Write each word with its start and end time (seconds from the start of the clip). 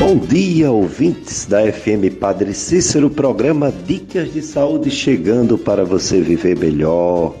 Bom 0.00 0.16
dia, 0.16 0.70
ouvintes 0.70 1.44
da 1.44 1.70
FM 1.70 2.16
Padre 2.18 2.54
Cícero, 2.54 3.10
programa 3.10 3.70
Dicas 3.70 4.32
de 4.32 4.40
Saúde 4.40 4.90
chegando 4.90 5.58
para 5.58 5.84
você 5.84 6.22
viver 6.22 6.58
melhor. 6.58 7.34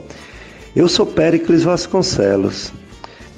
Eu 0.76 0.86
sou 0.86 1.06
Péricles 1.06 1.62
Vasconcelos, 1.62 2.70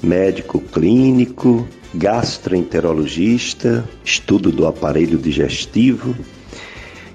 médico 0.03 0.59
clínico, 0.59 1.65
gastroenterologista, 1.95 3.87
estudo 4.03 4.51
do 4.51 4.67
aparelho 4.67 5.17
digestivo 5.17 6.13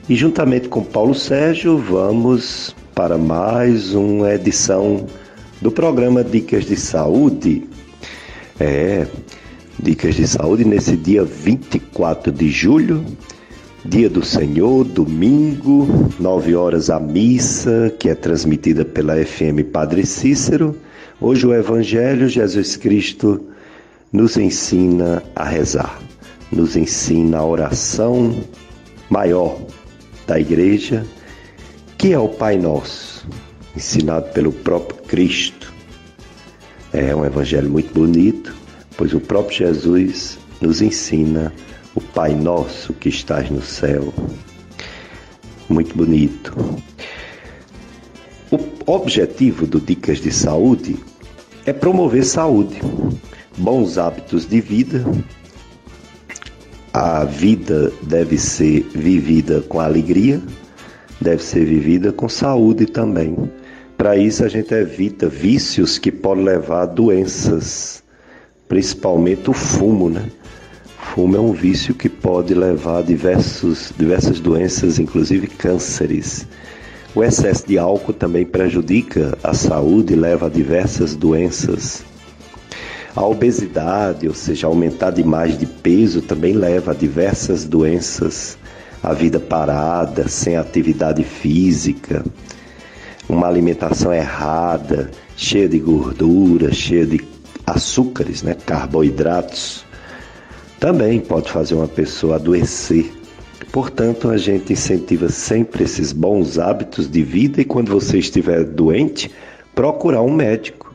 e 0.09 0.17
juntamente 0.17 0.67
com 0.67 0.83
Paulo 0.83 1.15
Sérgio 1.15 1.77
vamos 1.77 2.75
para 2.95 3.19
mais 3.19 3.93
uma 3.93 4.33
edição 4.33 5.05
do 5.61 5.71
programa 5.71 6.25
Dicas 6.25 6.65
de 6.65 6.75
Saúde. 6.75 7.65
É, 8.59 9.07
Dicas 9.81 10.17
de 10.17 10.27
Saúde 10.27 10.65
nesse 10.65 10.97
dia 10.97 11.25
24 11.25 12.33
de 12.33 12.51
julho, 12.51 13.05
dia 13.85 14.11
do 14.11 14.25
Senhor, 14.25 14.83
domingo, 14.83 15.87
9 16.19 16.57
horas 16.57 16.91
a 16.91 16.99
missa, 16.99 17.95
que 17.97 18.09
é 18.09 18.15
transmitida 18.17 18.85
pela 18.85 19.15
FM 19.25 19.71
Padre 19.73 20.05
Cícero. 20.05 20.77
Hoje 21.21 21.47
o 21.47 21.55
Evangelho 21.55 22.29
Jesus 22.29 22.75
Cristo 22.75 23.41
nos 24.13 24.37
ensina 24.37 25.23
a 25.37 25.45
rezar, 25.45 26.01
nos 26.51 26.77
ensina 26.77 27.39
a 27.39 27.47
oração 27.47 28.35
maior 29.09 29.61
da 30.27 30.41
igreja, 30.41 31.07
que 31.97 32.13
é 32.13 32.19
o 32.19 32.29
Pai 32.29 32.59
Nosso, 32.59 33.29
ensinado 33.77 34.29
pelo 34.33 34.51
próprio 34.51 35.01
Cristo. 35.05 35.73
É 36.93 37.15
um 37.15 37.25
evangelho 37.25 37.71
muito 37.71 37.95
bonito, 37.95 38.59
pois 38.99 39.15
o 39.15 39.21
próprio 39.21 39.59
Jesus 39.59 40.39
nos 40.61 40.83
ensina 40.83 41.55
o 41.95 42.01
Pai 42.01 42.35
Nosso 42.35 42.93
que 42.93 43.09
estás 43.09 43.49
no 43.49 43.63
céu. 43.63 44.13
Muito 45.69 45.97
bonito. 45.97 46.53
O 48.51 48.59
objetivo 48.93 49.67
do 49.67 49.81
Dicas 49.81 50.21
de 50.21 50.33
Saúde 50.33 50.97
é 51.65 51.73
promover 51.73 52.25
saúde, 52.25 52.81
bons 53.57 53.99
hábitos 53.99 54.45
de 54.45 54.61
vida. 54.61 55.05
A 56.93 57.25
vida 57.25 57.93
deve 58.03 58.37
ser 58.37 58.81
vivida 58.93 59.61
com 59.61 59.79
alegria, 59.79 60.43
deve 61.21 61.43
ser 61.43 61.65
vivida 61.65 62.11
com 62.11 62.29
saúde 62.29 62.87
também. 62.87 63.37
Para 63.97 64.17
isso, 64.17 64.45
a 64.45 64.49
gente 64.49 64.75
evita 64.75 65.29
vícios 65.29 65.99
que 65.99 66.11
podem 66.11 66.45
levar 66.45 66.83
a 66.83 66.87
doenças 66.87 68.03
principalmente 68.69 69.49
o 69.49 69.53
fumo, 69.53 70.11
né? 70.11 70.27
Fumo 71.15 71.37
é 71.37 71.41
um 71.41 71.53
vício 71.53 71.95
que 71.95 72.09
pode 72.09 72.55
levar 72.55 72.99
a 72.99 73.03
diversos, 73.03 73.93
diversas 73.99 74.39
doenças, 74.39 74.99
inclusive 74.99 75.47
cânceres. 75.47 76.47
O 77.15 77.25
excesso 77.25 77.67
de 77.67 77.79
álcool 77.79 78.13
também 78.13 78.45
prejudica 78.45 79.37
a 79.43 79.55
saúde 79.55 80.13
e 80.13 80.17
leva 80.17 80.47
a 80.47 80.51
diversas 80.51 81.17
doenças. 81.17 82.05
A 83.17 83.25
obesidade, 83.25 84.29
ou 84.29 84.35
seja, 84.35 84.67
aumentar 84.67 85.11
demais 85.11 85.59
de 85.59 85.67
peso, 85.67 86.21
também 86.21 86.53
leva 86.53 86.93
a 86.93 86.95
diversas 86.95 87.65
doenças. 87.65 88.59
A 89.03 89.13
vida 89.15 89.41
parada, 89.41 90.29
sem 90.29 90.57
atividade 90.57 91.25
física, 91.25 92.25
uma 93.29 93.49
alimentação 93.49 94.13
errada, 94.13 95.11
cheia 95.37 95.69
de 95.69 95.79
gordura, 95.79 96.73
cheia 96.73 97.07
de 97.07 97.19
açúcares, 97.71 98.43
né, 98.43 98.55
carboidratos, 98.55 99.85
também 100.81 101.21
pode 101.21 101.51
fazer 101.51 101.75
uma 101.75 101.89
pessoa 101.89 102.37
adoecer. 102.37 103.13
Portanto, 103.73 104.31
a 104.31 104.37
gente 104.37 104.73
incentiva 104.73 105.29
sempre 105.29 105.85
esses 105.85 106.13
bons 106.13 106.59
hábitos 106.59 107.11
de 107.11 107.23
vida 107.23 107.61
e 107.61 107.65
quando 107.65 107.91
você 107.91 108.19
estiver 108.19 108.65
doente, 108.65 109.31
procurar 109.75 110.23
um 110.23 110.33
médico, 110.33 110.95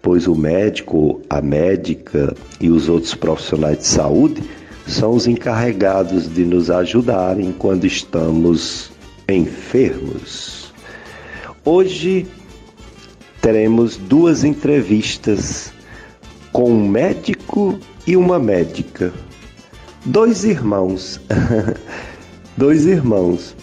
pois 0.00 0.26
o 0.26 0.34
médico, 0.34 1.20
a 1.28 1.40
médica 1.40 2.34
e 2.60 2.70
os 2.70 2.88
outros 2.88 3.14
profissionais 3.14 3.78
de 3.78 3.86
saúde 3.86 4.42
são 4.86 5.12
os 5.12 5.26
encarregados 5.26 6.32
de 6.32 6.44
nos 6.44 6.70
ajudarem 6.70 7.52
quando 7.52 7.86
estamos 7.86 8.92
enfermos. 9.28 10.72
Hoje 11.64 12.26
teremos 13.40 13.96
duas 13.96 14.44
entrevistas 14.44 15.73
com 16.54 16.70
um 16.70 16.88
médico 16.88 17.76
e 18.06 18.16
uma 18.16 18.38
médica. 18.38 19.12
Dois 20.06 20.44
irmãos. 20.44 21.20
Dois 22.56 22.86
irmãos. 22.86 23.56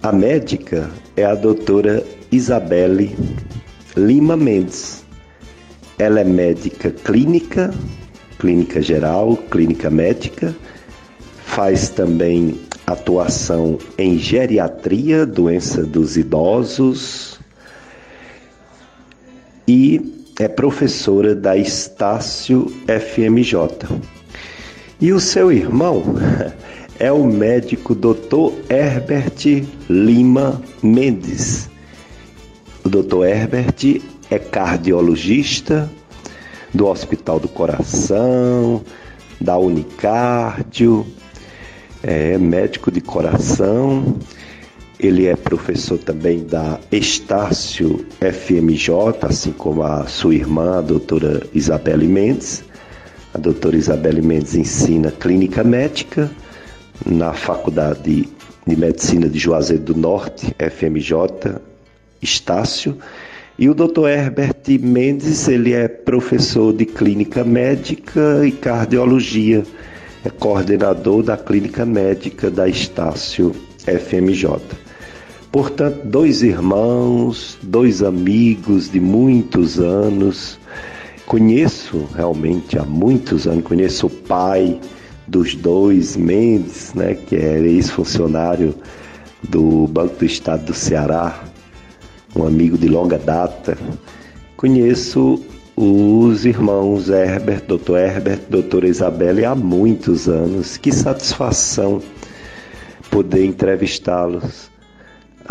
A 0.00 0.12
médica 0.12 0.88
é 1.16 1.24
a 1.24 1.34
doutora 1.34 2.04
Isabelle 2.30 3.16
Lima 3.96 4.36
Mendes. 4.36 5.04
Ela 5.98 6.20
é 6.20 6.24
médica 6.24 6.92
clínica, 6.92 7.74
clínica 8.38 8.80
geral, 8.80 9.36
clínica 9.50 9.90
médica, 9.90 10.54
faz 11.44 11.88
também 11.88 12.60
atuação 12.86 13.76
em 13.98 14.20
geriatria, 14.20 15.26
doença 15.26 15.82
dos 15.82 16.16
idosos, 16.16 17.40
e 19.66 20.21
é 20.38 20.48
professora 20.48 21.34
da 21.34 21.56
Estácio 21.56 22.66
FMJ. 22.86 23.88
E 25.00 25.12
o 25.12 25.20
seu 25.20 25.52
irmão 25.52 26.02
é 26.98 27.12
o 27.12 27.24
médico 27.24 27.94
Dr. 27.94 28.52
Herbert 28.68 29.66
Lima 29.88 30.62
Mendes. 30.82 31.68
O 32.84 32.88
Dr. 32.88 33.24
Herbert 33.24 34.00
é 34.30 34.38
cardiologista 34.38 35.90
do 36.72 36.86
Hospital 36.86 37.38
do 37.38 37.48
Coração, 37.48 38.82
da 39.40 39.58
Unicardio, 39.58 41.06
é 42.02 42.38
médico 42.38 42.90
de 42.90 43.00
coração 43.00 44.18
ele 45.02 45.26
é 45.26 45.34
professor 45.34 45.98
também 45.98 46.44
da 46.44 46.78
Estácio 46.92 48.06
FMJ, 48.20 48.90
assim 49.22 49.50
como 49.50 49.82
a 49.82 50.06
sua 50.06 50.34
irmã, 50.34 50.78
a 50.78 50.80
doutora 50.80 51.42
Isabelle 51.52 52.06
Mendes. 52.06 52.64
A 53.34 53.38
doutora 53.38 53.76
Isabelle 53.76 54.22
Mendes 54.22 54.54
ensina 54.54 55.10
clínica 55.10 55.64
médica 55.64 56.30
na 57.04 57.32
Faculdade 57.32 58.28
de 58.64 58.76
Medicina 58.76 59.28
de 59.28 59.38
Juazeiro 59.38 59.82
do 59.82 59.96
Norte, 59.96 60.54
FMJ, 60.58 61.56
Estácio. 62.20 62.96
E 63.58 63.68
o 63.68 63.74
doutor 63.74 64.08
Herbert 64.08 64.62
Mendes, 64.80 65.48
ele 65.48 65.72
é 65.72 65.88
professor 65.88 66.72
de 66.72 66.86
clínica 66.86 67.42
médica 67.42 68.46
e 68.46 68.52
cardiologia, 68.52 69.64
é 70.24 70.30
coordenador 70.30 71.24
da 71.24 71.36
clínica 71.36 71.84
médica 71.84 72.50
da 72.50 72.68
Estácio 72.68 73.52
FMJ. 73.84 74.81
Portanto, 75.52 76.00
dois 76.06 76.42
irmãos, 76.42 77.58
dois 77.62 78.02
amigos 78.02 78.90
de 78.90 78.98
muitos 78.98 79.78
anos. 79.78 80.58
Conheço 81.26 82.08
realmente 82.14 82.78
há 82.78 82.84
muitos 82.84 83.46
anos, 83.46 83.62
conheço 83.62 84.06
o 84.06 84.10
pai 84.10 84.80
dos 85.26 85.54
dois, 85.54 86.16
Mendes, 86.16 86.94
né, 86.94 87.14
que 87.14 87.36
é 87.36 87.60
ex-funcionário 87.60 88.74
do 89.42 89.86
Banco 89.88 90.16
do 90.20 90.24
Estado 90.24 90.64
do 90.64 90.74
Ceará, 90.74 91.44
um 92.34 92.46
amigo 92.46 92.78
de 92.78 92.88
longa 92.88 93.18
data. 93.18 93.76
Conheço 94.56 95.38
os 95.76 96.46
irmãos 96.46 97.10
Herbert, 97.10 97.64
doutor 97.68 97.98
Herbert, 97.98 98.40
doutora 98.48 98.88
Isabelle 98.88 99.44
há 99.44 99.54
muitos 99.54 100.30
anos. 100.30 100.78
Que 100.78 100.90
satisfação 100.90 102.00
poder 103.10 103.44
entrevistá-los 103.44 104.71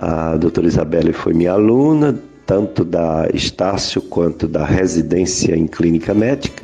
a 0.02 0.36
doutora 0.36 0.66
Isabelle 0.66 1.14
foi 1.14 1.32
minha 1.32 1.52
aluna, 1.52 2.20
tanto 2.44 2.84
da 2.84 3.28
Estácio 3.36 4.02
quanto 4.02 4.48
da 4.48 4.66
residência 4.66 5.56
em 5.56 5.68
clínica 5.68 6.12
médica. 6.12 6.64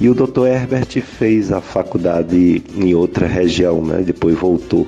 E 0.00 0.08
o 0.08 0.14
doutor 0.14 0.46
Herbert 0.46 1.02
fez 1.02 1.50
a 1.50 1.60
faculdade 1.60 2.62
em 2.76 2.94
outra 2.94 3.26
região, 3.26 3.84
né? 3.84 4.00
depois 4.06 4.38
voltou 4.38 4.86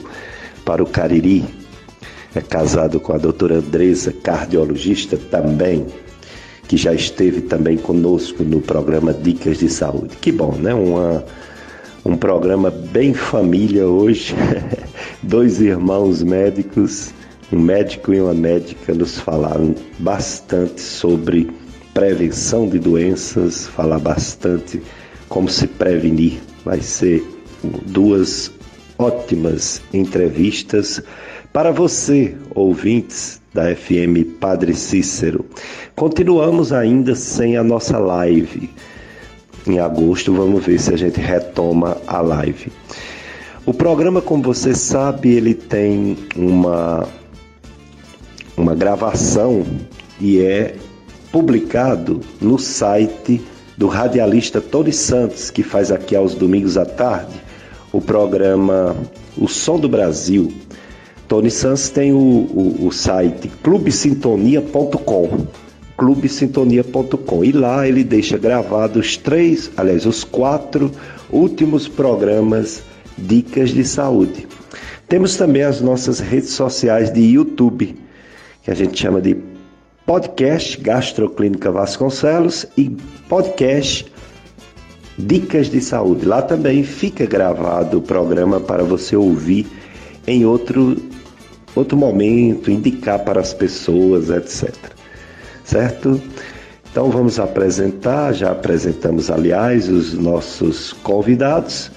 para 0.65 0.81
o 0.81 0.87
Cariri. 0.87 1.45
É 2.33 2.41
casado 2.41 3.01
com 3.01 3.13
a 3.13 3.19
doutora 3.19 3.57
Andresa, 3.57 4.13
cardiologista 4.13 5.17
também, 5.17 5.85
que 6.69 6.77
já 6.77 6.95
esteve 6.95 7.41
também 7.41 7.77
conosco 7.77 8.45
no 8.45 8.61
programa 8.61 9.13
Dicas 9.13 9.59
de 9.59 9.69
Saúde. 9.69 10.17
Que 10.21 10.31
bom, 10.31 10.53
né? 10.53 10.73
Uma, 10.73 11.25
um 12.05 12.17
programa 12.17 12.71
bem 12.71 13.13
família 13.13 13.85
hoje. 13.89 14.33
Dois 15.21 15.61
irmãos 15.61 16.23
médicos 16.23 17.13
um 17.53 17.59
médico 17.59 18.15
e 18.15 18.21
uma 18.21 18.35
médica 18.35 18.95
nos 18.95 19.19
falaram 19.19 19.75
bastante 19.99 20.81
sobre 20.81 21.51
prevenção 21.93 22.69
de 22.69 22.79
doenças, 22.79 23.67
falar 23.67 23.99
bastante 23.99 24.81
como 25.29 25.49
se 25.49 25.67
prevenir. 25.67 26.41
Vai 26.65 26.81
ser 26.81 27.25
duas 27.87 28.53
ótimas 28.99 29.83
entrevistas 29.93 31.03
para 31.53 31.73
você, 31.73 32.37
ouvintes 32.55 33.41
da 33.53 33.75
FM 33.75 34.39
Padre 34.39 34.75
Cícero. 34.75 35.45
Continuamos 35.97 36.73
ainda 36.73 37.15
sem 37.15 37.57
a 37.57 37.65
nossa 37.65 37.99
live. 37.99 38.71
Em 39.67 39.79
agosto, 39.79 40.33
vamos 40.33 40.65
ver 40.65 40.79
se 40.79 40.95
a 40.95 40.97
gente 40.97 41.21
retoma 41.21 41.97
a 42.07 42.21
live. 42.21 42.71
O 43.67 43.75
programa, 43.75 44.23
como 44.23 44.43
você 44.43 44.75
sabe, 44.75 45.35
ele 45.35 45.55
tem 45.55 46.17
uma, 46.37 47.07
uma 48.61 48.75
gravação 48.75 49.65
e 50.21 50.41
é 50.41 50.75
publicado 51.33 52.21
no 52.41 52.59
site 52.59 53.41
do 53.77 53.87
radialista 53.87 54.61
Tony 54.61 54.93
Santos, 54.93 55.51
que 55.51 55.63
faz 55.63 55.91
aqui 55.91 56.15
aos 56.15 56.35
domingos 56.35 56.77
à 56.77 56.85
tarde 56.85 57.41
o 57.93 58.01
programa 58.01 58.97
O 59.37 59.49
Som 59.49 59.79
do 59.79 59.89
Brasil. 59.89 60.53
Tony 61.27 61.51
Santos 61.51 61.89
tem 61.89 62.13
o, 62.13 62.17
o, 62.17 62.87
o 62.87 62.93
site 62.93 63.51
clubesintonia.com 63.63 65.47
clubesintonia.com 65.97 67.45
e 67.45 67.53
lá 67.53 67.87
ele 67.87 68.03
deixa 68.03 68.39
gravados 68.39 69.07
os 69.07 69.17
três, 69.17 69.71
aliás, 69.77 70.07
os 70.07 70.25
quatro 70.25 70.91
últimos 71.31 71.89
programas 71.89 72.83
Dicas 73.19 73.71
de 73.71 73.85
Saúde. 73.85 74.47
Temos 75.07 75.37
também 75.37 75.63
as 75.63 75.81
nossas 75.81 76.19
redes 76.19 76.51
sociais 76.51 77.13
de 77.13 77.21
YouTube, 77.21 77.97
que 78.63 78.71
a 78.71 78.75
gente 78.75 78.99
chama 78.99 79.21
de 79.21 79.37
podcast 80.05 80.81
Gastroclínica 80.81 81.71
Vasconcelos 81.71 82.67
e 82.77 82.91
podcast 83.29 84.11
Dicas 85.19 85.71
de 85.71 85.81
Saúde. 85.81 86.27
Lá 86.27 86.43
também 86.43 86.83
fica 86.83 87.27
gravado 87.27 87.99
o 87.99 88.03
programa 88.03 88.61
para 88.61 88.83
você 88.83 89.17
ouvir 89.17 89.67
em 90.27 90.45
outro, 90.45 90.97
outro 91.75 91.97
momento, 91.97 92.71
indicar 92.71 93.21
para 93.21 93.41
as 93.41 93.55
pessoas, 93.55 94.31
etc. 94.31 94.75
Certo? 95.65 96.21
Então 96.91 97.09
vamos 97.09 97.39
apresentar, 97.39 98.33
já 98.33 98.51
apresentamos, 98.51 99.31
aliás, 99.31 99.89
os 99.89 100.15
nossos 100.15 100.93
convidados. 100.93 101.91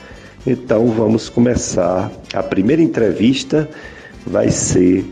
Então 0.46 0.88
vamos 0.88 1.30
começar. 1.30 2.12
A 2.34 2.44
primeira 2.44 2.82
entrevista 2.82 3.68
vai 4.26 4.52
ser 4.52 5.04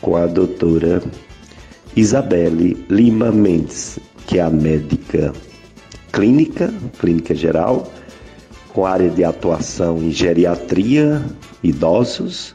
com 0.00 0.16
a 0.16 0.26
doutora 0.26 1.02
Isabelle 1.96 2.76
Lima 2.88 3.30
Mendes, 3.32 3.98
que 4.26 4.38
é 4.38 4.42
a 4.42 4.50
médica 4.50 5.32
clínica, 6.12 6.72
clínica 6.98 7.34
geral, 7.34 7.92
com 8.72 8.86
área 8.86 9.10
de 9.10 9.24
atuação 9.24 9.98
em 9.98 10.10
geriatria, 10.10 11.22
idosos, 11.62 12.54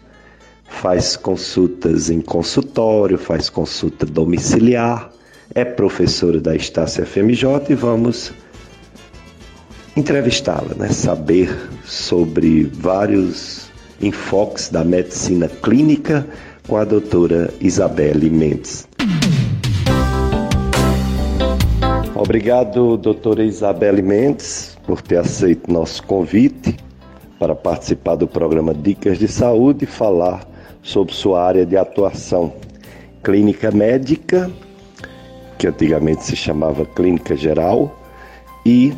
faz 0.65 1.15
consultas 1.15 2.09
em 2.09 2.21
consultório, 2.21 3.17
faz 3.17 3.49
consulta 3.49 4.05
domiciliar, 4.05 5.11
é 5.53 5.63
professora 5.63 6.39
da 6.39 6.55
Estácia 6.55 7.05
FMJ 7.05 7.45
e 7.69 7.75
vamos 7.75 8.31
entrevistá-la, 9.95 10.73
né? 10.75 10.89
saber 10.89 11.55
sobre 11.85 12.63
vários 12.63 13.67
enfoques 14.01 14.69
da 14.69 14.83
medicina 14.83 15.47
clínica 15.47 16.27
com 16.67 16.77
a 16.77 16.85
doutora 16.85 17.53
Isabelle 17.59 18.29
Mendes. 18.29 18.87
Obrigado, 22.15 22.95
doutora 22.97 23.43
Isabelle 23.43 24.01
Mendes, 24.01 24.77
por 24.85 25.01
ter 25.01 25.17
aceito 25.17 25.71
nosso 25.71 26.01
convite 26.03 26.77
para 27.37 27.53
participar 27.53 28.15
do 28.15 28.27
programa 28.27 28.73
Dicas 28.73 29.19
de 29.19 29.27
Saúde 29.27 29.83
e 29.83 29.87
falar 29.87 30.47
sobre 30.81 31.13
sua 31.13 31.43
área 31.43 31.65
de 31.65 31.75
atuação. 31.75 32.53
Clínica 33.21 33.71
médica, 33.71 34.49
que 35.57 35.67
antigamente 35.67 36.23
se 36.23 36.35
chamava 36.35 36.85
Clínica 36.85 37.35
Geral, 37.35 37.99
e 38.65 38.93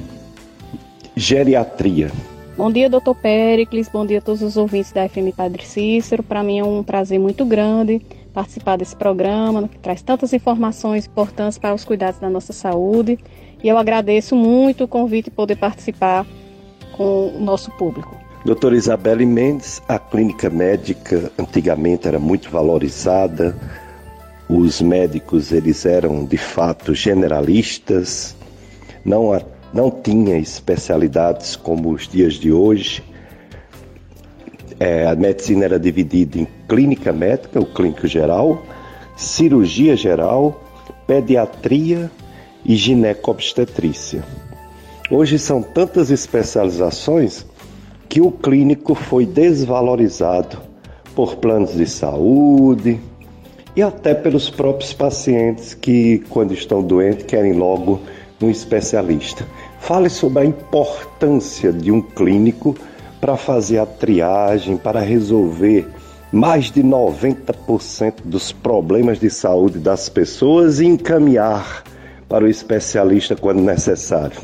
geriatria. 1.16 2.12
Bom 2.58 2.72
dia, 2.72 2.90
doutor 2.90 3.16
Pericles. 3.16 3.90
Bom 3.90 4.06
dia 4.06 4.20
a 4.20 4.22
todos 4.22 4.42
os 4.42 4.56
ouvintes 4.56 4.94
da 4.94 5.10
FM 5.10 5.36
Padre 5.36 5.66
Cícero. 5.66 6.24
Para 6.24 6.42
mim 6.42 6.60
é 6.60 6.64
um 6.64 6.84
prazer 6.84 7.20
muito 7.20 7.44
grande 7.44 8.02
participar 8.34 8.78
desse 8.78 8.96
programa, 8.96 9.68
que 9.68 9.78
traz 9.78 10.02
tantas 10.02 10.32
informações 10.32 11.06
importantes 11.06 11.58
para 11.58 11.74
os 11.74 11.84
cuidados 11.84 12.18
da 12.18 12.30
nossa 12.30 12.54
saúde. 12.54 13.20
E 13.62 13.68
eu 13.68 13.78
agradeço 13.78 14.38
muito 14.38 14.86
o 14.86 14.88
convite 14.88 15.26
de 15.26 15.32
poder 15.32 15.58
participar 15.58 16.26
com 16.96 17.28
o 17.28 17.42
nosso 17.42 17.72
público. 17.72 18.16
Doutora 18.46 18.78
Isabelle 18.78 19.26
Mendes, 19.26 19.82
a 19.86 20.00
clínica 20.00 20.50
médica 20.50 21.30
antigamente 21.38 22.08
era 22.08 22.20
muito 22.20 22.50
valorizada. 22.50 23.54
Os 24.48 24.82
médicos 24.82 25.52
eles 25.52 25.86
eram 25.86 26.24
de 26.24 26.38
fato 26.38 26.94
generalistas, 26.94 28.34
não, 29.04 29.34
não 29.74 29.90
tinha 29.90 30.38
especialidades 30.38 31.56
como 31.56 31.92
os 31.92 32.08
dias 32.08 32.36
de 32.36 32.52
hoje 32.52 33.04
é, 34.80 35.08
a 35.08 35.16
medicina 35.16 35.66
era 35.66 35.80
dividida 35.80 36.38
em 36.38 36.48
clínica 36.68 37.14
médica, 37.14 37.60
o 37.60 37.66
clínico 37.66 38.08
geral, 38.08 38.64
cirurgia 39.16 39.96
geral, 39.96 40.62
pediatria 41.08 42.12
e 42.64 42.76
ginecobstetrícia. 42.76 44.24
Hoje 45.10 45.38
são 45.38 45.62
tantas 45.62 46.10
especializações 46.10 47.46
que 48.10 48.20
o 48.20 48.32
clínico 48.32 48.96
foi 48.96 49.26
desvalorizado 49.26 50.58
por 51.16 51.38
planos 51.38 51.76
de 51.76 51.88
saúde 51.88 53.00
e 53.76 53.82
até 53.82 54.14
pelos 54.14 54.50
próprios 54.50 54.94
pacientes 54.94 55.74
que, 55.74 56.20
quando 56.30 56.54
estão 56.54 56.82
doentes, 56.82 57.26
querem 57.26 57.54
logo 57.54 58.02
um 58.46 58.50
especialista. 58.50 59.46
Fale 59.80 60.10
sobre 60.10 60.44
a 60.44 60.46
importância 60.46 61.72
de 61.72 61.92
um 61.92 62.02
clínico 62.02 62.76
para 63.20 63.36
fazer 63.38 63.80
a 63.80 63.86
triagem, 63.86 64.78
para 64.78 65.00
resolver 65.00 65.88
mais 66.32 66.72
de 66.72 66.84
90% 66.84 68.16
dos 68.26 68.52
problemas 68.52 69.20
de 69.20 69.30
saúde 69.30 69.80
das 69.80 70.10
pessoas 70.10 70.80
e 70.80 70.86
encaminhar 70.86 71.84
para 72.28 72.44
o 72.44 72.48
especialista 72.48 73.36
quando 73.36 73.62
necessário. 73.62 74.42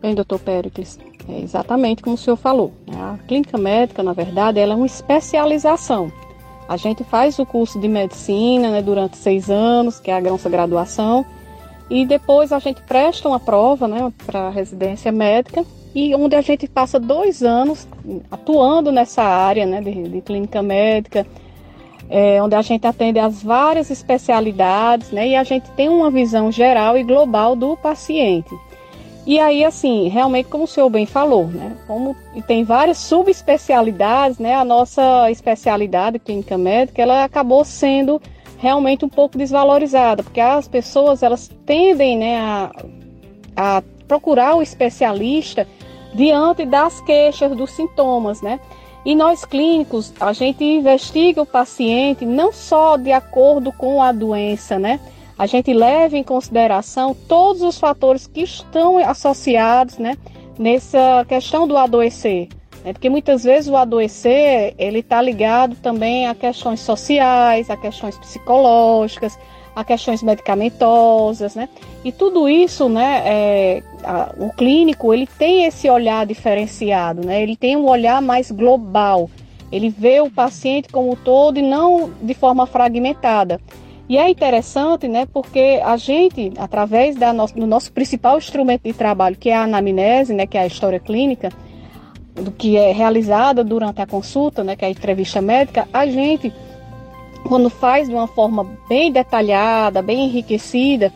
Bem, 0.00 0.14
doutor 0.14 0.38
Pericles, 0.38 0.98
é 1.28 1.40
exatamente 1.40 2.02
como 2.02 2.14
o 2.14 2.18
senhor 2.18 2.36
falou. 2.36 2.72
Né? 2.86 2.96
A 2.96 3.18
clínica 3.26 3.58
médica, 3.58 4.02
na 4.02 4.12
verdade, 4.12 4.58
ela 4.58 4.72
é 4.72 4.76
uma 4.76 4.86
especialização. 4.86 6.10
A 6.68 6.76
gente 6.76 7.04
faz 7.04 7.38
o 7.38 7.46
curso 7.46 7.78
de 7.78 7.86
medicina 7.86 8.70
né, 8.70 8.82
durante 8.82 9.16
seis 9.16 9.50
anos, 9.50 10.00
que 10.00 10.10
é 10.10 10.16
a 10.16 10.20
nossa 10.20 10.48
graduação, 10.48 11.24
e 11.88 12.04
depois 12.04 12.52
a 12.52 12.58
gente 12.58 12.80
presta 12.82 13.28
uma 13.28 13.38
prova 13.38 13.86
né, 13.86 14.12
para 14.24 14.48
a 14.48 14.50
residência 14.50 15.12
médica 15.12 15.64
e 15.94 16.14
onde 16.14 16.34
a 16.36 16.40
gente 16.40 16.66
passa 16.68 16.98
dois 16.98 17.42
anos 17.42 17.88
atuando 18.30 18.92
nessa 18.92 19.22
área 19.22 19.64
né, 19.64 19.80
de, 19.80 20.08
de 20.08 20.20
clínica 20.20 20.62
médica, 20.62 21.26
é, 22.10 22.42
onde 22.42 22.54
a 22.54 22.62
gente 22.62 22.86
atende 22.86 23.18
as 23.18 23.42
várias 23.42 23.90
especialidades 23.90 25.10
né, 25.10 25.28
e 25.28 25.36
a 25.36 25.44
gente 25.44 25.70
tem 25.70 25.88
uma 25.88 26.10
visão 26.10 26.50
geral 26.50 26.98
e 26.98 27.02
global 27.02 27.56
do 27.56 27.76
paciente. 27.76 28.54
E 29.26 29.40
aí, 29.40 29.64
assim, 29.64 30.06
realmente, 30.08 30.48
como 30.48 30.64
o 30.64 30.68
senhor 30.68 30.88
bem 30.88 31.04
falou, 31.04 31.46
né, 31.46 31.76
como 31.86 32.14
tem 32.46 32.62
várias 32.62 32.98
subespecialidades, 32.98 34.38
né, 34.38 34.54
a 34.54 34.64
nossa 34.64 35.30
especialidade 35.30 36.18
clínica 36.18 36.58
médica, 36.58 37.02
ela 37.02 37.24
acabou 37.24 37.64
sendo 37.64 38.20
realmente 38.58 39.04
um 39.04 39.08
pouco 39.08 39.36
desvalorizada, 39.36 40.22
porque 40.22 40.40
as 40.40 40.66
pessoas 40.66 41.22
elas 41.22 41.50
tendem 41.64 42.18
né, 42.18 42.38
a, 42.38 42.72
a 43.56 43.82
procurar 44.06 44.54
o 44.54 44.62
especialista 44.62 45.66
diante 46.14 46.64
das 46.64 47.00
queixas, 47.02 47.54
dos 47.56 47.70
sintomas, 47.72 48.40
né? 48.40 48.58
E 49.04 49.14
nós 49.14 49.44
clínicos, 49.44 50.12
a 50.18 50.32
gente 50.32 50.64
investiga 50.64 51.40
o 51.40 51.46
paciente 51.46 52.24
não 52.24 52.50
só 52.52 52.96
de 52.96 53.12
acordo 53.12 53.70
com 53.70 54.02
a 54.02 54.10
doença, 54.10 54.78
né? 54.78 54.98
A 55.38 55.46
gente 55.46 55.72
leva 55.72 56.16
em 56.16 56.24
consideração 56.24 57.14
todos 57.28 57.62
os 57.62 57.78
fatores 57.78 58.26
que 58.26 58.40
estão 58.40 58.98
associados, 58.98 59.98
né, 59.98 60.16
nessa 60.58 61.24
questão 61.28 61.68
do 61.68 61.76
adoecer. 61.76 62.48
Né? 62.86 62.92
Porque 62.92 63.10
muitas 63.10 63.42
vezes 63.42 63.68
o 63.68 63.76
adoecer, 63.76 64.72
ele 64.78 65.00
está 65.00 65.20
ligado 65.20 65.74
também 65.82 66.28
a 66.28 66.34
questões 66.36 66.78
sociais, 66.78 67.68
a 67.68 67.76
questões 67.76 68.16
psicológicas, 68.16 69.36
a 69.74 69.82
questões 69.82 70.22
medicamentosas, 70.22 71.56
né? 71.56 71.68
E 72.04 72.12
tudo 72.12 72.48
isso, 72.48 72.88
né, 72.88 73.22
é, 73.26 73.82
a, 74.04 74.32
o 74.38 74.50
clínico, 74.50 75.12
ele 75.12 75.26
tem 75.26 75.64
esse 75.64 75.90
olhar 75.90 76.24
diferenciado, 76.24 77.26
né? 77.26 77.42
Ele 77.42 77.56
tem 77.56 77.76
um 77.76 77.86
olhar 77.86 78.22
mais 78.22 78.52
global. 78.52 79.28
Ele 79.70 79.90
vê 79.90 80.20
o 80.20 80.30
paciente 80.30 80.88
como 80.88 81.10
um 81.10 81.16
todo 81.16 81.58
e 81.58 81.62
não 81.62 82.10
de 82.22 82.32
forma 82.32 82.66
fragmentada. 82.66 83.60
E 84.08 84.16
é 84.16 84.30
interessante, 84.30 85.08
né, 85.08 85.26
porque 85.26 85.80
a 85.84 85.96
gente, 85.96 86.52
através 86.56 87.16
da 87.16 87.32
nosso, 87.32 87.56
do 87.56 87.66
nosso 87.66 87.92
principal 87.92 88.38
instrumento 88.38 88.84
de 88.84 88.92
trabalho, 88.92 89.36
que 89.36 89.50
é 89.50 89.56
a 89.56 89.64
anamnese, 89.64 90.32
né, 90.32 90.46
que 90.46 90.56
é 90.56 90.60
a 90.60 90.66
história 90.66 91.00
clínica, 91.00 91.50
do 92.36 92.50
que 92.50 92.76
é 92.76 92.92
realizada 92.92 93.64
durante 93.64 94.00
a 94.00 94.06
consulta, 94.06 94.62
né, 94.62 94.76
que 94.76 94.84
é 94.84 94.88
a 94.88 94.90
entrevista 94.90 95.40
médica, 95.40 95.88
a 95.92 96.06
gente, 96.06 96.52
quando 97.48 97.70
faz 97.70 98.08
de 98.08 98.14
uma 98.14 98.26
forma 98.26 98.64
bem 98.88 99.10
detalhada, 99.10 100.02
bem 100.02 100.26
enriquecida, 100.26 101.12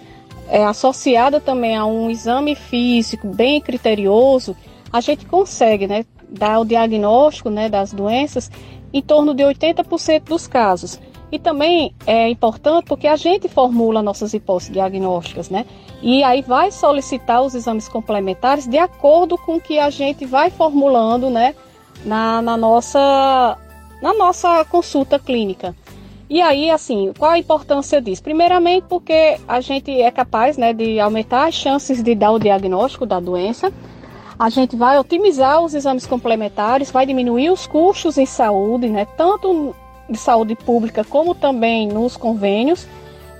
é, 0.48 0.64
associada 0.64 1.40
também 1.40 1.76
a 1.76 1.84
um 1.84 2.10
exame 2.10 2.54
físico 2.54 3.28
bem 3.28 3.60
criterioso, 3.60 4.56
a 4.92 5.00
gente 5.00 5.24
consegue 5.26 5.86
né, 5.86 6.04
dar 6.28 6.58
o 6.58 6.64
diagnóstico 6.64 7.50
né, 7.50 7.68
das 7.68 7.92
doenças 7.92 8.50
em 8.92 9.00
torno 9.00 9.34
de 9.34 9.44
80% 9.44 10.24
dos 10.24 10.46
casos. 10.46 10.98
E 11.32 11.38
também 11.38 11.94
é 12.06 12.28
importante 12.28 12.86
porque 12.86 13.06
a 13.06 13.16
gente 13.16 13.48
formula 13.48 14.02
nossas 14.02 14.34
hipóteses 14.34 14.72
diagnósticas, 14.72 15.48
né? 15.48 15.64
E 16.02 16.24
aí 16.24 16.42
vai 16.42 16.72
solicitar 16.72 17.42
os 17.42 17.54
exames 17.54 17.88
complementares 17.88 18.66
de 18.66 18.78
acordo 18.78 19.38
com 19.38 19.56
o 19.56 19.60
que 19.60 19.78
a 19.78 19.90
gente 19.90 20.26
vai 20.26 20.50
formulando, 20.50 21.30
né? 21.30 21.54
Na, 22.04 22.40
na, 22.40 22.56
nossa, 22.56 23.58
na 24.02 24.14
nossa 24.14 24.64
consulta 24.64 25.18
clínica. 25.18 25.74
E 26.28 26.40
aí, 26.40 26.70
assim, 26.70 27.12
qual 27.18 27.32
a 27.32 27.38
importância 27.38 28.00
disso? 28.00 28.22
Primeiramente, 28.22 28.84
porque 28.88 29.38
a 29.48 29.60
gente 29.60 29.90
é 30.00 30.10
capaz 30.12 30.56
né, 30.56 30.72
de 30.72 31.00
aumentar 31.00 31.48
as 31.48 31.54
chances 31.54 32.02
de 32.02 32.14
dar 32.14 32.30
o 32.30 32.38
diagnóstico 32.38 33.04
da 33.04 33.18
doença. 33.18 33.72
A 34.38 34.48
gente 34.48 34.76
vai 34.76 34.96
otimizar 34.98 35.60
os 35.60 35.74
exames 35.74 36.06
complementares, 36.06 36.90
vai 36.90 37.04
diminuir 37.04 37.50
os 37.50 37.66
custos 37.66 38.16
em 38.16 38.24
saúde, 38.24 38.88
né, 38.88 39.04
tanto 39.04 39.74
de 40.10 40.18
saúde 40.18 40.54
pública 40.54 41.04
como 41.04 41.34
também 41.34 41.88
nos 41.88 42.16
convênios. 42.16 42.86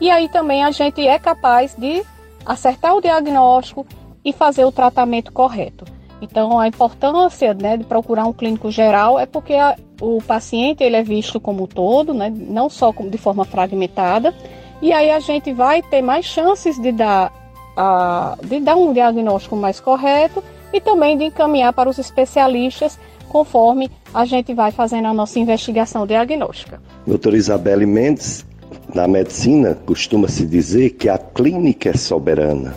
E 0.00 0.10
aí 0.10 0.28
também 0.28 0.64
a 0.64 0.70
gente 0.70 1.06
é 1.06 1.18
capaz 1.18 1.74
de 1.74 2.02
acertar 2.46 2.96
o 2.96 3.00
diagnóstico 3.00 3.86
e 4.24 4.32
fazer 4.32 4.64
o 4.64 4.72
tratamento 4.72 5.32
correto. 5.32 5.84
Então, 6.22 6.58
a 6.58 6.68
importância 6.68 7.54
né, 7.54 7.76
de 7.76 7.84
procurar 7.84 8.26
um 8.26 8.32
clínico 8.32 8.70
geral 8.70 9.18
é 9.18 9.24
porque 9.24 9.54
a, 9.54 9.76
o 10.00 10.20
paciente 10.22 10.84
ele 10.84 10.96
é 10.96 11.02
visto 11.02 11.40
como 11.40 11.64
um 11.64 11.66
todo, 11.66 12.12
né, 12.12 12.30
não 12.30 12.68
só 12.68 12.92
como 12.92 13.10
de 13.10 13.16
forma 13.16 13.44
fragmentada, 13.44 14.34
e 14.82 14.92
aí 14.92 15.10
a 15.10 15.18
gente 15.18 15.52
vai 15.52 15.82
ter 15.82 16.02
mais 16.02 16.26
chances 16.26 16.78
de 16.78 16.92
dar, 16.92 17.32
a, 17.76 18.36
de 18.42 18.60
dar 18.60 18.76
um 18.76 18.92
diagnóstico 18.92 19.56
mais 19.56 19.80
correto 19.80 20.44
e 20.72 20.80
também 20.80 21.16
de 21.16 21.24
encaminhar 21.24 21.72
para 21.72 21.88
os 21.88 21.98
especialistas 21.98 22.98
conforme 23.30 23.88
a 24.12 24.24
gente 24.26 24.52
vai 24.52 24.72
fazendo 24.72 25.06
a 25.06 25.14
nossa 25.14 25.38
investigação 25.38 26.04
diagnóstica. 26.04 26.82
Doutora 27.06 27.36
Isabelle 27.36 27.86
Mendes, 27.86 28.44
na 28.92 29.06
medicina 29.06 29.78
costuma-se 29.86 30.44
dizer 30.44 30.90
que 30.90 31.08
a 31.08 31.16
clínica 31.16 31.90
é 31.90 31.96
soberana, 31.96 32.74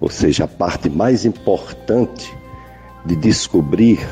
ou 0.00 0.10
seja, 0.10 0.44
a 0.44 0.48
parte 0.48 0.90
mais 0.90 1.24
importante 1.24 2.36
de 3.06 3.14
descobrir 3.14 4.04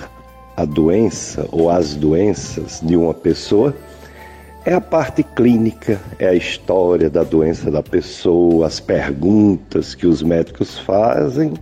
a 0.56 0.64
doença 0.64 1.46
ou 1.50 1.68
as 1.68 1.94
doenças 1.94 2.80
de 2.82 2.96
uma 2.96 3.12
pessoa 3.12 3.74
é 4.64 4.72
a 4.72 4.80
parte 4.80 5.22
clínica, 5.22 6.00
é 6.18 6.28
a 6.28 6.34
história 6.34 7.10
da 7.10 7.22
doença 7.22 7.70
da 7.70 7.82
pessoa, 7.82 8.66
as 8.66 8.80
perguntas 8.80 9.94
que 9.94 10.06
os 10.06 10.22
médicos 10.22 10.78
fazem 10.78 11.54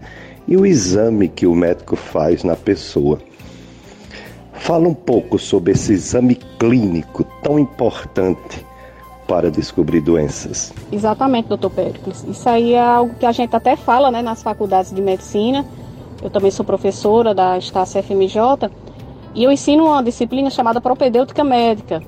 e 0.46 0.56
o 0.56 0.64
exame 0.64 1.28
que 1.28 1.46
o 1.46 1.54
médico 1.54 1.96
faz 1.96 2.44
na 2.44 2.56
pessoa. 2.56 3.18
Fala 4.54 4.88
um 4.88 4.94
pouco 4.94 5.38
sobre 5.38 5.72
esse 5.72 5.92
exame 5.92 6.36
clínico 6.58 7.24
tão 7.42 7.58
importante 7.58 8.64
para 9.26 9.50
descobrir 9.50 10.00
doenças. 10.00 10.72
Exatamente, 10.92 11.48
doutor 11.48 11.70
Péricles. 11.70 12.24
Isso 12.28 12.48
aí 12.48 12.72
é 12.72 12.80
algo 12.80 13.14
que 13.14 13.26
a 13.26 13.32
gente 13.32 13.54
até 13.54 13.76
fala 13.76 14.10
né, 14.10 14.22
nas 14.22 14.42
faculdades 14.42 14.92
de 14.92 15.02
medicina. 15.02 15.64
Eu 16.22 16.30
também 16.30 16.50
sou 16.50 16.64
professora 16.64 17.34
da 17.34 17.58
Estácia 17.58 18.02
FMJ 18.02 18.70
e 19.34 19.44
eu 19.44 19.50
ensino 19.50 19.86
uma 19.86 20.02
disciplina 20.02 20.48
chamada 20.48 20.80
propedêutica 20.80 21.42
médica, 21.42 22.02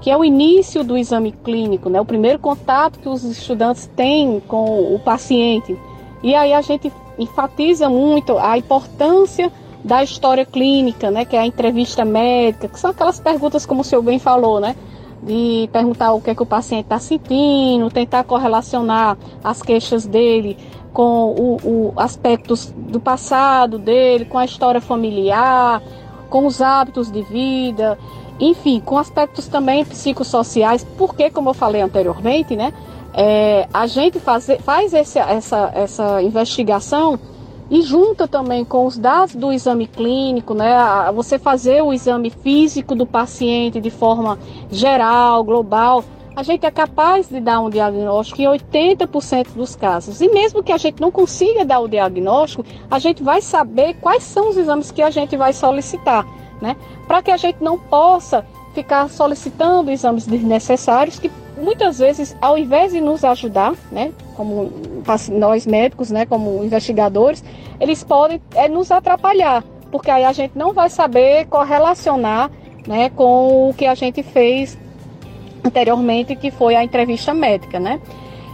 que 0.00 0.10
é 0.10 0.16
o 0.16 0.24
início 0.24 0.82
do 0.82 0.96
exame 0.96 1.32
clínico, 1.32 1.90
né, 1.90 2.00
o 2.00 2.04
primeiro 2.04 2.38
contato 2.38 2.98
que 2.98 3.08
os 3.08 3.22
estudantes 3.22 3.88
têm 3.94 4.40
com 4.40 4.94
o 4.94 4.98
paciente. 4.98 5.76
E 6.22 6.34
aí 6.34 6.52
a 6.52 6.62
gente 6.62 6.92
enfatiza 7.18 7.88
muito 7.88 8.38
a 8.38 8.56
importância 8.56 9.52
da 9.84 10.02
história 10.02 10.44
clínica, 10.44 11.10
né, 11.10 11.24
que 11.24 11.36
é 11.36 11.40
a 11.40 11.46
entrevista 11.46 12.04
médica, 12.04 12.68
que 12.68 12.78
são 12.78 12.90
aquelas 12.90 13.18
perguntas 13.18 13.64
como 13.64 13.80
o 13.80 13.84
senhor 13.84 14.02
bem 14.02 14.18
falou, 14.18 14.60
né, 14.60 14.76
de 15.22 15.68
perguntar 15.72 16.12
o 16.12 16.20
que 16.20 16.30
é 16.30 16.34
que 16.34 16.42
o 16.42 16.46
paciente 16.46 16.84
está 16.84 16.98
sentindo, 16.98 17.90
tentar 17.90 18.24
correlacionar 18.24 19.16
as 19.42 19.62
queixas 19.62 20.06
dele 20.06 20.56
com 20.92 21.30
o, 21.30 21.56
o 21.62 21.92
aspectos 21.96 22.72
do 22.76 23.00
passado 23.00 23.78
dele, 23.78 24.24
com 24.24 24.38
a 24.38 24.44
história 24.44 24.80
familiar, 24.80 25.82
com 26.28 26.46
os 26.46 26.60
hábitos 26.60 27.10
de 27.10 27.22
vida, 27.22 27.98
enfim, 28.38 28.80
com 28.80 28.98
aspectos 28.98 29.46
também 29.46 29.84
psicossociais, 29.84 30.84
porque, 30.96 31.30
como 31.30 31.50
eu 31.50 31.54
falei 31.54 31.82
anteriormente, 31.82 32.56
né, 32.56 32.72
é, 33.12 33.68
a 33.72 33.86
gente 33.86 34.18
faz, 34.18 34.46
faz 34.60 34.92
esse, 34.92 35.18
essa, 35.18 35.70
essa 35.74 36.22
investigação 36.22 37.18
e 37.70 37.82
junta 37.82 38.26
também 38.26 38.64
com 38.64 38.84
os 38.84 38.98
dados 38.98 39.34
do 39.34 39.52
exame 39.52 39.86
clínico, 39.86 40.54
né? 40.54 40.74
Você 41.14 41.38
fazer 41.38 41.82
o 41.82 41.92
exame 41.92 42.28
físico 42.28 42.94
do 42.94 43.06
paciente 43.06 43.80
de 43.80 43.90
forma 43.90 44.38
geral, 44.70 45.44
global, 45.44 46.04
a 46.34 46.42
gente 46.42 46.66
é 46.66 46.70
capaz 46.70 47.28
de 47.28 47.40
dar 47.40 47.60
um 47.60 47.70
diagnóstico 47.70 48.40
em 48.40 48.46
80% 48.46 49.52
dos 49.54 49.76
casos. 49.76 50.20
E 50.20 50.28
mesmo 50.28 50.62
que 50.62 50.72
a 50.72 50.78
gente 50.78 51.00
não 51.00 51.10
consiga 51.10 51.64
dar 51.64 51.80
o 51.80 51.88
diagnóstico, 51.88 52.64
a 52.90 52.98
gente 52.98 53.22
vai 53.22 53.40
saber 53.40 53.94
quais 54.00 54.22
são 54.22 54.50
os 54.50 54.56
exames 54.56 54.90
que 54.90 55.02
a 55.02 55.10
gente 55.10 55.36
vai 55.36 55.52
solicitar, 55.52 56.26
né? 56.60 56.76
Para 57.06 57.22
que 57.22 57.30
a 57.30 57.36
gente 57.36 57.62
não 57.62 57.78
possa 57.78 58.44
ficar 58.74 59.08
solicitando 59.08 59.90
exames 59.90 60.26
desnecessários 60.26 61.18
que 61.18 61.30
muitas 61.60 61.98
vezes, 61.98 62.36
ao 62.40 62.56
invés 62.56 62.92
de 62.92 63.00
nos 63.00 63.24
ajudar, 63.24 63.74
né, 63.90 64.12
como 64.36 64.72
nós 65.30 65.66
médicos, 65.66 66.10
né, 66.10 66.26
como 66.26 66.64
investigadores, 66.64 67.42
eles 67.78 68.04
podem 68.04 68.40
é, 68.54 68.68
nos 68.68 68.90
atrapalhar, 68.90 69.62
porque 69.90 70.10
aí 70.10 70.24
a 70.24 70.32
gente 70.32 70.56
não 70.56 70.72
vai 70.72 70.88
saber 70.88 71.46
correlacionar, 71.46 72.50
né, 72.86 73.10
com 73.10 73.70
o 73.70 73.74
que 73.74 73.86
a 73.86 73.94
gente 73.94 74.22
fez 74.22 74.78
anteriormente, 75.64 76.34
que 76.34 76.50
foi 76.50 76.74
a 76.74 76.82
entrevista 76.82 77.34
médica, 77.34 77.78
né? 77.78 78.00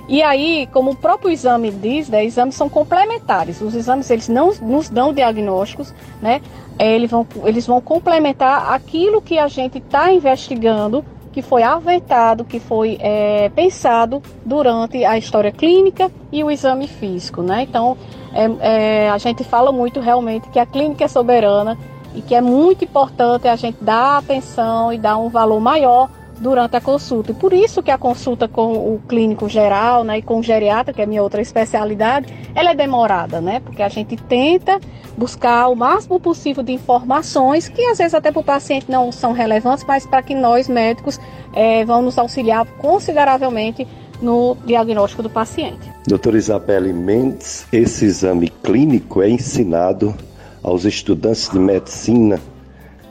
E 0.08 0.22
aí, 0.22 0.68
como 0.72 0.92
o 0.92 0.96
próprio 0.96 1.30
exame 1.30 1.70
diz, 1.70 2.08
né, 2.08 2.24
exames 2.24 2.54
são 2.54 2.68
complementares. 2.68 3.60
Os 3.60 3.74
exames 3.74 4.08
eles 4.08 4.28
não 4.28 4.52
nos 4.62 4.88
dão 4.88 5.12
diagnósticos, 5.12 5.92
né? 6.22 6.40
Eles 6.78 7.10
vão, 7.10 7.26
eles 7.44 7.66
vão 7.66 7.80
complementar 7.80 8.72
aquilo 8.72 9.20
que 9.20 9.38
a 9.38 9.48
gente 9.48 9.78
está 9.78 10.12
investigando 10.12 11.04
que 11.37 11.43
foi 11.43 11.62
aventado, 11.62 12.47
que 12.47 12.59
foi 12.59 12.97
é, 12.99 13.50
pensado 13.50 14.23
durante 14.43 15.05
a 15.05 15.19
história 15.19 15.52
clínica 15.52 16.11
e 16.33 16.43
o 16.43 16.50
exame 16.50 16.88
físico, 16.88 17.43
né? 17.43 17.61
Então, 17.61 17.95
é, 18.33 19.05
é, 19.05 19.11
a 19.11 19.19
gente 19.19 19.45
fala 19.45 19.71
muito 19.71 20.00
realmente 20.00 20.49
que 20.49 20.59
a 20.59 20.64
clínica 20.64 21.05
é 21.05 21.09
soberana 21.09 21.76
e 22.14 22.23
que 22.23 22.35
é 22.35 22.40
muito 22.40 22.87
importante 22.87 23.49
a 23.49 23.55
gente 23.55 23.76
dar 23.85 24.16
atenção 24.16 24.90
e 24.90 24.97
dar 24.97 25.19
um 25.19 25.28
valor 25.28 25.61
maior 25.61 26.09
durante 26.40 26.76
a 26.76 26.81
consulta. 26.81 27.33
E 27.33 27.35
por 27.35 27.52
isso 27.52 27.83
que 27.83 27.90
a 27.90 27.99
consulta 27.99 28.47
com 28.47 28.95
o 28.95 29.00
clínico 29.09 29.49
geral, 29.49 30.05
né, 30.05 30.19
e 30.19 30.23
com 30.23 30.38
o 30.38 30.43
geriatra, 30.43 30.93
que 30.93 31.02
é 31.02 31.07
minha 31.07 31.23
outra 31.23 31.40
especialidade, 31.40 32.33
ela 32.55 32.71
é 32.71 32.75
demorada, 32.75 33.40
né? 33.40 33.61
Porque 33.61 33.83
a 33.83 33.88
gente 33.88 34.16
tenta 34.16 34.78
buscar 35.16 35.69
o 35.69 35.75
máximo 35.75 36.21
possível 36.21 36.62
de 36.62 36.73
informações 36.73 37.69
que 37.69 37.83
às 37.87 37.99
vezes 37.99 38.14
até 38.14 38.31
para 38.31 38.40
o 38.40 38.45
paciente 38.45 38.90
não 38.90 39.11
são 39.11 39.33
relevantes, 39.33 39.85
mas 39.87 40.07
para 40.07 40.23
que 40.23 40.35
nós 40.35 40.69
médicos 40.69 41.19
é, 41.55 41.85
vão 41.85 42.02
nos 42.02 42.19
auxiliar 42.19 42.66
consideravelmente 42.78 43.87
no 44.21 44.57
diagnóstico 44.64 45.23
do 45.23 45.31
paciente. 45.31 45.90
Doutora 46.07 46.37
Isabelle 46.37 46.93
Mendes, 46.93 47.66
esse 47.73 48.05
exame 48.05 48.49
clínico 48.49 49.23
é 49.23 49.28
ensinado 49.28 50.14
aos 50.62 50.85
estudantes 50.85 51.50
de 51.50 51.59
medicina 51.59 52.40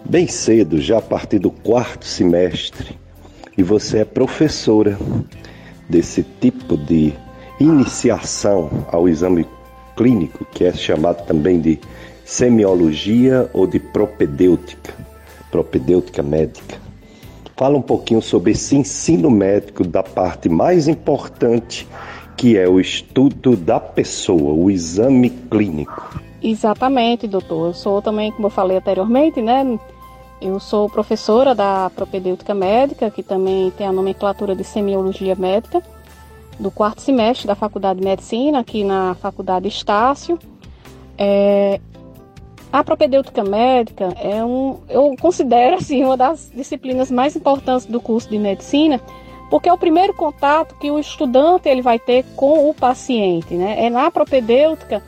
bem 0.04 0.28
cedo, 0.28 0.80
já 0.80 1.00
a 1.00 1.02
partir 1.02 1.40
do 1.40 1.50
quarto 1.50 2.06
semestre 2.06 3.05
e 3.58 3.64
você 3.64 4.00
é 4.00 4.06
professora 4.06 4.98
desse 5.90 6.24
tipo 6.42 6.78
de 6.78 7.14
iniciação 7.60 8.70
ao 8.92 9.08
exame 9.08 9.46
clínico, 9.96 10.46
que 10.54 10.66
é 10.66 10.74
chamado 10.74 11.26
também 11.26 11.60
de 11.60 11.80
semiologia 12.26 13.50
ou 13.54 13.66
de 13.66 13.80
propedêutica, 13.80 14.94
propedêutica 15.52 16.22
médica. 16.22 16.78
Fala 17.56 17.78
um 17.78 17.82
pouquinho 17.82 18.22
sobre 18.22 18.52
esse 18.52 18.76
ensino 18.76 19.32
médico 19.32 19.86
da 19.86 20.04
parte 20.04 20.50
mais 20.50 20.90
importante, 20.90 21.88
que 22.36 22.58
é 22.58 22.68
o 22.68 22.82
estudo 22.82 23.56
da 23.56 23.80
pessoa, 23.80 24.54
o 24.54 24.70
exame 24.70 25.30
clínico. 25.30 26.20
Exatamente, 26.44 27.28
doutor. 27.28 27.68
Eu 27.68 27.74
sou 27.74 28.02
também, 28.02 28.32
como 28.32 28.48
eu 28.48 28.52
falei 28.52 28.78
anteriormente, 28.78 29.42
né, 29.42 29.80
eu 30.42 30.60
sou 30.60 30.90
professora 30.90 31.56
da 31.56 31.90
propedêutica 31.90 32.54
médica, 32.54 33.10
que 33.10 33.24
também 33.24 33.72
tem 33.72 33.88
a 33.88 33.92
nomenclatura 33.92 34.56
de 34.56 34.64
semiologia 34.64 35.36
médica, 35.36 35.82
do 36.60 36.70
quarto 36.72 37.02
semestre 37.02 37.48
da 37.48 37.56
Faculdade 37.56 38.00
de 38.00 38.06
Medicina, 38.06 38.60
aqui 38.60 38.84
na 38.84 39.16
Faculdade 39.16 39.68
Estácio. 39.68 40.40
É, 41.18 41.80
A 42.72 42.84
propedêutica 42.84 43.42
médica 43.42 44.14
é 44.18 44.44
um, 44.44 44.80
eu 44.90 45.16
considero 45.22 45.78
assim 45.78 46.04
uma 46.04 46.18
das 46.18 46.52
disciplinas 46.54 47.10
mais 47.10 47.34
importantes 47.34 47.86
do 47.86 48.02
curso 48.02 48.30
de 48.30 48.38
medicina, 48.38 49.00
porque 49.50 49.70
é 49.70 49.74
o 49.74 49.78
primeiro 49.78 50.14
contato 50.14 50.76
que 50.76 50.92
o 50.92 51.00
estudante 51.00 51.70
ele 51.70 51.82
vai 51.82 51.98
ter 51.98 52.26
com 52.36 52.70
o 52.70 52.74
paciente, 52.74 53.54
né? 53.54 53.86
É 53.86 53.90
na 53.90 54.12
propedêutica 54.12 55.02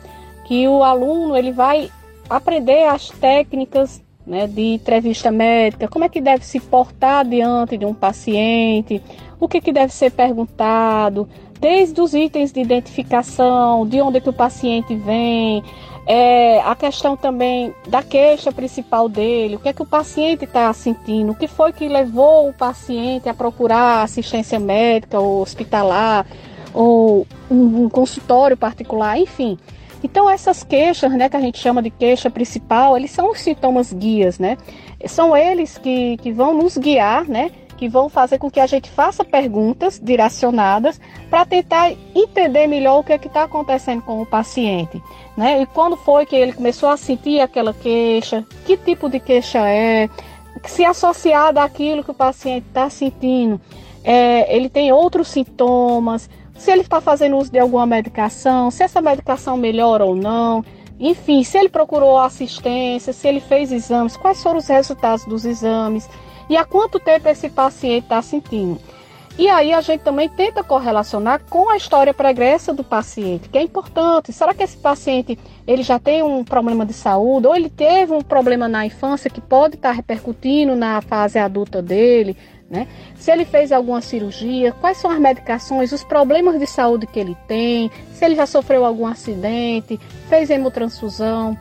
que 0.46 0.66
o 0.66 0.82
aluno 0.82 1.36
ele 1.36 1.52
vai 1.52 1.90
aprender 2.30 2.84
as 2.84 3.10
técnicas 3.10 4.02
né, 4.28 4.46
de 4.46 4.74
entrevista 4.74 5.30
médica, 5.30 5.88
como 5.88 6.04
é 6.04 6.08
que 6.08 6.20
deve 6.20 6.44
se 6.44 6.60
portar 6.60 7.24
diante 7.24 7.78
de 7.78 7.86
um 7.86 7.94
paciente, 7.94 9.02
o 9.40 9.48
que, 9.48 9.60
que 9.60 9.72
deve 9.72 9.92
ser 9.92 10.10
perguntado, 10.10 11.26
desde 11.58 12.00
os 12.00 12.12
itens 12.12 12.52
de 12.52 12.60
identificação, 12.60 13.86
de 13.86 14.00
onde 14.02 14.18
é 14.18 14.20
que 14.20 14.28
o 14.28 14.32
paciente 14.32 14.94
vem, 14.94 15.64
é, 16.06 16.60
a 16.60 16.74
questão 16.74 17.16
também 17.16 17.74
da 17.88 18.02
queixa 18.02 18.52
principal 18.52 19.08
dele, 19.08 19.56
o 19.56 19.58
que 19.58 19.68
é 19.70 19.72
que 19.72 19.82
o 19.82 19.86
paciente 19.86 20.44
está 20.44 20.72
sentindo, 20.72 21.32
o 21.32 21.34
que 21.34 21.48
foi 21.48 21.72
que 21.72 21.88
levou 21.88 22.48
o 22.48 22.52
paciente 22.52 23.28
a 23.28 23.34
procurar 23.34 24.02
assistência 24.02 24.60
médica 24.60 25.18
ou 25.18 25.40
hospitalar, 25.40 26.26
ou 26.74 27.26
um, 27.50 27.84
um 27.84 27.88
consultório 27.88 28.56
particular, 28.56 29.18
enfim. 29.18 29.58
Então 30.02 30.28
essas 30.30 30.62
queixas, 30.62 31.12
né, 31.12 31.28
que 31.28 31.36
a 31.36 31.40
gente 31.40 31.58
chama 31.58 31.82
de 31.82 31.90
queixa 31.90 32.30
principal, 32.30 32.96
eles 32.96 33.10
são 33.10 33.30
os 33.30 33.40
sintomas 33.40 33.92
guias, 33.92 34.38
né? 34.38 34.56
São 35.06 35.36
eles 35.36 35.78
que, 35.78 36.16
que 36.18 36.32
vão 36.32 36.54
nos 36.54 36.76
guiar, 36.76 37.28
né? 37.28 37.50
Que 37.76 37.88
vão 37.88 38.08
fazer 38.08 38.38
com 38.38 38.50
que 38.50 38.60
a 38.60 38.66
gente 38.66 38.90
faça 38.90 39.24
perguntas 39.24 40.00
direcionadas 40.02 41.00
para 41.30 41.44
tentar 41.44 41.92
entender 42.14 42.66
melhor 42.66 43.00
o 43.00 43.04
que 43.04 43.12
é 43.12 43.16
está 43.16 43.44
acontecendo 43.44 44.02
com 44.02 44.20
o 44.20 44.26
paciente, 44.26 45.00
né? 45.36 45.62
E 45.62 45.66
quando 45.66 45.96
foi 45.96 46.26
que 46.26 46.34
ele 46.34 46.52
começou 46.52 46.88
a 46.88 46.96
sentir 46.96 47.40
aquela 47.40 47.72
queixa, 47.74 48.44
que 48.64 48.76
tipo 48.76 49.08
de 49.08 49.20
queixa 49.20 49.68
é, 49.68 50.08
se 50.64 50.84
associada 50.84 51.62
àquilo 51.62 52.02
que 52.02 52.10
o 52.10 52.14
paciente 52.14 52.66
está 52.66 52.88
sentindo, 52.90 53.60
é, 54.02 54.56
ele 54.56 54.68
tem 54.68 54.92
outros 54.92 55.28
sintomas, 55.28 56.30
se 56.58 56.70
ele 56.70 56.82
está 56.82 57.00
fazendo 57.00 57.38
uso 57.38 57.50
de 57.50 57.58
alguma 57.58 57.86
medicação, 57.86 58.70
se 58.70 58.82
essa 58.82 59.00
medicação 59.00 59.56
melhora 59.56 60.04
ou 60.04 60.14
não, 60.14 60.64
enfim, 61.00 61.44
se 61.44 61.56
ele 61.56 61.68
procurou 61.68 62.18
assistência, 62.18 63.12
se 63.12 63.28
ele 63.28 63.40
fez 63.40 63.70
exames, 63.70 64.16
quais 64.16 64.42
foram 64.42 64.58
os 64.58 64.66
resultados 64.66 65.24
dos 65.24 65.44
exames 65.44 66.08
e 66.50 66.56
há 66.56 66.64
quanto 66.64 66.98
tempo 66.98 67.28
esse 67.28 67.48
paciente 67.48 68.04
está 68.04 68.20
sentindo. 68.20 68.80
E 69.38 69.48
aí 69.48 69.72
a 69.72 69.80
gente 69.80 70.00
também 70.00 70.28
tenta 70.28 70.64
correlacionar 70.64 71.40
com 71.48 71.70
a 71.70 71.76
história 71.76 72.12
pregressa 72.12 72.74
do 72.74 72.82
paciente, 72.82 73.48
que 73.48 73.56
é 73.56 73.62
importante. 73.62 74.32
Será 74.32 74.52
que 74.52 74.64
esse 74.64 74.76
paciente 74.76 75.38
ele 75.64 75.84
já 75.84 75.96
tem 75.96 76.24
um 76.24 76.42
problema 76.42 76.84
de 76.84 76.92
saúde 76.92 77.46
ou 77.46 77.54
ele 77.54 77.70
teve 77.70 78.12
um 78.12 78.20
problema 78.20 78.66
na 78.66 78.84
infância 78.84 79.30
que 79.30 79.40
pode 79.40 79.76
estar 79.76 79.92
repercutindo 79.92 80.74
na 80.74 81.00
fase 81.00 81.38
adulta 81.38 81.80
dele? 81.80 82.36
Né? 82.70 82.86
Se 83.16 83.30
ele 83.30 83.46
fez 83.46 83.72
alguma 83.72 84.02
cirurgia, 84.02 84.72
quais 84.72 84.98
são 84.98 85.10
as 85.10 85.18
medicações, 85.18 85.90
os 85.90 86.04
problemas 86.04 86.58
de 86.58 86.66
saúde 86.66 87.06
que 87.06 87.18
ele 87.18 87.36
tem, 87.46 87.90
se 88.12 88.24
ele 88.24 88.34
já 88.34 88.44
sofreu 88.44 88.84
algum 88.84 89.06
acidente, 89.06 89.98
fez 90.28 90.50
hemotransfusão. 90.50 91.56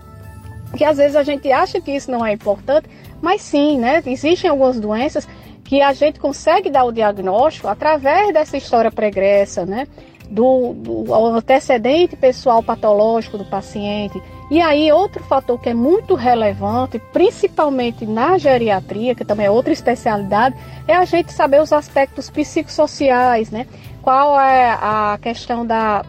Que 0.76 0.84
às 0.84 0.98
vezes 0.98 1.16
a 1.16 1.24
gente 1.24 1.50
acha 1.50 1.80
que 1.80 1.92
isso 1.92 2.12
não 2.12 2.26
é 2.26 2.34
importante, 2.34 2.90
mas 3.22 3.42
sim, 3.42 3.80
né? 3.80 4.04
Existem 4.06 4.50
algumas 4.50 4.78
doenças 4.80 5.26
que 5.64 5.82
a 5.82 5.94
gente 5.94 6.20
consegue 6.20 6.70
dar 6.70 6.84
o 6.84 6.92
diagnóstico 6.92 7.70
através 7.70 8.34
dessa 8.34 8.58
história 8.58 8.92
pregressa, 8.92 9.66
né? 9.66 9.88
Do, 10.30 10.74
do 10.74 11.16
antecedente 11.16 12.18
pessoal 12.18 12.62
patológico 12.62 13.38
do 13.38 13.46
paciente 13.46 14.22
e 14.50 14.62
aí, 14.62 14.92
outro 14.94 15.22
fator 15.26 15.60
que 15.60 15.70
é 15.70 15.74
muito 15.74 16.16
relevante, 16.16 17.00
principalmente 17.12 18.06
na 18.06 18.38
geriatria, 18.38 19.14
que 19.14 19.26
também 19.26 19.48
é 19.48 19.52
outra 19.52 19.74
especialidade, 19.74 20.56
é 20.88 20.96
a 20.96 21.04
gente 21.04 21.34
saber 21.34 21.62
os 21.62 21.74
aspectos 21.74 22.30
psicossociais, 22.30 23.52
né? 23.52 23.68
Qual 24.02 24.40
é 24.40 24.70
a 24.70 25.20
questão 25.22 25.66
da, 25.66 26.02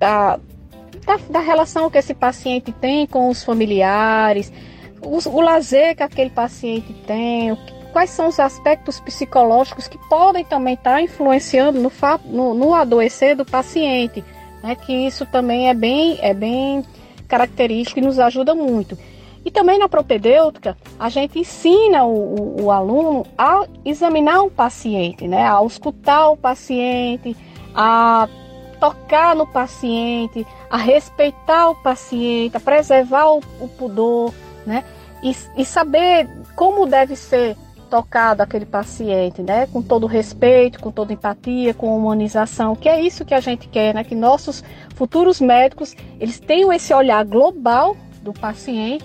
da, 0.00 0.36
da, 1.06 1.16
da 1.30 1.38
relação 1.38 1.88
que 1.88 1.98
esse 1.98 2.12
paciente 2.12 2.72
tem 2.72 3.06
com 3.06 3.28
os 3.28 3.44
familiares, 3.44 4.52
o, 5.00 5.18
o 5.28 5.40
lazer 5.40 5.94
que 5.94 6.02
aquele 6.02 6.30
paciente 6.30 6.92
tem, 7.06 7.56
quais 7.92 8.10
são 8.10 8.26
os 8.26 8.40
aspectos 8.40 8.98
psicológicos 8.98 9.86
que 9.86 9.98
podem 10.08 10.44
também 10.44 10.74
estar 10.74 11.00
influenciando 11.00 11.80
no, 11.80 11.92
no, 12.24 12.52
no 12.52 12.74
adoecer 12.74 13.36
do 13.36 13.44
paciente, 13.44 14.24
né? 14.60 14.74
Que 14.74 15.06
isso 15.06 15.24
também 15.24 15.68
é 15.68 15.74
bem, 15.74 16.18
é 16.20 16.34
bem 16.34 16.84
característica 17.26 18.00
e 18.00 18.02
nos 18.02 18.18
ajuda 18.18 18.54
muito. 18.54 18.96
E 19.44 19.50
também 19.50 19.78
na 19.78 19.88
propedêutica, 19.88 20.76
a 20.98 21.08
gente 21.08 21.38
ensina 21.38 22.04
o, 22.04 22.58
o, 22.58 22.64
o, 22.64 22.70
aluno 22.72 23.24
a 23.38 23.64
examinar 23.84 24.42
o 24.42 24.50
paciente, 24.50 25.28
né? 25.28 25.48
a 25.48 25.64
escutar 25.64 26.30
o 26.30 26.36
paciente, 26.36 27.36
a 27.72 28.28
tocar 28.80 29.36
no 29.36 29.46
paciente, 29.46 30.44
a 30.68 30.76
respeitar 30.76 31.70
o 31.70 31.74
paciente, 31.76 32.56
a 32.56 32.60
preservar 32.60 33.30
o, 33.30 33.38
o 33.60 33.68
pudor, 33.68 34.34
né? 34.66 34.84
E, 35.22 35.34
e, 35.56 35.64
saber 35.64 36.28
como 36.54 36.86
deve 36.86 37.16
ser 37.16 37.56
tocado 37.86 38.42
aquele 38.42 38.66
paciente, 38.66 39.42
né? 39.42 39.66
Com 39.66 39.80
todo 39.80 40.06
respeito, 40.06 40.80
com 40.80 40.90
toda 40.90 41.12
empatia, 41.12 41.72
com 41.72 41.96
humanização, 41.96 42.76
que 42.76 42.88
é 42.88 43.00
isso 43.00 43.24
que 43.24 43.34
a 43.34 43.40
gente 43.40 43.68
quer, 43.68 43.94
né? 43.94 44.04
Que 44.04 44.14
nossos 44.14 44.62
futuros 44.94 45.40
médicos, 45.40 45.94
eles 46.20 46.38
tenham 46.38 46.72
esse 46.72 46.92
olhar 46.92 47.24
global 47.24 47.96
do 48.22 48.32
paciente, 48.32 49.04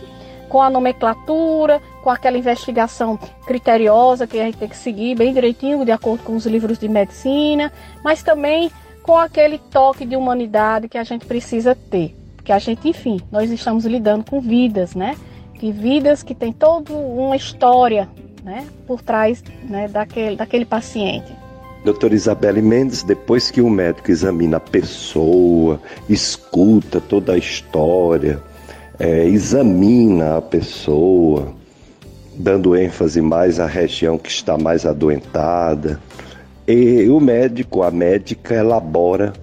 com 0.49 0.61
a 0.61 0.69
nomenclatura, 0.69 1.81
com 2.03 2.09
aquela 2.09 2.37
investigação 2.37 3.17
criteriosa 3.45 4.27
que 4.27 4.37
a 4.37 4.43
gente 4.43 4.57
tem 4.57 4.67
que 4.67 4.75
seguir 4.75 5.15
bem 5.15 5.33
direitinho, 5.33 5.85
de 5.85 5.91
acordo 5.91 6.23
com 6.23 6.35
os 6.35 6.45
livros 6.45 6.77
de 6.77 6.89
medicina, 6.89 7.71
mas 8.03 8.21
também 8.21 8.69
com 9.01 9.17
aquele 9.17 9.57
toque 9.57 10.05
de 10.05 10.15
humanidade 10.15 10.89
que 10.89 10.97
a 10.97 11.03
gente 11.03 11.25
precisa 11.25 11.73
ter. 11.73 12.15
Porque 12.35 12.51
a 12.51 12.59
gente, 12.59 12.89
enfim, 12.89 13.21
nós 13.31 13.49
estamos 13.49 13.85
lidando 13.85 14.25
com 14.29 14.41
vidas, 14.41 14.93
né? 14.93 15.15
Que 15.53 15.71
vidas 15.71 16.23
que 16.23 16.35
têm 16.35 16.51
toda 16.51 16.91
uma 16.91 17.35
história 17.35 18.09
né, 18.43 18.67
por 18.87 19.01
trás 19.01 19.43
né, 19.69 19.87
daquele, 19.87 20.35
daquele 20.35 20.65
paciente. 20.65 21.31
Doutora 21.83 22.13
Isabelle 22.13 22.61
Mendes, 22.61 23.01
depois 23.01 23.49
que 23.49 23.59
o 23.59 23.69
médico 23.69 24.11
examina 24.11 24.57
a 24.57 24.59
pessoa, 24.59 25.81
escuta 26.07 27.01
toda 27.01 27.33
a 27.33 27.37
história, 27.37 28.39
é, 28.99 29.25
examina 29.25 30.37
a 30.37 30.41
pessoa, 30.41 31.55
dando 32.35 32.75
ênfase 32.75 33.19
mais 33.19 33.59
à 33.59 33.65
região 33.65 34.17
que 34.17 34.29
está 34.29 34.59
mais 34.59 34.85
adoentada, 34.85 35.99
e 36.67 37.09
o 37.09 37.19
médico, 37.19 37.81
a 37.81 37.89
médica, 37.89 38.53
elabora 38.53 39.33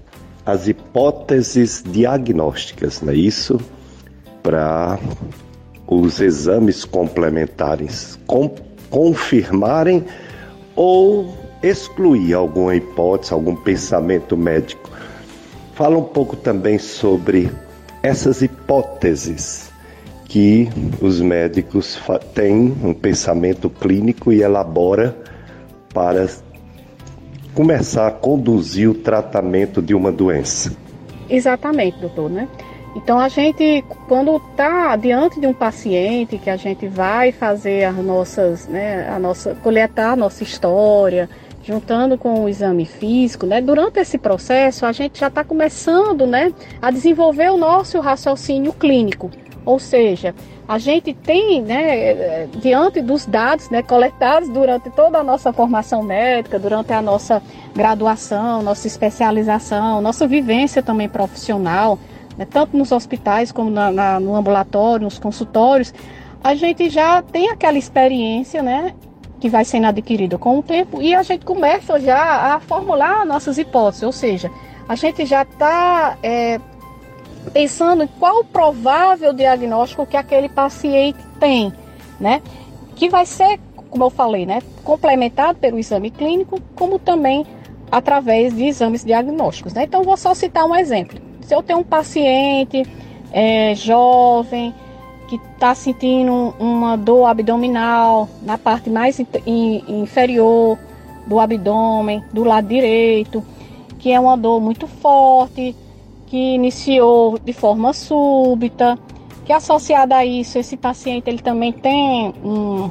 as 0.46 0.68
hipóteses 0.68 1.82
diagnósticas, 1.84 3.02
não 3.02 3.12
é 3.12 3.16
isso? 3.16 3.60
Para 4.42 4.98
os 5.86 6.20
exames 6.20 6.84
complementares 6.84 8.18
com 8.26 8.48
confirmarem 8.90 10.04
ou 10.74 11.34
excluir 11.62 12.34
alguma 12.34 12.76
hipótese, 12.76 13.32
algum 13.32 13.56
pensamento 13.56 14.36
médico. 14.36 14.90
Fala 15.74 15.98
um 15.98 16.04
pouco 16.04 16.36
também 16.36 16.78
sobre 16.78 17.50
essas 18.02 18.42
hipóteses 18.42 19.70
que 20.24 20.68
os 21.00 21.20
médicos 21.20 21.98
têm 22.34 22.76
um 22.84 22.92
pensamento 22.92 23.70
clínico 23.70 24.32
e 24.32 24.42
elabora 24.42 25.16
para 25.92 26.28
começar 27.54 28.06
a 28.06 28.10
conduzir 28.10 28.90
o 28.90 28.94
tratamento 28.94 29.80
de 29.80 29.94
uma 29.94 30.12
doença. 30.12 30.72
Exatamente, 31.28 31.98
doutor, 31.98 32.30
né? 32.30 32.48
Então 32.98 33.16
a 33.16 33.28
gente, 33.28 33.84
quando 34.08 34.38
está 34.38 34.96
diante 34.96 35.38
de 35.38 35.46
um 35.46 35.54
paciente 35.54 36.36
que 36.36 36.50
a 36.50 36.56
gente 36.56 36.88
vai 36.88 37.30
fazer 37.30 37.84
as 37.84 37.96
nossas, 37.96 38.66
né, 38.66 39.08
a 39.08 39.20
nossa, 39.20 39.54
coletar 39.62 40.14
a 40.14 40.16
nossa 40.16 40.42
história, 40.42 41.30
juntando 41.62 42.18
com 42.18 42.42
o 42.42 42.48
exame 42.48 42.84
físico, 42.84 43.46
né, 43.46 43.60
durante 43.60 44.00
esse 44.00 44.18
processo 44.18 44.84
a 44.84 44.90
gente 44.90 45.20
já 45.20 45.28
está 45.28 45.44
começando, 45.44 46.26
né, 46.26 46.52
a 46.82 46.90
desenvolver 46.90 47.52
o 47.52 47.56
nosso 47.56 48.00
raciocínio 48.00 48.72
clínico, 48.72 49.30
ou 49.64 49.78
seja, 49.78 50.34
a 50.66 50.76
gente 50.78 51.14
tem, 51.14 51.62
né, 51.62 52.48
diante 52.56 53.00
dos 53.00 53.26
dados 53.26 53.70
né, 53.70 53.80
coletados 53.80 54.48
durante 54.48 54.90
toda 54.90 55.18
a 55.18 55.22
nossa 55.22 55.52
formação 55.52 56.02
médica, 56.02 56.58
durante 56.58 56.92
a 56.92 57.00
nossa 57.00 57.40
graduação, 57.76 58.60
nossa 58.60 58.88
especialização, 58.88 60.00
nossa 60.00 60.26
vivência 60.26 60.82
também 60.82 61.08
profissional, 61.08 61.96
né, 62.38 62.46
tanto 62.48 62.76
nos 62.76 62.92
hospitais 62.92 63.50
como 63.52 63.68
na, 63.68 63.90
na, 63.90 64.20
no 64.20 64.36
ambulatório, 64.36 65.04
nos 65.04 65.18
consultórios, 65.18 65.92
a 66.42 66.54
gente 66.54 66.88
já 66.88 67.20
tem 67.20 67.50
aquela 67.50 67.76
experiência, 67.76 68.62
né, 68.62 68.94
que 69.40 69.48
vai 69.48 69.64
sendo 69.64 69.86
adquirida 69.86 70.38
com 70.38 70.58
o 70.58 70.62
tempo 70.62 71.02
e 71.02 71.14
a 71.14 71.22
gente 71.22 71.44
começa 71.44 71.98
já 72.00 72.54
a 72.54 72.60
formular 72.60 73.26
nossas 73.26 73.58
hipóteses, 73.58 74.04
ou 74.04 74.12
seja, 74.12 74.50
a 74.88 74.94
gente 74.94 75.26
já 75.26 75.42
está 75.42 76.16
é, 76.22 76.60
pensando 77.52 78.04
em 78.04 78.06
qual 78.06 78.40
o 78.40 78.44
provável 78.44 79.32
diagnóstico 79.32 80.06
que 80.06 80.16
aquele 80.16 80.48
paciente 80.48 81.18
tem, 81.38 81.72
né? 82.18 82.40
Que 82.96 83.08
vai 83.08 83.26
ser, 83.26 83.60
como 83.90 84.04
eu 84.04 84.10
falei, 84.10 84.46
né, 84.46 84.60
complementado 84.82 85.58
pelo 85.58 85.78
exame 85.78 86.10
clínico, 86.10 86.60
como 86.74 86.98
também 86.98 87.46
através 87.90 88.54
de 88.54 88.64
exames 88.64 89.04
diagnósticos, 89.04 89.72
né? 89.72 89.84
Então, 89.84 90.02
vou 90.02 90.16
só 90.16 90.34
citar 90.34 90.64
um 90.64 90.74
exemplo. 90.74 91.27
Se 91.48 91.54
eu 91.54 91.62
tenho 91.62 91.78
um 91.78 91.82
paciente 91.82 92.86
é, 93.32 93.74
jovem 93.74 94.74
que 95.28 95.36
está 95.36 95.74
sentindo 95.74 96.54
uma 96.60 96.94
dor 96.94 97.24
abdominal 97.24 98.28
na 98.42 98.58
parte 98.58 98.90
mais 98.90 99.18
in, 99.18 99.82
inferior 99.88 100.78
do 101.26 101.40
abdômen, 101.40 102.22
do 102.34 102.44
lado 102.44 102.68
direito, 102.68 103.42
que 103.98 104.12
é 104.12 104.20
uma 104.20 104.36
dor 104.36 104.60
muito 104.60 104.86
forte, 104.86 105.74
que 106.26 106.36
iniciou 106.36 107.38
de 107.38 107.54
forma 107.54 107.94
súbita, 107.94 108.98
que 109.46 109.52
associada 109.52 110.16
a 110.16 110.26
isso, 110.26 110.58
esse 110.58 110.76
paciente 110.76 111.30
ele 111.30 111.40
também 111.40 111.72
tem 111.72 112.34
um, 112.44 112.90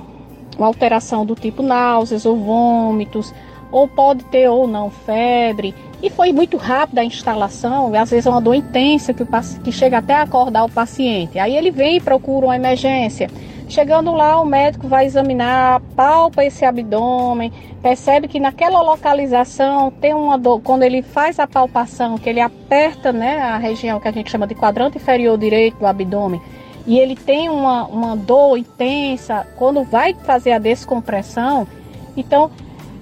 uma 0.57 0.65
alteração 0.65 1.23
do 1.23 1.35
tipo 1.35 1.61
náuseas 1.61 2.25
ou 2.25 2.35
vômitos, 2.35 3.31
ou 3.71 3.87
pode 3.87 4.23
ter 4.25 4.49
ou 4.49 4.67
não 4.67 4.89
febre, 4.89 5.75
e 6.01 6.09
foi 6.09 6.31
muito 6.31 6.57
rápida 6.57 7.01
a 7.01 7.03
instalação, 7.03 7.93
às 7.95 8.09
vezes 8.09 8.25
é 8.25 8.29
uma 8.29 8.41
dor 8.41 8.53
intensa 8.53 9.13
que, 9.13 9.25
que 9.63 9.71
chega 9.71 9.97
até 9.97 10.13
a 10.13 10.21
acordar 10.21 10.63
o 10.65 10.69
paciente. 10.69 11.39
Aí 11.39 11.55
ele 11.55 11.71
vem 11.71 11.97
e 11.97 12.01
procura 12.01 12.47
uma 12.47 12.55
emergência. 12.55 13.29
Chegando 13.67 14.13
lá, 14.13 14.39
o 14.39 14.45
médico 14.45 14.87
vai 14.87 15.05
examinar, 15.05 15.81
palpa 15.95 16.45
esse 16.45 16.63
abdômen, 16.63 17.51
percebe 17.81 18.27
que 18.27 18.39
naquela 18.39 18.81
localização 18.81 19.91
tem 19.91 20.13
uma 20.13 20.37
dor. 20.37 20.61
Quando 20.61 20.83
ele 20.83 21.01
faz 21.01 21.37
a 21.39 21.47
palpação, 21.47 22.17
que 22.17 22.29
ele 22.29 22.39
aperta 22.39 23.11
né, 23.11 23.39
a 23.39 23.57
região 23.57 23.99
que 23.99 24.07
a 24.07 24.11
gente 24.11 24.31
chama 24.31 24.47
de 24.47 24.55
quadrante 24.55 24.97
inferior 24.97 25.37
direito 25.37 25.79
do 25.79 25.85
abdômen, 25.85 26.41
e 26.85 26.97
ele 26.97 27.15
tem 27.15 27.49
uma, 27.49 27.85
uma 27.87 28.15
dor 28.15 28.57
intensa, 28.57 29.45
quando 29.57 29.83
vai 29.83 30.13
fazer 30.13 30.53
a 30.53 30.59
descompressão, 30.59 31.67
então 32.15 32.49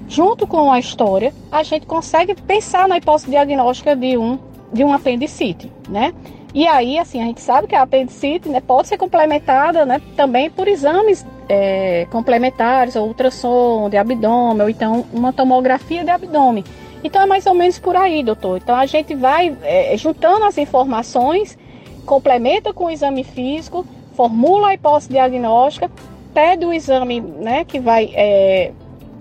junto 0.07 0.45
com 0.45 0.71
a 0.71 0.79
história, 0.79 1.33
a 1.51 1.63
gente 1.63 1.85
consegue 1.85 2.35
pensar 2.35 2.87
na 2.87 2.97
hipótese 2.97 3.29
diagnóstica 3.29 3.95
de 3.95 4.17
um, 4.17 4.39
de 4.71 4.83
um 4.83 4.93
apendicite, 4.93 5.71
né? 5.89 6.13
E 6.53 6.65
aí, 6.65 6.97
assim, 6.97 7.21
a 7.21 7.25
gente 7.25 7.41
sabe 7.41 7.67
que 7.67 7.75
a 7.75 7.81
apendicite 7.81 8.47
né, 8.47 8.61
pode 8.61 8.87
ser 8.87 8.97
complementada 8.97 9.85
né, 9.85 10.01
também 10.15 10.49
por 10.49 10.69
exames 10.69 11.25
é, 11.49 12.07
complementares, 12.09 12.95
ou 12.95 13.07
ultrassom 13.07 13.89
de 13.89 13.97
abdômen, 13.97 14.61
ou 14.61 14.69
então 14.69 15.05
uma 15.11 15.33
tomografia 15.33 16.05
de 16.05 16.09
abdômen. 16.09 16.63
Então 17.03 17.21
é 17.21 17.25
mais 17.25 17.45
ou 17.45 17.53
menos 17.53 17.77
por 17.77 17.97
aí, 17.97 18.23
doutor. 18.23 18.57
Então 18.57 18.73
a 18.73 18.85
gente 18.85 19.13
vai 19.13 19.55
é, 19.63 19.97
juntando 19.97 20.45
as 20.45 20.57
informações, 20.57 21.57
complementa 22.05 22.73
com 22.73 22.85
o 22.85 22.89
exame 22.89 23.25
físico, 23.25 23.85
formula 24.15 24.69
a 24.69 24.73
hipótese 24.73 25.09
diagnóstica, 25.09 25.91
pede 26.33 26.65
o 26.65 26.71
exame 26.71 27.19
né, 27.19 27.65
que 27.65 27.81
vai 27.81 28.11
é, 28.13 28.71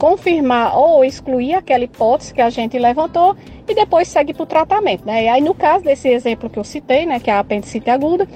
confirmar 0.05 0.77
ou 0.77 1.03
excluir 1.03 1.55
aquela 1.55 1.83
hipótese 1.83 2.35
que 2.35 2.43
a 2.43 2.51
gente 2.51 2.79
levantou 2.79 3.35
e 3.67 3.75
depois 3.75 4.07
segue 4.07 4.35
para 4.35 4.43
o 4.43 4.47
tratamento. 4.47 5.07
Né? 5.07 5.25
E 5.25 5.29
aí, 5.29 5.41
no 5.41 5.55
caso 5.55 5.83
desse 5.83 6.09
exemplo 6.09 6.51
que 6.51 6.59
eu 6.59 6.65
citei, 6.65 7.07
né, 7.07 7.19
que 7.19 7.31
é 7.31 7.33
a 7.33 7.39
apendicite 7.39 7.89
aguda, 7.89 8.29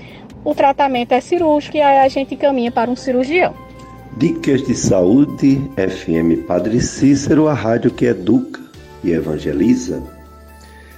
o 0.43 0.55
tratamento 0.55 1.13
é 1.13 1.21
cirúrgico 1.21 1.77
e 1.77 1.83
aí 1.83 1.99
a 1.99 2.09
gente 2.09 2.35
caminha 2.37 2.73
para 2.73 2.91
um 2.91 2.97
cirurgião. 2.97 3.53
Dicas 4.17 4.67
de 4.67 4.75
Saúde, 4.75 5.61
FM 5.77 6.47
Padre 6.47 6.81
Cícero, 6.81 7.49
a 7.49 7.53
rádio 7.53 7.91
que 7.91 8.07
educa 8.07 8.63
e 9.05 9.11
evangeliza. 9.11 10.03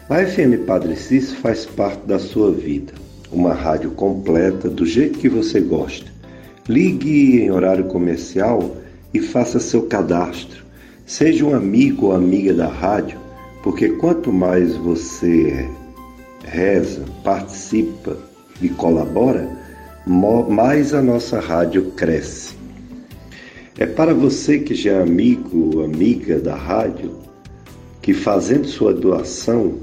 A 0.09 0.25
FM 0.25 0.65
Padre 0.69 0.95
Cícero 0.95 1.41
faz 1.41 1.67
parte 1.67 2.07
da 2.07 2.21
sua 2.21 2.53
vida, 2.53 2.93
uma 3.33 3.55
rádio 3.55 3.91
completa 3.91 4.69
do 4.69 4.87
jeito 4.87 5.19
que 5.19 5.29
você 5.29 5.59
gosta. 5.59 6.07
Ligue 6.69 7.43
em 7.43 7.51
horário 7.51 7.87
comercial 7.87 8.77
e 9.13 9.21
faça 9.21 9.59
seu 9.59 9.83
cadastro. 9.83 10.65
Seja 11.07 11.45
um 11.45 11.55
amigo 11.55 12.07
ou 12.07 12.13
amiga 12.13 12.55
da 12.55 12.69
rádio, 12.69 13.19
porque 13.63 13.89
quanto 13.91 14.33
mais 14.33 14.77
você 14.77 15.69
reza, 16.45 17.05
participa 17.23 18.17
e 18.63 18.69
colabora, 18.69 19.49
mais 20.07 20.95
a 20.95 21.03
nossa 21.03 21.41
rádio 21.41 21.91
cresce. 21.93 22.55
É 23.79 23.87
para 23.87 24.13
você 24.13 24.59
que 24.59 24.75
já 24.75 24.93
é 24.93 25.03
amigo 25.03 25.77
ou 25.77 25.85
amiga 25.85 26.39
da 26.39 26.55
rádio, 26.55 27.17
que 28.03 28.13
fazendo 28.13 28.67
sua 28.67 28.93
doação 28.93 29.79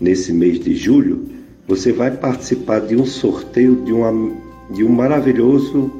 nesse 0.00 0.32
mês 0.32 0.60
de 0.60 0.74
julho, 0.74 1.28
você 1.66 1.92
vai 1.92 2.10
participar 2.10 2.80
de 2.80 2.96
um 2.96 3.06
sorteio 3.06 3.84
de, 3.84 3.92
uma, 3.92 4.12
de 4.72 4.84
um 4.84 4.88
maravilhoso 4.88 5.90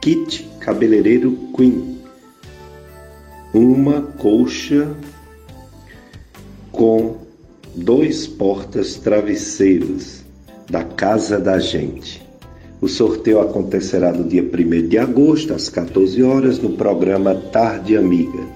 kit 0.00 0.48
cabeleireiro 0.60 1.36
Queen 1.56 1.97
uma 3.52 4.02
colcha 4.02 4.88
com 6.70 7.16
dois 7.74 8.26
portas 8.26 8.96
travesseiros 8.96 10.22
da 10.68 10.84
casa 10.84 11.38
da 11.38 11.58
gente. 11.58 12.22
O 12.80 12.86
sorteio 12.88 13.40
acontecerá 13.40 14.12
no 14.12 14.24
dia 14.28 14.42
1 14.42 14.88
de 14.88 14.98
agosto, 14.98 15.52
às 15.52 15.68
14 15.68 16.22
horas, 16.22 16.58
no 16.60 16.70
programa 16.74 17.34
Tarde 17.34 17.96
Amiga. 17.96 18.46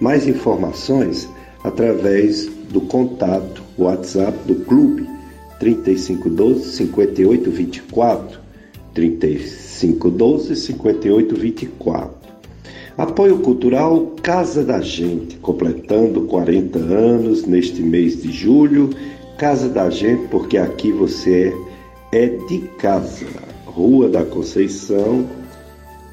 Mais 0.00 0.28
informações 0.28 1.28
através 1.62 2.46
do 2.70 2.80
contato 2.82 3.62
WhatsApp 3.78 4.36
do 4.46 4.56
clube 4.64 5.08
3512 5.58 6.72
5824 6.76 8.40
3512 8.92 10.56
5824 10.56 12.23
Apoio 12.96 13.38
Cultural 13.38 14.12
Casa 14.22 14.62
da 14.62 14.80
Gente, 14.80 15.36
completando 15.38 16.22
40 16.22 16.78
anos 16.78 17.44
neste 17.44 17.82
mês 17.82 18.22
de 18.22 18.30
julho. 18.30 18.90
Casa 19.36 19.68
da 19.68 19.90
Gente, 19.90 20.28
porque 20.28 20.56
aqui 20.56 20.92
você 20.92 21.52
é, 22.12 22.24
é 22.24 22.26
de 22.46 22.58
casa. 22.78 23.26
Rua 23.66 24.08
da 24.08 24.24
Conceição, 24.24 25.26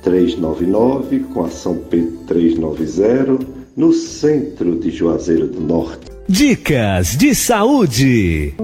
399, 0.02 1.20
com 1.32 1.46
a 1.46 1.50
São 1.50 1.78
Pedro 1.78 2.18
390, 2.26 3.46
no 3.78 3.94
centro 3.94 4.80
de 4.80 4.90
Juazeiro 4.90 5.48
do 5.48 5.62
Norte. 5.62 6.10
Dicas 6.28 7.16
de 7.16 7.36
saúde. 7.36 8.56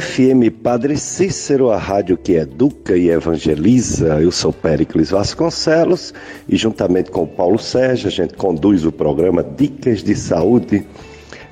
FM 0.00 0.50
Padre 0.60 0.96
Cícero, 0.96 1.70
a 1.70 1.76
rádio 1.76 2.16
que 2.16 2.32
educa 2.32 2.96
e 2.96 3.10
evangeliza. 3.10 4.20
Eu 4.20 4.32
sou 4.32 4.52
Péricles 4.52 5.10
Vasconcelos 5.10 6.12
e 6.48 6.56
juntamente 6.56 7.12
com 7.12 7.24
Paulo 7.24 7.60
Sérgio 7.60 8.08
a 8.08 8.10
gente 8.10 8.34
conduz 8.34 8.84
o 8.84 8.90
programa 8.90 9.44
Dicas 9.44 10.02
de 10.02 10.16
Saúde. 10.16 10.84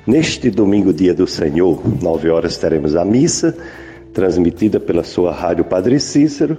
Neste 0.05 0.49
domingo, 0.49 0.91
dia 0.91 1.13
do 1.13 1.25
Senhor, 1.25 1.81
nove 2.01 2.29
horas 2.29 2.57
teremos 2.57 2.97
a 2.97 3.05
missa 3.05 3.55
transmitida 4.13 4.77
pela 4.77 5.05
sua 5.05 5.31
rádio 5.31 5.63
Padre 5.63 5.97
Cícero, 5.97 6.57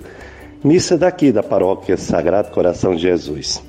missa 0.64 0.96
daqui 0.96 1.30
da 1.30 1.42
paróquia 1.42 1.98
Sagrado 1.98 2.50
Coração 2.50 2.96
de 2.96 3.02
Jesus. 3.02 3.62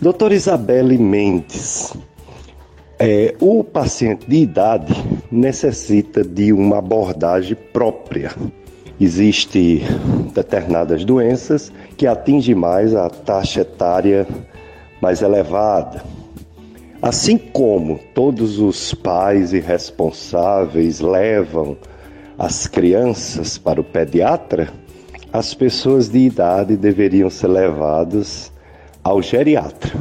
Doutora 0.00 0.32
Isabelle 0.32 0.96
Mendes, 0.96 1.92
é, 3.04 3.34
o 3.40 3.64
paciente 3.64 4.28
de 4.28 4.36
idade 4.36 4.94
necessita 5.28 6.22
de 6.22 6.52
uma 6.52 6.78
abordagem 6.78 7.56
própria. 7.72 8.30
Existem 9.00 9.82
determinadas 10.32 11.04
doenças 11.04 11.72
que 11.96 12.06
atingem 12.06 12.54
mais 12.54 12.94
a 12.94 13.10
taxa 13.10 13.62
etária 13.62 14.24
mais 15.00 15.20
elevada. 15.20 16.04
Assim 17.02 17.36
como 17.36 17.98
todos 18.14 18.60
os 18.60 18.94
pais 18.94 19.52
irresponsáveis 19.52 21.00
levam 21.00 21.76
as 22.38 22.68
crianças 22.68 23.58
para 23.58 23.80
o 23.80 23.84
pediatra, 23.84 24.68
as 25.32 25.54
pessoas 25.54 26.08
de 26.08 26.20
idade 26.20 26.76
deveriam 26.76 27.28
ser 27.28 27.48
levadas 27.48 28.52
ao 29.02 29.20
geriatra. 29.20 29.92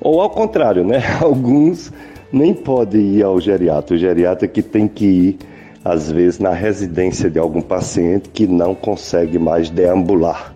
Ou 0.00 0.20
ao 0.20 0.30
contrário, 0.30 0.84
né? 0.84 1.02
Alguns 1.20 1.92
nem 2.32 2.54
podem 2.54 3.16
ir 3.16 3.22
ao 3.22 3.40
geriatra. 3.40 3.96
O 3.96 3.98
geriatra 3.98 4.46
que 4.46 4.62
tem 4.62 4.86
que 4.86 5.04
ir, 5.04 5.38
às 5.84 6.10
vezes, 6.10 6.38
na 6.38 6.50
residência 6.50 7.30
de 7.30 7.38
algum 7.38 7.60
paciente 7.60 8.28
que 8.28 8.46
não 8.46 8.74
consegue 8.74 9.38
mais 9.38 9.70
deambular. 9.70 10.54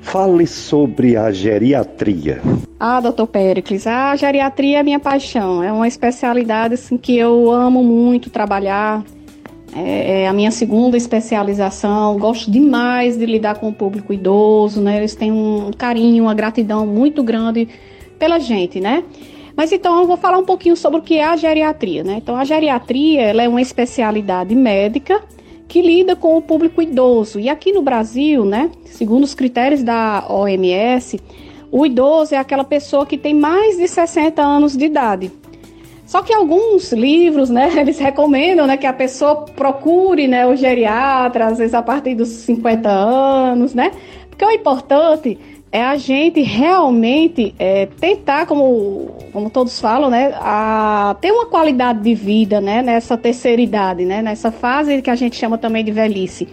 Fale 0.00 0.46
sobre 0.46 1.16
a 1.16 1.32
geriatria. 1.32 2.40
Ah, 2.78 3.00
doutor 3.00 3.26
Pericles, 3.26 3.86
a 3.86 4.14
geriatria 4.14 4.78
é 4.78 4.82
minha 4.82 5.00
paixão. 5.00 5.62
É 5.62 5.72
uma 5.72 5.88
especialidade 5.88 6.74
assim, 6.74 6.96
que 6.96 7.16
eu 7.16 7.50
amo 7.50 7.82
muito 7.82 8.30
trabalhar. 8.30 9.02
É, 9.74 10.22
é 10.22 10.28
a 10.28 10.32
minha 10.32 10.50
segunda 10.50 10.96
especialização. 10.96 12.16
Gosto 12.18 12.50
demais 12.50 13.18
de 13.18 13.26
lidar 13.26 13.56
com 13.56 13.68
o 13.68 13.72
público 13.72 14.12
idoso, 14.12 14.80
né? 14.80 14.96
Eles 14.98 15.14
têm 15.14 15.32
um 15.32 15.70
carinho, 15.76 16.24
uma 16.24 16.34
gratidão 16.34 16.86
muito 16.86 17.22
grande 17.22 17.68
pela 18.16 18.38
gente, 18.38 18.80
né? 18.80 19.04
Mas 19.56 19.72
então 19.72 20.00
eu 20.00 20.06
vou 20.06 20.16
falar 20.16 20.38
um 20.38 20.44
pouquinho 20.44 20.76
sobre 20.76 21.00
o 21.00 21.02
que 21.02 21.16
é 21.16 21.24
a 21.24 21.36
geriatria, 21.36 22.04
né? 22.04 22.16
Então 22.18 22.36
a 22.36 22.44
geriatria 22.44 23.22
ela 23.22 23.42
é 23.42 23.48
uma 23.48 23.62
especialidade 23.62 24.54
médica 24.54 25.22
que 25.66 25.80
lida 25.80 26.14
com 26.14 26.36
o 26.36 26.42
público 26.42 26.82
idoso. 26.82 27.40
E 27.40 27.48
aqui 27.48 27.72
no 27.72 27.82
Brasil, 27.82 28.44
né, 28.44 28.70
segundo 28.84 29.24
os 29.24 29.34
critérios 29.34 29.82
da 29.82 30.24
OMS, 30.28 31.18
o 31.70 31.84
idoso 31.84 32.34
é 32.34 32.38
aquela 32.38 32.64
pessoa 32.64 33.04
que 33.04 33.18
tem 33.18 33.34
mais 33.34 33.76
de 33.76 33.88
60 33.88 34.40
anos 34.42 34.76
de 34.76 34.84
idade. 34.84 35.32
Só 36.06 36.22
que 36.22 36.32
alguns 36.32 36.92
livros, 36.92 37.50
né, 37.50 37.72
eles 37.80 37.98
recomendam, 37.98 38.66
né, 38.66 38.76
que 38.76 38.86
a 38.86 38.92
pessoa 38.92 39.44
procure, 39.44 40.28
né, 40.28 40.46
o 40.46 40.54
geriatra, 40.54 41.46
às 41.46 41.58
vezes 41.58 41.74
a 41.74 41.82
partir 41.82 42.14
dos 42.14 42.28
50 42.28 42.88
anos, 42.88 43.74
né? 43.74 43.90
Porque 44.30 44.44
o 44.44 44.50
importante 44.50 45.38
é 45.72 45.82
a 45.82 45.96
gente 45.96 46.40
realmente 46.40 47.54
é, 47.58 47.86
tentar, 47.86 48.46
como, 48.46 49.10
como 49.32 49.50
todos 49.50 49.80
falam, 49.80 50.08
né, 50.08 50.32
a 50.40 51.16
ter 51.20 51.32
uma 51.32 51.46
qualidade 51.46 52.00
de 52.00 52.14
vida, 52.14 52.60
né, 52.60 52.82
nessa 52.82 53.16
terceira 53.16 53.60
idade, 53.60 54.04
né, 54.04 54.22
nessa 54.22 54.50
fase 54.50 55.02
que 55.02 55.10
a 55.10 55.16
gente 55.16 55.36
chama 55.36 55.58
também 55.58 55.84
de 55.84 55.90
velhice. 55.90 56.48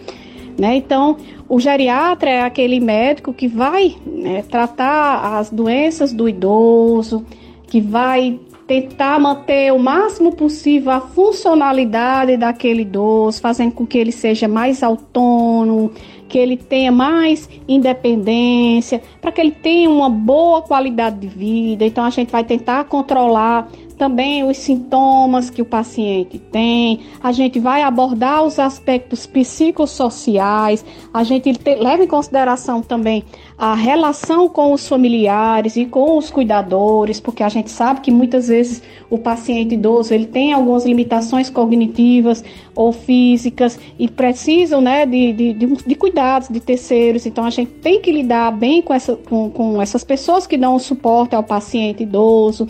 Né? 0.58 0.76
Então, 0.76 1.16
o 1.48 1.58
geriatra 1.58 2.30
é 2.30 2.42
aquele 2.42 2.80
médico 2.80 3.32
que 3.32 3.48
vai 3.48 3.96
né, 4.06 4.42
tratar 4.48 5.38
as 5.38 5.50
doenças 5.50 6.12
do 6.12 6.28
idoso, 6.28 7.24
que 7.66 7.80
vai 7.80 8.38
tentar 8.66 9.18
manter 9.18 9.72
o 9.72 9.78
máximo 9.78 10.34
possível 10.34 10.90
a 10.90 11.00
funcionalidade 11.00 12.36
daquele 12.36 12.82
idoso, 12.82 13.40
fazendo 13.40 13.72
com 13.72 13.86
que 13.86 13.98
ele 13.98 14.12
seja 14.12 14.48
mais 14.48 14.82
autônomo, 14.82 15.92
que 16.34 16.38
ele 16.38 16.56
tenha 16.56 16.90
mais 16.90 17.48
independência, 17.68 19.00
para 19.20 19.30
que 19.30 19.40
ele 19.40 19.52
tenha 19.52 19.88
uma 19.88 20.10
boa 20.10 20.62
qualidade 20.62 21.20
de 21.20 21.28
vida. 21.28 21.86
Então 21.86 22.02
a 22.02 22.10
gente 22.10 22.32
vai 22.32 22.42
tentar 22.42 22.86
controlar 22.86 23.68
também 23.94 24.44
os 24.44 24.56
sintomas 24.58 25.50
que 25.50 25.62
o 25.62 25.64
paciente 25.64 26.38
tem, 26.38 27.00
a 27.22 27.32
gente 27.32 27.58
vai 27.58 27.82
abordar 27.82 28.44
os 28.44 28.58
aspectos 28.58 29.26
psicossociais, 29.26 30.84
a 31.12 31.24
gente 31.24 31.52
te, 31.54 31.74
leva 31.76 32.04
em 32.04 32.06
consideração 32.06 32.82
também 32.82 33.24
a 33.56 33.74
relação 33.74 34.48
com 34.48 34.72
os 34.72 34.86
familiares 34.86 35.76
e 35.76 35.86
com 35.86 36.18
os 36.18 36.30
cuidadores, 36.30 37.20
porque 37.20 37.42
a 37.42 37.48
gente 37.48 37.70
sabe 37.70 38.00
que 38.00 38.10
muitas 38.10 38.48
vezes 38.48 38.82
o 39.08 39.16
paciente 39.16 39.74
idoso 39.74 40.12
ele 40.12 40.26
tem 40.26 40.52
algumas 40.52 40.84
limitações 40.84 41.48
cognitivas 41.48 42.44
ou 42.74 42.92
físicas 42.92 43.78
e 43.98 44.08
precisam 44.08 44.80
né, 44.80 45.06
de, 45.06 45.32
de, 45.32 45.52
de, 45.52 45.66
de 45.66 45.94
cuidados 45.94 46.48
de 46.48 46.58
terceiros, 46.58 47.26
então 47.26 47.44
a 47.44 47.50
gente 47.50 47.70
tem 47.70 48.00
que 48.00 48.10
lidar 48.10 48.50
bem 48.50 48.82
com, 48.82 48.92
essa, 48.92 49.16
com, 49.16 49.48
com 49.50 49.80
essas 49.80 50.02
pessoas 50.02 50.46
que 50.46 50.56
dão 50.56 50.78
suporte 50.78 51.34
ao 51.34 51.42
paciente 51.42 52.02
idoso. 52.02 52.66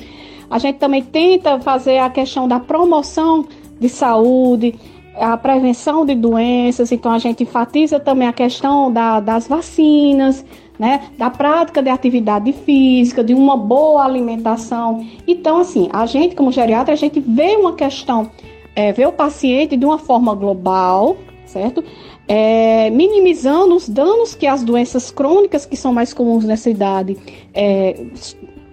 A 0.50 0.58
gente 0.58 0.78
também 0.78 1.02
tenta 1.02 1.58
fazer 1.60 1.98
a 1.98 2.10
questão 2.10 2.46
da 2.46 2.60
promoção 2.60 3.46
de 3.80 3.88
saúde, 3.88 4.74
a 5.16 5.36
prevenção 5.36 6.04
de 6.04 6.14
doenças, 6.14 6.90
então 6.90 7.12
a 7.12 7.18
gente 7.18 7.42
enfatiza 7.42 8.00
também 8.00 8.26
a 8.26 8.32
questão 8.32 8.92
da, 8.92 9.20
das 9.20 9.46
vacinas, 9.46 10.44
né, 10.78 11.08
da 11.16 11.30
prática 11.30 11.82
de 11.82 11.88
atividade 11.88 12.52
física, 12.52 13.22
de 13.22 13.32
uma 13.32 13.56
boa 13.56 14.04
alimentação. 14.04 15.06
Então, 15.26 15.58
assim, 15.58 15.88
a 15.92 16.04
gente, 16.06 16.34
como 16.34 16.50
geriatra, 16.50 16.92
a 16.92 16.96
gente 16.96 17.20
vê 17.20 17.56
uma 17.56 17.74
questão, 17.74 18.30
é, 18.74 18.92
vê 18.92 19.06
o 19.06 19.12
paciente 19.12 19.76
de 19.76 19.84
uma 19.84 19.98
forma 19.98 20.34
global, 20.34 21.16
certo? 21.46 21.84
É, 22.26 22.90
minimizando 22.90 23.76
os 23.76 23.88
danos 23.88 24.34
que 24.34 24.46
as 24.46 24.64
doenças 24.64 25.10
crônicas, 25.10 25.64
que 25.64 25.76
são 25.76 25.92
mais 25.92 26.12
comuns 26.12 26.44
nessa 26.44 26.70
idade, 26.70 27.16
é, 27.52 28.06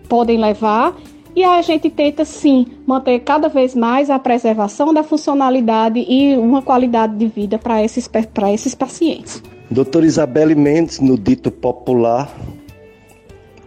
podem 0.09 0.39
levar 0.39 0.95
e 1.35 1.43
a 1.43 1.61
gente 1.61 1.89
tenta 1.89 2.25
sim 2.25 2.67
manter 2.85 3.19
cada 3.19 3.47
vez 3.47 3.73
mais 3.75 4.09
a 4.09 4.19
preservação 4.19 4.93
da 4.93 5.03
funcionalidade 5.03 5.99
e 5.99 6.35
uma 6.35 6.61
qualidade 6.61 7.15
de 7.15 7.27
vida 7.27 7.57
para 7.57 7.83
esses, 7.83 8.09
esses 8.53 8.75
pacientes. 8.75 9.41
Doutora 9.69 10.05
Isabelle 10.05 10.55
Mendes, 10.55 10.99
no 10.99 11.17
dito 11.17 11.49
popular, 11.49 12.29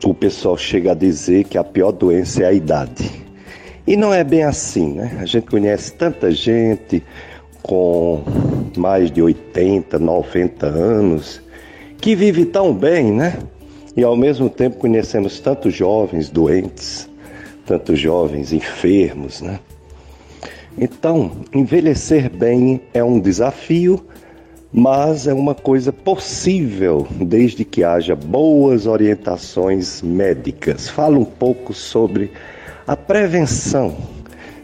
o 0.05 0.13
pessoal 0.13 0.57
chega 0.57 0.93
a 0.93 0.95
dizer 0.95 1.45
que 1.45 1.57
a 1.57 1.65
pior 1.65 1.93
doença 1.93 2.43
é 2.43 2.47
a 2.47 2.53
idade. 2.53 3.11
E 3.87 3.97
não 3.97 4.13
é 4.13 4.23
bem 4.23 4.43
assim, 4.43 4.93
né? 4.93 5.19
A 5.21 5.27
gente 5.27 5.47
conhece 5.47 5.93
tanta 5.93 6.31
gente 6.31 7.03
com 7.63 8.23
mais 8.77 9.11
de 9.11 9.23
80, 9.23 9.99
90 9.99 10.67
anos 10.67 11.41
que 11.99 12.15
vive 12.15 12.45
tão 12.45 12.75
bem, 12.75 13.11
né? 13.11 13.39
E 13.97 14.03
ao 14.03 14.17
mesmo 14.17 14.51
tempo 14.51 14.77
conhecemos 14.77 15.41
tantos 15.41 15.75
jovens 15.75 16.29
doentes 16.29 17.09
tantos 17.67 17.99
jovens 17.99 18.53
enfermos, 18.53 19.41
né? 19.41 19.59
Então, 20.77 21.33
envelhecer 21.55 22.29
bem 22.29 22.81
é 22.93 23.03
um 23.03 23.21
desafio, 23.21 24.05
mas 24.73 25.29
é 25.29 25.33
uma 25.33 25.55
coisa 25.55 25.93
possível 25.93 27.07
desde 27.11 27.65
que 27.65 27.85
haja 27.85 28.17
boas 28.17 28.87
orientações 28.87 30.03
médicas. 30.03 30.89
Fala 30.89 31.17
um 31.17 31.25
pouco 31.25 31.73
sobre 31.73 32.33
a 32.87 32.97
prevenção 32.97 33.97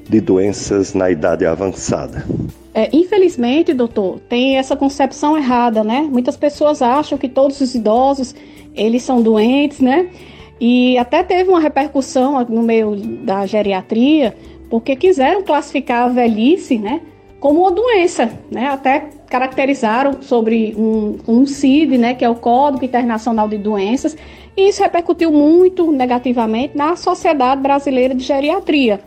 de 0.09 0.21
doenças 0.21 0.93
na 0.95 1.09
idade 1.09 1.47
avançada. 1.47 2.27
É, 2.75 2.89
infelizmente, 2.93 3.73
doutor, 3.73 4.19
tem 4.29 4.57
essa 4.57 4.77
concepção 4.77 5.39
errada, 5.39 5.85
né? 5.85 6.01
Muitas 6.11 6.37
pessoas 6.37 6.83
acham 6.83 7.17
que 7.17 7.29
todos 7.29 7.61
os 7.61 7.75
idosos 7.75 8.35
eles 8.75 9.03
são 9.03 9.23
doentes, 9.23 9.81
né? 9.81 10.09
E 10.61 10.99
até 10.99 11.23
teve 11.23 11.49
uma 11.49 11.61
repercussão 11.61 12.45
no 12.45 12.63
meio 12.63 12.95
da 12.97 13.47
geriatria, 13.47 14.37
porque 14.69 14.95
quiseram 14.95 15.43
classificar 15.43 16.05
a 16.05 16.09
velhice, 16.09 16.79
né, 16.79 17.01
como 17.41 17.61
uma 17.61 17.71
doença, 17.71 18.31
né? 18.51 18.67
Até 18.69 19.09
caracterizaram 19.27 20.21
sobre 20.21 20.75
um, 20.77 21.17
um 21.27 21.47
CID, 21.47 21.97
né, 21.97 22.15
que 22.15 22.25
é 22.25 22.29
o 22.29 22.35
Código 22.35 22.85
Internacional 22.85 23.49
de 23.49 23.57
Doenças, 23.57 24.17
e 24.57 24.69
isso 24.69 24.83
repercutiu 24.83 25.33
muito 25.33 25.91
negativamente 25.91 26.77
na 26.77 26.97
Sociedade 26.97 27.63
Brasileira 27.63 28.15
de 28.15 28.23
Geriatria. 28.23 29.01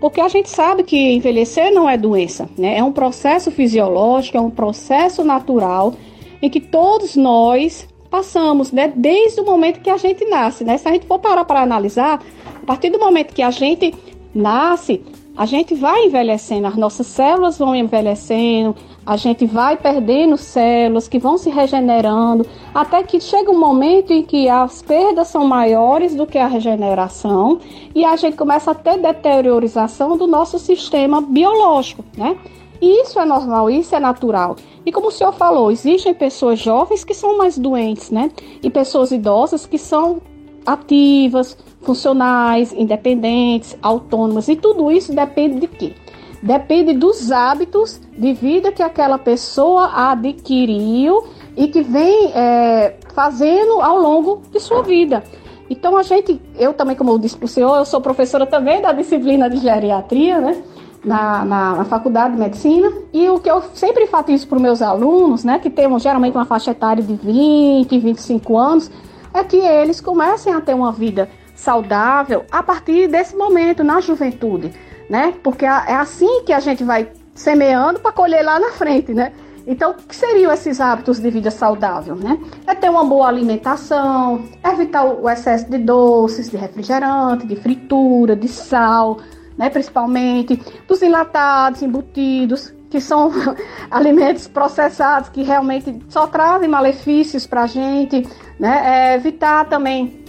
Porque 0.00 0.20
a 0.20 0.28
gente 0.28 0.50
sabe 0.50 0.82
que 0.82 0.96
envelhecer 1.12 1.72
não 1.72 1.88
é 1.88 1.96
doença, 1.96 2.48
né? 2.56 2.76
É 2.76 2.84
um 2.84 2.92
processo 2.92 3.50
fisiológico, 3.50 4.36
é 4.36 4.40
um 4.40 4.50
processo 4.50 5.24
natural 5.24 5.94
em 6.40 6.48
que 6.48 6.60
todos 6.60 7.16
nós 7.16 7.88
passamos, 8.10 8.72
né? 8.72 8.92
Desde 8.94 9.40
o 9.40 9.44
momento 9.44 9.80
que 9.80 9.90
a 9.90 9.96
gente 9.96 10.24
nasce, 10.24 10.64
né? 10.64 10.78
Se 10.78 10.88
a 10.88 10.92
gente 10.92 11.06
for 11.06 11.18
parar 11.18 11.44
para 11.44 11.62
analisar, 11.62 12.22
a 12.62 12.66
partir 12.66 12.90
do 12.90 12.98
momento 12.98 13.34
que 13.34 13.42
a 13.42 13.50
gente 13.50 13.94
nasce, 14.34 15.02
a 15.38 15.46
gente 15.46 15.72
vai 15.72 16.06
envelhecendo, 16.06 16.66
as 16.66 16.74
nossas 16.74 17.06
células 17.06 17.58
vão 17.58 17.72
envelhecendo, 17.72 18.74
a 19.06 19.16
gente 19.16 19.46
vai 19.46 19.76
perdendo 19.76 20.36
células 20.36 21.06
que 21.06 21.16
vão 21.16 21.38
se 21.38 21.48
regenerando, 21.48 22.44
até 22.74 23.04
que 23.04 23.20
chega 23.20 23.48
um 23.48 23.58
momento 23.58 24.12
em 24.12 24.24
que 24.24 24.48
as 24.48 24.82
perdas 24.82 25.28
são 25.28 25.46
maiores 25.46 26.12
do 26.14 26.26
que 26.26 26.38
a 26.38 26.48
regeneração 26.48 27.60
e 27.94 28.04
a 28.04 28.16
gente 28.16 28.36
começa 28.36 28.72
a 28.72 28.74
ter 28.74 28.98
deteriorização 28.98 30.16
do 30.16 30.26
nosso 30.26 30.58
sistema 30.58 31.20
biológico, 31.20 32.04
né? 32.16 32.36
Isso 32.80 33.18
é 33.18 33.24
normal, 33.24 33.68
isso 33.68 33.94
é 33.94 34.00
natural. 34.00 34.56
E 34.86 34.92
como 34.92 35.08
o 35.08 35.10
senhor 35.10 35.32
falou, 35.32 35.70
existem 35.70 36.14
pessoas 36.14 36.58
jovens 36.58 37.04
que 37.04 37.14
são 37.14 37.36
mais 37.36 37.58
doentes, 37.58 38.10
né? 38.10 38.30
E 38.62 38.70
pessoas 38.70 39.10
idosas 39.10 39.66
que 39.66 39.78
são 39.78 40.20
ativas, 40.64 41.56
funcionais, 41.82 42.72
independentes, 42.72 43.76
autônomas. 43.82 44.48
E 44.48 44.56
tudo 44.56 44.92
isso 44.92 45.14
depende 45.14 45.60
de 45.60 45.66
quê? 45.66 45.94
Depende 46.42 46.92
dos 46.92 47.32
hábitos 47.32 48.00
de 48.16 48.32
vida 48.32 48.70
que 48.70 48.82
aquela 48.82 49.18
pessoa 49.18 49.90
adquiriu 50.10 51.24
e 51.56 51.66
que 51.66 51.82
vem 51.82 52.30
é, 52.32 52.96
fazendo 53.12 53.80
ao 53.80 53.98
longo 53.98 54.42
de 54.52 54.60
sua 54.60 54.82
vida. 54.82 55.24
Então 55.68 55.96
a 55.96 56.02
gente, 56.02 56.40
eu 56.56 56.72
também, 56.72 56.94
como 56.94 57.10
eu 57.10 57.18
disse 57.18 57.36
para 57.36 57.46
o 57.46 57.48
senhor, 57.48 57.76
eu 57.76 57.84
sou 57.84 58.00
professora 58.00 58.46
também 58.46 58.80
da 58.80 58.92
disciplina 58.92 59.50
de 59.50 59.58
geriatria, 59.58 60.40
né? 60.40 60.62
Na, 61.04 61.44
na, 61.44 61.76
na, 61.76 61.84
faculdade 61.84 62.34
de 62.34 62.40
medicina. 62.40 62.92
E 63.12 63.28
o 63.28 63.38
que 63.38 63.50
eu 63.50 63.62
sempre 63.74 64.04
enfatizo 64.04 64.46
para 64.46 64.56
os 64.56 64.62
meus 64.62 64.82
alunos, 64.82 65.44
né, 65.44 65.58
que 65.58 65.70
temos 65.70 66.02
geralmente 66.02 66.34
uma 66.34 66.44
faixa 66.44 66.70
etária 66.70 67.02
de 67.02 67.14
20, 67.14 67.98
25 67.98 68.56
anos, 68.56 68.90
é 69.32 69.44
que 69.44 69.56
eles 69.56 70.00
comecem 70.00 70.52
a 70.52 70.60
ter 70.60 70.74
uma 70.74 70.92
vida 70.92 71.28
saudável 71.54 72.44
a 72.50 72.62
partir 72.62 73.08
desse 73.08 73.36
momento, 73.36 73.82
na 73.82 74.00
juventude, 74.00 74.72
né? 75.10 75.34
Porque 75.42 75.64
é 75.64 75.94
assim 75.94 76.42
que 76.44 76.52
a 76.52 76.60
gente 76.60 76.84
vai 76.84 77.08
semeando 77.34 78.00
para 78.00 78.12
colher 78.12 78.44
lá 78.44 78.58
na 78.58 78.70
frente, 78.70 79.12
né? 79.12 79.32
Então, 79.66 79.90
o 79.90 79.94
que 79.94 80.16
seriam 80.16 80.50
esses 80.50 80.80
hábitos 80.80 81.18
de 81.18 81.30
vida 81.30 81.50
saudável, 81.50 82.16
né? 82.16 82.38
É 82.66 82.74
ter 82.74 82.88
uma 82.88 83.04
boa 83.04 83.28
alimentação, 83.28 84.42
evitar 84.64 85.04
o 85.04 85.28
excesso 85.28 85.68
de 85.68 85.76
doces, 85.76 86.48
de 86.50 86.56
refrigerante, 86.56 87.46
de 87.46 87.54
fritura, 87.54 88.34
de 88.34 88.48
sal, 88.48 89.18
né, 89.58 89.68
principalmente 89.68 90.58
dos 90.86 91.02
enlatados, 91.02 91.82
embutidos, 91.82 92.72
que 92.88 93.00
são 93.00 93.30
alimentos 93.90 94.46
processados 94.46 95.28
que 95.28 95.42
realmente 95.42 95.98
só 96.08 96.26
trazem 96.26 96.68
malefícios 96.68 97.46
para 97.46 97.64
a 97.64 97.66
gente, 97.66 98.26
né? 98.58 99.12
É, 99.12 99.14
evitar 99.16 99.66
também 99.66 100.24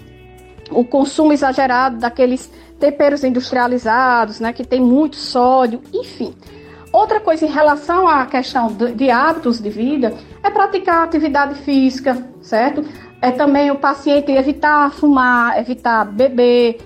o 0.72 0.84
consumo 0.84 1.32
exagerado 1.32 1.98
daqueles 1.98 2.52
temperos 2.80 3.24
industrializados, 3.24 4.40
né, 4.40 4.54
que 4.54 4.64
tem 4.64 4.80
muito 4.80 5.16
sódio, 5.16 5.82
enfim. 5.94 6.34
Outra 6.92 7.20
coisa 7.20 7.46
em 7.46 7.50
relação 7.50 8.08
à 8.08 8.26
questão 8.26 8.68
de, 8.68 9.12
hábitos 9.12 9.60
de 9.60 9.70
vida 9.70 10.14
é 10.42 10.50
praticar 10.50 11.04
atividade 11.04 11.56
física, 11.56 12.18
certo? 12.42 12.84
É 13.22 13.32
também 13.32 13.70
o 13.70 13.76
paciente 13.76 14.32
evitar 14.32 14.92
fumar, 14.92 15.60
evitar 15.60 16.06
beber. 16.06 16.80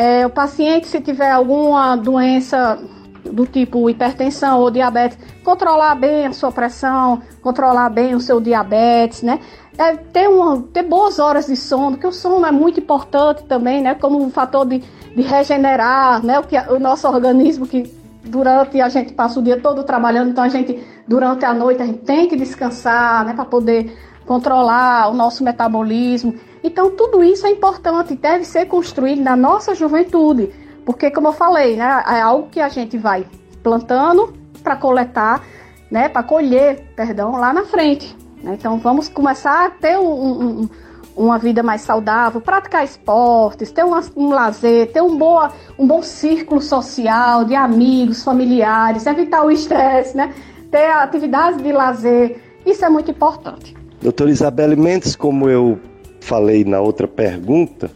É, 0.00 0.24
o 0.24 0.30
paciente, 0.30 0.86
se 0.86 0.98
tiver 0.98 1.30
alguma 1.30 1.94
doença 1.94 2.78
do 3.22 3.44
tipo 3.44 3.90
hipertensão 3.90 4.58
ou 4.58 4.70
diabetes, 4.70 5.18
controlar 5.44 5.94
bem 5.94 6.24
a 6.24 6.32
sua 6.32 6.50
pressão, 6.50 7.20
controlar 7.42 7.90
bem 7.90 8.14
o 8.14 8.20
seu 8.20 8.40
diabetes, 8.40 9.20
né? 9.20 9.40
É 9.76 9.94
ter, 9.96 10.26
uma, 10.26 10.62
ter 10.72 10.84
boas 10.84 11.18
horas 11.18 11.48
de 11.48 11.54
sono, 11.54 11.98
que 11.98 12.06
o 12.06 12.12
sono 12.12 12.46
é 12.46 12.50
muito 12.50 12.80
importante 12.80 13.42
também, 13.42 13.82
né? 13.82 13.94
Como 13.94 14.18
um 14.18 14.30
fator 14.30 14.64
de, 14.64 14.78
de 14.78 15.20
regenerar, 15.20 16.24
né? 16.24 16.38
O, 16.38 16.44
que, 16.44 16.56
o 16.56 16.78
nosso 16.80 17.06
organismo 17.06 17.66
que 17.66 17.94
durante 18.24 18.80
a 18.80 18.88
gente 18.88 19.12
passa 19.12 19.38
o 19.38 19.42
dia 19.42 19.60
todo 19.60 19.84
trabalhando, 19.84 20.30
então 20.30 20.42
a 20.42 20.48
gente 20.48 20.82
durante 21.06 21.44
a 21.44 21.52
noite 21.52 21.82
a 21.82 21.84
gente 21.84 21.98
tem 21.98 22.26
que 22.26 22.36
descansar, 22.36 23.26
né? 23.26 23.34
Para 23.34 23.44
poder 23.44 23.94
controlar 24.24 25.10
o 25.10 25.14
nosso 25.14 25.44
metabolismo. 25.44 26.34
Então 26.62 26.90
tudo 26.90 27.24
isso 27.24 27.46
é 27.46 27.50
importante, 27.50 28.14
deve 28.14 28.44
ser 28.44 28.66
construído 28.66 29.22
na 29.22 29.36
nossa 29.36 29.74
juventude. 29.74 30.50
Porque, 30.84 31.10
como 31.10 31.28
eu 31.28 31.32
falei, 31.32 31.76
né, 31.76 32.02
é 32.06 32.20
algo 32.20 32.48
que 32.48 32.60
a 32.60 32.68
gente 32.68 32.96
vai 32.96 33.26
plantando 33.62 34.32
para 34.62 34.76
coletar, 34.76 35.44
né, 35.90 36.08
para 36.08 36.22
colher, 36.22 36.84
perdão, 36.96 37.32
lá 37.32 37.52
na 37.52 37.64
frente. 37.64 38.16
Né? 38.42 38.56
Então, 38.58 38.78
vamos 38.78 39.08
começar 39.08 39.66
a 39.66 39.70
ter 39.70 39.98
um, 39.98 40.62
um, 40.62 40.68
uma 41.16 41.38
vida 41.38 41.62
mais 41.62 41.82
saudável, 41.82 42.40
praticar 42.40 42.84
esportes, 42.84 43.70
ter 43.70 43.84
um, 43.84 43.92
um 44.16 44.30
lazer, 44.30 44.90
ter 44.92 45.02
um, 45.02 45.16
boa, 45.16 45.52
um 45.78 45.86
bom 45.86 46.02
círculo 46.02 46.60
social 46.60 47.44
de 47.44 47.54
amigos, 47.54 48.24
familiares, 48.24 49.06
evitar 49.06 49.44
o 49.44 49.50
estresse, 49.50 50.16
né? 50.16 50.34
ter 50.70 50.90
atividades 50.90 51.62
de 51.62 51.72
lazer. 51.72 52.40
Isso 52.64 52.84
é 52.84 52.88
muito 52.88 53.10
importante. 53.10 53.76
Doutora 54.02 54.30
Isabelle 54.30 54.76
Mendes, 54.76 55.14
como 55.14 55.48
eu 55.48 55.78
falei 56.20 56.64
na 56.64 56.80
outra 56.80 57.08
pergunta, 57.08 57.90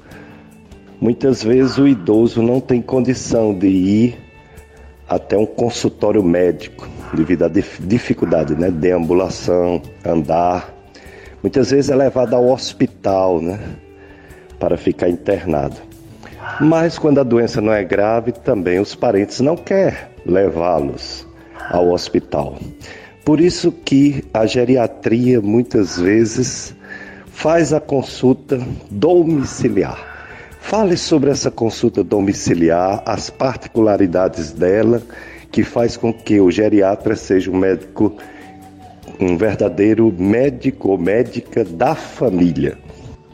Muitas 1.05 1.43
vezes 1.43 1.77
o 1.77 1.87
idoso 1.87 2.41
não 2.41 2.61
tem 2.61 2.81
condição 2.81 3.53
de 3.53 3.67
ir 3.67 4.19
até 5.07 5.37
um 5.37 5.45
consultório 5.45 6.23
médico 6.23 6.89
devido 7.13 7.45
à 7.45 7.51
dificuldade, 7.81 8.55
né? 8.55 8.71
Deambulação, 8.71 9.83
andar. 10.03 10.73
Muitas 11.43 11.73
vezes 11.73 11.91
é 11.91 11.95
levado 11.95 12.35
ao 12.35 12.49
hospital, 12.49 13.39
né? 13.39 13.61
Para 14.59 14.79
ficar 14.79 15.11
internado. 15.11 15.77
Mas 16.59 16.97
quando 16.97 17.21
a 17.21 17.23
doença 17.23 17.61
não 17.61 17.75
é 17.75 17.85
grave, 17.85 18.33
também 18.33 18.81
os 18.81 18.95
parentes 18.95 19.41
não 19.41 19.59
querem 19.59 19.99
levá-los 20.25 21.27
ao 21.69 21.91
hospital. 21.91 22.57
Por 23.27 23.41
isso 23.41 23.71
que 23.71 24.25
a 24.33 24.47
geriatria 24.47 25.39
muitas 25.43 25.99
vezes 25.99 26.75
faz 27.35 27.75
a 27.75 27.81
consulta 27.81 28.59
domiciliar. 28.91 29.99
Fale 30.61 30.97
sobre 30.97 31.31
essa 31.31 31.51
consulta 31.51 32.03
domiciliar, 32.03 33.03
as 33.05 33.29
particularidades 33.29 34.51
dela, 34.51 35.03
que 35.53 35.63
faz 35.63 35.97
com 35.97 36.11
que 36.11 36.41
o 36.41 36.51
geriatra 36.51 37.15
seja 37.15 37.51
um 37.51 37.59
médico, 37.59 38.15
um 39.21 39.37
verdadeiro 39.37 40.15
médico 40.17 40.91
ou 40.91 40.97
médica 40.97 41.65
da 41.65 41.95
família. 41.95 42.79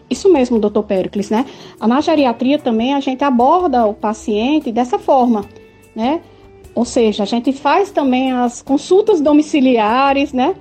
Isso 0.09 0.33
mesmo, 0.33 0.59
doutor 0.59 0.83
Pericles, 0.83 1.31
né? 1.31 1.47
Na 1.79 2.01
geriatria 2.01 2.59
também 2.59 2.95
a 2.95 3.01
gente 3.01 3.23
aborda 3.23 3.87
o 3.87 3.95
paciente 3.95 4.73
dessa 4.73 4.99
forma, 4.99 5.45
né? 5.95 6.21
Ou 6.75 6.85
seja, 6.85 7.23
a 7.23 7.27
gente 7.27 7.53
faz 7.53 7.91
também 7.91 8.33
as 8.33 8.61
consultas 8.61 9.21
domiciliares, 9.21 10.33
né? 10.33 10.57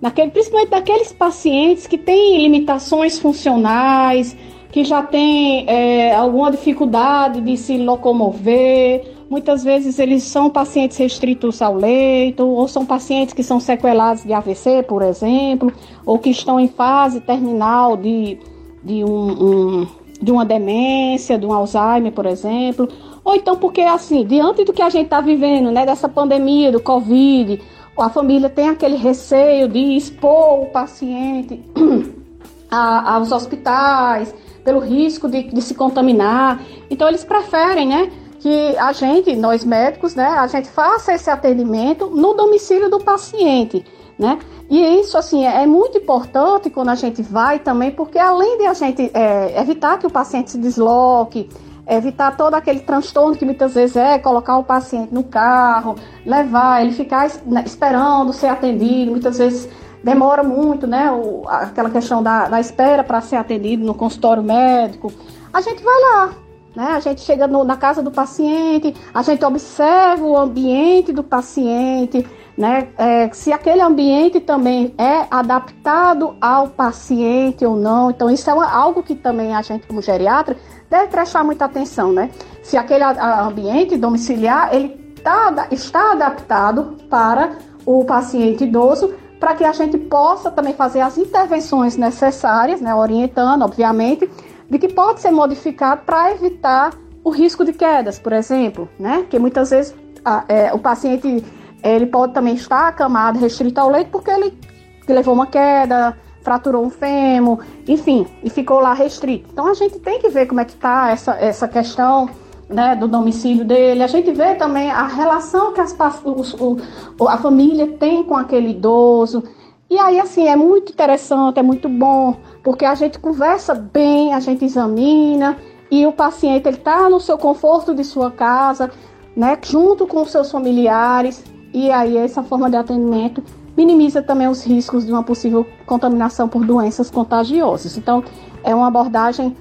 Naquele, 0.00 0.30
principalmente 0.30 0.70
daqueles 0.70 1.12
pacientes 1.12 1.86
que 1.86 1.96
têm 1.96 2.42
limitações 2.42 3.18
funcionais, 3.18 4.36
que 4.74 4.82
já 4.82 5.04
tem 5.04 5.64
é, 5.68 6.12
alguma 6.16 6.50
dificuldade 6.50 7.40
de 7.40 7.56
se 7.56 7.78
locomover. 7.78 9.04
Muitas 9.30 9.62
vezes 9.62 10.00
eles 10.00 10.24
são 10.24 10.50
pacientes 10.50 10.96
restritos 10.96 11.62
ao 11.62 11.76
leito, 11.76 12.44
ou 12.44 12.66
são 12.66 12.84
pacientes 12.84 13.32
que 13.32 13.44
são 13.44 13.60
sequelados 13.60 14.24
de 14.24 14.32
AVC, 14.32 14.82
por 14.82 15.00
exemplo, 15.02 15.72
ou 16.04 16.18
que 16.18 16.28
estão 16.28 16.58
em 16.58 16.66
fase 16.66 17.20
terminal 17.20 17.96
de, 17.96 18.36
de, 18.82 19.04
um, 19.04 19.30
um, 19.30 19.86
de 20.20 20.32
uma 20.32 20.44
demência, 20.44 21.38
de 21.38 21.46
um 21.46 21.52
Alzheimer, 21.52 22.10
por 22.10 22.26
exemplo. 22.26 22.88
Ou 23.24 23.36
então 23.36 23.54
porque, 23.54 23.80
assim, 23.80 24.24
diante 24.26 24.64
do 24.64 24.72
que 24.72 24.82
a 24.82 24.90
gente 24.90 25.04
está 25.04 25.20
vivendo, 25.20 25.70
né, 25.70 25.86
dessa 25.86 26.08
pandemia, 26.08 26.72
do 26.72 26.80
Covid, 26.80 27.62
a 28.02 28.08
família 28.08 28.48
tem 28.48 28.68
aquele 28.68 28.96
receio 28.96 29.68
de 29.68 29.96
expor 29.96 30.62
o 30.62 30.66
paciente 30.66 31.62
a, 32.70 33.14
aos 33.14 33.30
hospitais, 33.32 34.34
pelo 34.64 34.80
risco 34.80 35.28
de, 35.28 35.44
de 35.44 35.62
se 35.62 35.74
contaminar. 35.74 36.60
Então 36.90 37.06
eles 37.08 37.24
preferem, 37.24 37.88
né? 37.88 38.10
que 38.44 38.76
a 38.76 38.92
gente, 38.92 39.34
nós 39.36 39.64
médicos, 39.64 40.14
né, 40.14 40.26
a 40.26 40.46
gente 40.46 40.68
faça 40.68 41.14
esse 41.14 41.30
atendimento 41.30 42.10
no 42.10 42.34
domicílio 42.34 42.90
do 42.90 42.98
paciente, 42.98 43.82
né? 44.18 44.38
E 44.68 45.00
isso, 45.00 45.16
assim, 45.16 45.46
é, 45.46 45.62
é 45.62 45.66
muito 45.66 45.96
importante 45.96 46.68
quando 46.68 46.90
a 46.90 46.94
gente 46.94 47.22
vai 47.22 47.58
também, 47.58 47.90
porque 47.90 48.18
além 48.18 48.58
de 48.58 48.66
a 48.66 48.74
gente 48.74 49.10
é, 49.14 49.58
evitar 49.58 49.98
que 49.98 50.06
o 50.06 50.10
paciente 50.10 50.50
se 50.50 50.58
desloque, 50.58 51.48
evitar 51.86 52.36
todo 52.36 52.54
aquele 52.54 52.80
transtorno 52.80 53.36
que 53.36 53.44
muitas 53.44 53.74
vezes 53.74 53.96
é 53.96 54.18
colocar 54.18 54.56
o 54.56 54.64
paciente 54.64 55.12
no 55.12 55.24
carro, 55.24 55.96
levar, 56.24 56.82
ele 56.82 56.92
ficar 56.92 57.30
né, 57.46 57.62
esperando 57.66 58.32
ser 58.32 58.46
atendido, 58.46 59.10
muitas 59.10 59.38
vezes 59.38 59.68
demora 60.02 60.42
muito, 60.42 60.86
né? 60.86 61.10
O, 61.10 61.42
aquela 61.48 61.90
questão 61.90 62.22
da, 62.22 62.48
da 62.48 62.60
espera 62.60 63.02
para 63.02 63.20
ser 63.20 63.36
atendido 63.36 63.84
no 63.84 63.94
consultório 63.94 64.42
médico. 64.42 65.12
A 65.52 65.60
gente 65.60 65.82
vai 65.82 66.00
lá, 66.00 66.30
né? 66.76 66.88
A 66.92 67.00
gente 67.00 67.22
chega 67.22 67.46
no, 67.46 67.64
na 67.64 67.76
casa 67.76 68.02
do 68.02 68.10
paciente, 68.10 68.94
a 69.12 69.22
gente 69.22 69.44
observa 69.44 70.24
o 70.24 70.36
ambiente 70.36 71.12
do 71.12 71.22
paciente, 71.22 72.26
né? 72.56 72.88
É, 72.98 73.30
se 73.32 73.52
aquele 73.52 73.80
ambiente 73.80 74.40
também 74.40 74.94
é 74.98 75.26
adaptado 75.30 76.36
ao 76.40 76.68
paciente 76.68 77.64
ou 77.64 77.76
não. 77.76 78.10
Então, 78.10 78.30
isso 78.30 78.48
é 78.48 78.54
uma, 78.54 78.70
algo 78.70 79.02
que 79.02 79.14
também 79.14 79.54
a 79.54 79.62
gente, 79.62 79.86
como 79.86 80.02
geriatra, 80.02 80.56
deve 80.90 81.08
prestar 81.08 81.44
muita 81.44 81.64
atenção, 81.64 82.12
né? 82.12 82.30
Se 82.62 82.76
aquele 82.76 83.04
ambiente 83.04 83.96
domiciliar 83.96 84.74
ele 84.74 84.90
tá, 85.22 85.68
está 85.70 86.12
adaptado 86.12 86.96
para 87.08 87.56
o 87.84 88.04
paciente 88.04 88.64
idoso 88.64 89.14
para 89.38 89.54
que 89.54 89.64
a 89.64 89.72
gente 89.72 89.98
possa 89.98 90.50
também 90.50 90.72
fazer 90.72 91.00
as 91.00 91.18
intervenções 91.18 91.96
necessárias, 91.96 92.80
né, 92.80 92.94
orientando, 92.94 93.62
obviamente, 93.62 94.30
de 94.70 94.78
que 94.78 94.88
pode 94.88 95.20
ser 95.20 95.30
modificado 95.30 96.02
para 96.06 96.32
evitar 96.32 96.94
o 97.22 97.30
risco 97.30 97.64
de 97.64 97.72
quedas, 97.72 98.18
por 98.18 98.32
exemplo, 98.32 98.88
né? 98.98 99.26
Que 99.28 99.38
muitas 99.38 99.70
vezes 99.70 99.94
a, 100.24 100.44
é, 100.48 100.72
o 100.72 100.78
paciente 100.78 101.44
ele 101.82 102.06
pode 102.06 102.32
também 102.32 102.54
estar 102.54 102.88
acamado, 102.88 103.38
restrito 103.38 103.78
ao 103.78 103.90
leito, 103.90 104.10
porque 104.10 104.30
ele 104.30 104.58
levou 105.06 105.34
uma 105.34 105.46
queda, 105.46 106.16
fraturou 106.44 106.84
um 106.84 106.90
fêmur, 106.90 107.64
enfim, 107.88 108.26
e 108.44 108.50
ficou 108.50 108.78
lá 108.78 108.92
restrito. 108.92 109.48
Então 109.50 109.66
a 109.66 109.74
gente 109.74 109.98
tem 109.98 110.20
que 110.20 110.28
ver 110.28 110.46
como 110.46 110.60
é 110.60 110.64
que 110.64 110.72
está 110.72 111.10
essa, 111.10 111.32
essa 111.36 111.66
questão 111.66 112.28
né, 112.68 112.94
do 112.94 113.08
domicílio 113.08 113.64
dele. 113.64 114.02
A 114.02 114.06
gente 114.06 114.30
vê 114.30 114.54
também 114.54 114.90
a 114.90 115.06
relação 115.06 115.72
que 115.72 115.80
as, 115.80 115.96
os, 116.22 116.52
o, 116.54 116.78
a 117.26 117.38
família 117.38 117.86
tem 117.98 118.22
com 118.22 118.36
aquele 118.36 118.70
idoso. 118.70 119.42
E 119.88 119.98
aí, 119.98 120.20
assim, 120.20 120.46
é 120.46 120.54
muito 120.54 120.92
interessante, 120.92 121.58
é 121.58 121.62
muito 121.62 121.88
bom, 121.88 122.36
porque 122.62 122.84
a 122.84 122.94
gente 122.94 123.18
conversa 123.18 123.74
bem, 123.74 124.34
a 124.34 124.40
gente 124.40 124.64
examina 124.64 125.56
e 125.90 126.06
o 126.06 126.12
paciente 126.12 126.68
ele 126.68 126.76
está 126.76 127.08
no 127.08 127.20
seu 127.20 127.38
conforto 127.38 127.94
de 127.94 128.04
sua 128.04 128.30
casa, 128.30 128.90
né, 129.34 129.56
junto 129.62 130.06
com 130.06 130.20
os 130.22 130.30
seus 130.30 130.50
familiares. 130.50 131.42
E 131.72 131.90
aí, 131.90 132.18
essa 132.18 132.42
forma 132.42 132.68
de 132.68 132.76
atendimento 132.76 133.42
minimiza 133.76 134.22
também 134.22 134.48
os 134.48 134.64
riscos 134.64 135.04
de 135.04 135.12
uma 135.12 135.22
possível 135.22 135.66
contaminação 135.86 136.48
por 136.48 136.64
doenças 136.64 137.10
contagiosas. 137.10 137.96
Então, 137.96 138.22
é 138.62 138.74
uma 138.74 138.88
abordagem 138.88 139.56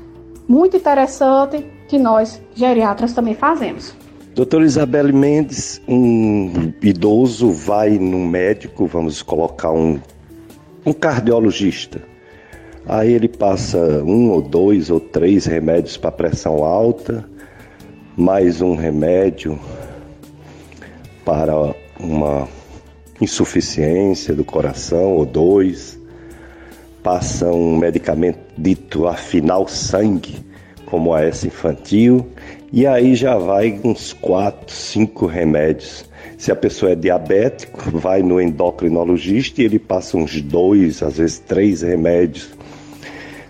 muito 0.47 0.77
interessante 0.77 1.65
que 1.87 1.97
nós 1.97 2.41
geriatras 2.55 3.13
também 3.13 3.35
fazemos. 3.35 3.95
Doutora 4.35 4.65
Isabelle 4.65 5.13
Mendes, 5.13 5.79
um 5.87 6.73
idoso 6.81 7.51
vai 7.51 7.99
no 7.99 8.17
médico, 8.17 8.87
vamos 8.87 9.21
colocar 9.21 9.71
um, 9.71 9.99
um 10.83 10.91
cardiologista. 10.91 12.01
Aí 12.87 13.13
ele 13.13 13.27
passa 13.27 13.77
um 14.03 14.31
ou 14.31 14.41
dois 14.41 14.89
ou 14.89 14.99
três 14.99 15.45
remédios 15.45 15.97
para 15.97 16.11
pressão 16.11 16.63
alta, 16.63 17.23
mais 18.17 18.59
um 18.59 18.75
remédio 18.75 19.59
para 21.23 21.53
uma 21.99 22.47
insuficiência 23.23 24.33
do 24.33 24.43
coração 24.43 25.13
ou 25.13 25.25
dois, 25.25 25.99
passa 27.01 27.51
um 27.51 27.77
medicamento 27.77 28.39
dito 28.57 29.07
afinal 29.07 29.67
sangue, 29.67 30.37
como 30.85 31.13
a 31.13 31.23
essa 31.23 31.47
infantil, 31.47 32.27
e 32.71 32.87
aí 32.87 33.15
já 33.15 33.37
vai 33.37 33.79
uns 33.83 34.13
4, 34.13 34.73
5 34.73 35.25
remédios. 35.25 36.05
Se 36.37 36.51
a 36.51 36.55
pessoa 36.55 36.91
é 36.91 36.95
diabético, 36.95 37.91
vai 37.97 38.23
no 38.23 38.41
endocrinologista 38.41 39.61
e 39.61 39.65
ele 39.65 39.79
passa 39.79 40.17
uns 40.17 40.41
dois, 40.41 41.03
às 41.03 41.17
vezes 41.17 41.39
três 41.39 41.81
remédios. 41.81 42.49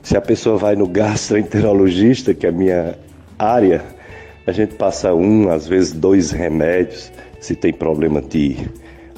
Se 0.01 0.17
a 0.17 0.21
pessoa 0.21 0.57
vai 0.57 0.75
no 0.75 0.87
gastroenterologista, 0.87 2.33
que 2.33 2.45
é 2.45 2.49
a 2.49 2.51
minha 2.51 2.97
área, 3.39 3.83
a 4.45 4.51
gente 4.51 4.75
passa 4.75 5.13
um, 5.13 5.49
às 5.49 5.67
vezes 5.67 5.93
dois 5.93 6.31
remédios. 6.31 7.11
Se 7.39 7.55
tem 7.55 7.71
problema 7.71 8.21
de 8.21 8.57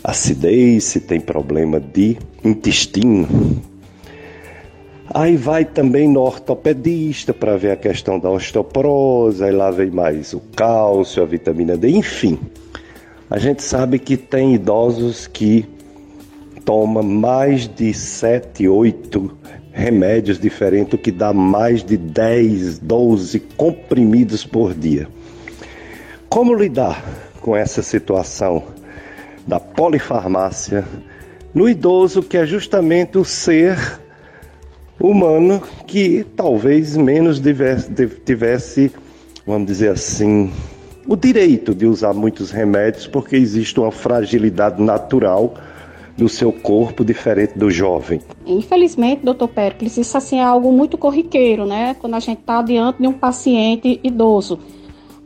acidez, 0.06 0.84
se 0.84 0.99
tem 0.99 1.20
problema 1.20 1.80
de 1.80 2.16
intestino. 2.43 3.28
Aí 5.12 5.36
vai 5.36 5.66
também 5.66 6.08
no 6.08 6.22
ortopedista 6.22 7.34
para 7.34 7.58
ver 7.58 7.72
a 7.72 7.76
questão 7.76 8.20
da 8.20 8.30
osteoporose, 8.30 9.43
aí 9.43 9.51
lá 9.51 9.72
vem 9.72 9.89
mais 9.89 10.34
o 10.34 10.39
cálcio, 10.56 11.24
a 11.24 11.26
vitamina 11.26 11.76
D, 11.76 11.89
enfim. 11.89 12.38
A 13.30 13.39
gente 13.39 13.64
sabe 13.64 13.97
que 13.97 14.16
tem 14.16 14.53
idosos 14.53 15.26
que 15.26 15.66
tomam 16.64 17.01
mais 17.01 17.68
de 17.68 17.93
7, 17.93 18.68
8 18.68 19.32
remédios 19.72 20.39
diferentes, 20.39 20.93
o 20.93 20.97
que 20.97 21.12
dá 21.12 21.34
mais 21.34 21.84
de 21.84 21.97
10, 21.97 22.80
12 22.80 23.39
comprimidos 23.58 24.45
por 24.45 24.74
dia. 24.74 25.08
Como 26.30 26.53
lidar 26.53 27.03
com 27.41 27.56
essa 27.56 27.82
situação 27.82 28.64
da 29.45 29.59
polifarmácia 29.59 30.85
no 31.53 31.69
idoso, 31.69 32.21
que 32.21 32.37
é 32.37 32.45
justamente 32.45 33.17
o 33.17 33.23
ser 33.23 33.77
humano 34.99 35.61
que 35.85 36.25
talvez 36.35 36.97
menos 36.97 37.41
tivesse, 38.25 38.91
vamos 39.45 39.67
dizer 39.67 39.91
assim, 39.91 40.51
o 41.07 41.15
direito 41.15 41.73
de 41.75 41.85
usar 41.85 42.13
muitos 42.13 42.51
remédios, 42.51 43.07
porque 43.07 43.35
existe 43.35 43.79
uma 43.79 43.91
fragilidade 43.91 44.81
natural 44.81 45.53
do 46.17 46.29
seu 46.29 46.51
corpo 46.51 47.03
diferente 47.03 47.57
do 47.57 47.69
jovem. 47.69 48.21
Infelizmente, 48.45 49.23
doutor 49.23 49.49
Pericles, 49.49 49.97
isso 49.97 50.17
assim 50.17 50.39
é 50.39 50.43
algo 50.43 50.71
muito 50.71 50.97
corriqueiro, 50.97 51.65
né? 51.65 51.95
Quando 51.99 52.15
a 52.15 52.19
gente 52.19 52.39
está 52.39 52.61
diante 52.61 53.01
de 53.01 53.07
um 53.07 53.13
paciente 53.13 53.99
idoso. 54.03 54.59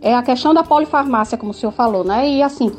É 0.02 0.16
a 0.16 0.24
questão 0.24 0.54
da 0.54 0.64
polifarmácia, 0.64 1.38
como 1.38 1.52
o 1.52 1.54
senhor 1.54 1.72
falou, 1.72 2.04
né? 2.04 2.28
E 2.28 2.42
assim, 2.42 2.72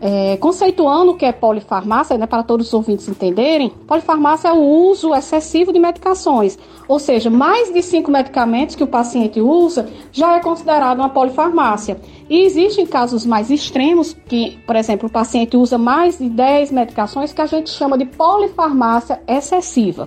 é, 0.00 0.36
conceituando 0.36 1.12
o 1.12 1.16
que 1.16 1.24
é 1.24 1.32
polifarmácia, 1.32 2.16
né, 2.16 2.26
para 2.26 2.42
todos 2.42 2.68
os 2.68 2.74
ouvintes 2.74 3.08
entenderem, 3.08 3.70
polifarmácia 3.86 4.48
é 4.48 4.52
o 4.52 4.62
uso 4.62 5.14
excessivo 5.14 5.72
de 5.72 5.78
medicações, 5.78 6.58
ou 6.86 6.98
seja, 6.98 7.28
mais 7.30 7.72
de 7.72 7.82
cinco 7.82 8.10
medicamentos 8.10 8.74
que 8.74 8.84
o 8.84 8.86
paciente 8.86 9.40
usa 9.40 9.88
já 10.12 10.36
é 10.36 10.40
considerado 10.40 10.98
uma 10.98 11.08
polifarmácia. 11.08 12.00
E 12.30 12.42
existem 12.42 12.86
casos 12.86 13.24
mais 13.24 13.50
extremos, 13.50 14.14
que, 14.26 14.58
por 14.66 14.76
exemplo, 14.76 15.08
o 15.08 15.12
paciente 15.12 15.56
usa 15.56 15.78
mais 15.78 16.18
de 16.18 16.28
10 16.28 16.72
medicações 16.72 17.32
que 17.32 17.40
a 17.40 17.46
gente 17.46 17.70
chama 17.70 17.96
de 17.96 18.04
polifarmácia 18.04 19.20
excessiva. 19.26 20.06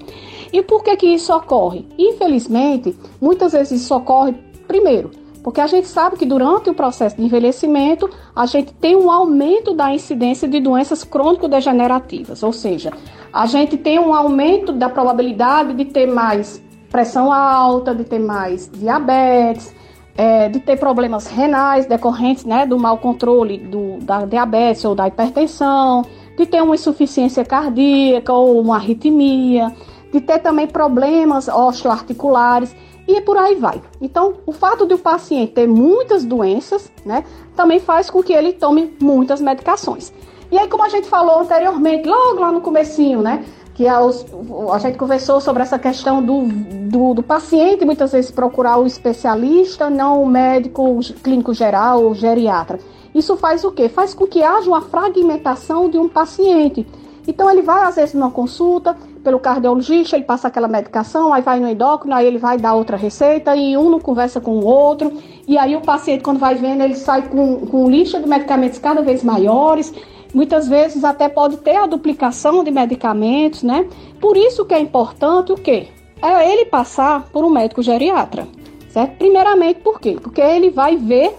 E 0.54 0.62
por 0.62 0.84
que, 0.84 0.96
que 0.98 1.08
isso 1.08 1.34
ocorre? 1.34 1.86
Infelizmente, 1.98 2.96
muitas 3.20 3.54
vezes 3.54 3.82
isso 3.82 3.96
ocorre, 3.96 4.36
primeiro, 4.68 5.12
porque 5.44 5.60
a 5.60 5.68
gente 5.68 5.88
sabe 5.88 6.18
que 6.18 6.26
durante 6.26 6.70
o 6.70 6.74
processo 6.74 7.16
de 7.16 7.24
envelhecimento, 7.24 8.10
a 8.36 8.46
gente 8.46 8.74
tem 8.74 8.96
um 8.96 9.10
aumento 9.10 9.74
da 9.74 9.94
incidência 9.94 10.48
de 10.48 10.60
doenças 10.60 11.04
crônico-degenerativas, 11.04 12.44
ou 12.44 12.54
seja, 12.54 12.92
a 13.34 13.46
gente 13.46 13.78
tem 13.78 14.00
um 14.00 14.14
aumento 14.14 14.72
da 14.72 14.90
probabilidade 14.90 15.74
de 15.74 15.86
ter 15.86 16.08
mais 16.08 16.62
pressão 16.92 17.32
alta, 17.32 17.96
de 17.96 18.04
ter 18.04 18.20
mais 18.20 18.70
diabetes, 18.70 19.74
é, 20.18 20.50
de 20.50 20.60
ter 20.60 20.78
problemas 20.78 21.28
renais 21.28 21.86
decorrentes 21.86 22.46
né, 22.46 22.66
do 22.66 22.78
mau 22.78 22.98
controle 22.98 23.58
do, 23.58 23.98
da 24.02 24.26
diabetes 24.26 24.84
ou 24.84 24.94
da 24.94 25.08
hipertensão, 25.08 26.04
de 26.38 26.46
ter 26.46 26.62
uma 26.62 26.76
insuficiência 26.76 27.46
cardíaca 27.46 28.34
ou 28.34 28.60
uma 28.60 28.76
arritmia, 28.76 29.74
de 30.12 30.20
ter 30.20 30.40
também 30.40 30.68
problemas 30.68 31.48
osteoarticulares 31.48 32.76
e 33.08 33.20
por 33.22 33.38
aí 33.38 33.56
vai. 33.56 33.82
Então, 34.00 34.36
o 34.46 34.52
fato 34.52 34.86
de 34.86 34.94
o 34.94 34.98
paciente 34.98 35.54
ter 35.54 35.68
muitas 35.68 36.24
doenças, 36.24 36.92
né, 37.06 37.24
também 37.56 37.80
faz 37.80 38.10
com 38.10 38.22
que 38.24 38.34
ele 38.34 38.54
tome 38.54 38.96
muitas 39.02 39.42
medicações. 39.42 40.14
E 40.52 40.58
aí, 40.58 40.68
como 40.68 40.84
a 40.84 40.90
gente 40.90 41.08
falou 41.08 41.40
anteriormente, 41.40 42.08
logo 42.08 42.40
lá 42.40 42.52
no 42.52 42.62
comecinho, 42.62 43.22
né, 43.22 43.46
que 43.74 43.88
a, 43.88 44.00
a 44.00 44.80
gente 44.80 44.98
conversou 44.98 45.40
sobre 45.40 45.64
essa 45.64 45.80
questão 45.80 46.22
do, 46.22 46.44
do, 46.44 47.14
do, 47.16 47.24
paciente 47.24 47.86
muitas 47.86 48.12
vezes 48.12 48.30
procurar 48.30 48.78
o 48.78 48.86
especialista, 48.86 49.90
não 49.90 50.22
o 50.22 50.28
médico 50.28 51.00
clínico 51.24 51.54
geral 51.54 52.04
ou 52.04 52.14
geriatra. 52.14 52.80
Isso 53.16 53.36
faz 53.38 53.64
o 53.64 53.72
quê? 53.72 53.90
Faz 53.90 54.14
com 54.14 54.28
que 54.28 54.44
haja 54.44 54.70
uma 54.70 54.82
fragmentação 54.82 55.90
de 55.90 55.98
um 55.98 56.08
paciente. 56.08 56.86
Então 57.28 57.50
ele 57.50 57.62
vai 57.62 57.84
às 57.84 57.96
vezes 57.96 58.14
numa 58.14 58.32
consulta, 58.32 58.96
pelo 59.24 59.40
cardiologista, 59.40 60.16
ele 60.16 60.26
passa 60.26 60.48
aquela 60.48 60.68
medicação, 60.68 61.34
aí 61.34 61.42
vai 61.42 61.60
no 61.60 61.68
endócrino, 61.68 62.16
aí 62.16 62.26
ele 62.26 62.38
vai 62.38 62.58
dar 62.58 62.74
outra 62.74 62.98
receita 62.98 63.56
e 63.56 63.78
um 63.78 63.90
não 63.90 64.00
conversa 64.00 64.42
com 64.42 64.60
o 64.60 64.66
outro. 64.66 65.14
E 65.48 65.58
aí 65.58 65.76
o 65.76 65.82
paciente, 65.82 66.24
quando 66.24 66.40
vai 66.40 66.56
vendo, 66.56 66.82
ele 66.82 66.96
sai 66.96 67.28
com, 67.28 67.66
com 67.68 67.90
lista 67.90 68.20
de 68.20 68.28
medicamentos 68.28 68.80
cada 68.80 69.02
vez 69.02 69.24
maiores. 69.24 69.94
Muitas 70.34 70.68
vezes 70.68 71.04
até 71.04 71.28
pode 71.30 71.58
ter 71.58 71.76
a 71.76 71.86
duplicação 71.86 72.64
de 72.64 72.72
medicamentos, 72.72 73.64
né? 73.64 73.88
Por 74.20 74.38
isso 74.38 74.66
que 74.66 74.74
é 74.74 74.80
importante 74.80 75.52
o 75.52 75.56
quê? 75.56 75.88
É 76.22 76.52
ele 76.52 76.66
passar 76.66 77.28
por 77.32 77.44
um 77.44 77.50
médico 77.50 77.82
geriatra, 77.82 78.48
certo? 78.90 79.18
Primeiramente, 79.18 79.82
por 79.82 80.00
quê? 80.00 80.18
Porque 80.22 80.42
ele 80.42 80.70
vai 80.70 80.96
ver 80.96 81.36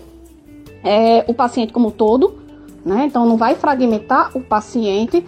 é, 0.85 1.25
o 1.27 1.35
paciente 1.35 1.73
como 1.73 1.89
um 1.89 1.91
todo, 1.91 2.35
né? 2.85 3.07
Então 3.07 3.25
não 3.27 3.37
vai 3.37 3.55
fragmentar 3.55 4.31
o 4.37 4.41
paciente 4.41 5.25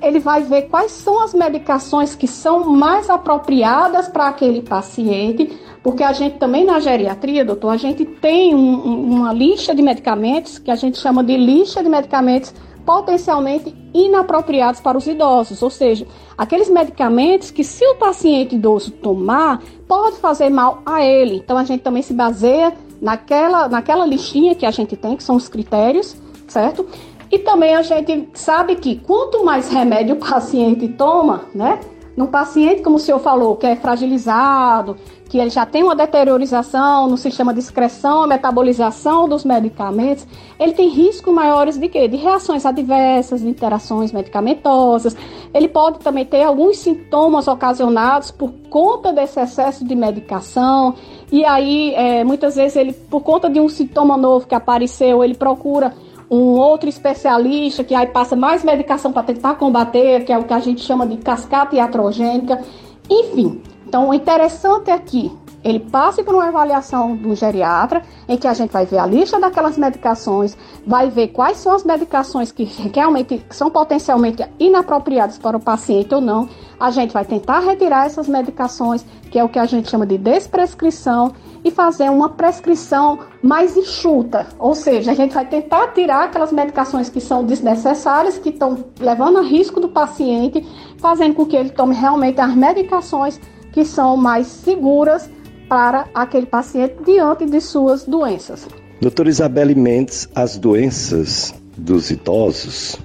ele 0.00 0.20
vai 0.20 0.42
ver 0.42 0.62
quais 0.62 0.92
são 0.92 1.22
as 1.22 1.34
medicações 1.34 2.14
que 2.14 2.26
são 2.26 2.64
mais 2.64 3.10
apropriadas 3.10 4.08
para 4.08 4.28
aquele 4.28 4.62
paciente, 4.62 5.58
porque 5.82 6.02
a 6.02 6.12
gente 6.12 6.38
também 6.38 6.64
na 6.64 6.80
geriatria, 6.80 7.44
doutor, 7.44 7.70
a 7.70 7.76
gente 7.76 8.04
tem 8.04 8.54
um, 8.54 9.16
uma 9.16 9.32
lista 9.32 9.74
de 9.74 9.82
medicamentos 9.82 10.58
que 10.58 10.70
a 10.70 10.76
gente 10.76 10.98
chama 10.98 11.22
de 11.24 11.36
lista 11.36 11.82
de 11.82 11.88
medicamentos 11.88 12.52
potencialmente 12.84 13.74
inapropriados 13.92 14.80
para 14.80 14.96
os 14.96 15.06
idosos, 15.06 15.62
ou 15.62 15.68
seja, 15.68 16.06
aqueles 16.38 16.70
medicamentos 16.70 17.50
que 17.50 17.62
se 17.62 17.84
o 17.84 17.96
paciente 17.96 18.54
idoso 18.54 18.92
tomar, 18.92 19.62
pode 19.86 20.16
fazer 20.16 20.48
mal 20.48 20.80
a 20.86 21.04
ele. 21.04 21.36
Então 21.36 21.58
a 21.58 21.64
gente 21.64 21.82
também 21.82 22.02
se 22.02 22.14
baseia 22.14 22.72
naquela, 23.00 23.68
naquela 23.68 24.06
listinha 24.06 24.54
que 24.54 24.64
a 24.64 24.70
gente 24.70 24.96
tem, 24.96 25.16
que 25.16 25.22
são 25.22 25.36
os 25.36 25.48
critérios, 25.48 26.16
certo? 26.46 26.86
E 27.30 27.38
também 27.38 27.74
a 27.74 27.82
gente 27.82 28.28
sabe 28.34 28.76
que 28.76 28.96
quanto 28.96 29.44
mais 29.44 29.70
remédio 29.70 30.14
o 30.14 30.18
paciente 30.18 30.88
toma, 30.88 31.42
né? 31.54 31.78
Num 32.16 32.26
paciente, 32.26 32.82
como 32.82 32.96
o 32.96 32.98
senhor 32.98 33.20
falou, 33.20 33.54
que 33.54 33.64
é 33.64 33.76
fragilizado, 33.76 34.96
que 35.28 35.38
ele 35.38 35.50
já 35.50 35.64
tem 35.64 35.84
uma 35.84 35.94
deteriorização 35.94 37.08
no 37.08 37.16
sistema 37.16 37.52
de 37.52 37.60
excreção, 37.60 38.26
metabolização 38.26 39.28
dos 39.28 39.44
medicamentos, 39.44 40.26
ele 40.58 40.72
tem 40.72 40.88
riscos 40.88 41.32
maiores 41.32 41.78
de 41.78 41.88
quê? 41.88 42.08
De 42.08 42.16
reações 42.16 42.66
adversas, 42.66 43.42
de 43.42 43.48
interações 43.48 44.10
medicamentosas. 44.10 45.16
Ele 45.54 45.68
pode 45.68 46.00
também 46.00 46.24
ter 46.24 46.42
alguns 46.42 46.78
sintomas 46.78 47.46
ocasionados 47.46 48.30
por 48.30 48.50
conta 48.70 49.12
desse 49.12 49.38
excesso 49.38 49.84
de 49.84 49.94
medicação. 49.94 50.94
E 51.30 51.44
aí, 51.44 51.94
é, 51.94 52.24
muitas 52.24 52.56
vezes, 52.56 52.76
ele, 52.76 52.92
por 52.92 53.20
conta 53.20 53.48
de 53.48 53.60
um 53.60 53.68
sintoma 53.68 54.16
novo 54.16 54.46
que 54.46 54.54
apareceu, 54.54 55.22
ele 55.22 55.34
procura 55.34 55.94
um 56.30 56.58
outro 56.58 56.88
especialista 56.88 57.82
que 57.82 57.94
aí 57.94 58.06
passa 58.06 58.36
mais 58.36 58.62
medicação 58.62 59.12
para 59.12 59.22
tentar 59.22 59.54
combater, 59.54 60.24
que 60.24 60.32
é 60.32 60.38
o 60.38 60.44
que 60.44 60.52
a 60.52 60.60
gente 60.60 60.82
chama 60.82 61.06
de 61.06 61.16
cascata 61.16 61.76
iatrogênica. 61.76 62.62
Enfim, 63.08 63.62
então 63.86 64.10
o 64.10 64.14
interessante 64.14 64.90
aqui 64.90 65.32
ele 65.62 65.80
passe 65.80 66.22
por 66.22 66.34
uma 66.34 66.48
avaliação 66.48 67.16
do 67.16 67.34
geriatra, 67.34 68.02
em 68.28 68.36
que 68.36 68.46
a 68.46 68.54
gente 68.54 68.70
vai 68.70 68.86
ver 68.86 68.98
a 68.98 69.06
lista 69.06 69.40
daquelas 69.40 69.76
medicações, 69.76 70.56
vai 70.86 71.10
ver 71.10 71.28
quais 71.28 71.58
são 71.58 71.72
as 71.74 71.84
medicações 71.84 72.52
que 72.52 72.64
realmente 72.64 73.44
são 73.50 73.70
potencialmente 73.70 74.44
inapropriadas 74.58 75.38
para 75.38 75.56
o 75.56 75.60
paciente 75.60 76.14
ou 76.14 76.20
não. 76.20 76.48
A 76.78 76.90
gente 76.90 77.12
vai 77.12 77.24
tentar 77.24 77.60
retirar 77.60 78.06
essas 78.06 78.28
medicações, 78.28 79.04
que 79.30 79.38
é 79.38 79.42
o 79.42 79.48
que 79.48 79.58
a 79.58 79.66
gente 79.66 79.90
chama 79.90 80.06
de 80.06 80.16
desprescrição, 80.16 81.32
e 81.64 81.72
fazer 81.72 82.08
uma 82.08 82.28
prescrição 82.28 83.18
mais 83.42 83.76
enxuta. 83.76 84.46
Ou 84.60 84.76
seja, 84.76 85.10
a 85.10 85.14
gente 85.14 85.34
vai 85.34 85.44
tentar 85.44 85.88
tirar 85.88 86.24
aquelas 86.24 86.52
medicações 86.52 87.10
que 87.10 87.20
são 87.20 87.44
desnecessárias, 87.44 88.38
que 88.38 88.50
estão 88.50 88.84
levando 89.00 89.38
a 89.38 89.42
risco 89.42 89.80
do 89.80 89.88
paciente, 89.88 90.64
fazendo 90.98 91.34
com 91.34 91.44
que 91.44 91.56
ele 91.56 91.70
tome 91.70 91.96
realmente 91.96 92.40
as 92.40 92.54
medicações 92.54 93.40
que 93.72 93.84
são 93.84 94.16
mais 94.16 94.46
seguras 94.46 95.28
para 95.68 96.08
aquele 96.14 96.46
paciente 96.46 96.96
diante 97.04 97.44
de 97.44 97.60
suas 97.60 98.04
doenças. 98.04 98.66
Doutora 99.00 99.28
Isabelle 99.28 99.74
Mendes, 99.74 100.28
as 100.34 100.56
doenças 100.56 101.54
dos 101.76 102.10
idosos, 102.10 102.98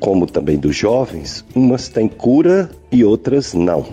como 0.00 0.26
também 0.26 0.58
dos 0.58 0.74
jovens, 0.74 1.44
umas 1.54 1.88
têm 1.88 2.08
cura 2.08 2.70
e 2.90 3.04
outras 3.04 3.54
não. 3.54 3.86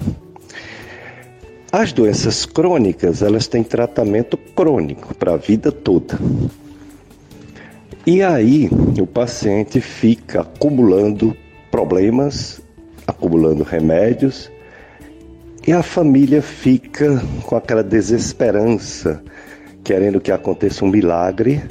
As 1.71 1.91
doenças 1.91 2.45
crônicas, 2.45 3.21
elas 3.21 3.45
têm 3.47 3.61
tratamento 3.61 4.37
crônico 4.37 5.13
para 5.13 5.33
a 5.33 5.37
vida 5.37 5.71
toda. 5.71 6.17
E 8.05 8.23
aí 8.23 8.69
o 8.99 9.05
paciente 9.05 9.81
fica 9.81 10.41
acumulando 10.41 11.35
problemas, 11.69 12.61
acumulando 13.05 13.63
remédios, 13.63 14.49
e 15.67 15.73
a 15.73 15.83
família 15.83 16.41
fica 16.41 17.21
com 17.43 17.57
aquela 17.57 17.83
desesperança, 17.83 19.21
querendo 19.83 20.21
que 20.21 20.31
aconteça 20.31 20.85
um 20.85 20.87
milagre, 20.87 21.61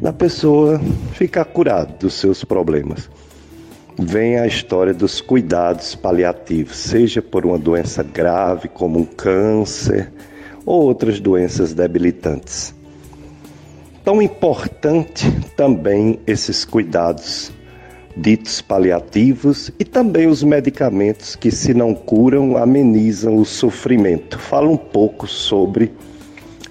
da 0.00 0.12
pessoa 0.12 0.80
ficar 1.12 1.44
curada 1.46 1.92
dos 1.98 2.14
seus 2.14 2.44
problemas. 2.44 3.10
Vem 3.98 4.38
a 4.38 4.46
história 4.46 4.94
dos 4.94 5.20
cuidados 5.20 5.96
paliativos, 5.96 6.76
seja 6.76 7.20
por 7.20 7.44
uma 7.44 7.58
doença 7.58 8.04
grave 8.04 8.68
como 8.68 9.00
um 9.00 9.04
câncer 9.04 10.12
ou 10.64 10.82
outras 10.82 11.18
doenças 11.18 11.74
debilitantes. 11.74 12.72
Tão 14.04 14.22
importante 14.22 15.28
também 15.56 16.20
esses 16.28 16.64
cuidados 16.64 17.52
ditos 18.16 18.60
paliativos 18.60 19.70
e 19.78 19.84
também 19.84 20.26
os 20.26 20.42
medicamentos 20.42 21.34
que, 21.34 21.50
se 21.50 21.72
não 21.72 21.94
curam, 21.94 22.56
amenizam 22.56 23.36
o 23.36 23.44
sofrimento. 23.44 24.38
Fala 24.38 24.68
um 24.68 24.76
pouco 24.76 25.26
sobre 25.26 25.92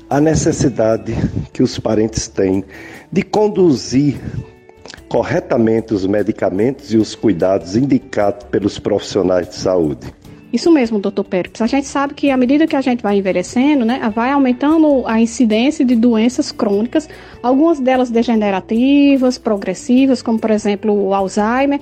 a 0.10 0.20
necessidade 0.20 1.16
que 1.54 1.64
os 1.64 1.80
parentes 1.80 2.28
têm 2.28 2.64
de 3.12 3.24
conduzir 3.24 4.20
corretamente 5.08 5.94
os 5.94 6.06
medicamentos 6.06 6.94
e 6.94 6.98
os 6.98 7.16
cuidados 7.16 7.76
indicados 7.76 8.46
pelos 8.50 8.80
profissionais 8.80 9.50
de 9.50 9.56
saúde. 9.56 10.21
Isso 10.54 10.70
mesmo, 10.70 11.00
doutor 11.00 11.24
Pérez. 11.24 11.62
A 11.62 11.68
gente 11.68 11.88
sabe 11.88 12.14
que 12.14 12.30
à 12.30 12.36
medida 12.36 12.68
que 12.68 12.76
a 12.76 12.82
gente 12.82 13.02
vai 13.02 13.18
envelhecendo, 13.18 13.86
né, 13.86 14.02
vai 14.14 14.32
aumentando 14.32 15.04
a 15.08 15.20
incidência 15.20 15.86
de 15.86 15.96
doenças 15.96 16.52
crônicas, 16.52 17.08
algumas 17.42 17.80
delas 17.80 18.10
degenerativas, 18.10 19.38
progressivas, 19.38 20.22
como 20.22 20.38
por 20.38 20.52
exemplo 20.52 20.94
o 20.94 21.14
Alzheimer, 21.14 21.80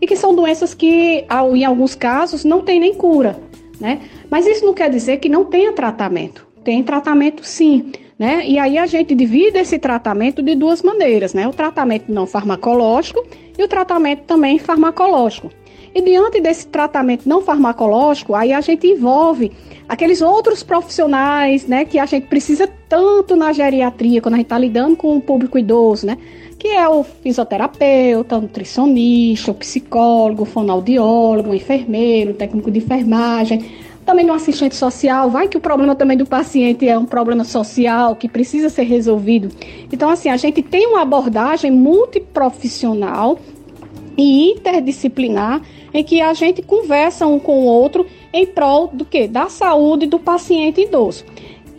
e 0.00 0.06
que 0.06 0.16
são 0.16 0.34
doenças 0.34 0.74
que, 0.74 1.24
em 1.54 1.64
alguns 1.64 1.94
casos, 1.94 2.44
não 2.44 2.60
tem 2.60 2.78
nem 2.78 2.94
cura, 2.94 3.40
né? 3.80 4.00
Mas 4.30 4.46
isso 4.46 4.66
não 4.66 4.74
quer 4.74 4.90
dizer 4.90 5.16
que 5.18 5.28
não 5.28 5.46
tenha 5.46 5.72
tratamento. 5.72 6.46
Tem 6.62 6.82
tratamento 6.82 7.42
sim, 7.42 7.90
né? 8.18 8.46
E 8.46 8.58
aí 8.58 8.76
a 8.76 8.84
gente 8.84 9.14
divide 9.14 9.56
esse 9.58 9.78
tratamento 9.78 10.42
de 10.42 10.54
duas 10.54 10.82
maneiras, 10.82 11.32
né? 11.32 11.48
O 11.48 11.52
tratamento 11.52 12.12
não 12.12 12.26
farmacológico 12.26 13.26
e 13.58 13.62
o 13.62 13.68
tratamento 13.68 14.24
também 14.24 14.58
farmacológico. 14.58 15.50
E 15.94 16.00
diante 16.02 16.40
desse 16.40 16.66
tratamento 16.68 17.28
não 17.28 17.42
farmacológico, 17.42 18.34
aí 18.34 18.52
a 18.52 18.60
gente 18.60 18.86
envolve 18.86 19.50
aqueles 19.88 20.22
outros 20.22 20.62
profissionais, 20.62 21.66
né, 21.66 21.84
que 21.84 21.98
a 21.98 22.06
gente 22.06 22.28
precisa 22.28 22.68
tanto 22.88 23.34
na 23.34 23.52
geriatria, 23.52 24.20
quando 24.20 24.34
a 24.34 24.36
gente 24.36 24.46
está 24.46 24.58
lidando 24.58 24.94
com 24.94 25.16
o 25.16 25.20
público 25.20 25.58
idoso, 25.58 26.06
né, 26.06 26.16
que 26.56 26.68
é 26.68 26.88
o 26.88 27.02
fisioterapeuta, 27.02 28.38
o 28.38 28.42
nutricionista, 28.42 29.50
o 29.50 29.54
psicólogo, 29.54 30.44
o 30.44 30.46
fonoaudiólogo, 30.46 31.50
o 31.50 31.54
enfermeiro, 31.54 32.30
o 32.30 32.34
técnico 32.34 32.70
de 32.70 32.78
enfermagem, 32.78 33.64
também 34.06 34.24
no 34.24 34.32
assistente 34.32 34.76
social, 34.76 35.30
vai 35.30 35.48
que 35.48 35.56
o 35.56 35.60
problema 35.60 35.94
também 35.94 36.16
do 36.16 36.26
paciente 36.26 36.88
é 36.88 36.98
um 36.98 37.06
problema 37.06 37.44
social 37.44 38.14
que 38.14 38.28
precisa 38.28 38.68
ser 38.68 38.82
resolvido. 38.82 39.48
Então, 39.92 40.08
assim, 40.08 40.28
a 40.28 40.36
gente 40.36 40.62
tem 40.62 40.86
uma 40.86 41.02
abordagem 41.02 41.70
multiprofissional 41.70 43.38
e 44.16 44.52
interdisciplinar 44.52 45.62
em 45.92 46.04
que 46.04 46.20
a 46.20 46.32
gente 46.34 46.62
conversa 46.62 47.26
um 47.26 47.38
com 47.38 47.60
o 47.60 47.66
outro 47.66 48.06
em 48.32 48.46
prol 48.46 48.88
do 48.92 49.04
que? 49.04 49.26
Da 49.26 49.48
saúde 49.48 50.06
do 50.06 50.18
paciente 50.18 50.80
idoso. 50.82 51.24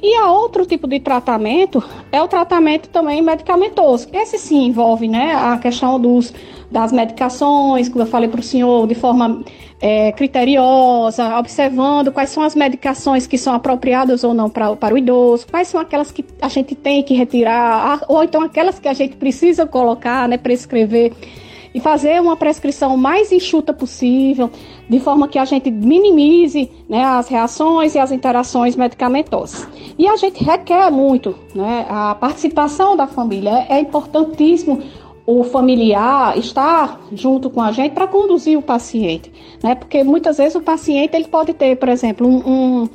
E 0.03 0.16
a 0.16 0.32
outro 0.32 0.66
tipo 0.66 0.88
de 0.88 0.99
tratamento 0.99 1.84
é 2.12 2.20
o 2.20 2.28
tratamento 2.28 2.89
também 2.89 3.22
medicamentoso. 3.22 4.07
Esse 4.12 4.39
sim 4.39 4.66
envolve 4.66 5.07
né, 5.07 5.36
a 5.36 5.59
questão 5.59 5.99
dos, 5.99 6.34
das 6.72 6.91
medicações, 6.91 7.88
como 7.88 8.01
eu 8.01 8.07
falei 8.07 8.28
para 8.28 8.39
o 8.39 8.43
senhor, 8.43 8.88
de 8.88 8.95
forma 8.95 9.43
é, 9.80 10.12
criteriosa, 10.12 11.38
observando 11.38 12.12
quais 12.12 12.32
são 12.32 12.41
as 12.41 12.55
medicações 12.55 13.28
que 13.28 13.38
são 13.38 13.53
apropriadas 13.53 14.24
ou 14.24 14.34
não 14.34 14.49
pra, 14.49 14.76
para 14.76 14.95
o 14.95 14.97
idoso, 14.97 15.45
quais 15.47 15.68
são 15.68 15.80
aquelas 15.80 16.12
que 16.12 16.26
a 16.41 16.47
gente 16.47 16.74
tem 16.74 17.03
que 17.03 17.14
retirar, 17.14 18.03
ou 18.07 18.24
então 18.24 18.41
aquelas 18.41 18.80
que 18.80 18.88
a 18.88 18.93
gente 18.93 19.16
precisa 19.18 19.68
colocar, 19.68 20.28
né, 20.28 20.36
prescrever 20.36 21.14
e 21.74 21.80
fazer 21.80 22.22
uma 22.22 22.36
prescrição 22.36 22.98
mais 22.98 23.32
enxuta 23.32 23.74
possível, 23.74 24.50
de 24.90 25.00
forma 25.00 25.28
que 25.28 25.40
a 25.40 25.46
gente 25.46 25.72
minimize 25.72 26.70
né, 26.88 27.04
as 27.04 27.28
reações 27.28 27.96
e 27.96 28.00
as 28.00 28.12
interações 28.12 28.76
medicamentosas. 28.76 29.68
E 29.98 30.08
a 30.08 30.16
gente 30.16 30.44
requer 30.44 30.92
muito 30.92 31.36
né, 31.56 31.86
a 31.90 32.16
participação 32.16 32.96
da 32.96 33.08
família, 33.08 33.66
é, 33.70 33.80
importantíssimo 33.80 34.82
o 35.26 35.44
familiar 35.44 36.38
estar 36.38 37.00
junto 37.14 37.50
com 37.50 37.62
a 37.62 37.72
gente 37.72 37.94
para 37.94 38.08
conduzir 38.08 38.58
o 38.58 38.62
paciente, 38.62 39.32
né? 39.64 39.76
Porque 39.76 40.04
muitas 40.04 40.38
vezes 40.38 40.56
o 40.56 40.62
paciente 40.62 41.16
ele 41.16 41.28
pode 41.28 41.54
ter, 41.54 41.78
por 41.78 41.90
exemplo, 41.90 42.28
um, 42.28 42.84
um 42.84 42.90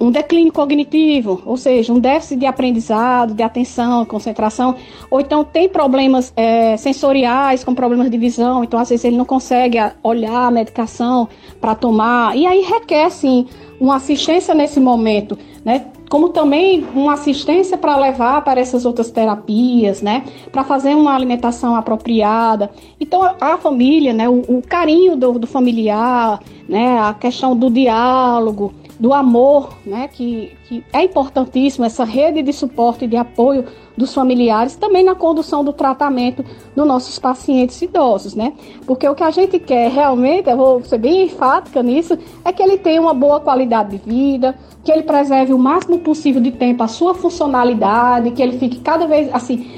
um 0.00 0.10
declínio 0.10 0.52
cognitivo, 0.52 1.42
ou 1.44 1.56
seja, 1.56 1.92
um 1.92 1.98
déficit 1.98 2.38
de 2.38 2.46
aprendizado, 2.46 3.34
de 3.34 3.42
atenção, 3.42 4.04
concentração, 4.04 4.76
ou 5.10 5.20
então 5.20 5.44
tem 5.44 5.68
problemas 5.68 6.32
é, 6.36 6.76
sensoriais, 6.76 7.64
com 7.64 7.74
problemas 7.74 8.10
de 8.10 8.16
visão, 8.16 8.62
então 8.62 8.78
às 8.78 8.88
vezes 8.88 9.04
ele 9.04 9.16
não 9.16 9.24
consegue 9.24 9.78
olhar 10.02 10.46
a 10.46 10.50
medicação 10.50 11.28
para 11.60 11.74
tomar, 11.74 12.36
e 12.36 12.46
aí 12.46 12.62
requer 12.62 13.10
sim 13.10 13.46
uma 13.80 13.96
assistência 13.96 14.54
nesse 14.54 14.80
momento, 14.80 15.38
né? 15.64 15.86
Como 16.08 16.30
também 16.30 16.86
uma 16.94 17.12
assistência 17.12 17.76
para 17.76 17.94
levar 17.96 18.42
para 18.42 18.58
essas 18.58 18.86
outras 18.86 19.10
terapias, 19.10 20.00
né? 20.00 20.24
Para 20.50 20.64
fazer 20.64 20.94
uma 20.94 21.14
alimentação 21.14 21.76
apropriada. 21.76 22.70
Então 22.98 23.22
a 23.38 23.58
família, 23.58 24.14
né? 24.14 24.28
O, 24.28 24.40
o 24.48 24.62
carinho 24.62 25.16
do, 25.16 25.38
do 25.38 25.46
familiar, 25.46 26.40
né? 26.66 26.98
A 26.98 27.12
questão 27.12 27.54
do 27.54 27.70
diálogo, 27.70 28.72
do 28.98 29.14
amor, 29.14 29.70
né, 29.86 30.08
que, 30.08 30.56
que 30.64 30.84
é 30.92 31.04
importantíssimo, 31.04 31.84
essa 31.84 32.04
rede 32.04 32.42
de 32.42 32.52
suporte 32.52 33.04
e 33.04 33.08
de 33.08 33.16
apoio 33.16 33.64
dos 33.96 34.12
familiares, 34.12 34.74
também 34.76 35.04
na 35.04 35.14
condução 35.14 35.64
do 35.64 35.72
tratamento 35.72 36.44
dos 36.74 36.86
nossos 36.86 37.18
pacientes 37.18 37.80
idosos, 37.80 38.34
né? 38.34 38.52
Porque 38.86 39.08
o 39.08 39.14
que 39.14 39.22
a 39.22 39.30
gente 39.30 39.58
quer 39.58 39.90
realmente, 39.90 40.48
eu 40.48 40.56
vou 40.56 40.84
ser 40.84 40.98
bem 40.98 41.24
enfática 41.24 41.82
nisso, 41.82 42.18
é 42.44 42.52
que 42.52 42.62
ele 42.62 42.78
tenha 42.78 43.00
uma 43.00 43.14
boa 43.14 43.40
qualidade 43.40 43.96
de 43.96 44.10
vida, 44.10 44.54
que 44.84 44.90
ele 44.90 45.02
preserve 45.02 45.52
o 45.52 45.58
máximo 45.58 45.98
possível 45.98 46.40
de 46.40 46.52
tempo 46.52 46.82
a 46.82 46.88
sua 46.88 47.14
funcionalidade, 47.14 48.30
que 48.30 48.42
ele 48.42 48.58
fique 48.58 48.80
cada 48.80 49.06
vez 49.06 49.28
assim 49.32 49.68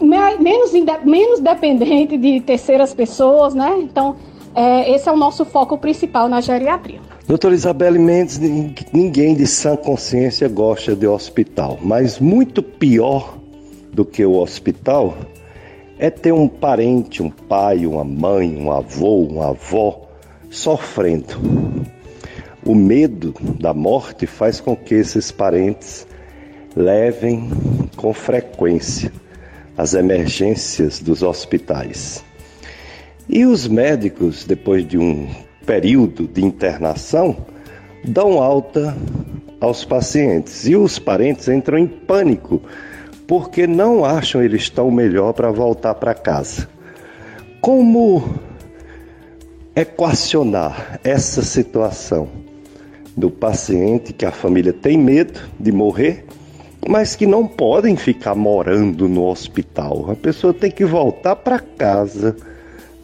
menos, 0.00 0.72
menos 1.04 1.40
dependente 1.40 2.16
de 2.16 2.40
terceiras 2.40 2.92
pessoas, 2.94 3.54
né? 3.54 3.78
Então, 3.80 4.16
é, 4.54 4.92
esse 4.94 5.08
é 5.08 5.12
o 5.12 5.16
nosso 5.16 5.44
foco 5.44 5.78
principal 5.78 6.28
na 6.28 6.40
geriatria. 6.40 7.00
Doutora 7.26 7.54
Isabelle 7.54 7.98
Mendes, 7.98 8.38
ninguém 8.92 9.34
de 9.34 9.46
sã 9.46 9.76
consciência 9.76 10.46
gosta 10.46 10.94
de 10.94 11.06
hospital, 11.06 11.78
mas 11.80 12.18
muito 12.18 12.62
pior 12.62 13.38
do 13.90 14.04
que 14.04 14.22
o 14.26 14.34
hospital 14.36 15.16
é 15.98 16.10
ter 16.10 16.32
um 16.32 16.46
parente, 16.46 17.22
um 17.22 17.30
pai, 17.30 17.86
uma 17.86 18.04
mãe, 18.04 18.54
um 18.54 18.70
avô, 18.70 19.22
uma 19.22 19.48
avó 19.48 20.06
sofrendo. 20.50 21.40
O 22.62 22.74
medo 22.74 23.34
da 23.58 23.72
morte 23.72 24.26
faz 24.26 24.60
com 24.60 24.76
que 24.76 24.94
esses 24.94 25.32
parentes 25.32 26.06
levem 26.76 27.48
com 27.96 28.12
frequência 28.12 29.10
as 29.78 29.94
emergências 29.94 31.00
dos 31.00 31.22
hospitais. 31.22 32.22
E 33.26 33.46
os 33.46 33.66
médicos, 33.66 34.44
depois 34.44 34.86
de 34.86 34.98
um 34.98 35.26
período 35.64 36.26
de 36.26 36.44
internação, 36.44 37.36
dão 38.04 38.42
alta 38.42 38.96
aos 39.60 39.84
pacientes 39.84 40.66
e 40.66 40.76
os 40.76 40.98
parentes 40.98 41.48
entram 41.48 41.78
em 41.78 41.86
pânico 41.86 42.60
porque 43.26 43.66
não 43.66 44.04
acham 44.04 44.42
eles 44.42 44.62
estão 44.62 44.90
melhor 44.90 45.32
para 45.32 45.50
voltar 45.50 45.94
para 45.94 46.14
casa. 46.14 46.68
Como 47.60 48.22
equacionar 49.74 51.00
essa 51.02 51.42
situação 51.42 52.28
do 53.16 53.30
paciente 53.30 54.12
que 54.12 54.26
a 54.26 54.30
família 54.30 54.72
tem 54.72 54.98
medo 54.98 55.40
de 55.58 55.72
morrer, 55.72 56.26
mas 56.86 57.16
que 57.16 57.26
não 57.26 57.46
podem 57.46 57.96
ficar 57.96 58.34
morando 58.34 59.08
no 59.08 59.26
hospital? 59.26 60.10
A 60.10 60.14
pessoa 60.14 60.52
tem 60.52 60.70
que 60.70 60.84
voltar 60.84 61.36
para 61.36 61.58
casa 61.58 62.36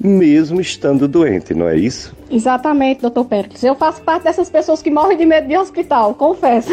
mesmo 0.02 0.60
estando 0.60 1.06
doente, 1.06 1.52
não 1.52 1.68
é 1.68 1.76
isso? 1.76 2.16
Exatamente, 2.30 3.02
doutor 3.02 3.26
Pérez. 3.26 3.62
Eu 3.62 3.74
faço 3.74 4.00
parte 4.00 4.24
dessas 4.24 4.48
pessoas 4.48 4.80
que 4.80 4.90
morrem 4.90 5.18
de 5.18 5.26
medo 5.26 5.46
de 5.46 5.56
hospital, 5.56 6.14
confesso. 6.14 6.70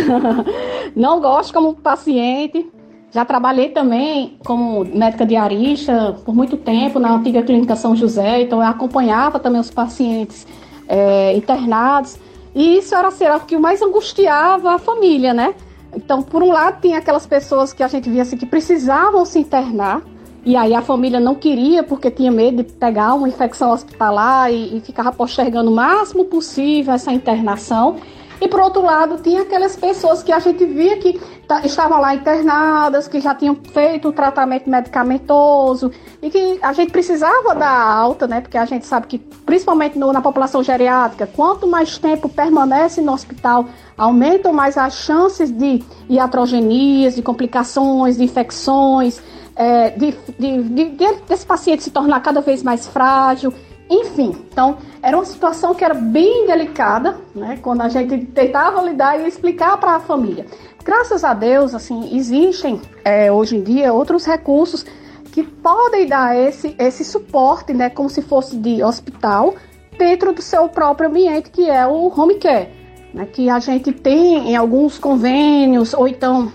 Não 0.95 1.19
gosto 1.19 1.53
como 1.53 1.75
paciente. 1.75 2.65
Já 3.11 3.25
trabalhei 3.25 3.69
também 3.69 4.37
como 4.45 4.85
médica 4.85 5.25
diarista 5.25 6.17
por 6.25 6.35
muito 6.35 6.55
tempo 6.57 6.99
na 6.99 7.13
antiga 7.13 7.41
clínica 7.41 7.75
São 7.75 7.95
José, 7.95 8.41
então 8.41 8.59
eu 8.59 8.67
acompanhava 8.67 9.39
também 9.39 9.59
os 9.59 9.71
pacientes 9.71 10.47
é, 10.87 11.35
internados. 11.35 12.17
E 12.55 12.77
isso 12.77 12.95
era, 12.95 13.11
será, 13.11 13.37
o 13.37 13.41
que 13.41 13.57
mais 13.57 13.81
angustiava 13.81 14.75
a 14.75 14.79
família, 14.79 15.33
né? 15.33 15.53
Então, 15.95 16.21
por 16.21 16.43
um 16.43 16.51
lado, 16.51 16.81
tinha 16.81 16.97
aquelas 16.97 17.25
pessoas 17.25 17.73
que 17.73 17.81
a 17.81 17.87
gente 17.87 18.09
via 18.09 18.21
assim, 18.21 18.37
que 18.37 18.45
precisavam 18.45 19.25
se 19.25 19.39
internar, 19.39 20.01
e 20.45 20.55
aí 20.55 20.73
a 20.73 20.81
família 20.81 21.19
não 21.19 21.35
queria 21.35 21.83
porque 21.83 22.09
tinha 22.09 22.31
medo 22.31 22.63
de 22.63 22.71
pegar 22.73 23.13
uma 23.13 23.27
infecção 23.27 23.71
hospitalar 23.71 24.51
e, 24.51 24.77
e 24.77 24.81
ficava 24.81 25.11
postergando 25.11 25.69
o 25.69 25.75
máximo 25.75 26.25
possível 26.25 26.93
essa 26.93 27.11
internação. 27.11 27.97
E 28.39 28.47
por 28.47 28.59
outro 28.59 28.83
lado, 28.83 29.17
tinha 29.17 29.41
aquelas 29.41 29.75
pessoas 29.75 30.21
que 30.21 30.31
a 30.31 30.39
gente 30.39 30.63
via 30.63 30.97
que 30.97 31.19
estavam 31.63 31.99
lá 31.99 32.13
internadas, 32.13 33.07
que 33.07 33.19
já 33.19 33.33
tinham 33.33 33.55
feito 33.55 34.09
o 34.09 34.13
tratamento 34.13 34.69
medicamentoso 34.69 35.91
e 36.21 36.29
que 36.29 36.59
a 36.61 36.71
gente 36.71 36.91
precisava 36.91 37.55
dar 37.55 37.71
alta, 37.71 38.27
né? 38.27 38.41
Porque 38.41 38.57
a 38.57 38.65
gente 38.65 38.85
sabe 38.85 39.07
que, 39.07 39.17
principalmente 39.17 39.97
no, 39.97 40.13
na 40.13 40.21
população 40.21 40.61
geriátrica, 40.61 41.27
quanto 41.35 41.65
mais 41.65 41.97
tempo 41.97 42.29
permanece 42.29 43.01
no 43.01 43.11
hospital, 43.11 43.65
aumentam 43.97 44.53
mais 44.53 44.77
as 44.77 44.93
chances 44.93 45.49
de 45.49 45.83
iatrogenias, 46.07 47.15
de 47.15 47.23
complicações, 47.23 48.17
de 48.17 48.23
infecções, 48.23 49.19
é, 49.57 49.89
de, 49.89 50.15
de, 50.37 50.89
de, 50.89 51.13
desse 51.27 51.45
paciente 51.45 51.83
se 51.83 51.91
tornar 51.91 52.19
cada 52.21 52.41
vez 52.41 52.61
mais 52.61 52.87
frágil. 52.87 53.53
Enfim, 53.89 54.45
então 54.51 54.77
era 55.01 55.17
uma 55.17 55.25
situação 55.25 55.73
que 55.73 55.83
era 55.83 55.93
bem 55.93 56.45
delicada, 56.45 57.17
né? 57.33 57.57
Quando 57.61 57.81
a 57.81 57.89
gente 57.89 58.25
tentava 58.27 58.81
lidar 58.81 59.19
e 59.19 59.27
explicar 59.27 59.77
para 59.77 59.95
a 59.95 59.99
família. 59.99 60.45
Graças 60.83 61.23
a 61.23 61.33
Deus, 61.33 61.73
assim, 61.73 62.15
existem 62.15 62.81
é, 63.03 63.31
hoje 63.31 63.57
em 63.57 63.63
dia 63.63 63.93
outros 63.93 64.25
recursos 64.25 64.85
que 65.31 65.41
podem 65.43 66.07
dar 66.07 66.37
esse, 66.37 66.75
esse 66.77 67.03
suporte, 67.03 67.73
né? 67.73 67.89
Como 67.89 68.09
se 68.09 68.21
fosse 68.21 68.57
de 68.57 68.83
hospital, 68.83 69.55
dentro 69.97 70.33
do 70.33 70.41
seu 70.41 70.67
próprio 70.67 71.09
ambiente, 71.09 71.49
que 71.49 71.69
é 71.69 71.87
o 71.87 72.11
home 72.15 72.35
care, 72.35 72.69
né? 73.13 73.25
Que 73.25 73.49
a 73.49 73.59
gente 73.59 73.91
tem 73.93 74.51
em 74.51 74.55
alguns 74.55 74.99
convênios, 74.99 75.93
ou 75.93 76.07
então 76.07 76.51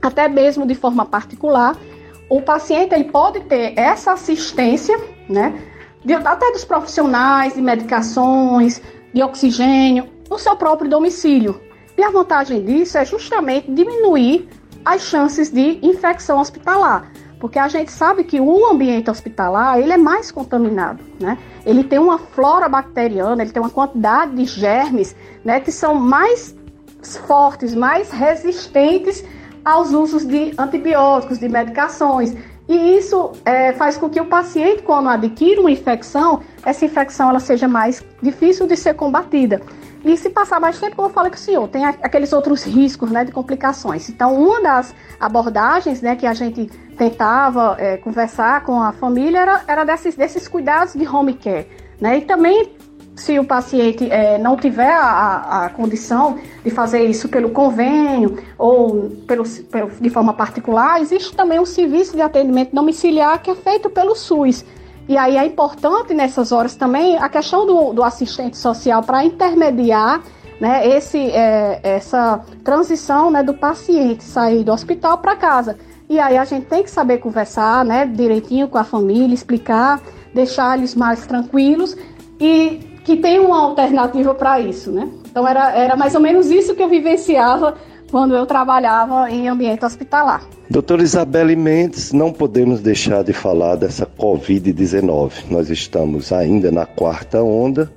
até 0.00 0.26
mesmo 0.28 0.66
de 0.66 0.74
forma 0.74 1.04
particular, 1.04 1.76
o 2.28 2.42
paciente 2.42 2.94
ele 2.94 3.04
pode 3.04 3.40
ter 3.40 3.78
essa 3.78 4.12
assistência, 4.12 4.98
né? 5.28 5.54
de, 6.06 6.14
até 6.14 6.52
dos 6.52 6.64
profissionais 6.64 7.54
de 7.54 7.60
medicações, 7.60 8.80
de 9.12 9.22
oxigênio, 9.22 10.08
no 10.30 10.38
seu 10.38 10.56
próprio 10.56 10.88
domicílio. 10.88 11.60
E 11.98 12.02
a 12.02 12.10
vantagem 12.10 12.64
disso 12.64 12.96
é 12.96 13.04
justamente 13.04 13.70
diminuir 13.72 14.48
as 14.84 15.02
chances 15.02 15.50
de 15.50 15.80
infecção 15.82 16.38
hospitalar, 16.38 17.10
porque 17.40 17.58
a 17.58 17.66
gente 17.66 17.90
sabe 17.90 18.22
que 18.22 18.40
o 18.40 18.70
ambiente 18.70 19.10
hospitalar 19.10 19.80
ele 19.80 19.92
é 19.92 19.96
mais 19.96 20.30
contaminado, 20.30 21.02
né? 21.18 21.36
Ele 21.64 21.82
tem 21.82 21.98
uma 21.98 22.18
flora 22.18 22.68
bacteriana, 22.68 23.42
ele 23.42 23.50
tem 23.50 23.60
uma 23.60 23.70
quantidade 23.70 24.36
de 24.36 24.44
germes, 24.44 25.16
né, 25.44 25.58
que 25.58 25.72
são 25.72 25.94
mais 25.94 26.56
fortes, 27.26 27.74
mais 27.74 28.10
resistentes 28.12 29.24
aos 29.66 29.90
usos 29.90 30.24
de 30.24 30.54
antibióticos, 30.56 31.40
de 31.40 31.48
medicações. 31.48 32.32
E 32.68 32.96
isso 32.96 33.32
é, 33.44 33.72
faz 33.72 33.96
com 33.96 34.08
que 34.08 34.20
o 34.20 34.26
paciente, 34.26 34.82
quando 34.82 35.08
adquire 35.08 35.58
uma 35.58 35.70
infecção, 35.70 36.40
essa 36.64 36.84
infecção 36.84 37.30
ela 37.30 37.40
seja 37.40 37.66
mais 37.66 38.04
difícil 38.22 38.68
de 38.68 38.76
ser 38.76 38.94
combatida. 38.94 39.60
E 40.04 40.16
se 40.16 40.30
passar 40.30 40.60
mais 40.60 40.78
tempo, 40.78 40.94
como 40.94 41.08
eu 41.08 41.12
falei 41.12 41.32
com 41.32 41.36
o 41.36 41.40
senhor, 41.40 41.66
tem 41.66 41.84
aqueles 41.84 42.32
outros 42.32 42.62
riscos 42.62 43.10
né, 43.10 43.24
de 43.24 43.32
complicações. 43.32 44.08
Então, 44.08 44.40
uma 44.40 44.62
das 44.62 44.94
abordagens 45.18 46.00
né, 46.00 46.14
que 46.14 46.26
a 46.26 46.34
gente 46.34 46.66
tentava 46.96 47.74
é, 47.76 47.96
conversar 47.96 48.62
com 48.62 48.80
a 48.80 48.92
família 48.92 49.40
era, 49.40 49.64
era 49.66 49.84
desses, 49.84 50.14
desses 50.14 50.46
cuidados 50.46 50.94
de 50.94 51.08
home 51.08 51.34
care. 51.34 51.66
Né? 52.00 52.18
E 52.18 52.20
também 52.20 52.75
se 53.16 53.38
o 53.38 53.44
paciente 53.44 54.10
é, 54.10 54.36
não 54.36 54.56
tiver 54.56 54.92
a, 54.92 55.64
a, 55.64 55.70
condição 55.70 56.38
de 56.62 56.70
fazer 56.70 57.02
isso 57.04 57.28
pelo 57.30 57.50
convênio 57.50 58.38
ou 58.58 59.10
pelo, 59.26 59.42
pelo, 59.48 59.90
de 59.90 60.10
forma 60.10 60.34
particular, 60.34 61.00
existe 61.00 61.34
também 61.34 61.58
um 61.58 61.64
serviço 61.64 62.14
de 62.14 62.20
atendimento 62.20 62.74
domiciliar 62.74 63.40
que 63.40 63.50
é 63.50 63.54
feito 63.54 63.88
pelo 63.88 64.14
SUS. 64.14 64.64
E 65.08 65.16
aí 65.16 65.38
é 65.38 65.46
importante 65.46 66.12
nessas 66.12 66.52
horas 66.52 66.74
também 66.74 67.16
a 67.16 67.28
questão 67.28 67.66
do, 67.66 67.94
do 67.94 68.02
assistente 68.02 68.58
social 68.58 69.02
para 69.02 69.24
intermediar 69.24 70.22
né, 70.60 70.86
esse, 70.86 71.18
é, 71.30 71.80
essa 71.82 72.44
transição 72.62 73.30
né, 73.30 73.42
do 73.42 73.54
paciente 73.54 74.24
sair 74.24 74.62
do 74.62 74.72
hospital 74.72 75.18
para 75.18 75.36
casa. 75.36 75.78
E 76.08 76.18
aí 76.20 76.36
a 76.36 76.44
gente 76.44 76.66
tem 76.66 76.82
que 76.82 76.90
saber 76.90 77.18
conversar 77.18 77.84
né, 77.84 78.04
direitinho 78.04 78.68
com 78.68 78.76
a 78.78 78.84
família, 78.84 79.34
explicar, 79.34 80.00
deixar 80.34 80.76
eles 80.76 80.94
mais 80.94 81.26
tranquilos 81.26 81.96
e 82.38 82.95
que 83.06 83.16
tem 83.16 83.38
uma 83.38 83.62
alternativa 83.62 84.34
para 84.34 84.58
isso, 84.58 84.90
né? 84.90 85.08
Então 85.30 85.46
era, 85.46 85.70
era 85.76 85.96
mais 85.96 86.16
ou 86.16 86.20
menos 86.20 86.50
isso 86.50 86.74
que 86.74 86.82
eu 86.82 86.88
vivenciava 86.88 87.76
quando 88.10 88.34
eu 88.34 88.44
trabalhava 88.44 89.30
em 89.30 89.48
ambiente 89.48 89.84
hospitalar. 89.84 90.42
Doutora 90.68 91.04
Isabelle 91.04 91.54
Mendes, 91.54 92.12
não 92.12 92.32
podemos 92.32 92.80
deixar 92.80 93.22
de 93.22 93.32
falar 93.32 93.76
dessa 93.76 94.04
Covid-19. 94.06 95.44
Nós 95.48 95.70
estamos 95.70 96.32
ainda 96.32 96.72
na 96.72 96.84
quarta 96.84 97.40
onda, 97.40 97.88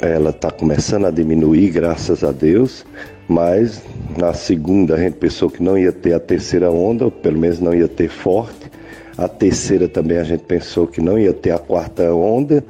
ela 0.00 0.30
está 0.30 0.50
começando 0.50 1.04
a 1.04 1.10
diminuir, 1.10 1.68
graças 1.68 2.24
a 2.24 2.32
Deus, 2.32 2.86
mas 3.28 3.82
na 4.16 4.32
segunda 4.32 4.94
a 4.94 4.98
gente 4.98 5.16
pensou 5.16 5.50
que 5.50 5.62
não 5.62 5.76
ia 5.76 5.92
ter 5.92 6.14
a 6.14 6.20
terceira 6.20 6.70
onda, 6.70 7.04
ou 7.04 7.10
pelo 7.10 7.38
menos 7.38 7.60
não 7.60 7.74
ia 7.74 7.86
ter 7.86 8.08
forte. 8.08 8.72
A 9.18 9.28
terceira 9.28 9.86
também 9.88 10.16
a 10.16 10.24
gente 10.24 10.42
pensou 10.44 10.86
que 10.86 11.02
não 11.02 11.18
ia 11.18 11.34
ter 11.34 11.50
a 11.50 11.58
quarta 11.58 12.12
onda, 12.14 12.64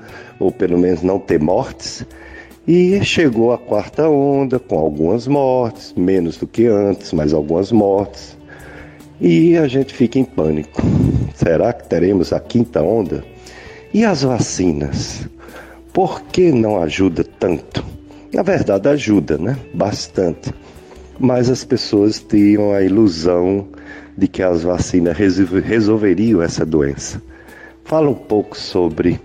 ou 0.45 0.53
pelo 0.53 0.79
menos 0.79 1.03
não 1.03 1.19
ter 1.19 1.41
mortes. 1.41 2.05
E 2.67 3.03
chegou 3.03 3.53
a 3.53 3.59
quarta 3.59 4.09
onda 4.09 4.59
com 4.59 4.79
algumas 4.79 5.27
mortes, 5.27 5.93
menos 5.97 6.37
do 6.37 6.47
que 6.47 6.67
antes, 6.67 7.13
mas 7.13 7.33
algumas 7.33 7.73
mortes. 7.73 8.37
E 9.21 9.57
a 9.57 9.67
gente 9.67 9.95
fica 9.95 10.19
em 10.19 10.25
pânico. 10.25 10.83
Será 11.35 11.73
que 11.73 11.89
teremos 11.89 12.33
a 12.33 12.41
quinta 12.41 12.83
onda? 12.83 13.25
E 13.93 14.05
as 14.05 14.23
vacinas? 14.23 15.29
Por 15.93 16.23
que 16.23 16.53
não 16.53 16.83
ajuda 16.83 17.25
tanto? 17.25 17.85
Na 18.33 18.43
verdade, 18.43 18.89
ajuda, 18.89 19.39
né? 19.39 19.57
Bastante. 19.73 20.53
Mas 21.19 21.49
as 21.49 21.65
pessoas 21.65 22.19
tinham 22.19 22.73
a 22.73 22.83
ilusão 22.83 23.69
de 24.17 24.27
que 24.27 24.43
as 24.43 24.63
vacinas 24.63 25.17
resolveriam 25.17 26.43
essa 26.43 26.67
doença. 26.67 27.23
Fala 27.85 28.11
um 28.11 28.15
pouco 28.15 28.59
sobre 28.59 29.21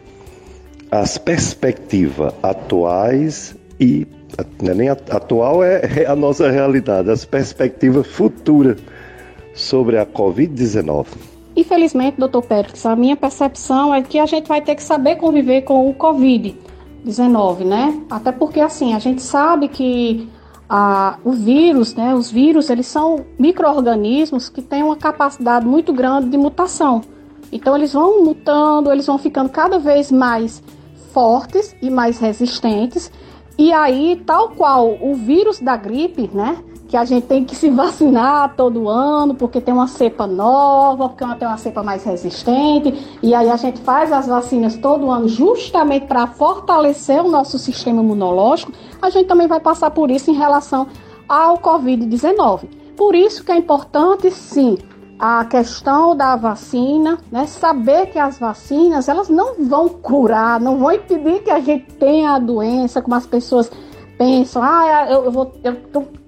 as 0.91 1.17
perspectivas 1.17 2.33
atuais 2.41 3.55
e 3.79 4.07
é 4.63 4.73
nem 4.73 4.89
atual 4.89 5.63
é, 5.63 5.81
é 6.03 6.05
a 6.05 6.15
nossa 6.15 6.49
realidade, 6.49 7.09
as 7.09 7.25
perspectivas 7.25 8.07
futuras 8.07 8.77
sobre 9.53 9.97
a 9.97 10.05
Covid-19. 10.05 11.07
Infelizmente, 11.55 12.17
doutor 12.17 12.43
Pérez, 12.43 12.85
a 12.85 12.95
minha 12.95 13.17
percepção 13.17 13.93
é 13.93 14.01
que 14.01 14.19
a 14.19 14.25
gente 14.25 14.47
vai 14.47 14.61
ter 14.61 14.75
que 14.75 14.83
saber 14.83 15.17
conviver 15.17 15.63
com 15.63 15.89
o 15.89 15.93
Covid-19, 15.93 17.65
né? 17.65 18.01
Até 18.09 18.31
porque, 18.31 18.59
assim, 18.61 18.93
a 18.93 18.99
gente 18.99 19.21
sabe 19.21 19.67
que 19.67 20.29
a, 20.69 21.17
o 21.23 21.31
vírus, 21.31 21.95
né, 21.95 22.13
os 22.13 22.31
vírus, 22.31 22.69
eles 22.69 22.85
são 22.85 23.25
micro-organismos 23.37 24.47
que 24.47 24.61
têm 24.61 24.83
uma 24.83 24.95
capacidade 24.95 25.65
muito 25.65 25.91
grande 25.91 26.29
de 26.29 26.37
mutação. 26.37 27.01
Então, 27.51 27.75
eles 27.75 27.93
vão 27.93 28.23
mutando, 28.23 28.91
eles 28.91 29.07
vão 29.07 29.17
ficando 29.17 29.49
cada 29.49 29.79
vez 29.79 30.11
mais 30.11 30.61
fortes 31.11 31.75
e 31.81 31.89
mais 31.89 32.19
resistentes. 32.19 33.11
E 33.57 33.73
aí, 33.73 34.21
tal 34.25 34.51
qual 34.51 34.97
o 35.01 35.13
vírus 35.15 35.59
da 35.59 35.75
gripe, 35.75 36.29
né? 36.33 36.63
Que 36.87 36.95
a 36.95 37.03
gente 37.03 37.27
tem 37.27 37.43
que 37.43 37.55
se 37.55 37.69
vacinar 37.71 38.55
todo 38.55 38.87
ano, 38.87 39.35
porque 39.35 39.59
tem 39.59 39.73
uma 39.73 39.87
cepa 39.87 40.25
nova, 40.25 41.09
porque 41.09 41.25
tem 41.35 41.47
uma 41.47 41.57
cepa 41.57 41.83
mais 41.83 42.03
resistente. 42.05 43.17
E 43.21 43.35
aí 43.35 43.49
a 43.49 43.57
gente 43.57 43.81
faz 43.81 44.13
as 44.13 44.27
vacinas 44.27 44.77
todo 44.77 45.11
ano 45.11 45.27
justamente 45.27 46.05
para 46.05 46.25
fortalecer 46.25 47.21
o 47.21 47.29
nosso 47.29 47.59
sistema 47.59 48.01
imunológico. 48.01 48.71
A 49.01 49.09
gente 49.09 49.27
também 49.27 49.47
vai 49.47 49.59
passar 49.59 49.91
por 49.91 50.09
isso 50.09 50.31
em 50.31 50.35
relação 50.35 50.87
ao 51.27 51.57
Covid-19. 51.57 52.61
Por 52.95 53.13
isso 53.13 53.43
que 53.43 53.51
é 53.51 53.57
importante, 53.57 54.31
sim, 54.31 54.77
a 55.19 55.43
questão 55.43 56.15
da 56.15 56.37
vacina, 56.37 57.17
né? 57.29 57.45
Saber 57.45 58.07
que 58.07 58.17
as 58.17 58.39
vacinas 58.39 59.09
elas 59.09 59.27
não 59.27 59.55
vão 59.65 59.89
curar, 59.89 60.61
não 60.61 60.77
vão 60.77 60.93
impedir 60.93 61.43
que 61.43 61.51
a 61.51 61.59
gente 61.59 61.91
tenha 61.95 62.31
a 62.31 62.39
doença, 62.39 63.01
como 63.01 63.15
as 63.15 63.27
pessoas 63.27 63.69
pensam. 64.17 64.63
Ah, 64.63 65.07
eu, 65.09 65.25
eu 65.25 65.31
vou, 65.31 65.53
eu, 65.61 65.75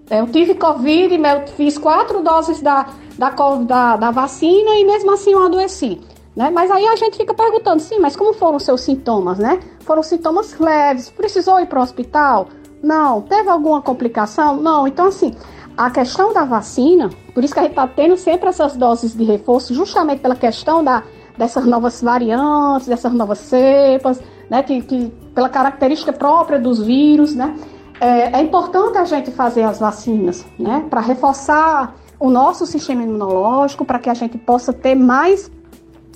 eu 0.09 0.27
tive 0.27 0.55
Covid, 0.55 1.15
eu 1.15 1.47
fiz 1.55 1.77
quatro 1.77 2.21
doses 2.21 2.61
da, 2.61 2.87
da, 3.17 3.29
da, 3.29 3.95
da 3.95 4.11
vacina 4.11 4.71
e 4.71 4.83
mesmo 4.83 5.13
assim 5.13 5.31
eu 5.31 5.43
adoeci. 5.45 6.01
Né? 6.35 6.49
Mas 6.49 6.69
aí 6.69 6.85
a 6.85 6.95
gente 6.97 7.15
fica 7.15 7.33
perguntando, 7.33 7.81
sim, 7.81 7.99
mas 7.99 8.15
como 8.15 8.33
foram 8.33 8.57
os 8.57 8.63
seus 8.63 8.81
sintomas, 8.81 9.37
né? 9.37 9.59
Foram 9.81 10.03
sintomas 10.03 10.57
leves, 10.57 11.09
precisou 11.09 11.59
ir 11.59 11.65
para 11.65 11.79
o 11.79 11.83
hospital? 11.83 12.47
Não. 12.81 13.21
Teve 13.21 13.49
alguma 13.49 13.81
complicação? 13.81 14.57
Não. 14.57 14.87
Então, 14.87 15.07
assim, 15.07 15.35
a 15.77 15.89
questão 15.89 16.33
da 16.33 16.43
vacina, 16.43 17.09
por 17.33 17.43
isso 17.43 17.53
que 17.53 17.59
a 17.59 17.63
gente 17.63 17.71
está 17.71 17.87
tendo 17.87 18.17
sempre 18.17 18.49
essas 18.49 18.75
doses 18.75 19.15
de 19.15 19.23
reforço, 19.23 19.73
justamente 19.73 20.19
pela 20.19 20.35
questão 20.35 20.83
da, 20.83 21.03
dessas 21.37 21.65
novas 21.65 22.01
variantes, 22.01 22.87
dessas 22.87 23.13
novas 23.13 23.39
cepas, 23.39 24.21
né, 24.49 24.63
que, 24.63 24.81
que 24.81 25.13
pela 25.33 25.49
característica 25.49 26.11
própria 26.11 26.59
dos 26.59 26.81
vírus, 26.81 27.33
né? 27.33 27.55
É, 27.99 28.39
é 28.39 28.41
importante 28.41 28.97
a 28.97 29.05
gente 29.05 29.31
fazer 29.31 29.63
as 29.63 29.79
vacinas, 29.79 30.45
né? 30.57 30.85
Para 30.89 31.01
reforçar 31.01 31.95
o 32.19 32.29
nosso 32.29 32.65
sistema 32.65 33.03
imunológico, 33.03 33.85
para 33.85 33.99
que 33.99 34.09
a 34.09 34.13
gente 34.13 34.37
possa 34.37 34.73
ter 34.73 34.95
mais 34.95 35.51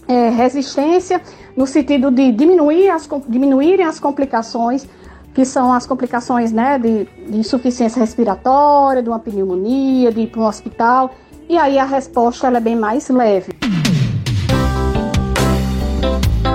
é, 0.08 0.30
resistência 0.30 1.22
no 1.56 1.66
sentido 1.66 2.12
de 2.12 2.32
diminuir 2.32 2.90
as, 2.90 3.08
diminuírem 3.28 3.86
as 3.86 4.00
complicações, 4.00 4.88
que 5.36 5.44
são 5.44 5.74
as 5.74 5.86
complicações 5.86 6.54
né, 6.54 6.80
de, 6.80 7.06
de 7.30 7.38
insuficiência 7.38 8.00
respiratória, 8.00 9.04
de 9.04 9.10
uma 9.10 9.20
pneumonia, 9.20 10.10
de 10.10 10.22
ir 10.22 10.28
para 10.28 10.42
um 10.42 10.46
hospital. 10.46 11.14
E 11.50 11.58
aí 11.58 11.78
a 11.78 11.84
resposta 11.84 12.48
é 12.48 12.60
bem 12.62 12.76
mais 12.76 13.10
leve. 13.10 13.52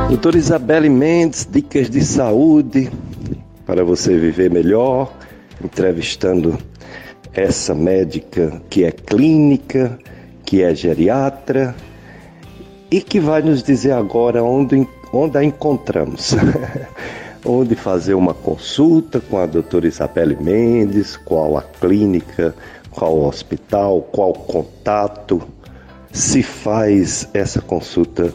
Doutora 0.09 0.39
Isabelle 0.39 0.89
Mendes, 0.89 1.47
dicas 1.49 1.91
de 1.91 2.03
saúde 2.03 2.91
para 3.67 3.85
você 3.85 4.17
viver 4.17 4.51
melhor, 4.51 5.13
entrevistando 5.63 6.59
essa 7.35 7.75
médica 7.75 8.63
que 8.71 8.83
é 8.83 8.91
clínica, 8.91 9.99
que 10.43 10.63
é 10.63 10.75
geriatra 10.75 11.77
e 12.91 13.03
que 13.03 13.21
vai 13.21 13.43
nos 13.43 13.63
dizer 13.63 13.93
agora 13.93 14.43
onde, 14.43 14.89
onde 15.13 15.37
a 15.37 15.45
encontramos. 15.45 16.35
onde 17.45 17.75
fazer 17.75 18.15
uma 18.15 18.35
consulta 18.35 19.21
com 19.21 19.39
a 19.39 19.47
doutora 19.47 19.87
Isabelle 19.87 20.37
Mendes, 20.41 21.17
qual 21.17 21.57
a 21.57 21.63
clínica, 21.63 22.55
qual 22.91 23.17
o 23.17 23.27
hospital, 23.27 24.03
qual 24.03 24.33
contato, 24.33 25.43
se 26.13 26.43
faz 26.43 27.29
essa 27.33 27.61
consulta 27.61 28.33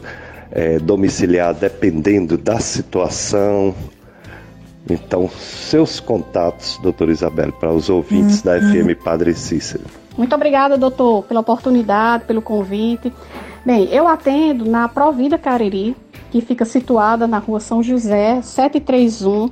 é, 0.50 0.78
domiciliar 0.78 1.54
dependendo 1.54 2.36
da 2.36 2.58
situação. 2.58 3.74
Então, 4.88 5.28
seus 5.28 5.98
contatos, 5.98 6.78
doutora 6.82 7.10
Isabel, 7.10 7.52
para 7.52 7.72
os 7.72 7.90
ouvintes 7.90 8.40
da 8.42 8.58
FM 8.58 8.96
Padre 9.02 9.34
Cícero. 9.34 9.84
Muito 10.16 10.34
obrigada, 10.34 10.78
doutor, 10.78 11.24
pela 11.24 11.40
oportunidade, 11.40 12.24
pelo 12.24 12.40
convite. 12.40 13.12
Bem, 13.64 13.88
eu 13.90 14.08
atendo 14.08 14.64
na 14.64 14.88
Provida 14.88 15.36
Cariri, 15.36 15.94
que 16.30 16.40
fica 16.40 16.64
situada 16.64 17.26
na 17.26 17.38
rua 17.38 17.60
São 17.60 17.82
José, 17.82 18.40
731, 18.40 19.50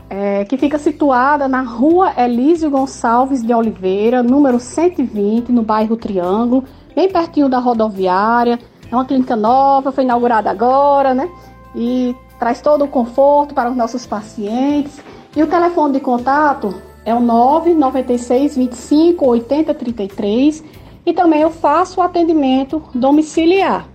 É, 0.09 0.45
que 0.45 0.57
fica 0.57 0.77
situada 0.77 1.47
na 1.47 1.61
rua 1.61 2.13
Elísio 2.15 2.69
Gonçalves 2.69 3.41
de 3.41 3.53
Oliveira, 3.53 4.21
número 4.21 4.59
120, 4.59 5.51
no 5.51 5.63
bairro 5.63 5.97
Triângulo, 5.97 6.63
bem 6.95 7.09
pertinho 7.09 7.49
da 7.49 7.57
rodoviária. 7.57 8.59
É 8.91 8.95
uma 8.95 9.05
clínica 9.05 9.35
nova, 9.35 9.91
foi 9.91 10.03
inaugurada 10.03 10.49
agora, 10.51 11.13
né? 11.13 11.27
E 11.75 12.15
traz 12.37 12.61
todo 12.61 12.85
o 12.85 12.87
conforto 12.87 13.55
para 13.55 13.69
os 13.69 13.75
nossos 13.75 14.05
pacientes. 14.05 15.01
E 15.35 15.41
o 15.41 15.47
telefone 15.47 15.93
de 15.93 15.99
contato 15.99 16.75
é 17.03 17.13
o 17.13 17.19
996 17.19 18.55
25 18.55 19.25
80 19.25 19.73
33 19.73 20.63
e 21.05 21.13
também 21.13 21.41
eu 21.41 21.51
faço 21.51 21.99
o 21.99 22.03
atendimento 22.03 22.81
domiciliar. 22.93 23.87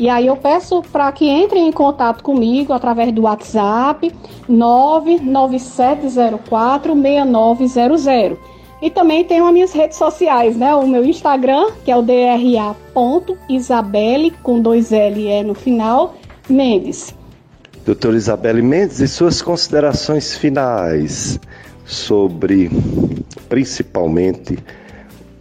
E 0.00 0.08
aí 0.08 0.26
eu 0.28 0.36
peço 0.36 0.80
para 0.90 1.12
que 1.12 1.28
entrem 1.28 1.68
em 1.68 1.72
contato 1.72 2.24
comigo 2.24 2.72
através 2.72 3.12
do 3.12 3.24
WhatsApp 3.24 4.10
99704 4.48 6.94
6900. 6.94 8.38
E 8.80 8.88
também 8.88 9.22
tenho 9.24 9.46
as 9.46 9.52
minhas 9.52 9.72
redes 9.72 9.98
sociais, 9.98 10.56
né? 10.56 10.74
O 10.74 10.86
meu 10.86 11.04
Instagram, 11.04 11.66
que 11.84 11.90
é 11.90 11.96
o 11.98 12.00
dra.isabelle, 12.00 12.70
com 14.42 14.58
dois 14.58 14.90
L 14.90 15.20
e 15.20 15.42
no 15.42 15.54
final, 15.54 16.14
Mendes. 16.48 17.14
Doutora 17.84 18.16
Isabelle 18.16 18.62
Mendes, 18.62 19.00
e 19.00 19.08
suas 19.08 19.42
considerações 19.42 20.34
finais 20.34 21.38
sobre 21.84 22.70
principalmente 23.50 24.58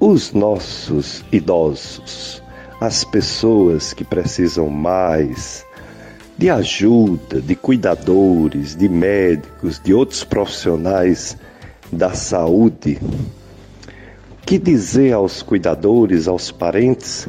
os 0.02 0.34
nossos 0.34 1.24
idosos, 1.32 2.44
as 2.80 3.04
pessoas 3.04 3.94
que 3.94 4.04
precisam 4.04 4.70
mais 4.70 5.66
de 6.38 6.50
ajuda, 6.50 7.42
de 7.42 7.54
cuidadores, 7.54 8.76
de 8.76 8.88
médicos, 8.88 9.80
de 9.84 9.94
outros 9.94 10.24
profissionais 10.24 11.38
da 11.92 12.14
saúde. 12.14 12.98
Que 14.46 14.58
dizer 14.58 15.14
aos 15.14 15.42
cuidadores, 15.42 16.28
aos 16.28 16.50
parentes, 16.50 17.28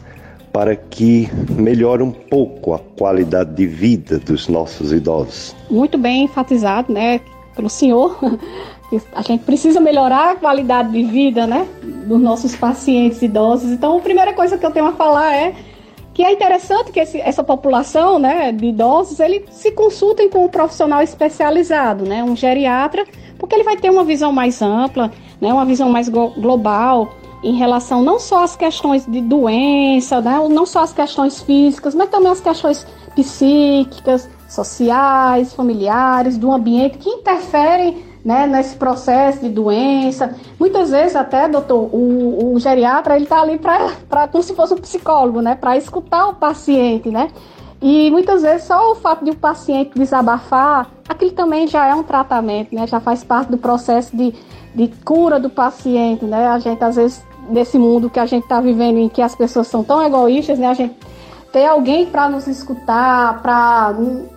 para 0.53 0.77
que 0.77 1.29
melhore 1.51 2.03
um 2.03 2.13
pouco 2.13 2.73
a 2.73 2.79
qualidade 2.79 3.55
de 3.55 3.67
vida 3.67 4.19
dos 4.19 4.47
nossos 4.47 4.93
idosos? 4.93 5.57
Muito 5.69 5.99
bem 5.99 6.25
enfatizado, 6.25 6.93
né, 6.93 7.21
pelo 7.55 7.69
senhor. 7.69 8.17
A 9.14 9.22
gente 9.22 9.45
precisa 9.45 9.80
melhorar 9.80 10.32
a 10.32 10.36
qualidade 10.36 10.91
de 10.91 11.03
vida, 11.05 11.47
né, 11.47 11.66
dos 11.82 12.20
nossos 12.20 12.57
pacientes 12.57 13.22
idosos. 13.22 13.70
Então, 13.70 13.99
a 13.99 14.01
primeira 14.01 14.32
coisa 14.32 14.59
que 14.59 14.66
eu 14.66 14.70
tenho 14.70 14.86
a 14.86 14.93
falar 14.93 15.34
é 15.34 15.55
que 16.12 16.24
é 16.24 16.32
interessante 16.32 16.91
que 16.91 16.99
esse, 16.99 17.20
essa 17.20 17.45
população, 17.45 18.18
né, 18.18 18.51
de 18.51 18.66
idosos, 18.66 19.20
ele 19.20 19.45
se 19.51 19.70
consultem 19.70 20.28
com 20.28 20.45
um 20.45 20.49
profissional 20.49 21.03
especializado, 21.03 22.05
né, 22.05 22.24
um 22.24 22.34
geriatra, 22.34 23.07
porque 23.38 23.55
ele 23.55 23.64
vai 23.64 23.76
ter 23.76 23.91
uma 23.91 24.05
visão 24.05 24.32
mais 24.32 24.61
ampla, 24.61 25.12
né, 25.41 25.53
uma 25.53 25.64
visão 25.64 25.88
mais 25.88 26.09
global 26.09 27.14
em 27.43 27.55
relação 27.55 28.03
não 28.03 28.18
só 28.18 28.45
às 28.45 28.55
questões 28.55 29.07
de 29.07 29.20
doença, 29.20 30.20
né, 30.20 30.38
não 30.51 30.66
só 30.66 30.80
às 30.80 30.93
questões 30.93 31.41
físicas, 31.41 31.95
mas 31.95 32.11
também 32.11 32.30
às 32.30 32.41
questões 32.41 32.86
psíquicas, 33.14 34.28
sociais, 34.49 35.55
familiares, 35.55 36.36
do 36.36 36.53
ambiente 36.53 36.99
que 36.99 37.09
interferem 37.09 38.10
né, 38.25 38.47
nesse 38.47 38.77
processo 38.77 39.41
de 39.41 39.49
doença. 39.49 40.35
Muitas 40.59 40.91
vezes 40.91 41.16
até, 41.16 41.49
doutor, 41.49 41.89
o, 41.93 42.55
o 42.55 42.61
geriatra 42.61 43.16
ele 43.16 43.25
está 43.25 43.41
ali 43.41 43.59
para 43.59 44.29
como 44.29 44.43
se 44.43 44.55
fosse 44.55 44.75
um 44.75 44.79
psicólogo, 44.79 45.41
né, 45.41 45.55
para 45.55 45.77
escutar 45.77 46.29
o 46.29 46.35
paciente, 46.35 47.09
né. 47.09 47.31
E 47.83 48.11
muitas 48.11 48.43
vezes 48.43 48.66
só 48.66 48.93
o 48.93 48.95
fato 48.95 49.25
de 49.25 49.31
o 49.31 49.37
paciente 49.37 49.93
desabafar, 49.95 50.91
aquilo 51.09 51.31
também 51.33 51.66
já 51.66 51.87
é 51.87 51.95
um 51.95 52.03
tratamento, 52.03 52.75
né, 52.75 52.87
já 52.87 53.01
faz 53.01 53.25
parte 53.25 53.51
do 53.51 53.57
processo 53.57 54.14
de, 54.14 54.35
de 54.75 54.89
cura 55.05 55.41
do 55.41 55.49
paciente, 55.49 56.25
né. 56.25 56.47
A 56.47 56.59
gente 56.59 56.83
às 56.85 56.97
vezes 56.97 57.25
nesse 57.49 57.79
mundo 57.79 58.11
que 58.11 58.21
a 58.21 58.27
gente 58.27 58.45
está 58.45 58.61
vivendo 58.61 58.99
em 58.99 59.09
que 59.09 59.23
as 59.23 59.35
pessoas 59.35 59.66
são 59.66 59.83
tão 59.83 60.03
egoístas, 60.03 60.59
né, 60.59 60.68
a 60.68 60.75
gente 60.75 60.95
ter 61.53 61.67
alguém 61.67 62.07
para 62.07 62.29
nos 62.29 62.47
escutar, 62.47 63.43
para 63.43 63.95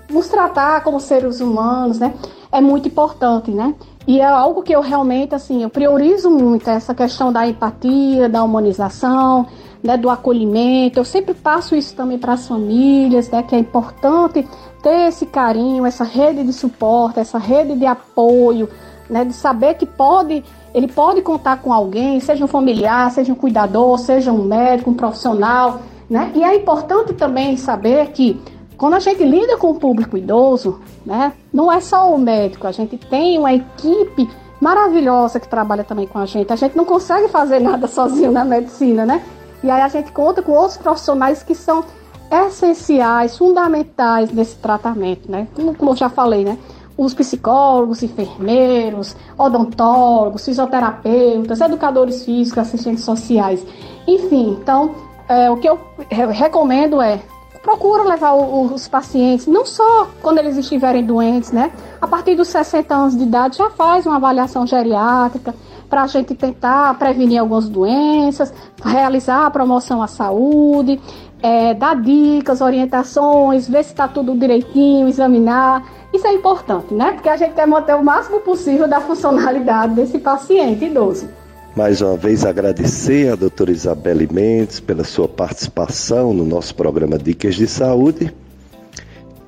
nos 0.09 0.27
tratar 0.27 0.83
como 0.83 0.99
seres 0.99 1.39
humanos, 1.39 1.99
né? 1.99 2.13
é 2.53 2.61
muito 2.61 2.87
importante, 2.87 3.49
né? 3.49 3.73
E 4.05 4.19
é 4.19 4.25
algo 4.25 4.61
que 4.61 4.73
eu 4.73 4.81
realmente, 4.81 5.33
assim, 5.33 5.63
eu 5.63 5.69
priorizo 5.69 6.29
muito 6.29 6.69
essa 6.69 6.93
questão 6.93 7.33
da 7.33 7.47
empatia, 7.47 8.29
da 8.29 8.43
humanização, 8.43 9.47
né, 9.81 9.97
do 9.97 10.09
acolhimento. 10.09 10.99
Eu 10.99 11.05
sempre 11.05 11.33
passo 11.33 11.75
isso 11.75 11.95
também 11.95 12.19
para 12.19 12.33
as 12.33 12.47
famílias, 12.47 13.29
né, 13.31 13.41
que 13.41 13.55
é 13.55 13.57
importante 13.57 14.47
ter 14.83 15.07
esse 15.07 15.25
carinho, 15.25 15.85
essa 15.85 16.03
rede 16.03 16.43
de 16.43 16.53
suporte, 16.53 17.19
essa 17.19 17.39
rede 17.39 17.75
de 17.75 17.87
apoio, 17.87 18.69
né, 19.09 19.25
de 19.25 19.33
saber 19.33 19.73
que 19.75 19.85
pode, 19.85 20.43
ele 20.75 20.87
pode 20.87 21.21
contar 21.21 21.57
com 21.57 21.73
alguém, 21.73 22.19
seja 22.19 22.43
um 22.43 22.47
familiar, 22.47 23.09
seja 23.09 23.31
um 23.31 23.35
cuidador, 23.35 23.97
seja 23.97 24.31
um 24.31 24.43
médico, 24.43 24.91
um 24.91 24.95
profissional, 24.95 25.79
né? 26.09 26.31
E 26.35 26.43
é 26.43 26.55
importante 26.55 27.13
também 27.13 27.57
saber 27.57 28.07
que 28.11 28.41
quando 28.77 28.95
a 28.95 28.99
gente 28.99 29.23
lida 29.23 29.57
com 29.57 29.71
o 29.71 29.75
público 29.75 30.17
idoso, 30.17 30.79
né, 31.05 31.33
não 31.53 31.71
é 31.71 31.79
só 31.79 32.13
o 32.13 32.17
médico, 32.17 32.67
a 32.67 32.71
gente 32.71 32.97
tem 32.97 33.37
uma 33.37 33.53
equipe 33.53 34.29
maravilhosa 34.59 35.39
que 35.39 35.47
trabalha 35.47 35.83
também 35.83 36.07
com 36.07 36.19
a 36.19 36.25
gente. 36.25 36.51
A 36.51 36.55
gente 36.55 36.75
não 36.75 36.85
consegue 36.85 37.27
fazer 37.27 37.59
nada 37.59 37.85
sozinho 37.87 38.31
na 38.31 38.45
medicina, 38.45 39.05
né? 39.05 39.23
E 39.63 39.69
aí 39.69 39.81
a 39.81 39.87
gente 39.87 40.11
conta 40.11 40.41
com 40.41 40.51
outros 40.53 40.77
profissionais 40.77 41.43
que 41.43 41.55
são 41.55 41.83
essenciais, 42.31 43.37
fundamentais 43.37 44.31
nesse 44.31 44.55
tratamento, 44.55 45.31
né? 45.31 45.47
Como, 45.53 45.75
como 45.75 45.91
eu 45.91 45.95
já 45.95 46.09
falei, 46.09 46.43
né? 46.43 46.57
Os 46.97 47.13
psicólogos, 47.13 48.03
enfermeiros, 48.03 49.15
odontólogos, 49.37 50.45
fisioterapeutas, 50.45 51.59
educadores 51.59 52.23
físicos, 52.23 52.59
assistentes 52.59 53.03
sociais, 53.03 53.65
enfim. 54.07 54.57
Então, 54.61 54.95
é, 55.27 55.49
o 55.49 55.57
que 55.57 55.67
eu 55.67 55.79
recomendo 56.09 57.01
é 57.01 57.19
procura 57.63 58.03
levar 58.03 58.33
os 58.35 58.89
pacientes, 58.89 59.47
não 59.47 59.65
só 59.65 60.09
quando 60.21 60.37
eles 60.37 60.57
estiverem 60.57 61.03
doentes, 61.03 61.51
né? 61.53 61.71
A 62.01 62.05
partir 62.05 62.35
dos 62.35 62.49
60 62.49 62.93
anos 62.93 63.17
de 63.17 63.23
idade 63.23 63.57
já 63.57 63.69
faz 63.69 64.05
uma 64.05 64.17
avaliação 64.17 64.67
geriátrica 64.67 65.55
para 65.89 66.03
a 66.03 66.07
gente 66.07 66.35
tentar 66.35 66.93
prevenir 66.99 67.39
algumas 67.39 67.69
doenças, 67.69 68.53
realizar 68.83 69.45
a 69.45 69.49
promoção 69.49 70.01
à 70.01 70.07
saúde, 70.07 70.99
é, 71.41 71.73
dar 71.73 71.95
dicas, 71.95 72.59
orientações, 72.59 73.67
ver 73.69 73.83
se 73.83 73.91
está 73.91 74.09
tudo 74.09 74.35
direitinho, 74.35 75.07
examinar. 75.07 75.83
Isso 76.13 76.27
é 76.27 76.33
importante, 76.33 76.93
né? 76.93 77.13
Porque 77.13 77.29
a 77.29 77.37
gente 77.37 77.53
quer 77.53 77.65
manter 77.65 77.95
o 77.95 78.03
máximo 78.03 78.41
possível 78.41 78.89
da 78.89 78.99
funcionalidade 78.99 79.93
desse 79.93 80.19
paciente 80.19 80.85
idoso. 80.85 81.29
Mais 81.75 82.01
uma 82.01 82.15
vez 82.15 82.45
agradecer 82.45 83.31
a 83.31 83.35
doutora 83.35 83.71
Isabelle 83.71 84.29
Mendes 84.31 84.79
pela 84.79 85.03
sua 85.03 85.27
participação 85.27 86.31
no 86.31 86.45
nosso 86.45 86.75
programa 86.75 87.17
Dicas 87.17 87.55
de 87.55 87.65
Saúde 87.65 88.31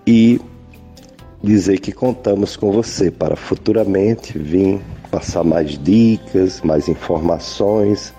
e 0.08 0.42
dizer 1.44 1.80
que 1.80 1.92
contamos 1.92 2.58
com 2.58 2.72
você 2.72 3.12
para 3.12 3.36
futuramente 3.36 4.40
vir 4.40 4.82
passar 5.12 5.44
mais 5.44 5.78
dicas, 5.78 6.62
mais 6.62 6.90
informações 6.90 8.12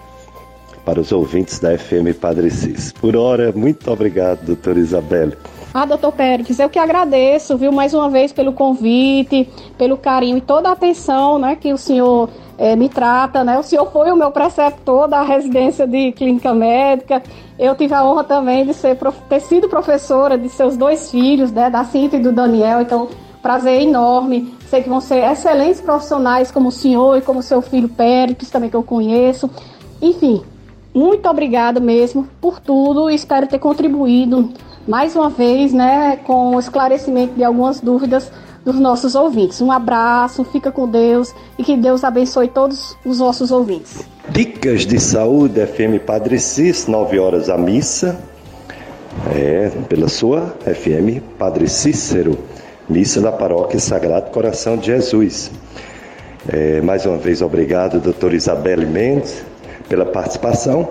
para 0.85 1.01
os 1.01 1.11
ouvintes 1.11 1.59
da 1.59 1.77
FM 1.77 2.17
Padre 2.21 2.49
Cis. 2.49 2.93
Por 2.93 3.17
hora, 3.17 3.51
muito 3.51 3.91
obrigado, 3.91 4.47
doutora 4.47 4.79
Isabelle. 4.79 5.37
Ah, 5.75 5.85
doutor 5.85 6.13
Pérez, 6.13 6.61
eu 6.61 6.71
que 6.71 6.79
agradeço, 6.79 7.59
viu, 7.59 7.73
mais 7.73 7.93
uma 7.93 8.09
vez 8.09 8.33
pelo 8.33 8.53
convite, 8.53 9.49
pelo 9.77 9.97
carinho 9.97 10.39
e 10.39 10.41
toda 10.41 10.69
a 10.69 10.73
atenção 10.73 11.41
né, 11.41 11.57
que 11.57 11.73
o 11.73 11.77
senhor 11.77 12.31
é, 12.59 12.75
me 12.75 12.89
trata, 12.89 13.45
né? 13.45 13.59
O 13.59 13.63
senhor 13.63 13.91
foi 13.91 14.11
o 14.11 14.17
meu 14.17 14.31
preceptor 14.31 15.09
da 15.09 15.23
residência 15.23 15.87
de 15.87 16.13
clínica 16.13 16.55
médica. 16.55 17.23
Eu 17.59 17.75
tive 17.75 17.95
a 17.95 18.05
honra 18.05 18.25
também 18.25 18.65
de 18.65 18.73
ser, 18.73 18.97
ter 19.29 19.41
sido 19.41 19.69
professora 19.69 20.39
de 20.39 20.49
seus 20.49 20.77
dois 20.77 21.11
filhos, 21.11 21.53
né? 21.53 21.69
Da 21.69 21.85
Cinta 21.85 22.17
e 22.17 22.21
do 22.21 22.33
Daniel. 22.33 22.81
Então, 22.81 23.09
prazer 23.43 23.83
enorme. 23.83 24.55
Sei 24.69 24.83
que 24.83 24.89
vão 24.89 25.01
ser 25.01 25.23
excelentes 25.31 25.81
profissionais 25.81 26.51
como 26.51 26.69
o 26.69 26.73
senhor 26.73 27.17
e 27.17 27.21
como 27.21 27.43
seu 27.43 27.61
filho 27.63 27.89
Pérez, 27.89 28.51
também 28.51 28.71
que 28.71 28.77
eu 28.77 28.83
conheço. 28.83 29.51
Enfim, 30.01 30.43
muito 30.95 31.29
obrigada 31.29 31.79
mesmo 31.79 32.27
por 32.41 32.59
tudo. 32.59 33.11
Espero 33.11 33.47
ter 33.47 33.59
contribuído 33.59 34.51
mais 34.89 35.15
uma 35.15 35.29
vez, 35.29 35.73
né, 35.73 36.17
com 36.25 36.55
o 36.55 36.61
esclarecimento 36.61 37.35
de 37.35 37.45
algumas 37.45 37.81
dúvidas 37.81 38.31
dos 38.67 38.81
nossos 38.81 39.15
ouvintes. 39.15 39.61
Um 39.61 39.71
abraço, 39.71 40.43
fica 40.43 40.73
com 40.73 40.89
Deus 40.89 41.33
e 41.57 41.63
que 41.63 41.77
Deus 41.77 42.03
abençoe 42.03 42.49
todos 42.49 42.99
os 43.05 43.21
nossos 43.21 43.53
ouvintes. 43.53 44.05
Dicas 44.29 44.85
de 44.85 44.99
saúde, 44.99 45.65
FM 45.65 46.05
Padre 46.05 46.41
Cis, 46.41 46.89
9 46.89 47.17
horas 47.21 47.49
a 47.49 47.57
missa. 47.57 48.19
É, 49.33 49.71
pela 49.89 50.09
sua 50.09 50.55
FM 50.63 51.23
Padre 51.39 51.69
Cícero, 51.69 52.37
missa 52.87 53.19
da 53.21 53.33
paróquia 53.33 53.79
Sagrado 53.79 54.31
Coração 54.31 54.77
de 54.77 54.87
Jesus. 54.87 55.51
É, 56.53 56.81
mais 56.83 57.07
uma 57.07 57.17
vez, 57.17 57.41
obrigado, 57.41 57.99
doutora 57.99 58.35
Isabelle 58.35 58.85
Mendes, 58.85 59.43
pela 59.89 60.05
participação. 60.05 60.89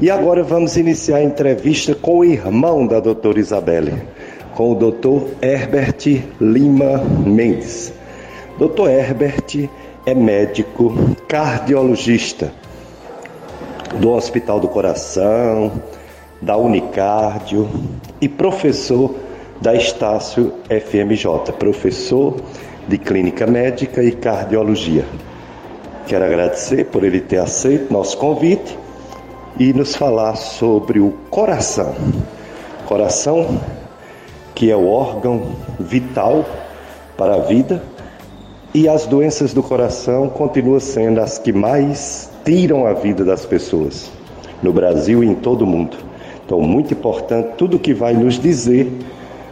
E 0.00 0.10
agora 0.10 0.42
vamos 0.42 0.76
iniciar 0.76 1.18
a 1.18 1.22
entrevista 1.22 1.94
com 1.94 2.18
o 2.18 2.24
irmão 2.24 2.86
da 2.86 3.00
doutora 3.00 3.38
Isabelle 3.38 4.02
com 4.54 4.72
o 4.72 4.74
Dr. 4.74 5.34
Herbert 5.42 6.24
Lima 6.40 6.98
Mendes. 7.26 7.92
Dr. 8.58 8.88
Herbert 8.88 9.68
é 10.06 10.14
médico 10.14 10.94
cardiologista 11.26 12.52
do 13.98 14.10
Hospital 14.10 14.60
do 14.60 14.68
Coração, 14.68 15.72
da 16.40 16.56
Unicardio 16.56 17.68
e 18.20 18.28
professor 18.28 19.14
da 19.60 19.74
Estácio 19.74 20.52
FMJ, 20.68 21.52
professor 21.58 22.36
de 22.88 22.98
Clínica 22.98 23.46
Médica 23.46 24.02
e 24.02 24.12
Cardiologia. 24.12 25.04
Quero 26.06 26.24
agradecer 26.24 26.84
por 26.86 27.02
ele 27.02 27.20
ter 27.20 27.38
aceito 27.38 27.92
nosso 27.92 28.18
convite 28.18 28.76
e 29.58 29.72
nos 29.72 29.96
falar 29.96 30.36
sobre 30.36 31.00
o 31.00 31.12
coração. 31.30 31.94
Coração 32.86 33.60
que 34.54 34.70
é 34.70 34.76
o 34.76 34.88
órgão 34.88 35.42
vital 35.78 36.44
para 37.16 37.34
a 37.34 37.38
vida, 37.38 37.82
e 38.72 38.88
as 38.88 39.06
doenças 39.06 39.54
do 39.54 39.62
coração 39.62 40.28
continuam 40.28 40.80
sendo 40.80 41.20
as 41.20 41.38
que 41.38 41.52
mais 41.52 42.30
tiram 42.44 42.86
a 42.86 42.92
vida 42.92 43.24
das 43.24 43.46
pessoas, 43.46 44.10
no 44.62 44.72
Brasil 44.72 45.22
e 45.22 45.26
em 45.26 45.34
todo 45.34 45.62
o 45.62 45.66
mundo. 45.66 45.96
Então, 46.44 46.60
muito 46.60 46.92
importante 46.92 47.54
tudo 47.56 47.78
que 47.78 47.94
vai 47.94 48.14
nos 48.14 48.38
dizer, 48.38 48.92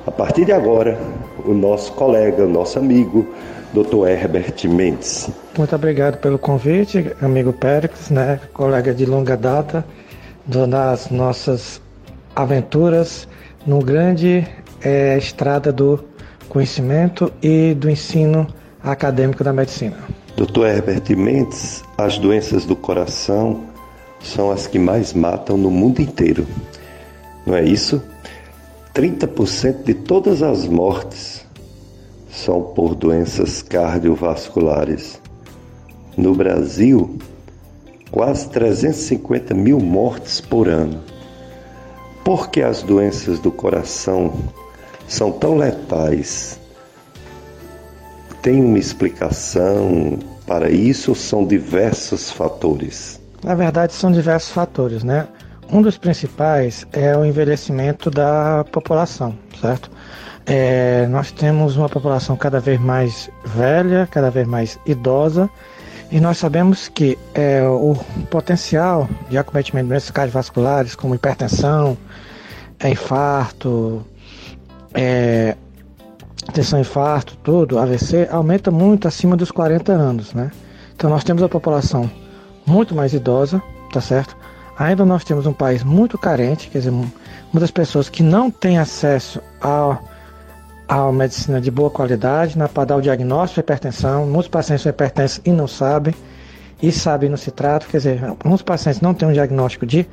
a 0.06 0.10
partir 0.10 0.44
de 0.44 0.52
agora, 0.52 0.98
o 1.44 1.54
nosso 1.54 1.92
colega, 1.92 2.44
o 2.44 2.48
nosso 2.48 2.78
amigo, 2.78 3.26
Dr. 3.72 4.08
Herbert 4.08 4.68
Mendes. 4.68 5.30
Muito 5.56 5.74
obrigado 5.74 6.18
pelo 6.18 6.38
convite, 6.38 7.12
amigo 7.22 7.52
Pérez, 7.52 8.10
né, 8.10 8.38
colega 8.52 8.92
de 8.92 9.06
longa 9.06 9.36
data, 9.36 9.84
das 10.46 11.08
nossas 11.10 11.80
aventuras 12.34 13.28
no 13.66 13.78
grande 13.78 14.46
é 14.84 15.14
a 15.14 15.18
estrada 15.18 15.72
do 15.72 16.02
conhecimento 16.48 17.32
e 17.42 17.74
do 17.74 17.88
ensino 17.88 18.46
acadêmico 18.82 19.42
da 19.42 19.52
medicina. 19.52 19.96
Dr. 20.36 20.66
Herbert 20.66 21.16
Mendes, 21.16 21.82
as 21.96 22.18
doenças 22.18 22.64
do 22.64 22.74
coração 22.74 23.64
são 24.20 24.50
as 24.50 24.66
que 24.66 24.78
mais 24.78 25.12
matam 25.12 25.56
no 25.56 25.70
mundo 25.70 26.00
inteiro. 26.00 26.46
Não 27.46 27.54
é 27.54 27.64
isso? 27.64 28.02
30% 28.94 29.84
de 29.84 29.94
todas 29.94 30.42
as 30.42 30.66
mortes 30.66 31.44
são 32.30 32.62
por 32.62 32.94
doenças 32.94 33.62
cardiovasculares. 33.62 35.20
No 36.16 36.34
Brasil, 36.34 37.18
quase 38.10 38.48
350 38.50 39.54
mil 39.54 39.80
mortes 39.80 40.40
por 40.40 40.68
ano. 40.68 41.00
Por 42.24 42.50
que 42.50 42.62
as 42.62 42.82
doenças 42.82 43.38
do 43.38 43.50
coração 43.50 44.32
são 45.12 45.30
tão 45.30 45.56
letais. 45.56 46.58
Tem 48.40 48.64
uma 48.64 48.78
explicação 48.78 50.18
para 50.46 50.70
isso 50.70 51.10
ou 51.10 51.14
são 51.14 51.46
diversos 51.46 52.30
fatores? 52.30 53.20
Na 53.44 53.54
verdade, 53.54 53.92
são 53.92 54.10
diversos 54.10 54.50
fatores, 54.50 55.04
né? 55.04 55.28
Um 55.70 55.82
dos 55.82 55.96
principais 55.96 56.86
é 56.92 57.16
o 57.16 57.24
envelhecimento 57.24 58.10
da 58.10 58.64
população, 58.72 59.36
certo? 59.60 59.90
É, 60.46 61.06
nós 61.08 61.30
temos 61.30 61.76
uma 61.76 61.88
população 61.88 62.36
cada 62.36 62.58
vez 62.58 62.80
mais 62.80 63.30
velha, 63.44 64.08
cada 64.10 64.30
vez 64.30 64.46
mais 64.46 64.78
idosa, 64.86 65.48
e 66.10 66.20
nós 66.20 66.38
sabemos 66.38 66.88
que 66.88 67.16
é, 67.34 67.62
o 67.62 67.94
potencial 68.30 69.08
de 69.30 69.38
acometimento 69.38 69.84
de 69.84 69.90
doenças 69.90 70.10
cardiovasculares, 70.10 70.94
como 70.94 71.14
hipertensão, 71.14 71.96
é, 72.80 72.90
infarto, 72.90 74.04
é, 74.94 75.56
tensão 76.52 76.80
infarto, 76.80 77.36
tudo, 77.42 77.78
AVC, 77.78 78.28
aumenta 78.30 78.70
muito 78.70 79.08
acima 79.08 79.36
dos 79.36 79.50
40 79.50 79.92
anos, 79.92 80.32
né? 80.34 80.50
Então 80.94 81.08
nós 81.08 81.24
temos 81.24 81.42
a 81.42 81.48
população 81.48 82.10
muito 82.66 82.94
mais 82.94 83.12
idosa, 83.12 83.62
tá 83.92 84.00
certo? 84.00 84.36
Ainda 84.78 85.04
nós 85.04 85.24
temos 85.24 85.46
um 85.46 85.52
país 85.52 85.82
muito 85.84 86.16
carente, 86.18 86.68
quer 86.68 86.78
dizer, 86.78 86.92
muitas 87.52 87.70
pessoas 87.70 88.08
que 88.08 88.22
não 88.22 88.50
têm 88.50 88.78
acesso 88.78 89.40
a, 89.60 89.98
a 90.88 91.12
medicina 91.12 91.60
de 91.60 91.70
boa 91.70 91.90
qualidade, 91.90 92.58
né, 92.58 92.68
para 92.68 92.86
dar 92.86 92.96
o 92.96 93.00
diagnóstico 93.00 93.60
de 93.60 93.64
hipertensão. 93.64 94.26
Muitos 94.26 94.48
pacientes 94.48 94.82
são 94.82 94.90
hipertensos 94.90 95.40
e 95.44 95.50
não 95.50 95.68
sabem, 95.68 96.14
e 96.82 96.90
sabem 96.90 97.28
não 97.28 97.36
se 97.36 97.50
tratam, 97.50 97.88
quer 97.88 97.98
dizer, 97.98 98.20
muitos 98.44 98.62
pacientes 98.62 99.00
não 99.00 99.14
têm 99.14 99.28
um 99.28 99.32
diagnóstico 99.32 99.86
de 99.86 100.06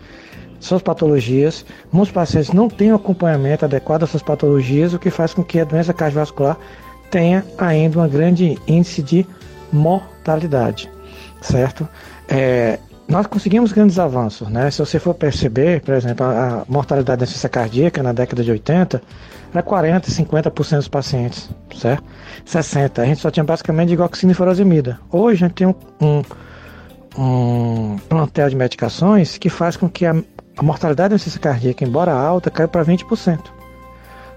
suas 0.59 0.81
patologias. 0.81 1.65
Muitos 1.91 2.11
pacientes 2.11 2.51
não 2.51 2.69
têm 2.69 2.91
o 2.91 2.95
acompanhamento 2.95 3.65
adequado 3.65 4.03
às 4.03 4.09
suas 4.09 4.23
patologias, 4.23 4.93
o 4.93 4.99
que 4.99 5.09
faz 5.09 5.33
com 5.33 5.43
que 5.43 5.59
a 5.59 5.63
doença 5.63 5.93
cardiovascular 5.93 6.57
tenha 7.09 7.45
ainda 7.57 7.99
um 7.99 8.07
grande 8.07 8.57
índice 8.67 9.01
de 9.01 9.25
mortalidade, 9.71 10.89
certo? 11.41 11.87
É, 12.27 12.79
nós 13.07 13.25
conseguimos 13.25 13.71
grandes 13.71 13.97
avanços, 13.97 14.47
né? 14.49 14.69
Se 14.69 14.79
você 14.79 14.99
for 14.99 15.15
perceber, 15.15 15.81
por 15.81 15.95
exemplo, 15.95 16.23
a 16.25 16.63
mortalidade 16.67 17.19
da 17.19 17.25
doença 17.25 17.49
cardíaca 17.49 18.03
na 18.03 18.13
década 18.13 18.43
de 18.43 18.51
80 18.51 19.01
era 19.51 19.63
40, 19.63 20.11
50% 20.11 20.75
dos 20.75 20.87
pacientes, 20.87 21.49
certo? 21.75 22.03
60. 22.45 23.01
A 23.01 23.05
gente 23.05 23.19
só 23.19 23.31
tinha 23.31 23.43
basicamente 23.43 23.89
digoxina 23.89 24.31
e 24.31 24.35
furosemida. 24.35 24.99
Hoje 25.11 25.43
a 25.43 25.47
gente 25.47 25.55
tem 25.57 25.67
um, 25.67 25.73
um, 25.99 26.23
um 27.17 27.97
plantel 28.07 28.47
de 28.47 28.55
medicações 28.55 29.39
que 29.39 29.49
faz 29.49 29.75
com 29.75 29.89
que 29.89 30.05
a, 30.05 30.15
a 30.59 30.63
mortalidade 30.63 31.09
da 31.09 31.17
doença 31.17 31.39
cardíaca, 31.39 31.85
embora 31.85 32.11
alta, 32.11 32.51
caiu 32.51 32.67
para 32.67 32.83
20%. 32.83 33.39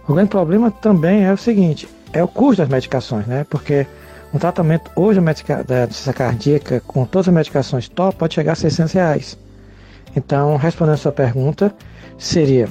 O 0.06 0.14
grande 0.14 0.30
problema 0.30 0.70
também 0.70 1.24
é 1.24 1.32
o 1.32 1.36
seguinte, 1.36 1.88
é 2.12 2.22
o 2.22 2.28
custo 2.28 2.62
das 2.62 2.68
medicações, 2.68 3.26
né? 3.26 3.44
Porque 3.50 3.86
um 4.32 4.38
tratamento 4.38 4.90
hoje 4.94 5.20
da 5.20 5.86
doença 5.86 6.12
cardíaca 6.12 6.80
com 6.86 7.04
todas 7.04 7.28
as 7.28 7.34
medicações 7.34 7.88
top 7.88 8.16
pode 8.16 8.34
chegar 8.34 8.52
a 8.52 8.56
600 8.56 8.92
reais. 8.92 9.38
Então, 10.14 10.56
respondendo 10.56 10.94
a 10.94 10.98
sua 10.98 11.12
pergunta, 11.12 11.74
seria 12.16 12.68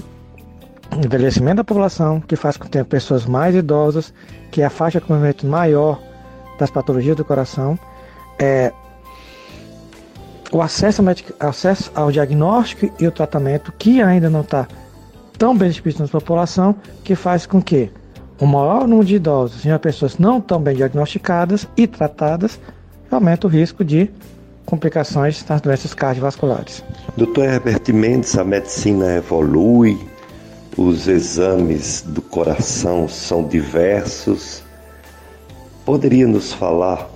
envelhecimento 0.91 1.58
da 1.58 1.64
população, 1.64 2.22
que 2.22 2.36
faz 2.36 2.56
com 2.58 2.66
que 2.66 2.72
tenha 2.72 2.86
pessoas 2.86 3.26
mais 3.26 3.54
idosas, 3.54 4.14
que 4.49 4.62
é 4.62 4.66
a 4.66 4.70
faixa 4.70 4.99
de 4.99 5.06
cometimento 5.06 5.47
maior 5.47 5.99
das 6.58 6.70
patologias 6.70 7.16
do 7.16 7.26
coração, 7.26 7.78
é 8.39 8.72
o 10.52 10.62
acesso, 10.62 11.02
acesso 11.39 11.91
ao 11.95 12.12
diagnóstico 12.12 12.91
e 12.99 13.08
o 13.08 13.12
tratamento 13.12 13.72
que 13.78 14.02
ainda 14.02 14.30
não 14.30 14.41
está 14.41 14.68
tão 15.38 15.58
bem 15.58 15.70
distribuído 15.70 16.04
na 16.04 16.10
população, 16.10 16.76
que 17.04 17.16
faz 17.16 17.45
com 17.45 17.62
que 17.62 17.89
o 18.39 18.45
maior 18.45 18.88
número 18.88 19.08
de 19.08 19.16
idosos 19.16 19.66
e 19.66 19.80
pessoas 19.80 20.18
não 20.18 20.41
tão 20.41 20.62
bem 20.62 20.76
diagnosticadas 20.76 21.68
e 21.78 21.88
tratadas 21.88 22.60
aumenta 23.10 23.47
o 23.47 23.49
risco 23.49 23.84
de 23.84 24.10
complicações 24.66 25.43
das 25.43 25.62
doenças 25.62 25.93
cardiovasculares. 25.93 26.84
Dr. 27.18 27.41
Herbert 27.41 27.93
Mendes, 27.93 28.38
a 28.38 28.43
medicina 28.43 29.16
evolui, 29.16 29.99
os 30.78 31.08
exames 31.08 32.04
do 32.08 32.22
coração 32.22 33.08
são 33.08 33.43
diversos. 33.43 34.64
Poderia 35.86 36.26
nos 36.26 36.54
falar 36.54 37.10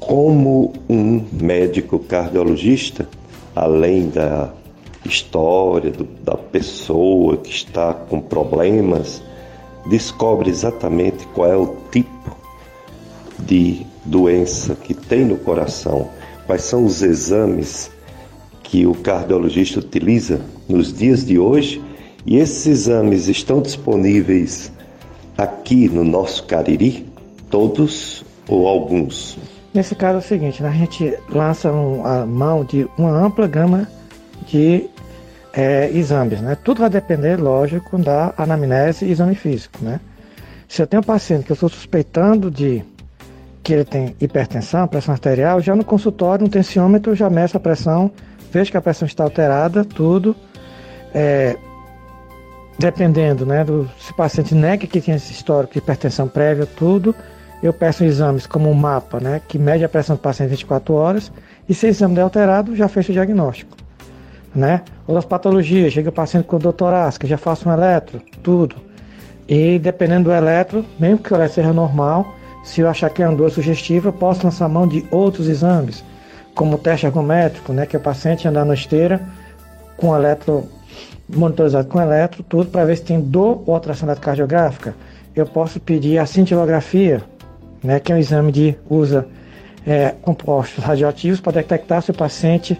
como 0.00 0.72
um 0.88 1.22
médico 1.30 1.98
cardiologista, 1.98 3.06
além 3.54 4.08
da 4.08 4.50
história 5.04 5.90
do, 5.90 6.04
da 6.24 6.36
pessoa 6.36 7.36
que 7.36 7.50
está 7.50 7.92
com 7.92 8.20
problemas, 8.20 9.22
descobre 9.86 10.50
exatamente 10.50 11.26
qual 11.28 11.52
é 11.52 11.56
o 11.56 11.76
tipo 11.92 12.36
de 13.38 13.86
doença 14.04 14.74
que 14.74 14.94
tem 14.94 15.24
no 15.24 15.36
coração, 15.36 16.08
quais 16.46 16.62
são 16.62 16.84
os 16.84 17.02
exames 17.02 17.90
que 18.62 18.86
o 18.86 18.94
cardiologista 18.94 19.80
utiliza 19.80 20.40
nos 20.68 20.92
dias 20.92 21.24
de 21.24 21.38
hoje, 21.38 21.82
e 22.26 22.36
esses 22.36 22.66
exames 22.66 23.28
estão 23.28 23.60
disponíveis 23.60 24.72
aqui 25.36 25.88
no 25.88 26.04
nosso 26.04 26.44
Cariri, 26.44 27.06
todos 27.50 28.24
ou 28.48 28.66
alguns? 28.66 29.38
Nesse 29.72 29.94
caso 29.94 30.16
é 30.16 30.18
o 30.18 30.22
seguinte, 30.22 30.62
né? 30.62 30.68
a 30.68 30.72
gente 30.72 31.16
lança 31.28 31.70
um, 31.70 32.04
a 32.04 32.26
mão 32.26 32.64
de 32.64 32.88
uma 32.98 33.10
ampla 33.10 33.46
gama 33.46 33.86
de 34.46 34.88
é, 35.52 35.90
exames, 35.92 36.40
né? 36.40 36.56
Tudo 36.56 36.80
vai 36.80 36.90
depender, 36.90 37.36
lógico, 37.36 37.98
da 37.98 38.34
anamnese 38.36 39.04
e 39.04 39.12
exame 39.12 39.34
físico, 39.34 39.78
né? 39.82 40.00
Se 40.68 40.82
eu 40.82 40.86
tenho 40.86 41.00
um 41.00 41.04
paciente 41.04 41.44
que 41.44 41.52
eu 41.52 41.54
estou 41.54 41.68
suspeitando 41.68 42.50
de 42.50 42.84
que 43.62 43.72
ele 43.72 43.84
tem 43.84 44.16
hipertensão, 44.20 44.88
pressão 44.88 45.12
arterial, 45.12 45.60
já 45.60 45.76
no 45.76 45.84
consultório, 45.84 46.44
no 46.44 46.50
tensiômetro, 46.50 47.14
já 47.14 47.28
meço 47.28 47.56
a 47.56 47.60
pressão, 47.60 48.10
vejo 48.52 48.70
que 48.70 48.76
a 48.76 48.80
pressão 48.80 49.06
está 49.06 49.24
alterada, 49.24 49.84
tudo. 49.84 50.34
É, 51.14 51.56
dependendo, 52.78 53.44
né, 53.44 53.62
do, 53.62 53.88
se 53.98 54.10
o 54.12 54.14
paciente 54.14 54.54
nega 54.54 54.86
que 54.86 55.00
tinha 55.00 55.16
esse 55.16 55.32
histórico 55.32 55.74
de 55.74 55.80
hipertensão 55.80 56.26
prévia, 56.26 56.66
tudo, 56.66 57.14
eu 57.62 57.72
peço 57.72 58.04
exames 58.04 58.46
como 58.46 58.70
um 58.70 58.74
mapa, 58.74 59.20
né, 59.20 59.40
que 59.46 59.58
mede 59.58 59.84
a 59.84 59.88
pressão 59.88 60.16
do 60.16 60.22
paciente 60.22 60.50
24 60.50 60.94
horas, 60.94 61.32
e 61.68 61.74
se 61.74 61.86
o 61.86 61.88
exame 61.88 62.14
der 62.14 62.22
alterado, 62.22 62.74
já 62.74 62.88
fecho 62.88 63.10
o 63.10 63.12
diagnóstico. 63.12 63.76
Né? 64.54 64.82
Outras 65.06 65.24
patologias, 65.24 65.92
chega 65.92 66.08
o 66.08 66.12
paciente 66.12 66.46
com 66.46 66.58
dor 66.58 66.72
torácica, 66.72 67.26
já 67.26 67.38
faço 67.38 67.68
um 67.68 67.72
eletro, 67.72 68.20
tudo. 68.42 68.76
E 69.48 69.78
dependendo 69.78 70.24
do 70.24 70.32
eletro, 70.32 70.84
mesmo 70.98 71.18
que 71.18 71.32
o 71.32 71.36
eletro 71.36 71.54
seja 71.54 71.72
normal, 71.72 72.34
se 72.64 72.80
eu 72.80 72.88
achar 72.88 73.10
que 73.10 73.22
é 73.22 73.28
uma 73.28 73.36
dor 73.36 73.50
sugestiva, 73.50 74.12
posso 74.12 74.44
lançar 74.44 74.68
mão 74.68 74.86
de 74.86 75.04
outros 75.10 75.48
exames, 75.48 76.04
como 76.54 76.74
o 76.74 76.78
teste 76.78 77.06
ergométrico, 77.06 77.72
né, 77.72 77.86
que 77.86 77.94
é 77.94 77.98
o 77.98 78.02
paciente 78.02 78.48
andar 78.48 78.64
na 78.64 78.74
esteira 78.74 79.20
com 79.96 80.16
eletro 80.16 80.68
monitorizado 81.28 81.88
com 81.88 82.00
eletro, 82.00 82.42
tudo 82.42 82.70
para 82.70 82.84
ver 82.84 82.96
se 82.96 83.04
tem 83.04 83.20
dor 83.20 83.62
ou 83.66 83.76
atração 83.76 84.08
eletrocardiográfica. 84.08 84.94
Eu 85.34 85.46
posso 85.46 85.78
pedir 85.78 86.18
a 86.18 86.26
cintilografia, 86.26 87.22
né, 87.82 88.00
que 88.00 88.12
é 88.12 88.14
um 88.14 88.18
exame 88.18 88.52
de 88.52 88.76
usa 88.88 89.26
é, 89.86 90.14
compostos 90.22 90.84
radioativos 90.84 91.40
para 91.40 91.52
detectar 91.52 92.02
se 92.02 92.10
o 92.10 92.14
paciente 92.14 92.78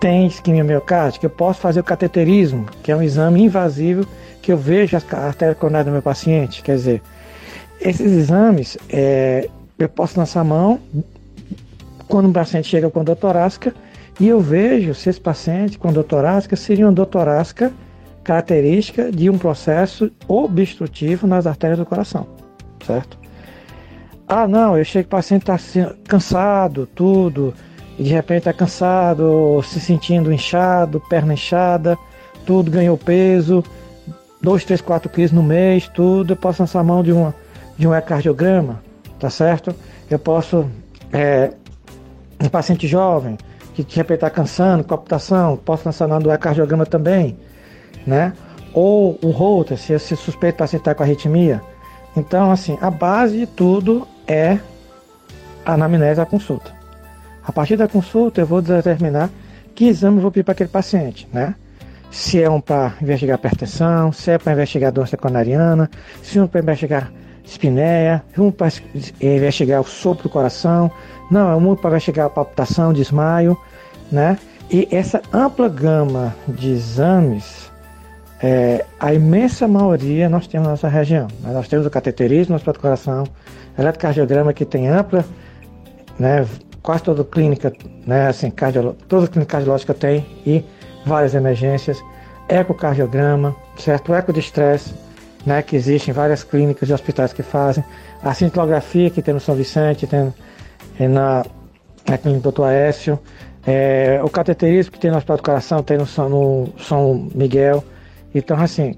tem 0.00 0.26
isquemia 0.26 0.62
miocárdica. 0.62 1.26
Eu 1.26 1.30
posso 1.30 1.60
fazer 1.60 1.80
o 1.80 1.84
cateterismo, 1.84 2.66
que 2.82 2.92
é 2.92 2.96
um 2.96 3.02
exame 3.02 3.42
invasivo 3.42 4.06
que 4.42 4.52
eu 4.52 4.56
vejo 4.56 4.96
a 4.96 5.16
artéria 5.16 5.54
coronária 5.54 5.86
do 5.86 5.90
meu 5.90 6.02
paciente. 6.02 6.62
Quer 6.62 6.76
dizer, 6.76 7.02
esses 7.80 8.12
exames 8.12 8.78
é, 8.88 9.48
eu 9.78 9.88
posso 9.88 10.18
lançar 10.18 10.40
a 10.40 10.44
mão 10.44 10.80
quando 12.08 12.28
um 12.28 12.32
paciente 12.32 12.68
chega 12.68 12.88
com 12.88 13.02
dor 13.02 13.16
torácica 13.16 13.74
e 14.20 14.28
eu 14.28 14.40
vejo 14.40 14.94
se 14.94 15.10
esse 15.10 15.20
paciente 15.20 15.78
com 15.78 15.92
dor 15.92 16.04
torácica 16.04 16.56
seria 16.56 16.86
uma 16.86 16.92
dor 16.92 17.06
torácica 17.06 17.72
característica 18.22 19.10
de 19.12 19.30
um 19.30 19.38
processo 19.38 20.10
obstrutivo 20.26 21.26
nas 21.26 21.46
artérias 21.46 21.78
do 21.78 21.86
coração, 21.86 22.26
certo? 22.84 23.25
Ah, 24.28 24.48
não, 24.48 24.76
eu 24.76 24.84
chego 24.84 25.04
que 25.04 25.14
o 25.14 25.16
paciente 25.16 25.48
está 25.48 25.56
cansado, 26.08 26.88
tudo, 26.94 27.54
e 27.96 28.02
de 28.02 28.10
repente 28.10 28.38
está 28.38 28.52
cansado, 28.52 29.62
se 29.62 29.78
sentindo 29.78 30.32
inchado, 30.32 31.00
perna 31.08 31.34
inchada, 31.34 31.96
tudo 32.44 32.68
ganhou 32.68 32.98
peso, 32.98 33.62
2, 34.42 34.64
3, 34.64 34.80
4 34.80 35.08
quilos 35.10 35.30
no 35.30 35.44
mês, 35.44 35.88
tudo, 35.88 36.32
eu 36.32 36.36
posso 36.36 36.60
lançar 36.60 36.82
mão 36.82 37.04
de, 37.04 37.12
uma, 37.12 37.32
de 37.78 37.86
um 37.86 37.94
ecocardiograma, 37.94 38.82
tá 39.20 39.30
certo? 39.30 39.72
Eu 40.10 40.18
posso, 40.18 40.68
é, 41.12 41.52
um 42.42 42.48
paciente 42.48 42.88
jovem, 42.88 43.38
que 43.74 43.84
de 43.84 43.94
repente 43.94 44.16
está 44.16 44.30
cansando, 44.30 44.82
cooptação, 44.82 45.56
posso 45.56 45.86
lançar 45.86 46.08
mão 46.08 46.18
do 46.18 46.32
ecocardiograma 46.32 46.84
também, 46.84 47.38
né? 48.04 48.32
Ou 48.74 49.16
o 49.22 49.30
Holter, 49.30 49.78
se 49.78 49.92
esse 49.92 50.16
suspeito 50.16 50.58
paciente 50.58 50.80
está 50.80 50.96
com 50.96 51.04
arritmia. 51.04 51.62
Então, 52.16 52.50
assim, 52.50 52.76
a 52.80 52.90
base 52.90 53.38
de 53.38 53.46
tudo 53.46 54.06
é 54.26 54.58
a 55.64 55.74
anamnese 55.74 56.16
da 56.16 56.26
consulta. 56.26 56.72
A 57.44 57.52
partir 57.52 57.76
da 57.76 57.88
consulta, 57.88 58.40
eu 58.40 58.46
vou 58.46 58.60
determinar 58.60 59.30
que 59.74 59.86
exame 59.86 60.16
eu 60.16 60.22
vou 60.22 60.30
pedir 60.30 60.44
para 60.44 60.52
aquele 60.52 60.70
paciente, 60.70 61.28
né? 61.32 61.54
Se 62.10 62.42
é 62.42 62.48
um 62.48 62.60
para 62.60 62.94
investigar 63.00 63.38
hipertensão, 63.38 64.10
se 64.12 64.30
é 64.30 64.38
para 64.38 64.52
investigar 64.52 64.90
doença 64.90 65.16
coronariana, 65.16 65.90
se 66.22 66.38
é 66.38 66.42
um 66.42 66.46
para 66.46 66.60
investigar 66.60 67.12
espinéia, 67.44 68.24
um 68.36 68.50
para 68.50 68.72
investigar 69.20 69.80
o 69.80 69.84
sopro 69.84 70.24
do 70.24 70.28
coração, 70.28 70.90
não, 71.30 71.50
é 71.50 71.54
um 71.54 71.76
para 71.76 71.90
investigar 71.90 72.26
a 72.26 72.30
palpitação, 72.30 72.92
desmaio, 72.92 73.56
né? 74.10 74.38
E 74.70 74.88
essa 74.90 75.22
ampla 75.32 75.68
gama 75.68 76.34
de 76.48 76.70
exames, 76.70 77.65
é, 78.42 78.84
a 79.00 79.14
imensa 79.14 79.66
maioria 79.66 80.28
nós 80.28 80.46
temos 80.46 80.66
na 80.66 80.72
nossa 80.72 80.88
região. 80.88 81.28
Né? 81.40 81.52
Nós 81.52 81.68
temos 81.68 81.86
o 81.86 81.90
cateterismo, 81.90 82.52
nosso 82.52 82.70
do 82.70 82.78
coração, 82.78 83.24
eletrocardiograma 83.78 84.52
que 84.52 84.64
tem 84.64 84.88
ampla, 84.88 85.24
né, 86.18 86.46
quase 86.82 87.02
toda 87.02 87.24
clínica, 87.24 87.72
né, 88.06 88.28
assim, 88.28 88.50
cardiolo, 88.50 88.94
toda 89.08 89.26
clínica 89.26 89.52
cardiológica 89.52 89.92
tem 89.92 90.24
e 90.46 90.64
várias 91.04 91.34
emergências, 91.34 92.02
ecocardiograma, 92.48 93.54
certo? 93.76 94.14
Eco 94.14 94.32
de 94.32 94.40
estresse, 94.40 94.94
né, 95.44 95.62
que 95.62 95.76
existem 95.76 96.12
várias 96.14 96.42
clínicas 96.42 96.88
e 96.88 96.92
hospitais 96.92 97.32
que 97.32 97.42
fazem, 97.42 97.84
a 98.22 98.32
cintilografia 98.34 99.10
que 99.10 99.20
tem 99.20 99.34
no 99.34 99.40
São 99.40 99.54
Vicente, 99.54 100.06
tem 100.06 100.32
na, 101.08 101.44
na 102.08 102.18
clínica 102.18 102.50
do 102.50 102.52
Dr. 102.52 102.64
Aécio, 102.64 103.18
é, 103.66 104.20
o 104.22 104.30
cateterismo 104.30 104.92
que 104.92 104.98
tem 105.00 105.10
no 105.10 105.16
Hospital 105.16 105.36
do 105.38 105.42
Coração, 105.42 105.82
tem 105.82 105.98
no, 105.98 106.06
no 106.28 106.68
São 106.78 107.28
Miguel. 107.34 107.82
Então, 108.38 108.60
assim, 108.60 108.94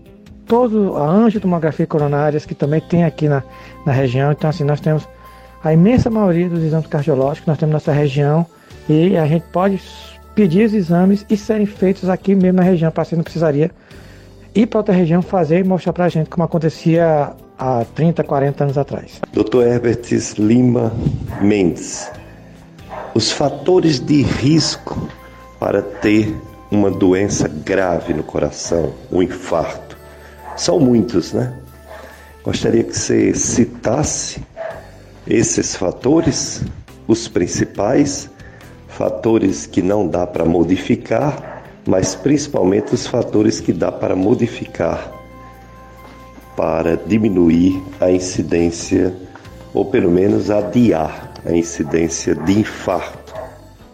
todo 0.47 0.97
a 0.97 1.07
angiotomografia 1.07 1.87
coronárias 1.87 2.45
que 2.45 2.55
também 2.55 2.81
tem 2.81 3.05
aqui 3.05 3.29
na, 3.29 3.43
na 3.85 3.93
região. 3.93 4.33
Então, 4.33 4.49
assim, 4.51 4.65
nós 4.65 4.81
temos 4.81 5.07
a 5.63 5.73
imensa 5.73 6.09
maioria 6.09 6.49
dos 6.49 6.63
exames 6.63 6.87
cardiológicos 6.87 7.47
nós 7.47 7.59
temos 7.59 7.75
nessa 7.75 7.93
região 7.93 8.47
e 8.89 9.17
a 9.17 9.27
gente 9.27 9.45
pode 9.53 9.81
pedir 10.35 10.67
os 10.67 10.73
exames 10.73 11.27
e 11.29 11.37
serem 11.37 11.67
feitos 11.67 12.09
aqui 12.09 12.35
mesmo 12.35 12.59
na 12.59 12.63
região. 12.63 12.91
O 12.91 12.93
paciente 12.93 13.19
não 13.19 13.25
precisaria 13.25 13.71
ir 14.55 14.67
para 14.67 14.79
outra 14.79 14.95
região 14.95 15.21
fazer 15.21 15.61
e 15.61 15.65
mostrar 15.65 15.93
para 15.93 16.05
a 16.05 16.09
gente 16.09 16.31
como 16.31 16.45
acontecia 16.45 17.33
há 17.59 17.85
30, 17.95 18.23
40 18.25 18.65
anos 18.65 18.79
atrás. 18.79 19.21
Dr. 19.33 19.63
Herbert 19.63 20.03
Lima 20.39 20.93
Mendes, 21.41 22.11
os 23.15 23.33
fatores 23.33 23.99
de 23.99 24.23
risco 24.23 25.09
para 25.59 25.83
ter 25.83 26.35
uma 26.71 26.91
doença 26.91 27.49
grave 27.49 28.13
no 28.13 28.23
coração, 28.23 28.93
um 29.11 29.23
infarto, 29.23 29.97
são 30.57 30.79
muitos, 30.79 31.33
né? 31.33 31.55
Gostaria 32.43 32.85
que 32.85 32.97
você 32.97 33.35
citasse 33.35 34.43
esses 35.27 35.77
fatores, 35.77 36.63
os 37.07 37.29
principais, 37.29 38.31
fatores 38.89 39.67
que 39.67 39.83
não 39.83 40.07
dá 40.07 40.27
para 40.27 40.45
modificar, 40.45 41.63
mas 41.87 42.15
principalmente 42.15 42.95
os 42.95 43.07
fatores 43.07 43.61
que 43.61 43.73
dá 43.73 43.93
para 43.93 44.17
modificar 44.17 45.19
para 46.59 46.97
diminuir 46.97 47.81
a 48.01 48.11
incidência 48.11 49.15
ou 49.73 49.85
pelo 49.85 50.11
menos 50.11 50.51
adiar 50.51 51.33
a 51.47 51.53
incidência 51.53 52.35
de 52.35 52.59
infarto 52.59 53.33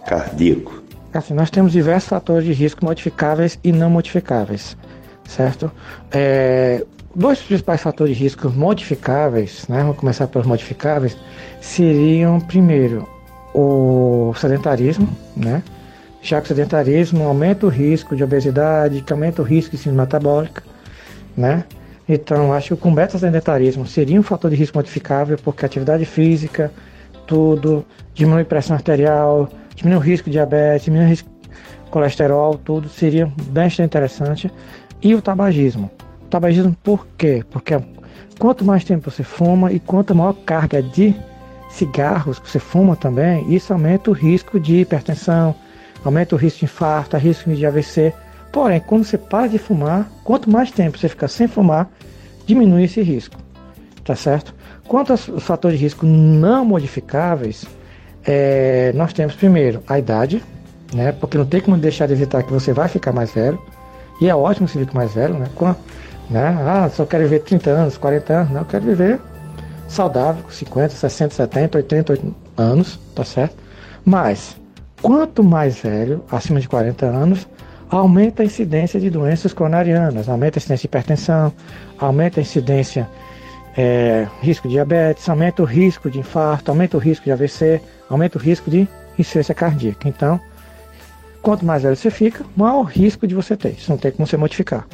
cardíaco. 0.07 0.84
Assim, 1.15 1.35
nós 1.35 1.51
temos 1.51 1.73
diversos 1.73 2.09
fatores 2.09 2.45
de 2.45 2.53
risco 2.53 2.85
modificáveis 2.85 3.59
e 3.63 3.71
não 3.71 3.89
modificáveis, 3.89 4.77
certo? 5.25 5.71
É, 6.11 6.85
dois 7.15 7.41
principais 7.41 7.81
fatores 7.81 8.17
de 8.17 8.23
risco 8.23 8.51
modificáveis, 8.51 9.67
né? 9.69 9.83
Vamos 9.83 9.97
começar 9.97 10.27
pelos 10.27 10.47
modificáveis, 10.47 11.17
seriam 11.61 12.41
primeiro 12.41 13.09
o 13.55 14.35
sedentarismo, 14.37 15.09
né? 15.37 15.63
já 16.25 16.41
que 16.41 16.47
o 16.47 16.49
sedentarismo 16.49 17.23
aumenta 17.25 17.67
o 17.67 17.69
risco 17.69 18.17
de 18.17 18.25
obesidade, 18.25 19.03
que 19.03 19.13
aumenta 19.13 19.43
o 19.43 19.45
risco 19.45 19.73
de 19.73 19.77
síndrome 19.77 20.01
metabólica, 20.01 20.63
né? 21.37 21.65
Então, 22.09 22.53
acho 22.53 22.69
que 22.69 22.75
o 22.75 22.77
combate 22.79 23.13
ao 23.13 23.21
sedentarismo 23.21 23.87
seria 23.87 24.19
um 24.19 24.23
fator 24.23 24.51
de 24.51 24.57
risco 24.57 24.79
modificável, 24.79 25.39
porque 25.45 25.67
atividade 25.67 26.07
física, 26.07 26.73
tudo, 27.27 27.85
diminui 28.15 28.43
pressão 28.45 28.75
arterial, 28.75 29.51
diminui 29.75 29.99
o 29.99 30.03
risco 30.03 30.27
de 30.27 30.33
diabetes, 30.33 30.85
diminui 30.85 31.07
o 31.07 31.09
risco 31.09 31.29
de 31.29 31.91
colesterol, 31.91 32.57
tudo 32.57 32.89
seria 32.89 33.31
bastante 33.49 33.83
interessante. 33.83 34.51
E 35.03 35.15
o 35.15 35.23
tabagismo. 35.23 35.91
O 36.23 36.27
tabagismo 36.27 36.77
por 36.83 37.07
quê? 37.19 37.45
Porque 37.51 37.79
quanto 38.39 38.65
mais 38.65 38.85
tempo 38.85 39.11
você 39.11 39.23
fuma 39.23 39.73
e 39.73 39.79
quanto 39.79 40.15
maior 40.15 40.35
carga 40.45 40.83
de 40.83 41.15
cigarros 41.71 42.39
que 42.39 42.49
você 42.49 42.59
fuma 42.59 42.97
também, 42.97 43.53
isso 43.53 43.73
aumenta 43.73 44.11
o 44.11 44.15
risco 44.15 44.61
de 44.61 44.81
hipertensão, 44.81 45.55
aumenta 46.05 46.35
o 46.35 46.39
risco 46.39 46.61
de 46.61 46.65
infarto, 46.67 47.17
risco 47.17 47.53
de 47.53 47.67
AVC. 47.67 48.13
Porém, 48.53 48.81
quando 48.81 49.05
você 49.05 49.19
para 49.19 49.49
de 49.49 49.59
fumar, 49.59 50.09
quanto 50.23 50.49
mais 50.49 50.71
tempo 50.71 50.97
você 50.97 51.09
ficar 51.09 51.29
sem 51.29 51.49
fumar, 51.49 51.91
diminui 52.47 52.85
esse 52.85 53.03
risco. 53.03 53.37
Tá 54.05 54.15
certo? 54.15 54.55
Quanto 54.87 55.13
aos 55.13 55.25
fatores 55.41 55.79
de 55.79 55.85
risco 55.85 56.07
não 56.07 56.65
modificáveis, 56.65 57.67
é, 58.27 58.93
nós 58.95 59.13
temos 59.13 59.35
primeiro 59.35 59.83
a 59.89 59.99
idade, 59.99 60.43
né? 60.93 61.13
Porque 61.13 61.37
não 61.37 61.47
tem 61.47 61.61
como 61.61 61.77
deixar 61.77 62.07
de 62.07 62.13
evitar 62.13 62.43
que 62.43 62.53
você 62.53 62.73
vai 62.73 62.89
ficar 62.89 63.13
mais 63.13 63.33
velho. 63.33 63.61
E 64.21 64.29
é 64.29 64.35
ótimo 64.35 64.69
você 64.69 64.79
ficar 64.79 64.95
mais 64.95 65.13
velho, 65.13 65.35
né? 65.35 65.47
Com, 65.55 65.75
né? 66.31 66.57
Ah, 66.67 66.89
só 66.89 67.05
quero 67.05 67.25
viver 67.25 67.41
30 67.41 67.71
anos, 67.71 67.97
40 67.97 68.33
anos. 68.33 68.51
Não, 68.53 68.61
eu 68.61 68.67
quero 68.67 68.85
viver 68.85 69.21
saudável, 69.89 70.43
com 70.43 70.51
50, 70.51 70.95
60, 70.95 71.35
70, 71.35 71.79
80 71.79 72.19
anos, 72.57 72.99
tá 73.15 73.25
certo? 73.25 73.57
Mas, 74.05 74.57
quanto 75.01 75.43
mais 75.43 75.79
velho, 75.79 76.25
acima 76.31 76.61
de 76.61 76.69
40 76.69 77.07
anos, 77.07 77.47
aumenta 77.89 78.43
a 78.43 78.47
incidência 78.47 78.99
de 78.99 79.11
doenças 79.11 79.53
coronarianas, 79.53 80.29
aumenta 80.29 80.59
a 80.59 80.61
incidência 80.61 80.83
de 80.83 80.87
hipertensão, 80.87 81.53
aumenta 81.99 82.41
a 82.41 82.43
incidência 82.43 83.09
é, 83.77 84.27
risco 84.41 84.69
de 84.69 84.75
diabetes, 84.75 85.29
aumenta 85.29 85.63
o 85.63 85.65
risco 85.67 86.11
de 86.11 86.19
infarto, 86.19 86.71
aumenta 86.71 86.97
o 86.97 87.01
risco 87.01 87.25
de 87.25 87.33
AVC, 87.33 87.81
aumenta 88.09 88.39
o 88.39 88.41
risco 88.41 88.71
de 88.71 88.89
insuficiência 89.19 89.55
cardíaca. 89.55 90.09
Então, 90.09 90.41
quanto 91.43 91.65
mais 91.65 91.83
velho 91.83 91.97
você 91.97 92.11
fica, 92.11 92.45
maior 92.57 92.81
o 92.81 92.83
risco 92.83 93.27
de 93.27 93.35
você 93.35 93.57
ter. 93.57 93.71
Isso 93.71 93.91
não 93.91 93.99
tem 93.99 94.13
como 94.13 94.27
você 94.27 94.37
modificar. 94.37 94.87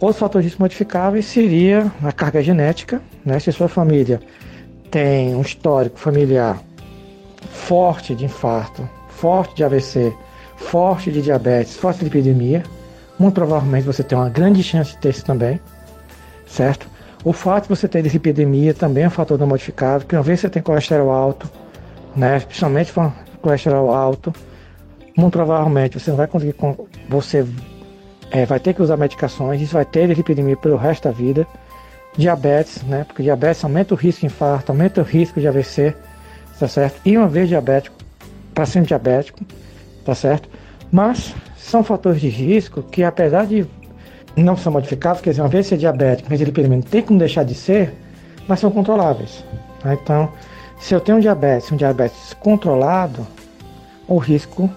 Outros 0.00 0.18
fatores 0.18 0.56
modificáveis 0.56 1.24
seria 1.24 1.90
a 2.02 2.12
carga 2.12 2.42
genética, 2.42 3.00
né? 3.24 3.38
Se 3.38 3.50
sua 3.52 3.68
família 3.68 4.20
tem 4.90 5.34
um 5.34 5.40
histórico 5.40 5.98
familiar 5.98 6.58
forte 7.50 8.14
de 8.14 8.24
infarto, 8.24 8.88
forte 9.08 9.54
de 9.56 9.64
AVC, 9.64 10.12
forte 10.56 11.10
de 11.10 11.22
diabetes, 11.22 11.76
forte 11.76 12.00
de 12.00 12.06
epidemia, 12.06 12.62
muito 13.18 13.34
provavelmente 13.34 13.84
você 13.84 14.02
tem 14.02 14.18
uma 14.18 14.28
grande 14.28 14.62
chance 14.62 14.92
de 14.92 14.98
ter 14.98 15.10
isso 15.10 15.24
também, 15.24 15.60
certo? 16.46 16.86
O 17.24 17.32
fato 17.32 17.64
de 17.64 17.68
você 17.70 17.88
ter 17.88 18.04
epidemia 18.04 18.74
também 18.74 19.04
é 19.04 19.06
um 19.06 19.10
fator 19.10 19.38
não 19.38 19.46
modificável, 19.46 20.00
porque 20.00 20.14
uma 20.14 20.22
vez 20.22 20.40
você 20.40 20.50
tem 20.50 20.62
colesterol 20.62 21.10
alto, 21.10 21.50
né, 22.14 22.38
principalmente 22.40 22.92
com 22.92 23.10
colesterol 23.40 23.94
alto, 23.94 24.30
muito 25.16 25.32
provavelmente 25.32 25.98
você 25.98 26.10
não 26.10 26.18
vai 26.18 26.26
conseguir, 26.26 26.54
você 27.08 27.46
é, 28.30 28.44
vai 28.44 28.60
ter 28.60 28.74
que 28.74 28.82
usar 28.82 28.98
medicações, 28.98 29.62
isso 29.62 29.72
vai 29.72 29.86
ter 29.86 30.10
epidemia 30.10 30.56
pelo 30.56 30.76
resto 30.76 31.04
da 31.04 31.10
vida. 31.12 31.46
Diabetes, 32.16 32.82
né, 32.82 33.04
porque 33.04 33.22
diabetes 33.22 33.64
aumenta 33.64 33.94
o 33.94 33.96
risco 33.96 34.20
de 34.20 34.26
infarto, 34.26 34.70
aumenta 34.70 35.00
o 35.00 35.04
risco 35.04 35.40
de 35.40 35.48
AVC, 35.48 35.94
tá 36.60 36.68
certo? 36.68 37.00
E 37.06 37.16
uma 37.16 37.26
vez 37.26 37.48
diabético, 37.48 37.96
paciente 38.54 38.88
diabético, 38.88 39.40
tá 40.04 40.14
certo? 40.14 40.48
Mas 40.92 41.34
são 41.56 41.82
fatores 41.82 42.20
de 42.20 42.28
risco 42.28 42.82
que, 42.82 43.02
apesar 43.02 43.46
de 43.46 43.66
não 44.42 44.56
são 44.56 44.72
modificáveis, 44.72 45.22
quer 45.22 45.30
dizer, 45.30 45.42
uma 45.42 45.48
vez 45.48 45.66
ser 45.66 45.76
diabético, 45.76 46.28
mas 46.30 46.40
ele 46.40 46.68
não 46.68 46.80
tem 46.80 47.02
como 47.02 47.18
deixar 47.18 47.44
de 47.44 47.54
ser, 47.54 47.94
mas 48.48 48.60
são 48.60 48.70
controláveis. 48.70 49.44
Tá? 49.80 49.94
Então, 49.94 50.30
se 50.78 50.94
eu 50.94 51.00
tenho 51.00 51.18
um 51.18 51.20
diabetes, 51.20 51.70
um 51.70 51.76
diabetes 51.76 52.34
controlado, 52.34 53.26
o 54.08 54.18
risco 54.18 54.68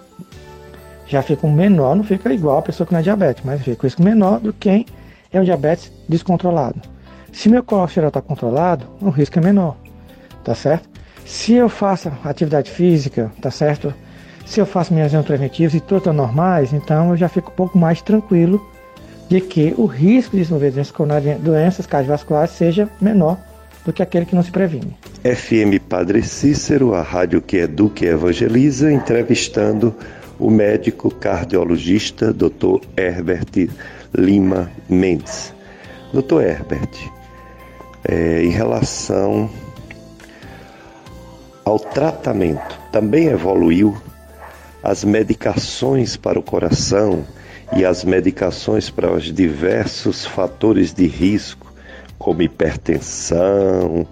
já 1.07 1.21
fica 1.21 1.47
menor, 1.47 1.95
não 1.95 2.03
fica 2.03 2.31
igual 2.33 2.59
a 2.59 2.61
pessoa 2.61 2.85
que 2.85 2.93
não 2.93 2.99
é 2.99 3.03
diabética, 3.03 3.47
mas 3.49 3.61
fica 3.61 3.81
um 3.81 3.83
risco 3.83 4.03
menor 4.03 4.39
do 4.39 4.53
que 4.53 4.85
é 5.31 5.39
um 5.39 5.43
diabetes 5.43 5.91
descontrolado. 6.07 6.79
Se 7.31 7.49
meu 7.49 7.63
colesterol 7.63 8.09
está 8.09 8.21
controlado, 8.21 8.85
o 9.01 9.09
risco 9.09 9.39
é 9.39 9.41
menor, 9.41 9.75
tá 10.43 10.53
certo? 10.53 10.89
Se 11.25 11.53
eu 11.53 11.67
faço 11.67 12.11
atividade 12.23 12.71
física, 12.71 13.31
tá 13.41 13.51
certo? 13.51 13.93
Se 14.45 14.61
eu 14.61 14.65
faço 14.65 14.93
minhas 14.93 15.11
exames 15.11 15.27
preventivos 15.27 15.73
e 15.75 15.81
todas 15.81 16.15
normais, 16.15 16.71
então 16.71 17.09
eu 17.09 17.17
já 17.17 17.27
fico 17.27 17.51
um 17.51 17.55
pouco 17.55 17.77
mais 17.77 18.01
tranquilo 18.01 18.65
de 19.29 19.41
que 19.41 19.73
o 19.77 19.85
risco 19.85 20.31
de 20.31 20.43
desenvolver 20.43 20.71
doenças, 20.71 20.93
doenças 21.39 21.85
cardiovasculares 21.85 22.51
seja 22.51 22.89
menor 23.01 23.37
do 23.85 23.93
que 23.93 24.01
aquele 24.01 24.25
que 24.25 24.35
não 24.35 24.43
se 24.43 24.51
previne. 24.51 24.95
FM 25.23 25.81
Padre 25.87 26.21
Cícero, 26.21 26.93
a 26.93 27.01
rádio 27.01 27.41
que 27.41 27.57
educa 27.57 28.05
e 28.05 28.09
evangeliza, 28.09 28.91
entrevistando 28.91 29.95
o 30.39 30.49
médico 30.49 31.09
cardiologista 31.09 32.33
Dr. 32.33 32.79
Herbert 32.95 33.69
Lima 34.13 34.69
Mendes. 34.89 35.53
Dr. 36.13 36.41
Herbert, 36.41 36.89
é, 38.07 38.43
em 38.43 38.49
relação 38.49 39.49
ao 41.65 41.79
tratamento, 41.79 42.79
também 42.91 43.27
evoluiu 43.27 43.97
as 44.83 45.03
medicações 45.03 46.15
para 46.15 46.39
o 46.39 46.43
coração 46.43 47.25
e 47.75 47.85
as 47.85 48.03
medicações 48.03 48.89
para 48.89 49.11
os 49.11 49.25
diversos 49.25 50.25
fatores 50.25 50.93
de 50.93 51.07
risco, 51.07 51.71
como 52.17 52.41
hipertensão, 52.41 54.07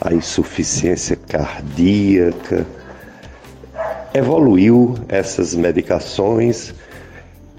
a 0.00 0.12
insuficiência 0.12 1.16
cardíaca. 1.16 2.66
Evoluiu 4.12 4.96
essas 5.08 5.54
medicações 5.54 6.74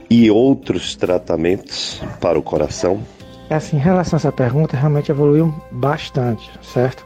e 0.10 0.30
outros 0.32 0.96
tratamentos 0.96 2.02
para 2.20 2.38
o 2.38 2.42
coração? 2.42 3.02
É 3.50 3.56
assim, 3.56 3.78
em 3.78 3.80
relação 3.80 4.18
a 4.18 4.20
essa 4.20 4.32
pergunta, 4.32 4.78
realmente 4.78 5.12
evoluiu 5.12 5.54
bastante, 5.72 6.50
certo? 6.62 7.06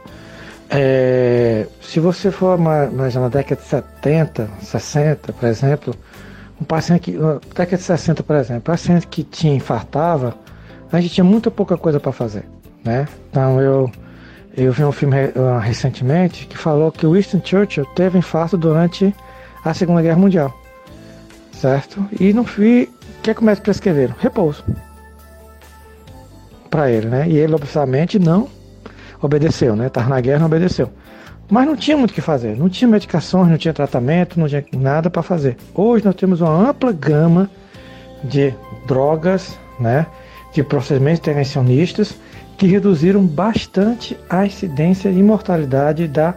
É, 0.70 1.66
se 1.80 2.00
você 2.00 2.30
for 2.30 2.58
mais 2.58 3.14
na 3.14 3.28
década 3.28 3.60
de 3.60 3.66
70, 3.66 4.50
60, 4.60 5.32
por 5.32 5.48
exemplo, 5.48 5.94
um 6.60 6.64
paciente 6.64 7.00
que, 7.00 7.12
na 7.12 7.40
década 7.54 7.76
de 7.76 7.82
60, 7.82 8.22
por 8.22 8.36
exemplo, 8.36 8.62
paciente 8.62 9.06
que 9.06 9.22
tinha 9.22 9.54
infartava, 9.54 10.34
a 10.92 11.00
gente 11.00 11.14
tinha 11.14 11.24
muita 11.24 11.50
pouca 11.50 11.76
coisa 11.76 11.98
para 11.98 12.12
fazer, 12.12 12.44
né? 12.84 13.08
Então 13.30 13.60
eu 13.60 13.90
eu 14.56 14.72
vi 14.72 14.84
um 14.84 14.92
filme 14.92 15.16
uh, 15.16 15.58
recentemente 15.58 16.46
que 16.46 16.56
falou 16.56 16.92
que 16.92 17.04
Winston 17.04 17.40
Churchill 17.44 17.84
teve 17.96 18.18
infarto 18.18 18.56
durante 18.56 19.12
a 19.64 19.74
Segunda 19.74 20.00
Guerra 20.00 20.16
Mundial, 20.16 20.56
certo? 21.52 22.06
E 22.20 22.32
no 22.32 22.44
fim, 22.44 22.82
o 22.84 23.22
que 23.22 23.30
é 23.30 23.34
que 23.34 23.40
o 23.40 23.44
médico 23.44 23.64
prescreveram? 23.64 24.14
Repouso 24.18 24.64
para 26.74 26.90
ele, 26.90 27.06
né? 27.06 27.28
E 27.28 27.36
ele 27.36 27.54
obviamente 27.54 28.18
não 28.18 28.48
obedeceu, 29.22 29.76
né? 29.76 29.88
Tava 29.88 30.08
na 30.08 30.20
guerra, 30.20 30.40
não 30.40 30.46
obedeceu. 30.46 30.90
Mas 31.48 31.66
não 31.66 31.76
tinha 31.76 31.96
muito 31.96 32.10
o 32.10 32.14
que 32.14 32.20
fazer, 32.20 32.56
não 32.56 32.68
tinha 32.68 32.88
medicações, 32.88 33.50
não 33.50 33.58
tinha 33.58 33.74
tratamento, 33.74 34.40
não 34.40 34.48
tinha 34.48 34.64
nada 34.72 35.10
para 35.10 35.22
fazer. 35.22 35.56
Hoje 35.74 36.04
nós 36.04 36.14
temos 36.14 36.40
uma 36.40 36.70
ampla 36.70 36.90
gama 36.92 37.50
de 38.22 38.54
drogas, 38.86 39.58
né, 39.78 40.06
de 40.52 40.62
procedimentos 40.62 41.20
intervencionistas 41.20 42.16
que 42.56 42.66
reduziram 42.66 43.24
bastante 43.24 44.16
a 44.30 44.46
incidência 44.46 45.08
e 45.10 45.22
mortalidade 45.22 46.08
da, 46.08 46.34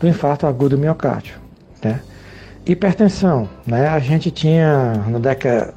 do 0.00 0.08
infarto 0.08 0.46
agudo 0.46 0.76
do 0.76 0.78
miocárdio. 0.78 1.34
Né? 1.82 2.00
Hipertensão, 2.64 3.48
né? 3.66 3.88
a 3.88 3.98
gente 3.98 4.30
tinha 4.30 4.94
na 5.08 5.18
década 5.18 5.74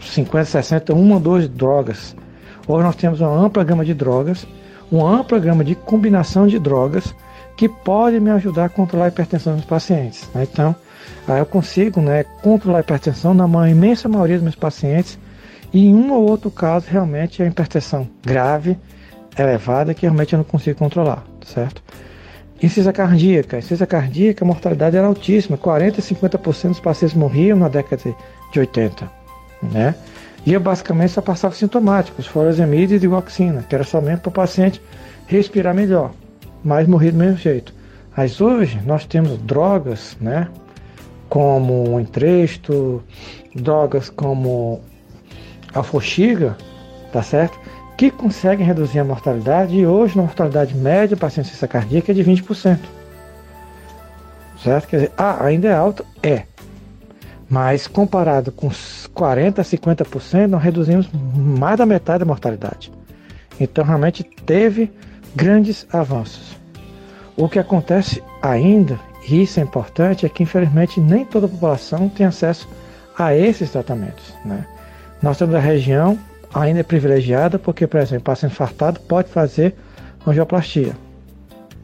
50, 0.00 0.44
60, 0.44 0.94
uma 0.94 1.14
ou 1.14 1.20
duas 1.20 1.48
drogas. 1.48 2.14
Hoje 2.68 2.84
nós 2.84 2.96
temos 2.96 3.20
uma 3.20 3.30
ampla 3.30 3.64
gama 3.64 3.84
de 3.84 3.94
drogas, 3.94 4.46
uma 4.92 5.08
ampla 5.10 5.38
gama 5.38 5.64
de 5.64 5.74
combinação 5.74 6.46
de 6.46 6.58
drogas 6.58 7.14
que 7.60 7.68
pode 7.68 8.18
me 8.18 8.30
ajudar 8.30 8.64
a 8.64 8.68
controlar 8.70 9.04
a 9.04 9.08
hipertensão 9.08 9.54
dos 9.54 9.66
pacientes. 9.66 10.26
Né? 10.34 10.48
Então, 10.50 10.74
eu 11.28 11.44
consigo 11.44 12.00
né, 12.00 12.24
controlar 12.24 12.78
a 12.78 12.80
hipertensão 12.80 13.34
na 13.34 13.68
imensa 13.68 14.08
maioria 14.08 14.36
dos 14.36 14.42
meus 14.44 14.54
pacientes 14.54 15.18
e 15.70 15.88
em 15.88 15.94
um 15.94 16.10
ou 16.10 16.26
outro 16.26 16.50
caso 16.50 16.86
realmente 16.88 17.42
é 17.42 17.46
hipertensão 17.46 18.08
grave, 18.24 18.78
elevada, 19.38 19.92
que 19.92 20.06
realmente 20.06 20.32
eu 20.32 20.38
não 20.38 20.44
consigo 20.44 20.78
controlar, 20.78 21.22
certo? 21.44 21.82
Incisão 22.62 22.94
cardíaca. 22.94 23.58
Incisão 23.58 23.86
cardíaca, 23.86 24.42
a 24.42 24.48
mortalidade 24.48 24.96
era 24.96 25.06
altíssima, 25.06 25.58
40% 25.58 25.98
e 25.98 26.14
50% 26.14 26.68
dos 26.68 26.80
pacientes 26.80 27.14
morriam 27.14 27.58
na 27.58 27.68
década 27.68 28.02
de 28.54 28.58
80, 28.58 29.06
né? 29.64 29.94
E 30.46 30.54
eu 30.54 30.60
basicamente 30.60 31.12
só 31.12 31.20
passava 31.20 31.54
sintomáticos, 31.54 32.26
furosemide 32.26 32.94
e 32.94 32.98
digoxina, 32.98 33.62
que 33.68 33.74
era 33.74 33.84
somente 33.84 34.20
para 34.20 34.30
o 34.30 34.32
paciente 34.32 34.80
respirar 35.26 35.74
melhor 35.74 36.12
mas 36.64 36.86
morri 36.86 37.10
do 37.10 37.18
mesmo 37.18 37.36
jeito. 37.36 37.74
Mas 38.16 38.40
hoje 38.40 38.80
nós 38.84 39.06
temos 39.06 39.38
drogas, 39.38 40.16
né? 40.20 40.48
como 41.30 41.94
o 41.94 42.00
entresto, 42.00 43.02
drogas 43.54 44.10
como 44.10 44.82
a 45.72 45.82
foxiga, 45.82 46.56
tá 47.12 47.22
certo? 47.22 47.58
Que 47.96 48.10
conseguem 48.10 48.66
reduzir 48.66 48.98
a 48.98 49.04
mortalidade 49.04 49.76
e 49.76 49.86
hoje 49.86 50.18
a 50.18 50.22
mortalidade 50.22 50.74
média 50.74 51.16
para 51.16 51.28
a 51.28 51.30
ciência 51.30 51.68
cardíaca 51.68 52.10
é 52.10 52.14
de 52.14 52.24
20%. 52.24 52.78
Certo? 54.62 54.88
Quer 54.88 54.96
dizer, 54.96 55.12
ah, 55.16 55.42
ainda 55.44 55.68
é 55.68 55.72
alta? 55.72 56.04
É. 56.22 56.42
Mas 57.48 57.86
comparado 57.86 58.52
com 58.52 58.68
40% 58.68 59.58
a 59.58 59.62
50%, 59.62 60.46
nós 60.46 60.62
reduzimos 60.62 61.08
mais 61.12 61.78
da 61.78 61.86
metade 61.86 62.20
da 62.20 62.24
mortalidade. 62.24 62.92
Então 63.58 63.84
realmente 63.84 64.24
teve 64.24 64.90
grandes 65.34 65.86
avanços. 65.92 66.56
O 67.36 67.48
que 67.48 67.58
acontece 67.58 68.22
ainda, 68.42 68.98
e 69.28 69.42
isso 69.42 69.60
é 69.60 69.62
importante, 69.62 70.26
é 70.26 70.28
que 70.28 70.42
infelizmente 70.42 71.00
nem 71.00 71.24
toda 71.24 71.46
a 71.46 71.48
população 71.48 72.08
tem 72.08 72.26
acesso 72.26 72.68
a 73.18 73.34
esses 73.34 73.70
tratamentos. 73.70 74.34
Né? 74.44 74.66
Nós 75.22 75.38
temos 75.38 75.54
a 75.54 75.60
região 75.60 76.18
ainda 76.52 76.80
é 76.80 76.82
privilegiada 76.82 77.58
porque, 77.58 77.86
por 77.86 78.00
exemplo, 78.00 78.24
paciente 78.24 78.52
infartado 78.52 79.00
pode 79.00 79.28
fazer 79.28 79.74
angioplastia, 80.26 80.92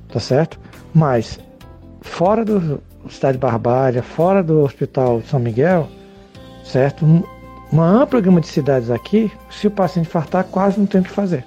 tá 0.09 0.21
certo? 0.21 0.59
Mas 0.95 1.39
fora 2.01 2.45
do 2.45 2.83
Cidade 3.09 3.39
Barbalha, 3.39 4.03
fora 4.03 4.43
do 4.43 4.61
Hospital 4.63 5.23
São 5.23 5.39
Miguel, 5.39 5.89
certo? 6.65 7.05
Uma 7.71 7.87
ampla 7.87 8.21
gama 8.21 8.41
de 8.41 8.49
cidades 8.49 8.91
aqui, 8.91 9.31
se 9.51 9.67
o 9.67 9.71
paciente 9.71 10.07
infartar, 10.07 10.45
quase 10.45 10.79
não 10.79 10.87
tem 10.87 11.01
o 11.01 11.05
que 11.05 11.11
fazer, 11.11 11.45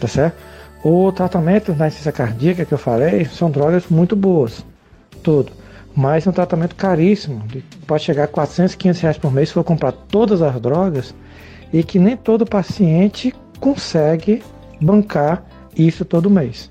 tá 0.00 0.08
certo? 0.08 0.36
O 0.84 1.10
tratamento 1.10 1.72
da 1.72 1.86
insuficiência 1.86 2.12
cardíaca 2.12 2.64
que 2.64 2.72
eu 2.72 2.78
falei 2.78 3.24
são 3.24 3.50
drogas 3.50 3.86
muito 3.88 4.14
boas, 4.14 4.64
tudo. 5.22 5.52
Mas 5.94 6.26
é 6.26 6.30
um 6.30 6.32
tratamento 6.32 6.74
caríssimo, 6.74 7.42
pode 7.86 8.04
chegar 8.04 8.24
a 8.24 8.28
400, 8.28 8.74
500 8.74 9.00
reais 9.00 9.18
por 9.18 9.32
mês 9.32 9.48
se 9.48 9.54
for 9.54 9.64
comprar 9.64 9.92
todas 9.92 10.42
as 10.42 10.60
drogas 10.60 11.14
e 11.72 11.82
que 11.82 11.98
nem 11.98 12.16
todo 12.16 12.44
paciente 12.44 13.34
consegue 13.58 14.42
bancar 14.80 15.42
isso 15.76 16.04
todo 16.04 16.30
mês. 16.30 16.70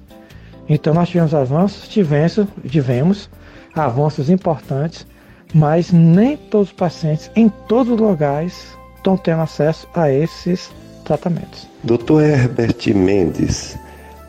Então 0.67 0.93
nós 0.93 1.09
tivemos 1.09 1.33
avanços, 1.33 1.87
tivemos, 1.87 2.39
tivemos 2.67 3.29
avanços 3.75 4.29
importantes, 4.29 5.05
mas 5.53 5.91
nem 5.91 6.37
todos 6.37 6.69
os 6.69 6.73
pacientes 6.73 7.29
em 7.35 7.49
todos 7.49 7.93
os 7.93 7.99
lugares 7.99 8.75
estão 8.95 9.17
tendo 9.17 9.41
acesso 9.41 9.87
a 9.93 10.11
esses 10.11 10.71
tratamentos. 11.03 11.67
Dr. 11.83 12.21
Herbert 12.21 12.95
Mendes, 12.95 13.77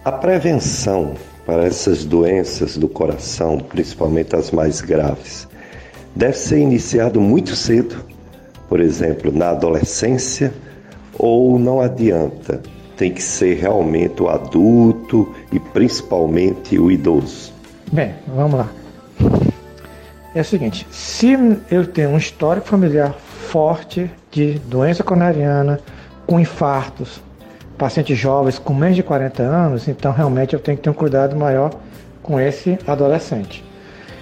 a 0.06 0.12
prevenção 0.12 1.14
para 1.44 1.64
essas 1.64 2.04
doenças 2.04 2.76
do 2.76 2.88
coração, 2.88 3.58
principalmente 3.58 4.36
as 4.36 4.52
mais 4.52 4.80
graves, 4.80 5.48
deve 6.14 6.34
ser 6.34 6.60
iniciado 6.60 7.20
muito 7.20 7.56
cedo, 7.56 8.04
por 8.68 8.78
exemplo, 8.78 9.32
na 9.32 9.50
adolescência, 9.50 10.54
ou 11.18 11.58
não 11.58 11.80
adianta, 11.80 12.62
tem 12.96 13.12
que 13.12 13.20
ser 13.20 13.56
realmente 13.56 14.22
o 14.22 14.28
adulto 14.28 15.34
e 15.50 15.58
principalmente 15.58 16.78
o 16.78 16.88
idoso? 16.88 17.52
Bem, 17.90 18.14
vamos 18.28 18.60
lá. 18.60 18.68
É 20.36 20.40
o 20.40 20.44
seguinte, 20.44 20.86
se 20.88 21.36
eu 21.68 21.84
tenho 21.84 22.10
um 22.10 22.16
histórico 22.16 22.68
familiar 22.68 23.12
forte 23.12 24.08
de 24.30 24.60
doença 24.60 25.02
coronariana, 25.02 25.80
com 26.28 26.38
infartos, 26.38 27.20
pacientes 27.76 28.18
jovens 28.18 28.58
com 28.58 28.74
menos 28.74 28.96
de 28.96 29.02
40 29.02 29.42
anos, 29.42 29.88
então 29.88 30.12
realmente 30.12 30.54
eu 30.54 30.60
tenho 30.60 30.76
que 30.76 30.84
ter 30.84 30.90
um 30.90 30.94
cuidado 30.94 31.36
maior 31.36 31.70
com 32.22 32.40
esse 32.40 32.78
adolescente. 32.86 33.64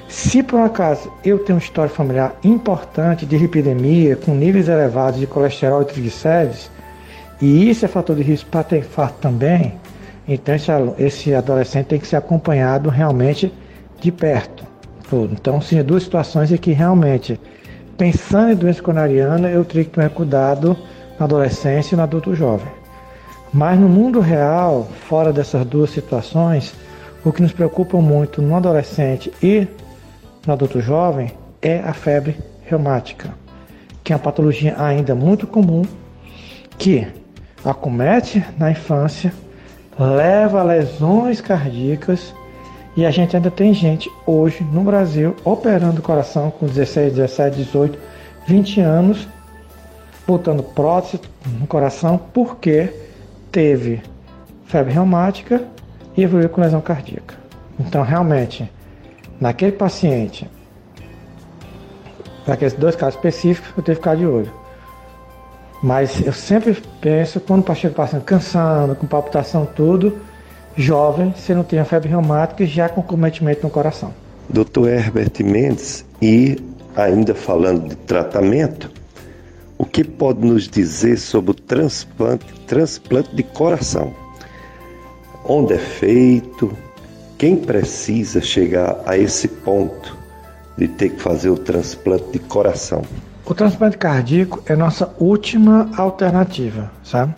Se 0.08 0.42
por 0.42 0.60
um 0.60 0.64
acaso 0.64 1.10
eu 1.24 1.38
tenho 1.38 1.56
um 1.56 1.60
histórico 1.60 1.96
familiar 1.96 2.36
importante 2.44 3.24
de 3.24 3.38
lipidemia, 3.38 4.16
com 4.16 4.34
níveis 4.34 4.68
elevados 4.68 5.18
de 5.18 5.26
colesterol 5.26 5.82
e 5.82 5.86
triglicérides, 5.86 6.70
e 7.40 7.68
isso 7.68 7.84
é 7.84 7.88
fator 7.88 8.14
de 8.14 8.22
risco 8.22 8.48
para 8.50 8.62
ter 8.62 8.78
infarto 8.78 9.18
também, 9.20 9.74
então 10.26 10.54
esse, 10.98 11.34
adolescente 11.34 11.86
tem 11.86 11.98
que 11.98 12.06
ser 12.06 12.16
acompanhado 12.16 12.88
realmente 12.88 13.52
de 14.00 14.10
perto. 14.12 14.64
Tudo. 15.08 15.34
Então, 15.34 15.60
sim, 15.60 15.82
duas 15.82 16.04
situações 16.04 16.50
em 16.50 16.56
que 16.56 16.72
realmente, 16.72 17.38
pensando 17.96 18.52
em 18.52 18.56
doença 18.56 18.82
coronariana, 18.82 19.50
eu 19.50 19.64
teria 19.64 19.84
que 19.84 19.90
tomar 19.90 20.08
cuidado 20.08 20.76
na 21.18 21.26
adolescência 21.26 21.94
e 21.94 21.96
no 21.96 22.02
adulto 22.02 22.34
jovem. 22.34 22.83
Mas 23.54 23.78
no 23.78 23.88
mundo 23.88 24.18
real, 24.18 24.88
fora 25.08 25.32
dessas 25.32 25.64
duas 25.64 25.90
situações, 25.90 26.74
o 27.24 27.32
que 27.32 27.40
nos 27.40 27.52
preocupa 27.52 27.96
muito 27.98 28.42
no 28.42 28.56
adolescente 28.56 29.32
e 29.40 29.68
no 30.44 30.52
adulto 30.52 30.80
jovem 30.80 31.30
é 31.62 31.78
a 31.78 31.92
febre 31.94 32.36
reumática, 32.64 33.32
que 34.02 34.12
é 34.12 34.16
uma 34.16 34.22
patologia 34.22 34.74
ainda 34.76 35.14
muito 35.14 35.46
comum, 35.46 35.84
que 36.76 37.06
acomete 37.64 38.44
na 38.58 38.72
infância, 38.72 39.32
leva 39.96 40.58
a 40.58 40.64
lesões 40.64 41.40
cardíacas 41.40 42.34
e 42.96 43.06
a 43.06 43.10
gente 43.12 43.36
ainda 43.36 43.52
tem 43.52 43.72
gente 43.72 44.10
hoje 44.26 44.64
no 44.64 44.82
Brasil 44.82 45.36
operando 45.44 46.00
o 46.00 46.02
coração 46.02 46.50
com 46.50 46.66
16, 46.66 47.14
17, 47.14 47.56
18, 47.58 47.98
20 48.48 48.80
anos, 48.80 49.28
botando 50.26 50.60
prótese 50.60 51.20
no 51.60 51.68
coração 51.68 52.18
porque 52.18 53.03
teve 53.54 54.02
febre 54.66 54.92
reumática 54.92 55.62
e 56.16 56.24
evoluiu 56.24 56.48
com 56.48 56.60
lesão 56.60 56.80
cardíaca. 56.80 57.36
Então, 57.78 58.02
realmente, 58.02 58.68
naquele 59.40 59.70
paciente, 59.70 60.50
naqueles 62.44 62.74
dois 62.74 62.96
casos 62.96 63.14
específicos, 63.14 63.70
eu 63.76 63.82
tenho 63.82 63.96
que 63.96 64.02
ficar 64.02 64.16
de 64.16 64.26
olho. 64.26 64.52
Mas 65.80 66.20
eu 66.26 66.32
sempre 66.32 66.76
penso, 67.00 67.38
quando 67.38 67.60
o 67.60 67.64
paciente 67.64 67.94
cansando, 68.24 68.96
com 68.96 69.06
palpitação, 69.06 69.64
tudo, 69.64 70.18
jovem, 70.76 71.32
se 71.36 71.54
não 71.54 71.62
tem 71.62 71.78
a 71.78 71.84
febre 71.84 72.08
reumática, 72.08 72.66
já 72.66 72.88
com 72.88 73.02
cometimento 73.02 73.62
no 73.62 73.70
coração. 73.70 74.12
Dr. 74.48 74.88
Herbert 74.88 75.32
Mendes, 75.44 76.04
e 76.20 76.58
ainda 76.96 77.34
falando 77.34 77.88
de 77.88 77.94
tratamento, 77.94 78.90
o 79.76 79.84
que 79.84 80.04
pode 80.04 80.46
nos 80.46 80.68
dizer 80.68 81.18
sobre 81.18 81.50
o 81.50 81.54
transplante, 81.54 82.46
transplante 82.66 83.34
de 83.34 83.42
coração? 83.42 84.14
Onde 85.44 85.74
é 85.74 85.78
feito? 85.78 86.76
Quem 87.36 87.56
precisa 87.56 88.40
chegar 88.40 89.00
a 89.04 89.18
esse 89.18 89.48
ponto 89.48 90.16
de 90.78 90.88
ter 90.88 91.10
que 91.10 91.20
fazer 91.20 91.50
o 91.50 91.58
transplante 91.58 92.30
de 92.32 92.38
coração? 92.38 93.02
O 93.44 93.52
transplante 93.52 93.98
cardíaco 93.98 94.62
é 94.66 94.74
nossa 94.74 95.14
última 95.18 95.90
alternativa, 95.96 96.90
sabe? 97.02 97.34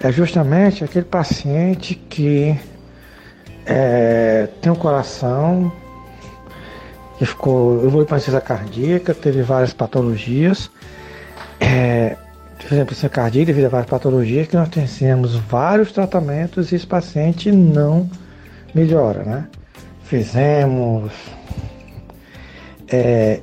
É 0.00 0.10
justamente 0.10 0.82
aquele 0.82 1.04
paciente 1.04 1.94
que 1.94 2.58
é, 3.64 4.48
tem 4.60 4.72
um 4.72 4.76
coração 4.76 5.72
que 7.18 7.26
ficou 7.26 7.84
evoluiu 7.84 8.06
para 8.06 8.16
insuficiência 8.16 8.40
cardíaca, 8.40 9.14
teve 9.14 9.42
várias 9.42 9.72
patologias. 9.72 10.70
É, 11.60 12.16
por 12.58 12.66
exemplo, 12.66 12.92
insuficiência 12.92 13.08
cardíaca 13.08 13.46
devido 13.46 13.66
a 13.66 13.68
várias 13.68 13.90
patologias 13.90 14.48
que 14.48 14.56
nós 14.56 14.68
temos 14.68 15.34
vários 15.36 15.92
tratamentos 15.92 16.72
e 16.72 16.76
esse 16.76 16.86
paciente 16.86 17.52
não 17.52 18.08
melhora, 18.74 19.22
né? 19.22 19.46
Fizemos 20.04 21.12
é, 22.88 23.40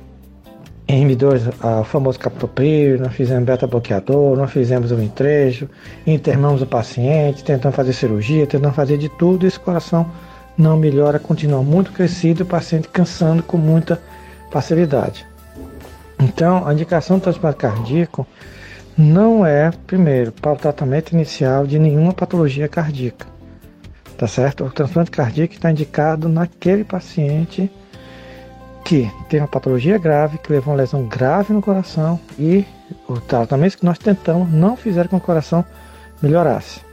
M2, 0.88 1.80
o 1.80 1.84
famoso 1.84 2.18
captopril, 2.18 2.98
nós 2.98 3.14
fizemos 3.14 3.44
beta-bloqueador, 3.44 4.36
nós 4.36 4.50
fizemos 4.50 4.92
o 4.92 5.00
entrejo, 5.00 5.68
internamos 6.06 6.60
o 6.60 6.66
paciente, 6.66 7.42
tentamos 7.42 7.74
fazer 7.74 7.92
cirurgia, 7.92 8.46
tentamos 8.46 8.76
fazer 8.76 8.98
de 8.98 9.08
tudo, 9.08 9.46
esse 9.46 9.58
coração 9.58 10.10
não 10.62 10.76
melhora, 10.76 11.18
continua 11.18 11.62
muito 11.62 11.92
crescido, 11.92 12.44
o 12.44 12.46
paciente 12.46 12.88
cansando 12.88 13.42
com 13.42 13.56
muita 13.56 14.00
facilidade. 14.50 15.26
Então, 16.18 16.66
a 16.66 16.72
indicação 16.72 17.18
do 17.18 17.22
transplante 17.22 17.56
cardíaco 17.56 18.26
não 18.96 19.44
é, 19.44 19.70
primeiro, 19.86 20.30
para 20.30 20.52
o 20.52 20.56
tratamento 20.56 21.12
inicial 21.12 21.66
de 21.66 21.78
nenhuma 21.78 22.12
patologia 22.12 22.68
cardíaca, 22.68 23.26
tá 24.16 24.28
certo? 24.28 24.64
O 24.64 24.70
transplante 24.70 25.10
cardíaco 25.10 25.54
está 25.54 25.70
indicado 25.70 26.28
naquele 26.28 26.84
paciente 26.84 27.70
que 28.84 29.10
tem 29.28 29.40
uma 29.40 29.48
patologia 29.48 29.98
grave, 29.98 30.38
que 30.38 30.52
levou 30.52 30.74
uma 30.74 30.80
lesão 30.80 31.06
grave 31.06 31.52
no 31.52 31.62
coração 31.62 32.20
e 32.38 32.64
o 33.08 33.18
tratamento 33.20 33.78
que 33.78 33.84
nós 33.84 33.98
tentamos 33.98 34.52
não 34.52 34.76
fizeram 34.76 35.08
com 35.08 35.18
que 35.18 35.24
o 35.24 35.26
coração 35.26 35.64
melhorasse. 36.20 36.91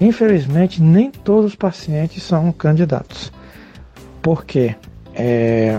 Infelizmente, 0.00 0.82
nem 0.82 1.10
todos 1.10 1.46
os 1.46 1.54
pacientes 1.54 2.22
são 2.22 2.50
candidatos. 2.52 3.30
Porque 4.22 4.74
é, 5.14 5.78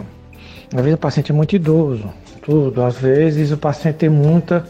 às 0.73 0.81
vezes 0.81 0.93
o 0.93 0.99
paciente 0.99 1.31
é 1.31 1.35
muito 1.35 1.56
idoso, 1.56 2.11
tudo. 2.41 2.84
Às 2.84 2.98
vezes 2.98 3.52
o 3.52 3.57
paciente 3.57 3.95
tem 3.95 4.10
muitas 4.10 4.64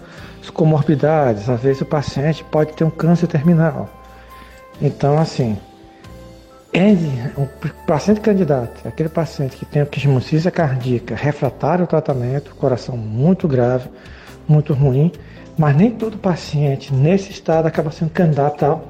comorbidades, 0.54 1.50
às 1.50 1.62
vezes 1.62 1.82
o 1.82 1.86
paciente 1.86 2.44
pode 2.46 2.74
ter 2.74 2.84
um 2.84 2.90
câncer 2.90 3.28
terminal. 3.28 3.90
Então, 4.82 5.20
assim, 5.20 5.58
o 7.38 7.86
paciente 7.86 8.22
candidato, 8.22 8.88
aquele 8.88 9.10
paciente 9.10 9.58
que 9.58 9.66
tem 9.66 9.84
insuficiência 9.84 10.50
cardíaca 10.50 11.16
refratário 11.16 11.84
ao 11.84 11.88
tratamento, 11.88 12.56
coração 12.56 12.96
muito 12.98 13.48
grave, 13.48 13.90
muito 14.48 14.74
ruim, 14.74 15.12
mas 15.58 15.76
nem 15.76 15.92
todo 15.92 16.18
paciente 16.18 16.94
nesse 16.94 17.32
estado 17.32 17.68
acaba 17.68 17.92
sendo 17.92 18.10
candidato 18.10 18.82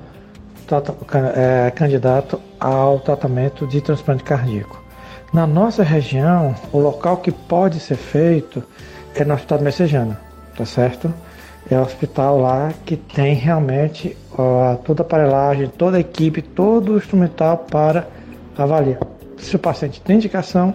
é, 1.35 1.71
candidato 1.71 2.39
ao 2.59 2.99
tratamento 2.99 3.67
de 3.67 3.81
transplante 3.81 4.23
cardíaco. 4.23 4.81
Na 5.33 5.47
nossa 5.47 5.83
região, 5.83 6.55
o 6.71 6.79
local 6.79 7.17
que 7.17 7.31
pode 7.31 7.79
ser 7.79 7.95
feito 7.95 8.63
é 9.15 9.23
no 9.23 9.33
Hospital 9.33 9.61
Messejana, 9.61 10.19
tá 10.57 10.65
certo? 10.65 11.13
É 11.69 11.77
o 11.77 11.81
hospital 11.81 12.39
lá 12.39 12.73
que 12.85 12.97
tem 12.97 13.33
realmente 13.33 14.17
ó, 14.37 14.75
toda 14.75 15.03
a 15.03 15.05
aparelhagem, 15.05 15.67
toda 15.67 15.97
a 15.97 15.99
equipe, 15.99 16.41
todo 16.41 16.93
o 16.93 16.97
instrumental 16.97 17.59
para 17.59 18.07
avaliar 18.57 18.99
se 19.37 19.55
o 19.55 19.59
paciente 19.59 20.01
tem 20.01 20.17
indicação 20.17 20.73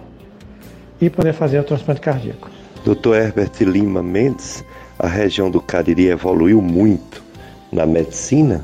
e 0.99 1.09
poder 1.09 1.33
fazer 1.33 1.59
o 1.59 1.63
transplante 1.63 2.01
cardíaco. 2.01 2.49
Dr. 2.83 3.15
Herbert 3.15 3.51
Lima 3.61 4.03
Mendes, 4.03 4.63
a 4.99 5.07
região 5.07 5.49
do 5.49 5.61
Cariri 5.61 6.07
evoluiu 6.07 6.61
muito 6.61 7.23
na 7.71 7.85
medicina 7.85 8.63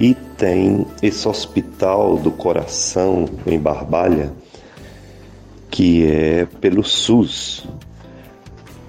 e 0.00 0.14
tem 0.14 0.86
esse 1.02 1.28
hospital 1.28 2.16
do 2.16 2.30
coração 2.30 3.26
em 3.46 3.58
Barbalha, 3.58 4.32
que 5.70 6.06
é 6.06 6.46
pelo 6.60 6.82
SUS, 6.82 7.68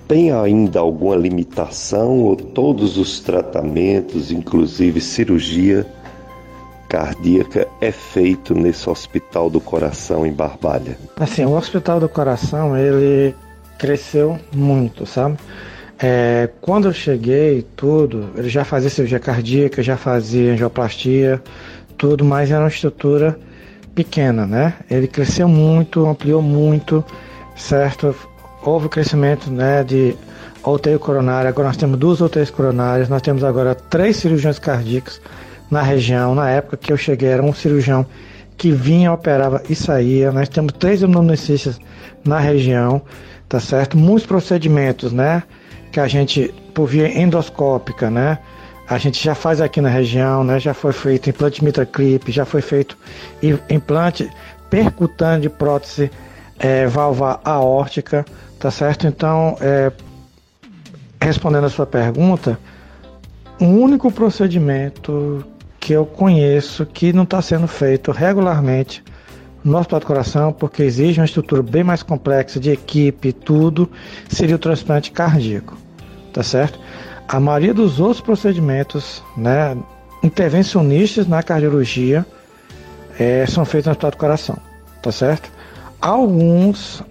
tem 0.07 0.31
ainda 0.31 0.79
alguma 0.79 1.15
limitação 1.15 2.19
ou 2.19 2.35
todos 2.35 2.97
os 2.97 3.19
tratamentos, 3.19 4.31
inclusive 4.31 5.01
cirurgia 5.01 5.85
cardíaca, 6.87 7.67
é 7.79 7.91
feito 7.91 8.53
nesse 8.53 8.89
Hospital 8.89 9.49
do 9.49 9.61
Coração 9.61 10.25
em 10.25 10.33
Barbalha? 10.33 10.97
Assim, 11.17 11.45
o 11.45 11.55
Hospital 11.55 12.01
do 12.01 12.09
Coração, 12.09 12.77
ele 12.77 13.33
cresceu 13.77 14.37
muito, 14.53 15.05
sabe? 15.05 15.37
É, 16.01 16.49
quando 16.61 16.87
eu 16.87 16.93
cheguei, 16.93 17.65
tudo, 17.75 18.31
ele 18.35 18.49
já 18.49 18.65
fazia 18.65 18.89
cirurgia 18.89 19.19
cardíaca, 19.19 19.83
já 19.83 19.95
fazia 19.95 20.53
angioplastia, 20.53 21.41
tudo, 21.97 22.25
mas 22.25 22.49
era 22.49 22.61
uma 22.61 22.69
estrutura 22.69 23.37
pequena, 23.93 24.47
né? 24.47 24.73
Ele 24.89 25.07
cresceu 25.07 25.47
muito, 25.47 26.07
ampliou 26.07 26.41
muito, 26.41 27.05
certo? 27.55 28.15
houve 28.63 28.89
crescimento 28.89 29.49
né, 29.49 29.83
de 29.83 30.15
UTI 30.65 30.97
coronária. 30.99 31.49
Agora 31.49 31.69
nós 31.69 31.77
temos 31.77 31.97
duas 31.97 32.21
UTIs 32.21 32.49
coronárias, 32.49 33.09
nós 33.09 33.21
temos 33.21 33.43
agora 33.43 33.75
três 33.75 34.17
cirurgiões 34.17 34.59
cardíacos 34.59 35.21
na 35.69 35.81
região. 35.81 36.35
Na 36.35 36.49
época 36.49 36.77
que 36.77 36.91
eu 36.91 36.97
cheguei, 36.97 37.29
era 37.29 37.43
um 37.43 37.53
cirurgião 37.53 38.05
que 38.57 38.71
vinha, 38.71 39.11
operava 39.11 39.63
e 39.69 39.75
saía. 39.75 40.31
Nós 40.31 40.47
temos 40.49 40.73
três 40.73 40.99
pneumonicistas 40.99 41.79
na 42.23 42.39
região, 42.39 43.01
tá 43.49 43.59
certo? 43.59 43.97
Muitos 43.97 44.25
procedimentos, 44.25 45.11
né? 45.11 45.43
Que 45.91 45.99
a 45.99 46.07
gente, 46.07 46.53
por 46.73 46.87
via 46.87 47.07
endoscópica, 47.19 48.09
né? 48.09 48.39
A 48.87 48.97
gente 48.97 49.23
já 49.23 49.35
faz 49.35 49.61
aqui 49.61 49.79
na 49.81 49.89
região, 49.89 50.43
né? 50.43 50.59
Já 50.59 50.73
foi 50.73 50.93
feito 50.93 51.29
implante 51.29 51.63
mitraclip, 51.63 52.31
já 52.31 52.45
foi 52.45 52.61
feito 52.61 52.97
implante 53.69 54.29
percutâneo 54.69 55.41
de 55.41 55.49
prótese 55.49 56.11
é, 56.59 56.87
aórtica, 57.43 58.25
Tá 58.61 58.69
certo? 58.69 59.07
Então, 59.07 59.57
é, 59.59 59.91
respondendo 61.19 61.65
a 61.65 61.69
sua 61.69 61.87
pergunta, 61.87 62.59
o 63.59 63.65
único 63.65 64.11
procedimento 64.11 65.43
que 65.79 65.93
eu 65.93 66.05
conheço 66.05 66.85
que 66.85 67.11
não 67.11 67.23
está 67.23 67.41
sendo 67.41 67.67
feito 67.67 68.11
regularmente 68.11 69.03
no 69.63 69.75
Hospital 69.79 69.99
do 69.99 70.05
Coração, 70.05 70.53
porque 70.53 70.83
exige 70.83 71.19
uma 71.19 71.25
estrutura 71.25 71.63
bem 71.63 71.83
mais 71.83 72.03
complexa 72.03 72.59
de 72.59 72.69
equipe 72.69 73.29
e 73.29 73.33
tudo, 73.33 73.89
seria 74.29 74.57
o 74.57 74.59
transplante 74.59 75.09
cardíaco, 75.09 75.75
tá 76.33 76.43
certo? 76.43 76.79
A 77.27 77.39
maioria 77.39 77.73
dos 77.73 77.99
outros 77.99 78.21
procedimentos, 78.21 79.23
né, 79.37 79.77
intervencionistas 80.23 81.27
na 81.27 81.41
cardiologia, 81.41 82.25
é, 83.19 83.45
são 83.45 83.65
feitos 83.65 83.87
no 83.87 83.91
Hospital 83.91 84.11
do 84.11 84.17
Coração, 84.17 84.57
tá 85.01 85.11
certo? 85.11 85.49
Alguns 86.01 87.03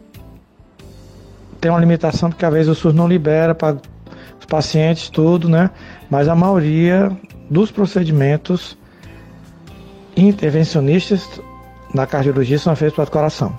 tem 1.60 1.70
uma 1.70 1.80
limitação 1.80 2.30
porque 2.30 2.44
às 2.44 2.52
vezes 2.52 2.68
o 2.68 2.74
SUS 2.74 2.94
não 2.94 3.06
libera 3.06 3.54
para 3.54 3.76
os 4.38 4.46
pacientes 4.46 5.10
tudo, 5.10 5.48
né? 5.48 5.70
Mas 6.08 6.26
a 6.26 6.34
maioria 6.34 7.14
dos 7.50 7.70
procedimentos 7.70 8.76
intervencionistas 10.16 11.40
na 11.94 12.06
cardiologia 12.06 12.58
são 12.58 12.74
feitos 12.74 12.96
para 12.96 13.04
o 13.04 13.10
coração. 13.10 13.58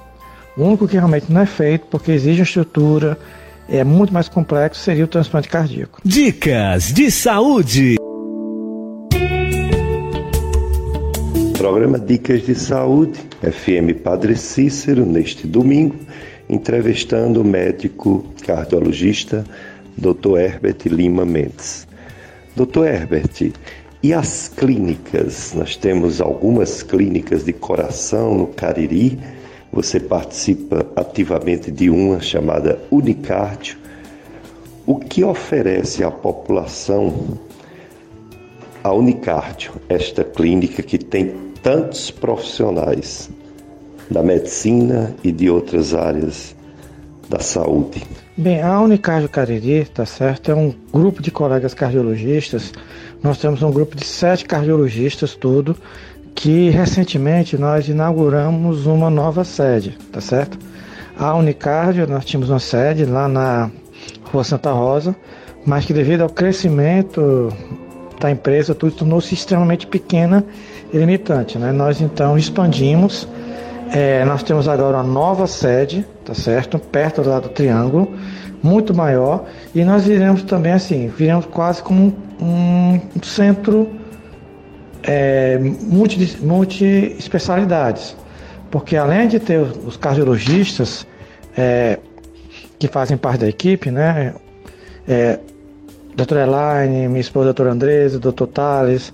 O 0.58 0.64
único 0.64 0.88
que 0.88 0.96
realmente 0.96 1.32
não 1.32 1.42
é 1.42 1.46
feito 1.46 1.86
porque 1.88 2.12
exige 2.12 2.42
uma 2.42 2.46
estrutura 2.46 3.18
é 3.72 3.84
muito 3.84 4.14
mais 4.14 4.28
complexo 4.28 4.82
seria 4.82 5.06
o 5.06 5.08
transplante 5.08 5.48
cardíaco. 5.48 6.02
Dicas 6.04 6.92
de 6.92 7.10
saúde. 7.10 7.96
Programa 11.58 12.00
Dicas 12.00 12.44
de 12.44 12.56
Saúde, 12.56 13.20
FM 13.42 14.02
Padre 14.04 14.36
Cícero, 14.36 15.06
neste 15.06 15.48
domingo, 15.48 15.96
entrevistando 16.50 17.42
o 17.42 17.46
médico 17.46 18.26
cardiologista 18.46 19.46
Dr. 19.96 20.40
Herbert 20.40 20.78
Lima 20.88 21.24
Mendes. 21.24 21.88
Dr. 22.56 22.86
Herbert, 22.86 23.54
e 24.04 24.14
as 24.14 24.50
clínicas? 24.50 25.54
Nós 25.54 25.76
temos 25.76 26.20
algumas 26.20 26.82
clínicas 26.82 27.46
de 27.46 27.54
coração 27.54 28.36
no 28.36 28.48
Cariri. 28.48 29.20
Você 29.72 30.00
participa 30.00 30.86
ativamente 30.96 31.72
de 31.72 31.90
uma 31.90 32.20
chamada 32.20 32.82
Unicardio. 32.92 33.78
O 34.86 34.96
que 34.96 35.24
oferece 35.24 36.04
à 36.04 36.12
população 36.12 37.40
a 38.84 38.92
Unicardio, 38.92 39.74
esta 39.88 40.24
clínica 40.24 40.82
que 40.82 40.98
tem 40.98 41.34
tantos 41.62 42.10
profissionais 42.10 43.30
da 44.10 44.24
medicina 44.24 45.16
e 45.24 45.32
de 45.32 45.50
outras 45.50 45.94
áreas 45.94 46.56
da 47.30 47.40
saúde. 47.40 48.04
Bem, 48.36 48.62
a 48.62 48.82
Unicardio 48.82 49.30
Cariri, 49.30 49.86
tá 49.86 50.06
certo, 50.06 50.52
é 50.52 50.56
um 50.56 50.74
grupo 50.92 51.22
de 51.22 51.32
colegas 51.32 51.74
cardiologistas. 51.74 52.74
Nós 53.24 53.38
temos 53.38 53.62
um 53.62 53.72
grupo 53.72 53.96
de 53.96 54.04
sete 54.04 54.44
cardiologistas, 54.46 55.36
tudo, 55.36 55.78
que 56.36 56.70
recentemente 56.70 57.58
nós 57.58 57.88
inauguramos 57.88 58.86
uma 58.86 59.10
nova 59.10 59.44
sede, 59.44 59.98
tá 60.12 60.22
certo? 60.22 60.58
A 61.18 61.36
Unicardio, 61.36 62.08
nós 62.08 62.26
tínhamos 62.26 62.50
uma 62.50 62.60
sede 62.60 63.06
lá 63.06 63.28
na 63.28 63.70
Rua 64.32 64.44
Santa 64.44 64.72
Rosa, 64.72 65.16
mas 65.66 65.86
que 65.86 65.94
devido 65.94 66.22
ao 66.22 66.30
crescimento 66.30 67.54
da 68.20 68.32
empresa, 68.32 68.74
tudo 68.74 68.96
tornou-se 68.96 69.34
extremamente 69.34 69.86
pequena 69.88 70.44
e 70.94 70.98
limitante, 70.98 71.58
né? 71.58 71.72
Nós 71.72 72.02
então 72.02 72.38
expandimos 72.38 73.28
é, 73.94 74.24
nós 74.24 74.42
temos 74.42 74.70
agora 74.70 74.98
uma 74.98 75.04
nova 75.04 75.46
sede, 75.48 76.06
tá 76.24 76.34
certo? 76.34 76.80
Perto 76.80 77.22
lá 77.28 77.42
do 77.42 77.50
Triângulo, 77.50 78.10
muito 78.64 78.94
maior. 78.94 79.46
E 79.76 79.84
nós 79.84 80.06
viremos 80.06 80.44
também 80.44 80.72
assim, 80.72 81.10
viremos 81.10 81.46
quase 81.46 81.84
como 81.84 82.16
um, 82.42 83.00
um 83.16 83.24
centro 83.24 83.90
é, 85.04 85.58
multi, 85.60 86.38
multi 86.42 87.16
especialidades. 87.18 88.16
Porque 88.70 88.96
além 88.96 89.28
de 89.28 89.40
ter 89.40 89.60
os 89.60 89.98
cardiologistas 89.98 91.06
é, 91.58 92.00
que 92.80 92.88
fazem 92.88 93.18
parte 93.18 93.42
da 93.42 93.50
equipe, 93.50 93.92
né? 93.92 94.34
É, 95.08 95.40
doutora 96.16 96.44
Elaine, 96.44 97.08
minha 97.08 97.20
esposa, 97.20 97.46
doutora 97.46 97.72
Andresa, 97.72 98.20
doutor 98.20 98.48
Thales, 98.48 99.12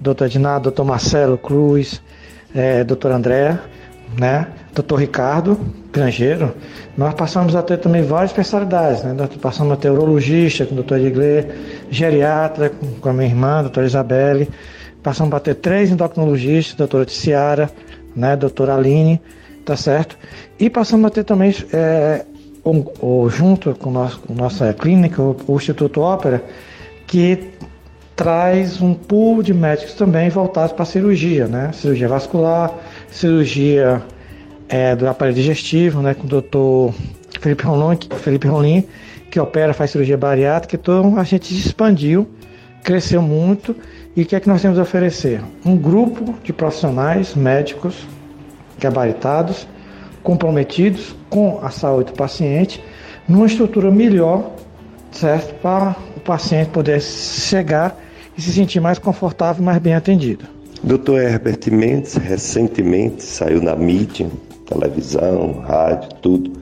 doutor 0.00 0.26
Edinado, 0.26 0.64
doutor 0.64 0.84
Marcelo 0.84 1.36
Cruz, 1.36 2.00
é, 2.54 2.82
doutora 2.84 3.16
Andréa 3.16 3.60
né? 4.18 4.46
Doutor 4.74 4.96
Ricardo 4.96 5.58
Grangeiro, 5.92 6.52
nós 6.96 7.14
passamos 7.14 7.54
a 7.54 7.62
ter 7.62 7.78
também 7.78 8.02
várias 8.02 8.30
especialidades, 8.30 9.02
né? 9.04 9.12
Nós 9.12 9.28
passamos 9.36 9.72
a 9.72 9.76
ter 9.76 9.90
urologista 9.90 10.66
com 10.66 10.72
o 10.72 10.76
doutor 10.76 10.98
Edgley, 10.98 11.46
geriatra 11.90 12.72
com 13.00 13.08
a 13.08 13.12
minha 13.12 13.28
irmã, 13.28 13.62
doutora 13.62 13.86
Isabelle, 13.86 14.50
passamos 15.04 15.34
a 15.34 15.38
ter 15.38 15.54
três 15.54 15.90
endocrinologistas, 15.90 16.74
doutora 16.74 17.04
Ticiara, 17.04 17.70
né? 18.16 18.34
Doutora 18.34 18.74
Aline, 18.74 19.20
tá 19.64 19.76
certo? 19.76 20.16
E 20.58 20.70
passamos 20.70 21.06
a 21.06 21.10
ter 21.10 21.24
também, 21.24 21.54
é, 21.72 22.24
um, 22.64 22.84
um, 23.02 23.28
junto 23.28 23.74
com, 23.74 23.90
nosso, 23.90 24.20
nossa 24.30 24.72
clínica, 24.72 25.20
o, 25.20 25.36
o 25.46 25.56
Instituto 25.56 26.00
Ópera, 26.00 26.42
que 27.06 27.50
traz 28.16 28.80
um 28.80 28.94
pool 28.94 29.42
de 29.42 29.52
médicos 29.52 29.92
também 29.94 30.30
voltados 30.30 30.72
para 30.72 30.86
cirurgia, 30.86 31.46
né? 31.46 31.70
Cirurgia 31.74 32.08
vascular, 32.08 32.72
cirurgia 33.10 34.02
é, 34.70 34.96
do 34.96 35.06
aparelho 35.06 35.36
digestivo, 35.36 36.00
né? 36.00 36.14
Com 36.14 36.24
o 36.24 36.28
doutor 36.28 36.94
Felipe 37.40 37.64
Rolim, 37.64 37.98
Felipe 38.20 38.48
Rolim, 38.48 38.84
que 39.30 39.38
opera, 39.38 39.74
faz 39.74 39.90
cirurgia 39.90 40.16
bariátrica. 40.16 40.76
Então 40.76 41.18
a 41.18 41.24
gente 41.24 41.52
expandiu, 41.54 42.26
cresceu 42.82 43.20
muito. 43.20 43.76
E 44.16 44.22
o 44.22 44.26
que 44.26 44.36
é 44.36 44.40
que 44.40 44.48
nós 44.48 44.62
temos 44.62 44.78
a 44.78 44.82
oferecer? 44.82 45.42
Um 45.66 45.76
grupo 45.76 46.36
de 46.44 46.52
profissionais 46.52 47.34
médicos, 47.34 48.06
gabaritados, 48.78 49.66
comprometidos 50.22 51.16
com 51.28 51.58
a 51.60 51.70
saúde 51.70 52.12
do 52.12 52.16
paciente, 52.16 52.82
numa 53.28 53.46
estrutura 53.46 53.90
melhor, 53.90 54.52
certo? 55.10 55.54
Para 55.60 55.96
o 56.16 56.20
paciente 56.20 56.70
poder 56.70 57.00
chegar 57.02 57.98
e 58.38 58.40
se 58.40 58.52
sentir 58.52 58.78
mais 58.78 59.00
confortável 59.00 59.60
e 59.60 59.66
mais 59.66 59.78
bem 59.78 59.94
atendido. 59.94 60.44
Dr. 60.84 61.14
Herbert 61.14 61.72
Mendes 61.72 62.14
recentemente 62.14 63.24
saiu 63.24 63.60
na 63.60 63.74
mídia, 63.74 64.28
televisão, 64.66 65.64
rádio, 65.66 66.10
tudo, 66.22 66.52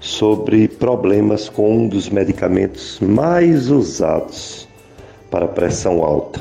sobre 0.00 0.66
problemas 0.66 1.48
com 1.48 1.84
um 1.84 1.88
dos 1.88 2.08
medicamentos 2.08 2.98
mais 3.00 3.70
usados 3.70 4.66
para 5.30 5.46
pressão 5.46 6.02
alta, 6.02 6.40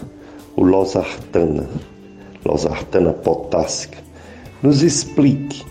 o 0.56 0.64
losartana, 0.64 1.70
losartana 2.46 3.14
potássica. 3.14 3.98
Nos 4.62 4.82
explique 4.82 5.64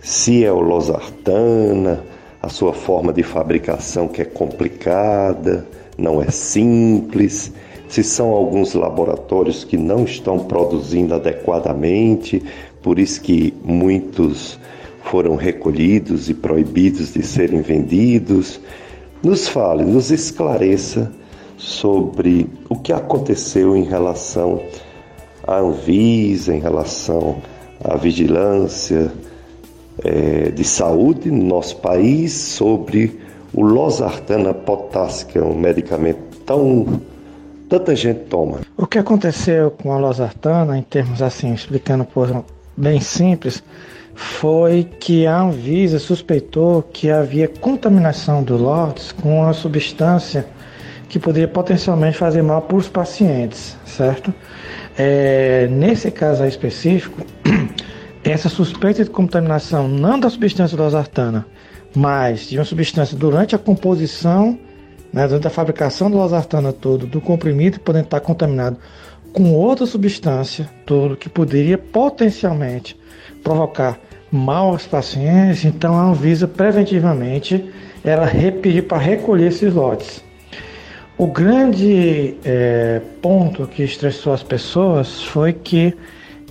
se 0.00 0.44
é 0.44 0.52
o 0.52 0.60
losartana, 0.60 2.02
a 2.40 2.48
sua 2.48 2.72
forma 2.72 3.12
de 3.12 3.22
fabricação 3.22 4.06
que 4.06 4.22
é 4.22 4.24
complicada, 4.24 5.66
não 5.98 6.22
é 6.22 6.30
simples, 6.30 7.52
se 7.88 8.02
são 8.02 8.30
alguns 8.30 8.74
laboratórios 8.74 9.64
que 9.64 9.76
não 9.76 10.04
estão 10.04 10.38
produzindo 10.38 11.14
adequadamente, 11.14 12.42
por 12.82 12.98
isso 12.98 13.20
que 13.20 13.52
muitos 13.64 14.58
foram 15.02 15.36
recolhidos 15.36 16.28
e 16.28 16.34
proibidos 16.34 17.12
de 17.12 17.22
serem 17.22 17.60
vendidos. 17.60 18.60
Nos 19.22 19.48
fale, 19.48 19.84
nos 19.84 20.10
esclareça 20.10 21.12
sobre 21.56 22.48
o 22.68 22.76
que 22.76 22.92
aconteceu 22.92 23.76
em 23.76 23.84
relação 23.84 24.62
à 25.46 25.58
Anvisa, 25.58 26.54
em 26.54 26.60
relação 26.60 27.36
à 27.82 27.96
vigilância 27.96 29.12
é, 30.04 30.50
de 30.50 30.64
saúde 30.64 31.30
no 31.30 31.44
nosso 31.44 31.76
país, 31.76 32.32
sobre 32.32 33.18
o 33.52 33.62
losartana 33.62 34.52
potássica, 34.52 35.42
um 35.42 35.58
medicamento 35.58 36.20
tão 36.44 37.00
tanta 37.68 37.96
gente 37.96 38.20
toma. 38.26 38.60
O 38.76 38.86
que 38.86 38.98
aconteceu 38.98 39.70
com 39.70 39.92
a 39.92 39.98
losartana, 39.98 40.78
em 40.78 40.82
termos 40.82 41.20
assim, 41.20 41.52
explicando 41.52 42.04
por 42.04 42.44
bem 42.76 43.00
simples, 43.00 43.62
foi 44.14 44.84
que 44.84 45.26
a 45.26 45.40
Anvisa 45.40 45.98
suspeitou 45.98 46.82
que 46.82 47.10
havia 47.10 47.48
contaminação 47.48 48.42
do 48.42 48.56
lotes 48.56 49.12
com 49.12 49.40
uma 49.40 49.52
substância 49.52 50.46
que 51.08 51.18
poderia 51.18 51.48
potencialmente 51.48 52.16
fazer 52.16 52.42
mal 52.42 52.62
para 52.62 52.76
os 52.76 52.88
pacientes, 52.88 53.76
certo? 53.84 54.32
É, 54.98 55.68
nesse 55.70 56.10
caso 56.10 56.44
específico, 56.44 57.22
essa 58.24 58.48
suspeita 58.48 59.04
de 59.04 59.10
contaminação 59.10 59.86
não 59.86 60.18
da 60.18 60.28
substância 60.28 60.76
losartana, 60.76 61.46
mas 61.94 62.48
de 62.48 62.58
uma 62.58 62.64
substância 62.64 63.16
durante 63.16 63.54
a 63.54 63.58
composição, 63.58 64.58
né, 65.12 65.26
durante 65.28 65.46
a 65.46 65.50
fabricação 65.50 66.10
do 66.10 66.16
losartana 66.16 66.72
todo, 66.72 67.06
do 67.06 67.20
comprimido, 67.20 67.78
podendo 67.80 68.04
estar 68.04 68.20
contaminado 68.20 68.78
com 69.32 69.52
outra 69.52 69.86
substância, 69.86 70.68
todo 70.84 71.16
que 71.16 71.28
poderia 71.28 71.76
potencialmente 71.76 72.98
provocar 73.44 73.98
mal 74.32 74.70
aos 74.70 74.86
pacientes, 74.86 75.64
então 75.64 75.94
a 75.94 76.04
Anvisa 76.08 76.48
preventivamente 76.48 77.70
ela 78.02 78.26
pediu 78.62 78.84
para 78.84 78.98
recolher 78.98 79.48
esses 79.48 79.72
lotes. 79.72 80.25
O 81.18 81.26
grande 81.26 82.36
é, 82.44 83.00
ponto 83.22 83.66
que 83.66 83.82
estressou 83.82 84.34
as 84.34 84.42
pessoas 84.42 85.22
foi 85.22 85.54
que 85.54 85.96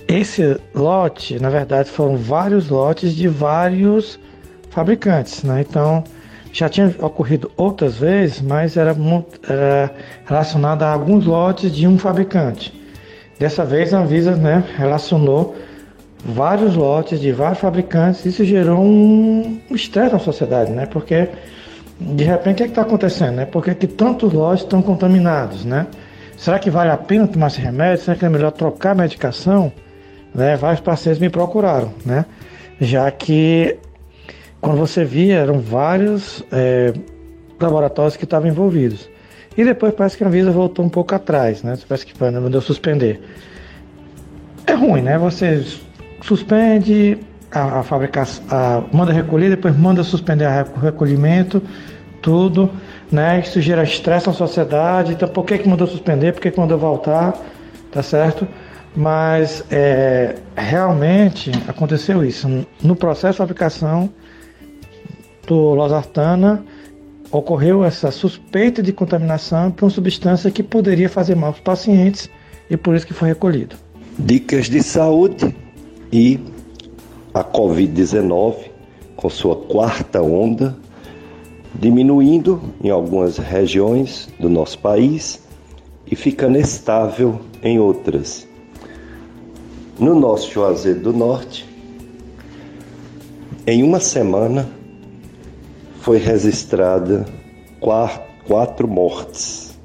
esse 0.08 0.60
lote, 0.74 1.38
na 1.38 1.48
verdade, 1.48 1.88
foram 1.88 2.16
vários 2.16 2.68
lotes 2.68 3.14
de 3.14 3.28
vários 3.28 4.18
fabricantes, 4.70 5.44
né? 5.44 5.60
Então 5.60 6.02
já 6.52 6.68
tinha 6.68 6.92
ocorrido 7.00 7.48
outras 7.56 7.96
vezes, 7.98 8.40
mas 8.40 8.76
era, 8.76 8.96
era 9.48 9.94
relacionado 10.24 10.82
a 10.82 10.92
alguns 10.92 11.26
lotes 11.26 11.70
de 11.72 11.86
um 11.86 11.96
fabricante. 11.96 12.74
Dessa 13.38 13.64
vez 13.64 13.94
a 13.94 14.00
Anvisa 14.00 14.34
né, 14.34 14.64
relacionou 14.76 15.54
vários 16.24 16.74
lotes 16.74 17.20
de 17.20 17.30
vários 17.30 17.60
fabricantes, 17.60 18.24
isso 18.24 18.44
gerou 18.44 18.80
um 18.80 19.60
estresse 19.70 20.12
na 20.12 20.18
sociedade, 20.18 20.72
né? 20.72 20.86
Porque 20.86 21.28
de 21.98 22.24
repente, 22.24 22.54
o 22.54 22.56
que 22.56 22.62
é 22.64 22.66
está 22.66 22.82
acontecendo? 22.82 23.36
Né? 23.36 23.46
Por 23.46 23.64
que, 23.64 23.74
que 23.74 23.86
tantos 23.86 24.32
lojas 24.32 24.60
estão 24.60 24.82
contaminados? 24.82 25.64
Né? 25.64 25.86
Será 26.36 26.58
que 26.58 26.70
vale 26.70 26.90
a 26.90 26.96
pena 26.96 27.26
tomar 27.26 27.46
esse 27.48 27.60
remédio? 27.60 28.04
Será 28.04 28.16
que 28.16 28.24
é 28.24 28.28
melhor 28.28 28.52
trocar 28.52 28.92
a 28.92 28.94
medicação? 28.94 29.72
Né? 30.34 30.56
Vários 30.56 30.80
pacientes 30.80 31.20
me 31.20 31.30
procuraram, 31.30 31.92
né? 32.04 32.26
já 32.80 33.10
que 33.10 33.78
quando 34.60 34.78
você 34.78 35.04
via, 35.04 35.36
eram 35.36 35.60
vários 35.60 36.44
é, 36.50 36.92
laboratórios 37.60 38.16
que 38.16 38.24
estavam 38.24 38.48
envolvidos. 38.48 39.08
E 39.56 39.64
depois 39.64 39.94
parece 39.94 40.16
que 40.16 40.24
a 40.24 40.26
Anvisa 40.26 40.50
voltou 40.50 40.84
um 40.84 40.88
pouco 40.88 41.14
atrás, 41.14 41.62
né? 41.62 41.78
Parece 41.88 42.04
que 42.04 42.12
mandou 42.22 42.60
suspender. 42.60 43.20
É 44.66 44.74
ruim, 44.74 45.02
né? 45.02 45.16
Você 45.18 45.64
suspende, 46.20 47.16
a, 47.50 47.80
a 47.80 47.82
fabricação, 47.82 48.44
a, 48.50 48.82
manda 48.92 49.12
recolher, 49.12 49.50
depois 49.50 49.76
manda 49.76 50.02
suspender 50.02 50.46
o 50.76 50.80
recolhimento, 50.80 51.62
tudo, 52.20 52.70
né? 53.10 53.40
Isso 53.40 53.60
gera 53.60 53.82
estresse 53.82 54.26
na 54.26 54.32
sociedade. 54.32 55.12
Então, 55.12 55.28
por 55.28 55.44
que, 55.44 55.58
que 55.58 55.68
mandou 55.68 55.86
suspender? 55.86 56.32
Por 56.32 56.40
que, 56.40 56.50
que 56.50 56.58
mandou 56.58 56.78
voltar? 56.78 57.34
Tá 57.92 58.02
certo? 58.02 58.46
Mas 58.96 59.64
é, 59.70 60.36
realmente 60.56 61.52
aconteceu 61.68 62.24
isso. 62.24 62.48
No 62.82 62.96
processo 62.96 63.32
de 63.32 63.38
fabricação 63.38 64.10
do 65.46 65.74
losartana, 65.74 66.64
ocorreu 67.30 67.84
essa 67.84 68.10
suspeita 68.10 68.82
de 68.82 68.92
contaminação 68.92 69.70
por 69.70 69.84
uma 69.84 69.90
substância 69.90 70.50
que 70.50 70.62
poderia 70.62 71.08
fazer 71.08 71.34
mal 71.34 71.50
aos 71.50 71.60
pacientes 71.60 72.30
e 72.70 72.76
por 72.76 72.94
isso 72.94 73.06
que 73.06 73.14
foi 73.14 73.28
recolhido. 73.28 73.76
Dicas 74.18 74.68
de 74.68 74.82
saúde 74.82 75.54
e 76.12 76.40
a 77.36 77.44
Covid-19, 77.44 78.70
com 79.14 79.28
sua 79.28 79.54
quarta 79.54 80.22
onda, 80.22 80.74
diminuindo 81.74 82.58
em 82.82 82.88
algumas 82.88 83.36
regiões 83.36 84.26
do 84.40 84.48
nosso 84.48 84.78
país 84.78 85.42
e 86.10 86.16
ficando 86.16 86.56
estável 86.56 87.38
em 87.62 87.78
outras. 87.78 88.48
No 89.98 90.18
nosso 90.18 90.50
Juazeiro 90.50 91.00
do 91.00 91.12
Norte, 91.12 91.68
em 93.66 93.82
uma 93.82 94.00
semana 94.00 94.66
foi 96.00 96.16
registrada 96.16 97.26
quatro 98.46 98.88
mortes. 98.88 99.76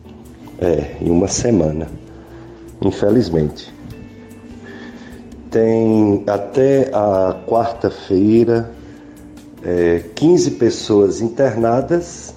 É, 0.57 0.95
em 1.02 1.10
uma 1.10 1.28
semana, 1.28 1.90
infelizmente 2.82 3.70
tem 5.52 6.23
até 6.28 6.90
a 6.94 7.36
quarta-feira 7.45 8.72
é, 9.64 10.02
15 10.15 10.52
pessoas 10.52 11.22
internadas 11.22 12.34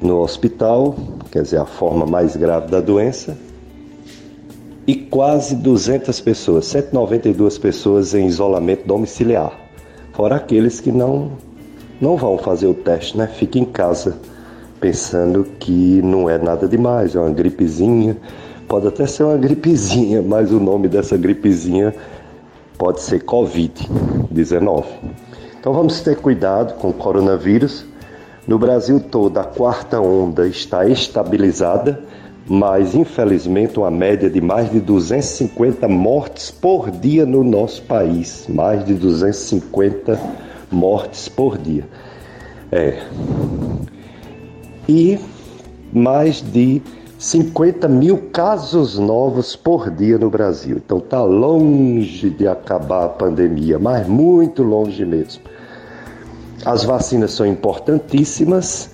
no 0.00 0.20
hospital, 0.20 0.96
quer 1.30 1.42
dizer, 1.42 1.58
a 1.58 1.66
forma 1.66 2.06
mais 2.06 2.36
grave 2.36 2.70
da 2.70 2.80
doença, 2.80 3.36
e 4.86 4.94
quase 4.94 5.56
200 5.56 6.18
pessoas, 6.20 6.66
192 6.66 7.58
pessoas 7.58 8.14
em 8.14 8.26
isolamento 8.26 8.86
domiciliar, 8.86 9.52
fora 10.14 10.36
aqueles 10.36 10.80
que 10.80 10.90
não, 10.90 11.32
não 12.00 12.16
vão 12.16 12.38
fazer 12.38 12.68
o 12.68 12.74
teste, 12.74 13.18
né? 13.18 13.26
Fica 13.26 13.58
em 13.58 13.64
casa 13.64 14.16
pensando 14.80 15.44
que 15.58 16.00
não 16.00 16.30
é 16.30 16.38
nada 16.38 16.66
demais, 16.66 17.14
é 17.14 17.20
uma 17.20 17.30
gripezinha 17.30 18.16
Pode 18.70 18.86
até 18.86 19.04
ser 19.04 19.24
uma 19.24 19.36
gripezinha, 19.36 20.22
mas 20.22 20.52
o 20.52 20.60
nome 20.60 20.86
dessa 20.86 21.16
gripezinha 21.16 21.92
pode 22.78 23.00
ser 23.00 23.24
Covid-19. 23.24 24.84
Então 25.58 25.72
vamos 25.72 26.00
ter 26.02 26.16
cuidado 26.16 26.74
com 26.74 26.90
o 26.90 26.92
coronavírus. 26.92 27.84
No 28.46 28.60
Brasil 28.60 29.00
todo, 29.00 29.38
a 29.38 29.44
quarta 29.44 30.00
onda 30.00 30.46
está 30.46 30.86
estabilizada, 30.86 32.00
mas 32.46 32.94
infelizmente 32.94 33.76
uma 33.76 33.90
média 33.90 34.30
de 34.30 34.40
mais 34.40 34.70
de 34.70 34.78
250 34.78 35.88
mortes 35.88 36.52
por 36.52 36.92
dia 36.92 37.26
no 37.26 37.42
nosso 37.42 37.82
país. 37.82 38.46
Mais 38.48 38.84
de 38.84 38.94
250 38.94 40.16
mortes 40.70 41.28
por 41.28 41.58
dia. 41.58 41.88
É. 42.70 43.02
E 44.88 45.18
mais 45.92 46.40
de 46.40 46.80
50 47.20 47.86
mil 47.86 48.16
casos 48.32 48.98
novos 48.98 49.54
por 49.54 49.90
dia 49.90 50.16
no 50.16 50.30
Brasil. 50.30 50.78
Então 50.78 50.96
está 50.96 51.22
longe 51.22 52.30
de 52.30 52.48
acabar 52.48 53.04
a 53.04 53.08
pandemia, 53.10 53.78
mas 53.78 54.08
muito 54.08 54.62
longe 54.62 55.04
mesmo. 55.04 55.42
As 56.64 56.82
vacinas 56.82 57.32
são 57.32 57.44
importantíssimas. 57.44 58.92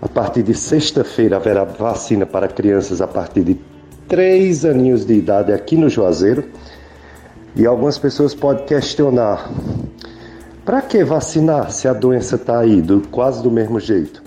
A 0.00 0.08
partir 0.08 0.42
de 0.42 0.54
sexta-feira 0.54 1.36
haverá 1.36 1.64
vacina 1.64 2.24
para 2.24 2.48
crianças 2.48 3.02
a 3.02 3.06
partir 3.06 3.44
de 3.44 3.60
3 4.08 4.64
aninhos 4.64 5.04
de 5.04 5.12
idade 5.12 5.52
aqui 5.52 5.76
no 5.76 5.90
Juazeiro. 5.90 6.44
E 7.54 7.66
algumas 7.66 7.98
pessoas 7.98 8.34
podem 8.34 8.64
questionar: 8.64 9.50
para 10.64 10.80
que 10.80 11.04
vacinar 11.04 11.70
se 11.70 11.86
a 11.86 11.92
doença 11.92 12.36
está 12.36 12.58
aí 12.58 12.80
do, 12.80 13.02
quase 13.10 13.42
do 13.42 13.50
mesmo 13.50 13.78
jeito? 13.78 14.22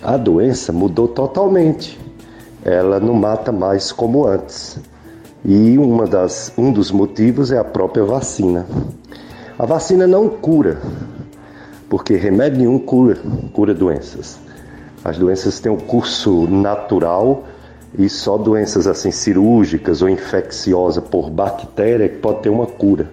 A 0.00 0.16
doença 0.16 0.72
mudou 0.72 1.08
totalmente. 1.08 2.05
Ela 2.66 2.98
não 2.98 3.14
mata 3.14 3.52
mais 3.52 3.92
como 3.92 4.26
antes. 4.26 4.76
E 5.44 5.78
uma 5.78 6.04
das, 6.04 6.52
um 6.58 6.72
dos 6.72 6.90
motivos 6.90 7.52
é 7.52 7.58
a 7.58 7.62
própria 7.62 8.04
vacina. 8.04 8.66
A 9.56 9.64
vacina 9.64 10.04
não 10.04 10.28
cura, 10.28 10.76
porque 11.88 12.16
remédio 12.16 12.58
nenhum 12.58 12.80
cura, 12.80 13.18
cura 13.52 13.72
doenças. 13.72 14.40
As 15.04 15.16
doenças 15.16 15.60
têm 15.60 15.70
um 15.70 15.76
curso 15.76 16.48
natural 16.48 17.44
e 17.96 18.08
só 18.08 18.36
doenças 18.36 18.88
assim 18.88 19.12
cirúrgicas 19.12 20.02
ou 20.02 20.08
infecciosas 20.08 21.04
por 21.04 21.30
bactéria 21.30 22.08
que 22.08 22.16
pode 22.16 22.40
ter 22.40 22.48
uma 22.48 22.66
cura. 22.66 23.08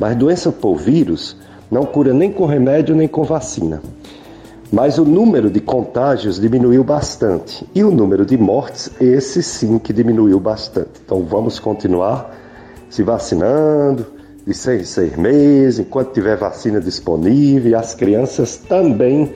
Mas 0.00 0.16
doença 0.16 0.50
por 0.50 0.76
vírus 0.76 1.36
não 1.70 1.84
cura 1.84 2.14
nem 2.14 2.32
com 2.32 2.46
remédio 2.46 2.96
nem 2.96 3.06
com 3.06 3.24
vacina. 3.24 3.82
Mas 4.72 4.98
o 4.98 5.04
número 5.04 5.48
de 5.48 5.60
contágios 5.60 6.40
diminuiu 6.40 6.82
bastante 6.82 7.66
e 7.74 7.84
o 7.84 7.90
número 7.90 8.26
de 8.26 8.36
mortes, 8.36 8.90
esse 9.00 9.42
sim 9.42 9.78
que 9.78 9.92
diminuiu 9.92 10.40
bastante. 10.40 11.00
Então 11.04 11.22
vamos 11.22 11.58
continuar 11.58 12.34
se 12.90 13.02
vacinando 13.02 14.06
de 14.46 14.54
seis 14.54 14.82
em 14.82 14.84
seis 14.84 15.16
meses, 15.16 15.80
enquanto 15.80 16.12
tiver 16.12 16.36
vacina 16.36 16.80
disponível, 16.80 17.78
as 17.78 17.94
crianças 17.94 18.56
também, 18.56 19.32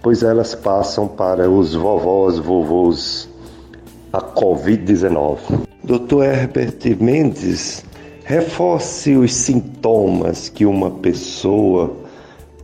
pois 0.00 0.22
elas 0.22 0.54
passam 0.54 1.06
para 1.06 1.50
os 1.50 1.74
vovós, 1.74 2.38
vovôs 2.38 3.28
a 4.12 4.20
Covid-19. 4.20 5.38
Dr. 5.82 6.22
Herbert 6.22 6.96
Mendes, 7.00 7.84
reforce 8.24 9.16
os 9.16 9.34
sintomas 9.34 10.48
que 10.48 10.64
uma 10.64 10.90
pessoa 10.90 12.01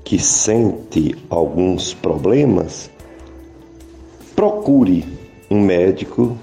que 0.09 0.19
sente 0.19 1.15
alguns 1.29 1.93
problemas, 1.93 2.91
procure 4.35 5.05
um 5.51 5.61
médico, 5.61 6.35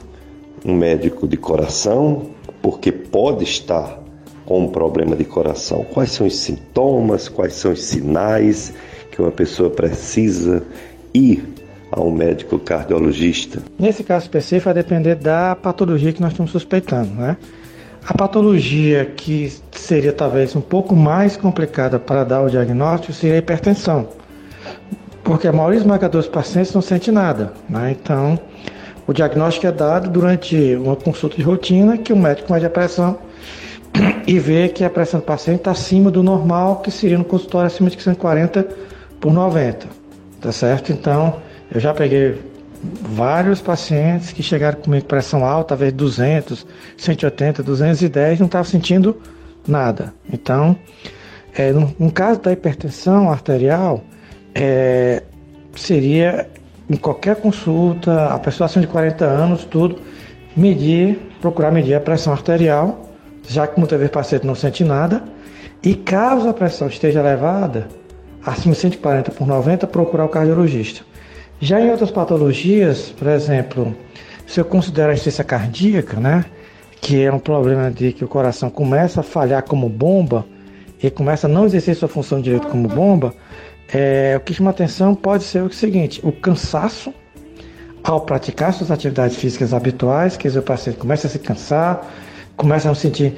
um 0.63 0.75
médico 0.75 1.27
de 1.27 1.35
coração, 1.35 2.27
porque 2.61 2.91
pode 2.91 3.43
estar 3.43 3.99
com 4.45 4.65
um 4.65 4.67
problema 4.67 5.15
de 5.15 5.25
coração. 5.25 5.83
Quais 5.83 6.11
são 6.11 6.27
os 6.27 6.37
sintomas, 6.37 7.27
quais 7.27 7.55
são 7.55 7.71
os 7.71 7.83
sinais 7.83 8.71
que 9.09 9.19
uma 9.19 9.31
pessoa 9.31 9.71
precisa 9.71 10.61
ir 11.11 11.43
a 11.91 11.99
um 11.99 12.11
médico 12.11 12.59
cardiologista? 12.59 13.63
Nesse 13.79 14.03
caso 14.03 14.25
específico, 14.25 14.65
vai 14.65 14.75
depender 14.75 15.15
da 15.15 15.55
patologia 15.55 16.13
que 16.13 16.21
nós 16.21 16.33
estamos 16.33 16.51
suspeitando, 16.51 17.15
né? 17.15 17.35
A 18.07 18.13
patologia 18.13 19.03
que 19.03 19.51
seria 19.71 20.13
talvez 20.13 20.55
um 20.55 20.61
pouco 20.61 20.95
mais 20.95 21.35
complicada 21.35 21.97
para 21.97 22.23
dar 22.23 22.43
o 22.43 22.49
diagnóstico 22.49 23.11
seria 23.11 23.35
a 23.35 23.39
hipertensão, 23.39 24.07
porque 25.23 25.47
a 25.47 25.51
maioria 25.51 25.79
esmagadora 25.79 26.21
dos 26.21 26.31
pacientes 26.31 26.71
não 26.71 26.83
sente 26.83 27.11
nada, 27.11 27.53
né? 27.67 27.97
Então, 27.99 28.39
o 29.07 29.13
diagnóstico 29.13 29.65
é 29.65 29.71
dado 29.71 30.07
durante 30.07 30.75
uma 30.75 30.95
consulta 30.95 31.35
de 31.35 31.41
rotina 31.41 31.97
que 31.97 32.13
o 32.13 32.15
médico 32.15 32.53
mede 32.53 32.67
a 32.67 32.69
pressão 32.69 33.17
e 34.27 34.37
vê 34.37 34.69
que 34.69 34.83
a 34.83 34.89
pressão 34.89 35.19
do 35.19 35.25
paciente 35.25 35.61
está 35.61 35.71
acima 35.71 36.11
do 36.11 36.21
normal, 36.21 36.81
que 36.81 36.91
seria 36.91 37.17
no 37.17 37.25
consultório 37.25 37.65
acima 37.65 37.89
de 37.89 37.99
140 37.99 38.67
por 39.19 39.33
90, 39.33 39.87
tá 40.39 40.51
certo? 40.51 40.91
Então, 40.91 41.37
eu 41.73 41.79
já 41.79 41.91
peguei 41.91 42.39
vários 42.83 43.61
pacientes 43.61 44.31
que 44.31 44.43
chegaram 44.43 44.79
com 44.79 44.99
pressão 45.01 45.45
alta, 45.45 45.69
talvez 45.69 45.93
200, 45.93 46.65
180, 46.97 47.63
210, 47.63 48.39
não 48.39 48.45
estavam 48.45 48.65
sentindo 48.65 49.21
nada. 49.67 50.13
Então, 50.31 50.77
é, 51.53 51.71
no, 51.71 51.93
no, 51.97 52.11
caso 52.11 52.41
da 52.41 52.51
hipertensão 52.51 53.31
arterial, 53.31 54.03
é, 54.53 55.23
seria 55.75 56.49
em 56.89 56.97
qualquer 56.97 57.37
consulta, 57.37 58.27
a 58.27 58.39
pessoa 58.39 58.65
acima 58.65 58.85
de 58.85 58.91
40 58.91 59.25
anos, 59.25 59.65
tudo, 59.65 59.99
medir, 60.55 61.19
procurar 61.41 61.71
medir 61.71 61.95
a 61.95 61.99
pressão 61.99 62.31
arterial, 62.33 63.09
já 63.47 63.67
que 63.67 63.79
muitas 63.79 63.97
vezes 63.97 64.09
o 64.09 64.13
paciente 64.13 64.45
não 64.45 64.55
sente 64.55 64.83
nada, 64.83 65.23
e 65.83 65.95
caso 65.95 66.47
a 66.47 66.53
pressão 66.53 66.87
esteja 66.87 67.19
elevada, 67.19 67.87
acima 68.45 68.73
de 68.73 68.81
140 68.81 69.31
por 69.31 69.47
90, 69.47 69.87
procurar 69.87 70.25
o 70.25 70.29
cardiologista. 70.29 71.03
Já 71.59 71.79
em 71.79 71.89
outras 71.89 72.11
patologias, 72.11 73.13
por 73.17 73.27
exemplo, 73.27 73.95
se 74.45 74.59
eu 74.59 74.65
considero 74.65 75.09
a 75.09 75.13
insuficiência 75.13 75.43
cardíaca, 75.43 76.19
né, 76.19 76.45
que 77.01 77.23
é 77.23 77.31
um 77.31 77.39
problema 77.39 77.89
de 77.89 78.11
que 78.11 78.25
o 78.25 78.27
coração 78.27 78.69
começa 78.69 79.21
a 79.21 79.23
falhar 79.23 79.63
como 79.63 79.87
bomba 79.87 80.45
e 81.01 81.09
começa 81.09 81.47
a 81.47 81.49
não 81.49 81.65
exercer 81.65 81.95
sua 81.95 82.07
função 82.07 82.41
direito 82.41 82.67
como 82.67 82.87
bomba, 82.87 83.33
é, 83.93 84.35
o 84.37 84.39
que 84.39 84.53
chama 84.53 84.71
atenção 84.71 85.15
pode 85.15 85.43
ser 85.43 85.61
o 85.61 85.71
seguinte: 85.71 86.19
o 86.23 86.31
cansaço 86.31 87.13
ao 88.03 88.21
praticar 88.21 88.73
suas 88.73 88.91
atividades 88.91 89.37
físicas 89.37 89.73
habituais, 89.73 90.37
quer 90.37 90.49
dizer, 90.49 90.59
o 90.59 90.63
paciente 90.63 90.97
começa 90.97 91.27
a 91.27 91.29
se 91.29 91.39
cansar, 91.39 92.05
começa 92.55 92.87
a 92.87 92.89
não 92.89 92.95
sentir 92.95 93.35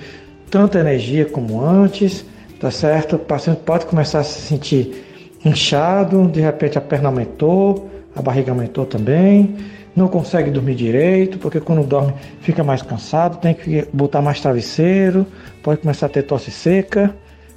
tanta 0.49 0.79
energia 0.79 1.25
como 1.25 1.61
antes, 1.63 2.25
tá 2.59 2.71
certo? 2.71 3.15
O 3.15 3.19
paciente 3.19 3.61
pode 3.65 3.85
começar 3.85 4.19
a 4.19 4.23
se 4.23 4.41
sentir 4.41 5.05
inchado, 5.45 6.27
de 6.27 6.41
repente 6.41 6.77
a 6.77 6.81
perna 6.81 7.09
aumentou, 7.09 7.89
a 8.19 8.23
barriga 8.23 8.51
aumentou 8.51 8.85
também, 8.85 9.55
não 9.95 10.07
consegue 10.07 10.51
dormir 10.51 10.75
direito, 10.75 11.39
porque 11.39 11.59
quando 11.59 11.83
dorme 11.83 12.13
fica 12.41 12.63
mais 12.63 12.81
cansado, 12.81 13.39
tem 13.39 13.53
que 13.53 13.87
botar 13.91 14.21
mais 14.21 14.39
travesseiro, 14.39 15.25
pode 15.63 15.81
começar 15.81 16.05
a 16.05 16.09
ter 16.09 16.23
tosse 16.23 16.51
seca, 16.51 17.15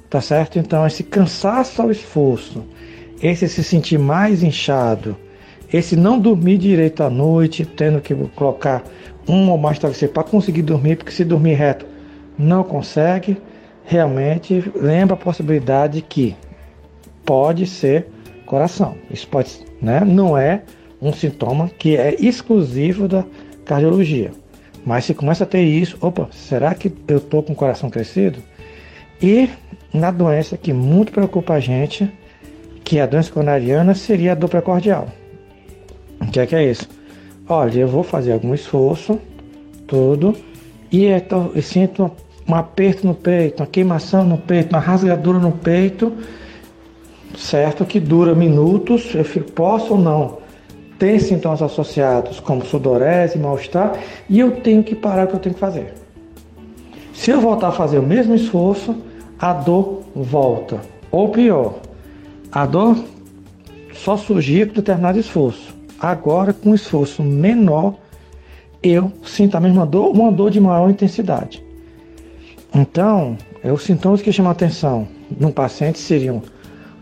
tá 0.09 0.19
certo? 0.19 0.57
Então, 0.57 0.85
esse 0.85 1.03
cansaço 1.03 1.81
ao 1.81 1.91
esforço, 1.91 2.63
esse 3.21 3.47
se 3.47 3.63
sentir 3.63 3.99
mais 3.99 4.41
inchado, 4.41 5.15
esse 5.71 5.95
não 5.95 6.19
dormir 6.19 6.57
direito 6.57 7.03
à 7.03 7.09
noite, 7.09 7.65
tendo 7.65 8.01
que 8.01 8.13
colocar 8.35 8.83
um 9.27 9.49
ou 9.49 9.57
mais 9.57 9.77
travesseiro 9.77 10.13
para 10.13 10.23
conseguir 10.23 10.63
dormir, 10.63 10.97
porque 10.97 11.11
se 11.11 11.23
dormir 11.23 11.53
reto 11.53 11.85
não 12.37 12.63
consegue, 12.63 13.37
realmente 13.85 14.71
lembra 14.75 15.13
a 15.13 15.17
possibilidade 15.17 16.01
que 16.01 16.35
pode 17.23 17.67
ser 17.67 18.07
coração. 18.51 18.95
Isso 19.09 19.25
pode, 19.29 19.49
né? 19.81 20.01
Não 20.01 20.37
é 20.37 20.63
um 21.01 21.13
sintoma 21.13 21.71
que 21.79 21.95
é 21.95 22.15
exclusivo 22.19 23.07
da 23.07 23.23
cardiologia. 23.63 24.31
Mas 24.85 25.05
se 25.05 25.13
começa 25.13 25.45
a 25.45 25.47
ter 25.47 25.63
isso, 25.63 25.97
opa, 26.01 26.27
será 26.31 26.75
que 26.75 26.91
eu 27.07 27.17
estou 27.17 27.41
com 27.41 27.53
o 27.53 27.55
coração 27.55 27.89
crescido? 27.89 28.39
E 29.21 29.49
na 29.93 30.11
doença 30.11 30.57
que 30.57 30.73
muito 30.73 31.13
preocupa 31.13 31.53
a 31.53 31.59
gente, 31.61 32.11
que 32.83 32.97
é 32.97 33.03
a 33.03 33.05
doença 33.05 33.31
coronariana, 33.31 33.93
seria 33.95 34.33
a 34.33 34.35
dor 34.35 34.49
precordial. 34.49 35.07
O 36.19 36.27
que 36.29 36.39
é 36.39 36.45
que 36.45 36.55
é 36.55 36.69
isso? 36.69 36.89
Olha, 37.47 37.79
eu 37.79 37.87
vou 37.87 38.03
fazer 38.03 38.33
algum 38.33 38.53
esforço, 38.53 39.19
tudo, 39.87 40.35
e 40.91 41.05
eu, 41.05 41.21
tô, 41.21 41.51
eu 41.55 41.61
sinto 41.61 42.11
um 42.47 42.55
aperto 42.55 43.07
no 43.07 43.13
peito, 43.15 43.61
uma 43.61 43.67
queimação 43.67 44.25
no 44.25 44.37
peito, 44.37 44.71
uma 44.71 44.79
rasgadura 44.79 45.39
no 45.39 45.51
peito, 45.51 46.11
certo? 47.37 47.85
Que 47.85 47.99
dura 47.99 48.33
minutos, 48.35 49.13
eu 49.13 49.23
fico, 49.23 49.51
posso 49.51 49.93
ou 49.93 49.99
não 49.99 50.37
ter 50.97 51.19
sintomas 51.19 51.63
associados 51.63 52.39
como 52.39 52.63
sudorese, 52.63 53.39
mal-estar, 53.39 53.97
e 54.29 54.39
eu 54.39 54.51
tenho 54.61 54.83
que 54.83 54.93
parar 54.93 55.25
o 55.25 55.27
que 55.29 55.33
eu 55.33 55.39
tenho 55.39 55.55
que 55.55 55.59
fazer. 55.59 55.95
Se 57.11 57.31
eu 57.31 57.41
voltar 57.41 57.69
a 57.69 57.71
fazer 57.71 57.97
o 57.97 58.03
mesmo 58.03 58.35
esforço, 58.35 58.95
a 59.39 59.51
dor 59.51 60.03
volta. 60.15 60.79
Ou 61.11 61.29
pior, 61.29 61.79
a 62.51 62.65
dor 62.67 62.97
só 63.93 64.15
surgia 64.15 64.67
com 64.67 64.73
determinado 64.73 65.17
esforço. 65.19 65.73
Agora, 65.99 66.53
com 66.53 66.69
um 66.69 66.75
esforço 66.75 67.23
menor, 67.23 67.95
eu 68.83 69.11
sinto 69.23 69.55
a 69.55 69.59
mesma 69.59 69.85
dor, 69.85 70.11
uma 70.11 70.31
dor 70.31 70.51
de 70.51 70.59
maior 70.59 70.89
intensidade. 70.89 71.63
Então, 72.73 73.37
os 73.63 73.83
sintomas 73.83 74.21
que 74.21 74.31
chamam 74.31 74.51
atenção 74.51 75.07
no 75.39 75.51
paciente 75.51 75.99
seriam 75.99 76.41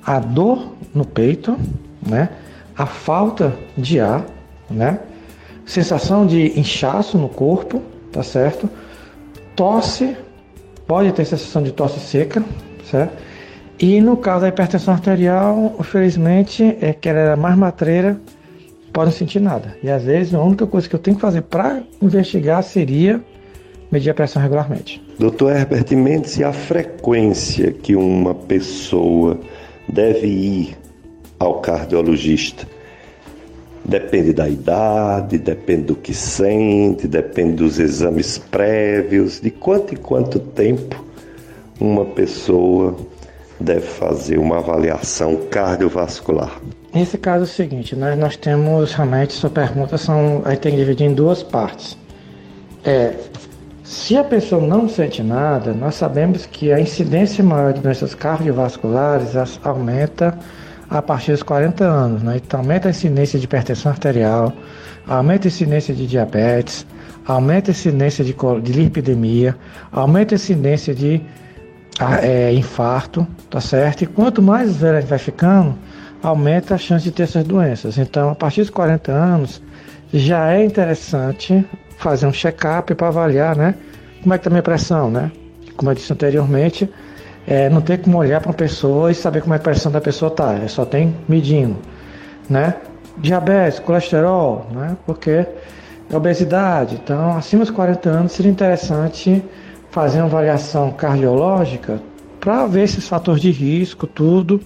a 0.10 0.18
dor 0.18 0.74
no 0.92 1.06
peito, 1.06 1.56
né? 2.02 2.30
a 2.76 2.88
falta 2.88 3.54
de 3.78 4.00
ar, 4.00 4.26
né? 4.68 4.98
sensação 5.68 6.26
de 6.26 6.60
inchaço 6.60 7.16
no 7.16 7.30
corpo, 7.30 7.80
tá 8.12 8.24
certo? 8.24 8.68
Tosse, 9.56 10.18
pode 10.88 11.12
ter 11.12 11.26
sensação 11.26 11.62
de 11.62 11.72
tosse 11.72 12.00
seca, 12.00 12.44
certo? 12.90 13.14
E 13.78 14.02
no 14.02 14.18
caso 14.18 14.42
da 14.42 14.48
hipertensão 14.48 14.96
arterial, 14.96 15.76
infelizmente, 15.80 16.76
é 16.82 16.92
que 16.92 17.08
ela 17.08 17.20
era 17.20 17.36
mais 17.38 17.56
matreira, 17.56 18.20
pode 18.92 19.12
não 19.12 19.16
sentir 19.16 19.40
nada. 19.40 19.78
E 19.84 19.92
às 19.92 20.06
vezes 20.06 20.34
a 20.34 20.42
única 20.42 20.66
coisa 20.66 20.90
que 20.90 20.96
eu 20.96 21.00
tenho 21.00 21.18
que 21.18 21.22
fazer 21.22 21.44
para 21.44 21.84
investigar 22.02 22.64
seria 22.64 23.24
medir 23.92 24.10
a 24.10 24.14
pressão 24.16 24.42
regularmente. 24.42 25.04
Doutor 25.20 25.56
Herbert 25.56 25.96
Mendes, 25.96 26.40
e 26.40 26.44
a 26.44 26.52
frequência 26.52 27.72
que 27.72 27.96
uma 27.96 28.34
pessoa 28.34 29.40
deve 29.92 30.28
ir 30.28 30.78
ao 31.40 31.62
cardiologista. 31.62 32.68
Depende 33.84 34.34
da 34.34 34.48
idade, 34.48 35.38
depende 35.38 35.84
do 35.84 35.96
que 35.96 36.14
sente, 36.14 37.08
depende 37.08 37.54
dos 37.54 37.80
exames 37.80 38.38
prévios, 38.38 39.40
de 39.40 39.50
quanto 39.50 39.94
em 39.94 39.98
quanto 39.98 40.40
tempo 40.40 41.04
uma 41.80 42.06
pessoa 42.06 42.96
deve 43.60 43.88
fazer 43.88 44.38
uma 44.38 44.58
avaliação 44.60 45.38
cardiovascular? 45.50 46.62
Nesse 46.94 47.18
caso 47.18 47.44
é 47.44 47.46
o 47.46 47.48
seguinte, 47.48 47.96
nós, 47.96 48.18
nós 48.18 48.36
temos 48.36 48.94
realmente 48.94 49.34
sua 49.34 49.50
pergunta 49.50 49.98
são 49.98 50.42
aí 50.46 50.58
tem 50.58 50.72
que 50.72 50.78
dividir 50.78 51.06
em 51.08 51.14
duas 51.14 51.42
partes. 51.42 51.98
É, 52.84 53.14
se 53.90 54.16
a 54.16 54.24
pessoa 54.24 54.62
não 54.62 54.88
sente 54.88 55.24
nada, 55.24 55.74
nós 55.74 55.96
sabemos 55.96 56.46
que 56.46 56.72
a 56.72 56.80
incidência 56.80 57.44
maior 57.44 57.74
de 57.74 57.82
doenças 57.82 58.14
cardiovasculares 58.14 59.32
aumenta 59.64 60.38
a 60.88 61.02
partir 61.02 61.32
dos 61.32 61.42
40 61.42 61.86
anos, 61.86 62.22
né? 62.22 62.36
Então 62.38 62.60
aumenta 62.60 62.88
a 62.88 62.92
incidência 62.92 63.40
de 63.40 63.46
hipertensão 63.46 63.92
arterial, 63.92 64.54
aumenta 65.08 65.48
a 65.48 65.50
incidência 65.50 65.96
de 65.96 66.06
diabetes, 66.06 66.86
aumenta 67.26 67.72
a 67.72 67.74
incidência 67.74 68.24
de, 68.24 68.36
de 68.62 68.74
lipidemia, 68.74 69.58
aumenta 69.92 70.36
a 70.36 70.38
incidência 70.38 70.94
de 70.94 71.20
é, 72.22 72.54
infarto, 72.54 73.28
tá 73.50 73.60
certo? 73.60 74.04
E 74.04 74.06
quanto 74.06 74.40
mais 74.40 74.76
velho 74.76 74.98
a 74.98 75.02
gente 75.02 75.10
vai 75.10 75.18
ficando, 75.18 75.76
aumenta 76.22 76.76
a 76.76 76.78
chance 76.78 77.06
de 77.06 77.12
ter 77.12 77.24
essas 77.24 77.44
doenças. 77.44 77.98
Então, 77.98 78.30
a 78.30 78.36
partir 78.36 78.62
dos 78.62 78.70
40 78.70 79.12
anos, 79.12 79.60
já 80.14 80.54
é 80.54 80.64
interessante 80.64 81.66
fazer 82.00 82.26
um 82.26 82.32
check-up 82.32 82.96
para 82.96 83.10
avaliar, 83.10 83.56
né? 83.56 83.76
Como 84.24 84.34
é 84.34 84.38
que 84.38 84.48
a 84.48 84.52
minha 84.52 84.64
pressão, 84.64 85.12
né? 85.12 85.32
Como 85.76 85.92
eu 85.92 85.96
disse 85.96 86.12
anteriormente, 86.12 86.90
é, 87.46 87.70
não 87.70 87.82
tem 87.82 87.98
como 87.98 88.18
olhar 88.18 88.40
para 88.40 88.50
uma 88.50 88.56
pessoa 88.56 89.12
e 89.12 89.16
saber 89.16 89.42
como 89.42 89.54
é 89.54 89.58
a 89.58 89.60
pressão 89.60 89.92
da 89.92 90.00
pessoa 90.00 90.32
tá. 90.32 90.54
É 90.54 90.68
só 90.70 90.86
tem 90.86 91.14
medindo, 91.28 91.76
né? 92.50 92.76
Diabetes, 93.18 93.80
colesterol, 93.80 94.66
né? 94.72 94.96
Porque 95.06 95.46
é 96.10 96.16
obesidade. 96.16 96.96
Então, 96.96 97.36
acima 97.36 97.66
dos 97.66 97.72
40 97.72 98.10
anos 98.10 98.32
seria 98.32 98.52
interessante 98.52 99.44
fazer 99.92 100.20
uma 100.20 100.28
avaliação 100.28 100.92
cardiológica 100.92 102.02
para 102.40 102.66
ver 102.66 102.84
esses 102.84 103.10
fatores 103.10 103.42
de 103.42 103.52
risco, 103.52 104.08
tudo, 104.08 104.62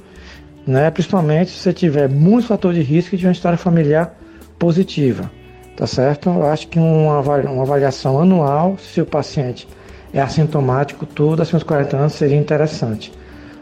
né? 0.68 0.92
Principalmente 0.92 1.50
se 1.50 1.58
você 1.58 1.74
tiver 1.74 2.08
muitos 2.08 2.46
fatores 2.46 2.78
de 2.78 2.84
risco 2.84 3.16
e 3.16 3.18
de 3.18 3.26
uma 3.26 3.32
história 3.32 3.58
familiar 3.58 4.16
positiva, 4.60 5.32
tá 5.76 5.88
certo? 5.88 6.30
Eu 6.30 6.46
acho 6.46 6.68
que 6.68 6.80
uma, 6.80 7.20
uma 7.20 7.64
avaliação 7.64 8.20
anual, 8.20 8.78
se 8.78 9.02
o 9.02 9.06
paciente 9.06 9.68
é 10.14 10.22
assintomático, 10.22 11.06
tudo 11.06 11.42
acima 11.42 11.60
dos 11.60 11.68
40 11.68 11.98
anos 11.98 12.14
seria 12.14 12.38
interessante. 12.38 13.12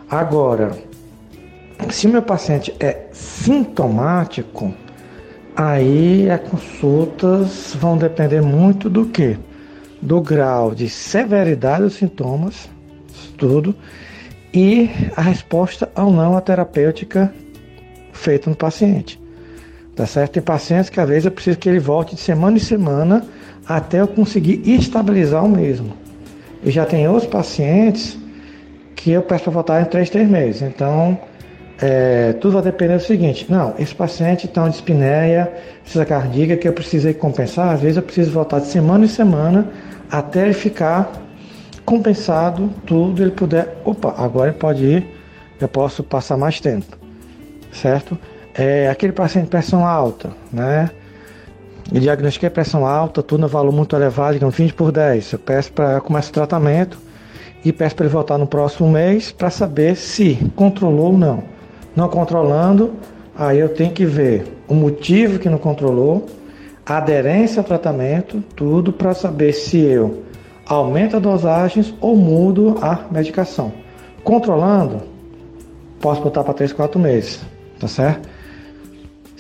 Agora, 0.09 0.71
se 1.89 2.07
meu 2.07 2.21
paciente 2.21 2.73
é 2.79 3.07
sintomático, 3.13 4.73
aí 5.55 6.29
as 6.29 6.41
consultas 6.41 7.75
vão 7.79 7.97
depender 7.97 8.41
muito 8.41 8.89
do 8.89 9.05
que? 9.05 9.37
Do 10.01 10.19
grau 10.19 10.73
de 10.75 10.89
severidade 10.89 11.83
dos 11.83 11.93
sintomas, 11.93 12.69
tudo, 13.37 13.73
e 14.53 14.89
a 15.15 15.21
resposta 15.21 15.89
ou 15.95 16.11
não 16.11 16.35
à 16.35 16.41
terapêutica 16.41 17.33
feita 18.11 18.49
no 18.49 18.55
paciente. 18.55 19.20
Tá 19.95 20.05
certo? 20.05 20.33
Tem 20.33 20.43
pacientes 20.43 20.89
que 20.89 20.99
às 20.99 21.07
vezes 21.07 21.25
eu 21.25 21.31
preciso 21.31 21.57
que 21.57 21.67
ele 21.67 21.79
volte 21.79 22.15
de 22.15 22.21
semana 22.21 22.57
em 22.57 22.59
semana 22.59 23.25
até 23.67 24.01
eu 24.01 24.07
conseguir 24.07 24.61
estabilizar 24.65 25.43
o 25.43 25.49
mesmo. 25.49 25.93
E 26.63 26.71
já 26.71 26.85
tem 26.85 27.07
outros 27.07 27.29
pacientes 27.29 28.17
que 28.95 29.11
eu 29.11 29.21
peço 29.21 29.45
para 29.45 29.53
voltar 29.53 29.81
em 29.81 29.85
3, 29.85 30.09
3 30.09 30.29
meses. 30.29 30.61
Então, 30.61 31.19
é, 31.81 32.33
tudo 32.33 32.53
vai 32.53 32.61
depender 32.61 32.97
do 32.97 33.03
seguinte: 33.03 33.47
não, 33.49 33.73
esse 33.79 33.93
paciente 33.93 34.45
está 34.45 34.67
de 34.67 34.75
espinéia, 34.75 35.51
precisa 35.81 36.05
cardíaca, 36.05 36.55
que 36.55 36.67
eu 36.67 36.73
precisei 36.73 37.13
compensar. 37.13 37.73
Às 37.73 37.81
vezes 37.81 37.97
eu 37.97 38.03
preciso 38.03 38.31
voltar 38.31 38.59
de 38.59 38.67
semana 38.67 39.05
em 39.05 39.07
semana 39.07 39.67
até 40.09 40.43
ele 40.45 40.53
ficar 40.53 41.11
compensado, 41.83 42.69
tudo, 42.85 43.23
ele 43.23 43.31
puder. 43.31 43.81
Opa, 43.83 44.13
agora 44.17 44.51
ele 44.51 44.59
pode 44.59 44.85
ir, 44.85 45.07
eu 45.59 45.67
posso 45.67 46.03
passar 46.03 46.37
mais 46.37 46.59
tempo, 46.59 46.95
certo? 47.71 48.17
É, 48.53 48.89
aquele 48.89 49.13
paciente 49.13 49.45
de 49.45 49.49
pressão 49.49 49.85
alta, 49.85 50.29
né? 50.51 50.91
Eu 51.93 51.99
diagnostiquei 51.99 52.49
pressão 52.49 52.85
alta, 52.85 53.21
tudo 53.21 53.41
no 53.41 53.47
valor 53.47 53.71
muito 53.71 53.95
elevado, 53.95 54.33
digamos 54.33 54.55
20 54.55 54.73
por 54.73 54.91
10. 54.91 55.33
Eu 55.33 55.39
peço 55.39 55.73
para 55.73 55.99
começar 55.99 56.29
o 56.29 56.33
tratamento 56.33 56.97
e 57.65 57.73
peço 57.73 57.95
para 57.95 58.05
ele 58.05 58.13
voltar 58.13 58.37
no 58.37 58.47
próximo 58.47 58.89
mês 58.89 59.31
para 59.31 59.49
saber 59.49 59.95
se 59.95 60.37
controlou 60.55 61.07
ou 61.07 61.17
não. 61.17 61.43
Não 61.95 62.07
controlando, 62.07 62.93
aí 63.35 63.59
eu 63.59 63.69
tenho 63.69 63.91
que 63.91 64.05
ver 64.05 64.45
o 64.67 64.73
motivo 64.73 65.37
que 65.37 65.49
não 65.49 65.57
controlou, 65.57 66.27
a 66.85 66.97
aderência 66.97 67.59
ao 67.59 67.65
tratamento, 67.65 68.41
tudo 68.55 68.93
para 68.93 69.13
saber 69.13 69.51
se 69.51 69.79
eu 69.79 70.23
aumento 70.65 71.17
as 71.17 71.21
dosagens 71.21 71.93
ou 71.99 72.15
mudo 72.15 72.77
a 72.81 73.01
medicação. 73.11 73.73
Controlando, 74.23 75.01
posso 75.99 76.21
botar 76.21 76.43
para 76.43 76.53
3, 76.53 76.71
4 76.71 76.97
meses, 76.97 77.41
tá 77.79 77.87
certo? 77.89 78.30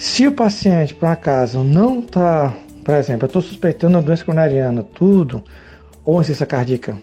Se 0.01 0.25
o 0.25 0.31
paciente, 0.31 0.95
por 0.95 1.05
acaso, 1.05 1.63
não 1.63 1.99
está, 1.99 2.51
por 2.83 2.95
exemplo, 2.95 3.25
eu 3.25 3.27
estou 3.27 3.39
suspeitando 3.39 3.99
uma 3.99 4.01
doença 4.01 4.25
coronariana, 4.25 4.81
tudo, 4.81 5.43
ou 6.03 6.15
insuficiência 6.15 6.47
cardíaca 6.47 6.97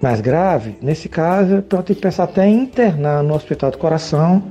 mais 0.00 0.20
grave, 0.20 0.76
nesse 0.80 1.08
caso, 1.08 1.54
eu 1.54 1.62
tenho 1.62 1.82
que 1.82 1.94
pensar 1.96 2.24
até 2.24 2.46
em 2.46 2.62
internar 2.62 3.24
no 3.24 3.34
hospital 3.34 3.72
do 3.72 3.78
coração, 3.78 4.44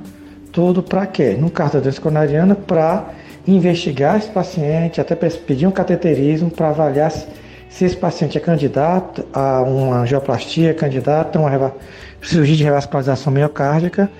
tudo 0.52 0.82
para 0.82 1.06
quê? 1.06 1.30
No 1.30 1.48
caso 1.48 1.72
da 1.72 1.80
doença 1.80 1.98
coronariana, 1.98 2.54
para 2.54 3.08
investigar 3.46 4.18
esse 4.18 4.28
paciente, 4.28 5.00
até 5.00 5.16
pedir 5.16 5.66
um 5.66 5.70
cateterismo 5.70 6.50
para 6.50 6.68
avaliar 6.68 7.10
se, 7.10 7.26
se, 7.70 7.86
esse 7.86 7.96
paciente 7.96 8.36
é 8.36 8.40
candidato 8.40 9.24
a 9.32 9.62
uma 9.62 10.00
angioplastia, 10.00 10.74
candidato 10.74 11.38
a 11.38 11.40
uma 11.40 11.72
cirurgia 12.20 12.54
de 12.54 12.64
revascularização 12.64 13.32
miocárdica 13.32 14.10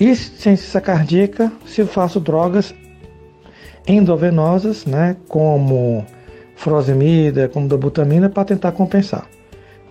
e 0.00 0.14
ciência 0.14 0.80
cardíaca 0.80 1.52
se 1.66 1.84
faço 1.84 2.20
drogas 2.20 2.74
endovenosas, 3.86 4.84
né, 4.84 5.16
como 5.28 6.04
furosemida, 6.56 7.48
como 7.48 7.66
dobutamina, 7.66 8.28
para 8.28 8.44
tentar 8.44 8.72
compensar. 8.72 9.26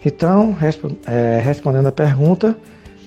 Então, 0.06 0.54
resp 0.54 0.86
é, 1.08 1.42
respondendo 1.44 1.88
a 1.88 1.92
pergunta, 1.92 2.56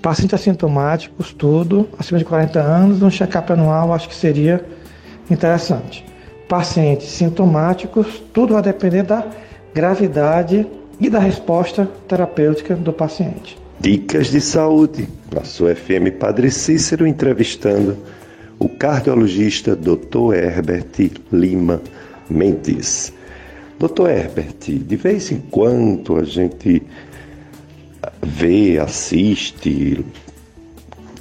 pacientes 0.02 0.35
assintomáticos, 0.35 1.32
tudo, 1.32 1.89
acima 1.98 2.18
de 2.18 2.24
40 2.24 2.60
anos, 2.60 3.02
um 3.02 3.10
check-up 3.10 3.52
anual 3.52 3.93
acho 3.93 4.09
que 4.09 4.14
seria 4.14 4.64
interessante. 5.31 6.05
Pacientes 6.48 7.09
sintomáticos, 7.09 8.20
tudo 8.32 8.55
vai 8.55 8.62
depender 8.62 9.05
da 9.05 9.24
gravidade 9.72 10.66
e 10.98 11.09
da 11.09 11.20
resposta 11.20 11.89
terapêutica 12.09 12.74
do 12.74 12.93
paciente. 12.93 13.60
Dicas 13.81 14.31
de 14.31 14.43
saúde, 14.43 15.09
na 15.35 15.43
sua 15.43 15.74
FM 15.74 16.11
Padre 16.19 16.51
Cícero, 16.51 17.07
entrevistando 17.07 17.97
o 18.59 18.69
cardiologista 18.69 19.74
Dr. 19.74 20.35
Herbert 20.35 21.12
Lima 21.32 21.81
Mendes. 22.28 23.11
Dr. 23.78 24.11
Herbert, 24.11 24.59
de 24.69 24.97
vez 24.97 25.32
em 25.32 25.40
quando 25.51 26.19
a 26.19 26.24
gente 26.24 26.82
vê, 28.23 28.78
assiste 28.78 30.05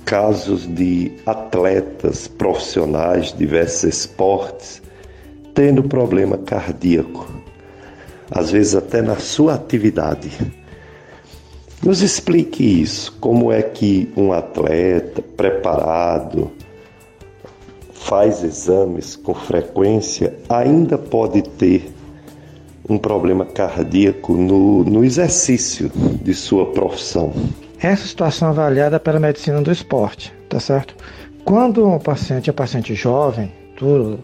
casos 0.04 0.68
de 0.68 1.14
atletas 1.26 2.28
profissionais 2.28 3.32
de 3.32 3.38
diversos 3.38 3.86
esportes 3.86 4.82
tendo 5.54 5.82
problema 5.82 6.38
cardíaco, 6.38 7.26
às 8.30 8.52
vezes 8.52 8.76
até 8.76 9.02
na 9.02 9.16
sua 9.16 9.54
atividade. 9.54 10.59
Nos 11.84 12.02
explique 12.02 12.82
isso, 12.82 13.18
como 13.22 13.52
é 13.52 13.62
que 13.62 14.12
um 14.18 14.34
atleta 14.34 15.22
preparado 15.22 16.52
faz 17.94 18.44
exames 18.44 19.16
com 19.16 19.34
frequência 19.34 20.34
ainda 20.50 20.98
pode 20.98 21.42
ter 21.42 21.90
um 22.90 22.98
problema 22.98 23.46
cardíaco 23.46 24.34
no, 24.34 24.84
no 24.84 25.06
exercício 25.06 25.92
de 26.22 26.34
sua 26.34 26.66
profissão. 26.72 27.32
Essa 27.80 28.08
situação 28.08 28.50
é 28.50 28.52
avaliada 28.52 29.00
pela 29.00 29.20
medicina 29.20 29.62
do 29.62 29.72
esporte, 29.72 30.34
tá 30.50 30.60
certo? 30.60 30.96
Quando 31.46 31.88
o 31.88 32.00
paciente 32.00 32.50
é 32.50 32.54
paciente 32.54 32.94
jovem, 32.94 33.52
tudo 33.78 34.20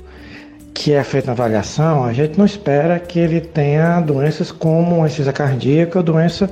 que 0.73 0.91
é 0.91 1.03
feita 1.03 1.32
a 1.32 1.34
avaliação, 1.34 2.03
a 2.03 2.11
gente 2.11 2.38
não 2.38 2.45
espera 2.45 2.99
que 2.99 3.18
ele 3.18 3.40
tenha 3.40 4.02
doenças 4.02 4.52
como 4.52 5.06
insuficiência 5.06 5.32
cardíaca 5.32 6.03
doença 6.03 6.49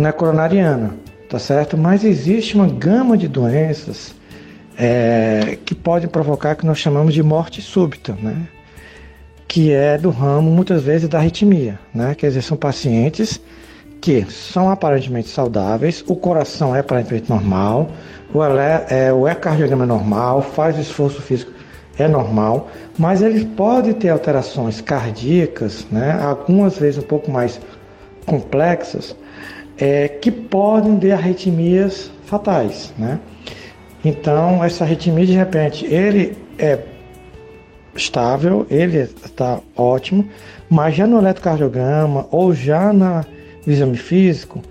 na 0.00 0.12
coronariana, 0.12 0.94
tá 1.28 1.38
certo? 1.38 1.76
Mas 1.76 2.04
existe 2.04 2.54
uma 2.54 2.66
gama 2.66 3.16
de 3.16 3.28
doenças 3.28 4.14
é, 4.76 5.58
que 5.64 5.74
podem 5.74 6.08
provocar 6.08 6.54
que 6.54 6.64
nós 6.64 6.78
chamamos 6.78 7.12
de 7.12 7.22
morte 7.22 7.60
súbita, 7.60 8.16
né? 8.20 8.48
Que 9.46 9.72
é 9.72 9.98
do 9.98 10.10
ramo 10.10 10.50
muitas 10.50 10.82
vezes 10.82 11.08
da 11.08 11.18
arritmia, 11.18 11.78
né? 11.94 12.14
Quer 12.14 12.28
dizer, 12.28 12.42
são 12.42 12.56
pacientes 12.56 13.40
que 14.00 14.24
são 14.30 14.70
aparentemente 14.70 15.28
saudáveis, 15.28 16.02
o 16.08 16.16
coração 16.16 16.74
é 16.74 16.78
aparentemente 16.78 17.28
normal, 17.28 17.90
o, 18.32 18.42
é, 18.42 19.12
o 19.12 19.28
ecocardiograma 19.28 19.84
é 19.84 19.86
normal, 19.86 20.40
faz 20.40 20.78
esforço 20.78 21.20
físico 21.20 21.52
é 21.98 22.08
normal, 22.08 22.70
mas 22.98 23.20
ele 23.20 23.44
pode 23.44 23.92
ter 23.94 24.08
alterações 24.08 24.80
cardíacas, 24.80 25.86
né? 25.90 26.18
Algumas 26.22 26.78
vezes 26.78 26.98
um 26.98 27.06
pouco 27.06 27.30
mais 27.30 27.60
complexas, 28.24 29.14
é, 29.80 30.08
que 30.08 30.30
podem 30.30 30.98
ter 30.98 31.12
arritmias 31.12 32.10
fatais, 32.26 32.92
né? 32.98 33.18
Então, 34.04 34.62
essa 34.62 34.84
arritmia, 34.84 35.26
de 35.26 35.32
repente, 35.32 35.86
ele 35.86 36.36
é 36.58 36.78
estável, 37.94 38.66
ele 38.70 38.98
está 38.98 39.60
ótimo, 39.76 40.28
mas 40.68 40.94
já 40.94 41.06
no 41.06 41.18
eletrocardiograma 41.18 42.26
ou 42.30 42.54
já 42.54 42.92
na, 42.92 43.24
no 43.66 43.72
exame 43.72 43.96
físico, 43.96 44.62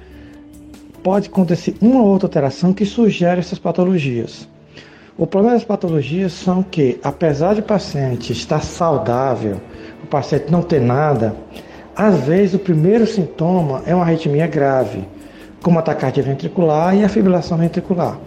pode 1.03 1.27
acontecer 1.27 1.76
uma 1.81 2.02
ou 2.02 2.07
outra 2.07 2.27
alteração 2.27 2.73
que 2.73 2.86
sugere 2.86 3.40
essas 3.40 3.60
patologias. 3.60 4.48
O 5.18 5.27
problema 5.27 5.56
das 5.56 5.65
patologias 5.65 6.31
são 6.34 6.64
que, 6.64 6.99
apesar 7.03 7.53
de 7.53 7.60
o 7.60 7.64
paciente 7.64 8.31
estar 8.31 8.61
saudável, 8.61 9.60
o 10.03 10.07
paciente 10.07 10.49
não 10.49 10.61
ter 10.61 10.80
nada, 10.80 11.36
às 12.00 12.18
vezes 12.22 12.54
o 12.54 12.60
primeiro 12.60 13.06
sintoma 13.06 13.84
é 13.86 13.94
uma 13.94 14.06
arritmia 14.06 14.48
grave, 14.48 15.06
como 15.62 15.80
a 15.80 15.82
taquicardia 15.82 16.24
ventricular 16.24 16.96
e 16.96 17.04
a 17.04 17.10
fibrilação 17.10 17.58
ventricular, 17.58 18.18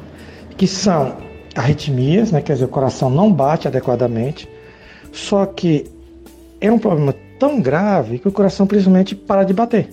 que 0.58 0.66
são 0.66 1.16
arritmias, 1.56 2.30
né, 2.30 2.42
quer 2.42 2.52
dizer, 2.52 2.66
o 2.66 2.68
coração 2.68 3.08
não 3.08 3.32
bate 3.32 3.66
adequadamente, 3.66 4.46
só 5.10 5.46
que 5.46 5.90
é 6.60 6.70
um 6.70 6.78
problema 6.78 7.14
tão 7.38 7.62
grave 7.62 8.18
que 8.18 8.28
o 8.28 8.32
coração 8.32 8.66
simplesmente 8.66 9.14
para 9.14 9.42
de 9.42 9.54
bater. 9.54 9.88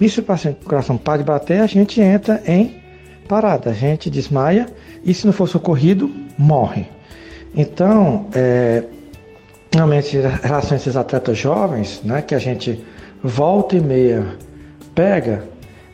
E 0.00 0.08
se 0.08 0.20
o 0.20 0.22
paciente 0.22 0.60
o 0.62 0.66
coração 0.66 0.96
para 0.96 1.18
de 1.18 1.24
bater, 1.24 1.60
a 1.60 1.66
gente 1.66 2.00
entra 2.00 2.42
em 2.46 2.76
parada, 3.28 3.68
a 3.68 3.74
gente 3.74 4.08
desmaia 4.08 4.66
e 5.04 5.12
se 5.12 5.26
não 5.26 5.34
for 5.34 5.46
socorrido, 5.46 6.10
morre. 6.38 6.86
Então, 7.54 8.24
é, 8.34 8.84
realmente, 9.72 10.16
em 10.16 10.20
relação 10.20 10.72
a 10.72 10.76
esses 10.76 10.96
atletas 10.96 11.38
jovens, 11.38 12.00
né, 12.04 12.22
que 12.22 12.34
a 12.34 12.38
gente 12.38 12.84
volta 13.22 13.76
e 13.76 13.80
meia 13.80 14.24
pega, 14.94 15.44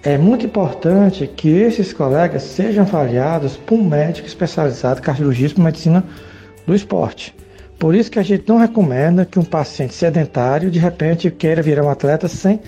é 0.02 0.16
muito 0.16 0.46
importante 0.46 1.26
que 1.26 1.48
esses 1.48 1.92
colegas 1.92 2.42
sejam 2.42 2.84
avaliados 2.84 3.56
por 3.56 3.74
um 3.78 3.84
médico 3.84 4.26
especializado 4.26 5.00
em 5.00 5.02
cardiologista 5.02 5.60
e 5.60 5.64
medicina 5.64 6.04
do 6.66 6.74
esporte. 6.74 7.34
Por 7.78 7.94
isso 7.94 8.10
que 8.10 8.18
a 8.18 8.22
gente 8.22 8.48
não 8.48 8.56
recomenda 8.56 9.26
que 9.26 9.38
um 9.38 9.44
paciente 9.44 9.94
sedentário 9.94 10.70
de 10.70 10.78
repente 10.78 11.30
queira 11.30 11.60
virar 11.60 11.84
um 11.84 11.90
atleta 11.90 12.28
sem 12.28 12.60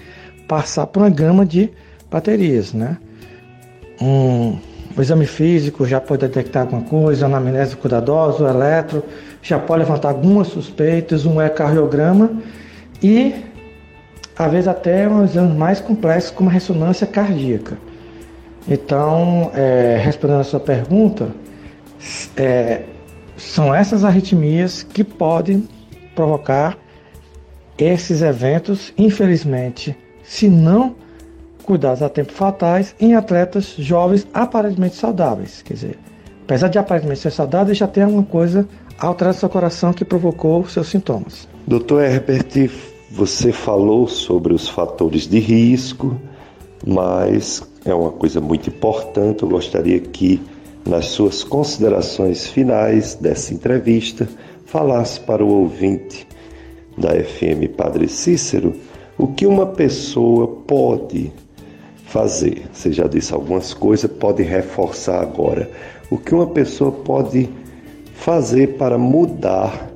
passar 0.46 0.86
por 0.86 1.00
uma 1.00 1.10
gama 1.10 1.46
de 1.46 1.70
baterias, 2.10 2.72
né? 2.72 2.98
Um, 4.00 4.58
o 4.96 5.00
exame 5.00 5.26
físico 5.26 5.86
já 5.86 6.00
pode 6.00 6.26
detectar 6.26 6.62
alguma 6.62 6.82
coisa, 6.82 7.26
anamnese 7.26 7.76
cuidadosa, 7.76 8.44
o 8.44 8.48
eletro, 8.48 9.04
já 9.48 9.58
pode 9.58 9.80
levantar 9.80 10.10
algumas 10.10 10.48
suspeitas, 10.48 11.24
um 11.24 11.40
ecocardiograma 11.40 12.42
e 13.02 13.34
às 14.36 14.52
vezes 14.52 14.68
até 14.68 15.08
um 15.08 15.24
exame 15.24 15.56
mais 15.56 15.80
complexo 15.80 16.32
como 16.34 16.50
a 16.50 16.52
ressonância 16.52 17.06
cardíaca. 17.06 17.78
Então, 18.68 19.50
é, 19.54 19.98
respondendo 20.02 20.40
a 20.40 20.44
sua 20.44 20.60
pergunta, 20.60 21.28
é, 22.36 22.82
são 23.36 23.74
essas 23.74 24.04
arritmias 24.04 24.82
que 24.82 25.02
podem 25.02 25.66
provocar 26.14 26.76
esses 27.78 28.20
eventos, 28.20 28.92
infelizmente, 28.98 29.96
se 30.22 30.48
não 30.48 30.94
cuidados 31.62 32.02
a 32.02 32.08
tempo 32.08 32.32
fatais 32.32 32.94
em 33.00 33.14
atletas 33.14 33.74
jovens 33.78 34.26
aparentemente 34.34 34.96
saudáveis. 34.96 35.62
Quer 35.62 35.74
dizer, 35.74 35.98
apesar 36.44 36.68
de 36.68 36.78
aparentemente 36.78 37.20
ser 37.20 37.30
saudável, 37.30 37.74
já 37.74 37.86
tem 37.86 38.02
alguma 38.02 38.24
coisa 38.24 38.68
alterada 38.98 39.34
no 39.34 39.40
seu 39.40 39.48
coração 39.48 39.92
que 39.92 40.04
provocou 40.04 40.66
seus 40.68 40.88
sintomas. 40.88 41.48
Doutor 41.66 42.02
Herbert, 42.02 42.70
você 43.10 43.52
falou 43.52 44.08
sobre 44.08 44.52
os 44.52 44.68
fatores 44.68 45.26
de 45.26 45.38
risco, 45.38 46.20
mas 46.86 47.62
é 47.84 47.94
uma 47.94 48.10
coisa 48.10 48.40
muito 48.40 48.68
importante. 48.68 49.42
Eu 49.42 49.48
gostaria 49.48 50.00
que 50.00 50.40
nas 50.88 51.06
suas 51.06 51.44
considerações 51.44 52.46
finais 52.46 53.14
dessa 53.14 53.52
entrevista, 53.52 54.26
falasse 54.64 55.20
para 55.20 55.44
o 55.44 55.48
ouvinte 55.48 56.26
da 56.96 57.10
FM 57.10 57.68
Padre 57.76 58.08
Cícero 58.08 58.74
o 59.16 59.28
que 59.28 59.46
uma 59.46 59.66
pessoa 59.66 60.46
pode 60.46 61.30
fazer. 62.06 62.66
Você 62.72 62.90
já 62.90 63.06
disse 63.06 63.34
algumas 63.34 63.74
coisas, 63.74 64.10
pode 64.10 64.42
reforçar 64.42 65.20
agora. 65.20 65.70
O 66.10 66.16
que 66.16 66.34
uma 66.34 66.46
pessoa 66.46 66.90
pode 66.90 67.44
fazer 67.44 67.67
para 68.78 68.98
mudar 68.98 69.88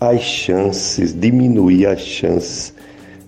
as 0.00 0.20
chances, 0.20 1.12
diminuir 1.18 1.86
as 1.86 2.00
chances 2.00 2.74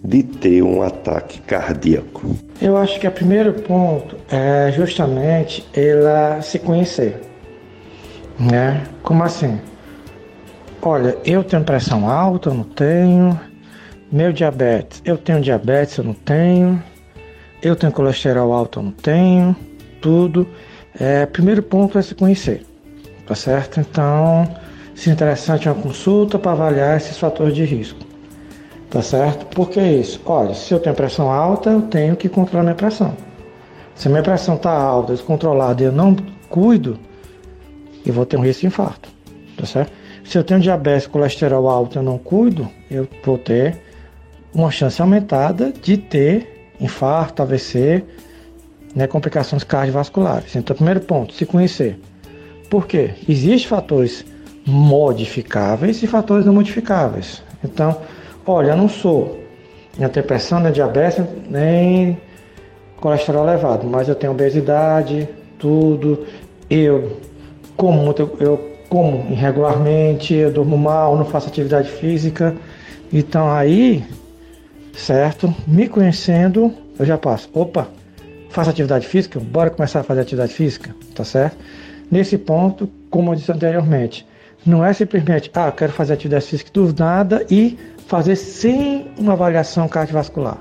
de 0.04 0.22
ter 0.22 0.62
um 0.62 0.82
ataque 0.82 1.40
cardíaco? 1.40 2.36
Eu 2.60 2.76
acho 2.76 3.00
que 3.00 3.08
o 3.08 3.10
primeiro 3.10 3.52
ponto 3.52 4.16
é 4.30 4.70
justamente 4.72 5.66
ela 5.74 6.40
se 6.40 6.58
conhecer. 6.58 7.20
Né? 8.38 8.84
Como 9.02 9.24
assim? 9.24 9.58
Olha, 10.82 11.16
eu 11.24 11.42
tenho 11.42 11.64
pressão 11.64 12.08
alta, 12.08 12.50
eu 12.50 12.54
não 12.54 12.64
tenho. 12.64 13.38
Meu 14.12 14.32
diabetes, 14.32 15.02
eu 15.04 15.18
tenho 15.18 15.40
diabetes, 15.40 15.96
eu 15.96 16.04
não 16.04 16.14
tenho. 16.14 16.80
Eu 17.60 17.74
tenho 17.74 17.92
colesterol 17.92 18.52
alto, 18.52 18.78
eu 18.78 18.84
não 18.84 18.92
tenho. 18.92 19.56
Tudo. 20.00 20.46
É, 20.98 21.26
primeiro 21.26 21.62
ponto 21.62 21.98
é 21.98 22.02
se 22.02 22.14
conhecer. 22.14 22.64
Tá 23.26 23.34
certo? 23.34 23.80
Então, 23.80 24.48
se 24.94 25.10
interessante 25.10 25.68
uma 25.68 25.74
consulta 25.74 26.38
para 26.38 26.52
avaliar 26.52 26.96
esses 26.96 27.18
fatores 27.18 27.54
de 27.54 27.64
risco. 27.64 27.98
Tá 28.88 29.02
certo? 29.02 29.46
Por 29.46 29.68
que 29.68 29.80
isso? 29.80 30.20
Olha, 30.24 30.54
se 30.54 30.72
eu 30.72 30.78
tenho 30.78 30.94
pressão 30.94 31.30
alta, 31.30 31.70
eu 31.70 31.82
tenho 31.82 32.16
que 32.16 32.28
controlar 32.28 32.62
minha 32.62 32.74
pressão. 32.74 33.16
Se 33.94 34.08
minha 34.08 34.22
pressão 34.22 34.54
está 34.54 34.70
alta, 34.70 35.12
descontrolada 35.12 35.82
e 35.82 35.86
eu 35.86 35.92
não 35.92 36.16
cuido, 36.48 36.98
eu 38.04 38.12
vou 38.12 38.24
ter 38.24 38.36
um 38.36 38.42
risco 38.42 38.60
de 38.60 38.66
infarto. 38.68 39.08
Tá 39.56 39.66
certo? 39.66 39.92
Se 40.24 40.38
eu 40.38 40.44
tenho 40.44 40.60
diabetes, 40.60 41.06
colesterol 41.06 41.68
alto 41.68 41.96
e 41.96 41.98
eu 41.98 42.02
não 42.02 42.18
cuido, 42.18 42.68
eu 42.90 43.08
vou 43.24 43.38
ter 43.38 43.80
uma 44.54 44.70
chance 44.70 45.00
aumentada 45.00 45.72
de 45.72 45.96
ter 45.96 46.70
infarto, 46.80 47.42
AVC, 47.42 48.04
né, 48.94 49.06
complicações 49.06 49.64
cardiovasculares. 49.64 50.56
Então, 50.56 50.74
primeiro 50.74 51.00
ponto, 51.00 51.34
se 51.34 51.44
conhecer. 51.44 51.98
Por 52.68 52.86
quê? 52.86 53.10
Existem 53.28 53.68
fatores 53.68 54.24
modificáveis 54.66 56.02
e 56.02 56.06
fatores 56.06 56.44
não 56.44 56.52
modificáveis. 56.52 57.42
Então, 57.64 57.96
Olha, 58.48 58.70
eu 58.70 58.76
não 58.76 58.88
sou 58.88 59.40
nem 59.98 60.08
tenho 60.08 60.24
pressão, 60.24 60.60
nem 60.60 60.70
diabetes, 60.70 61.24
nem 61.50 62.16
colesterol 63.00 63.44
elevado, 63.44 63.84
mas 63.84 64.08
eu 64.08 64.14
tenho 64.14 64.32
obesidade, 64.32 65.28
tudo. 65.58 66.24
Eu 66.70 67.18
como 67.76 68.04
muito, 68.04 68.30
eu 68.38 68.76
como 68.88 69.26
irregularmente, 69.32 70.32
eu 70.32 70.52
durmo 70.52 70.78
mal, 70.78 71.16
não 71.16 71.24
faço 71.24 71.48
atividade 71.48 71.90
física. 71.90 72.54
Então 73.12 73.50
aí, 73.50 74.04
certo? 74.94 75.52
Me 75.66 75.88
conhecendo, 75.88 76.72
eu 76.98 77.04
já 77.04 77.18
passo. 77.18 77.50
Opa, 77.52 77.88
faço 78.50 78.70
atividade 78.70 79.08
física, 79.08 79.40
bora 79.40 79.70
começar 79.70 80.00
a 80.00 80.04
fazer 80.04 80.20
atividade 80.20 80.52
física, 80.52 80.94
tá 81.16 81.24
certo? 81.24 81.56
Nesse 82.10 82.38
ponto, 82.38 82.88
como 83.10 83.32
eu 83.32 83.36
disse 83.36 83.50
anteriormente, 83.50 84.26
não 84.64 84.84
é 84.84 84.92
simplesmente, 84.92 85.50
ah, 85.54 85.70
quero 85.70 85.92
fazer 85.92 86.14
atividade 86.14 86.46
física 86.46 86.70
do 86.72 86.94
nada 86.98 87.44
e 87.50 87.78
fazer 88.06 88.36
sem 88.36 89.10
uma 89.18 89.32
avaliação 89.32 89.88
cardiovascular. 89.88 90.58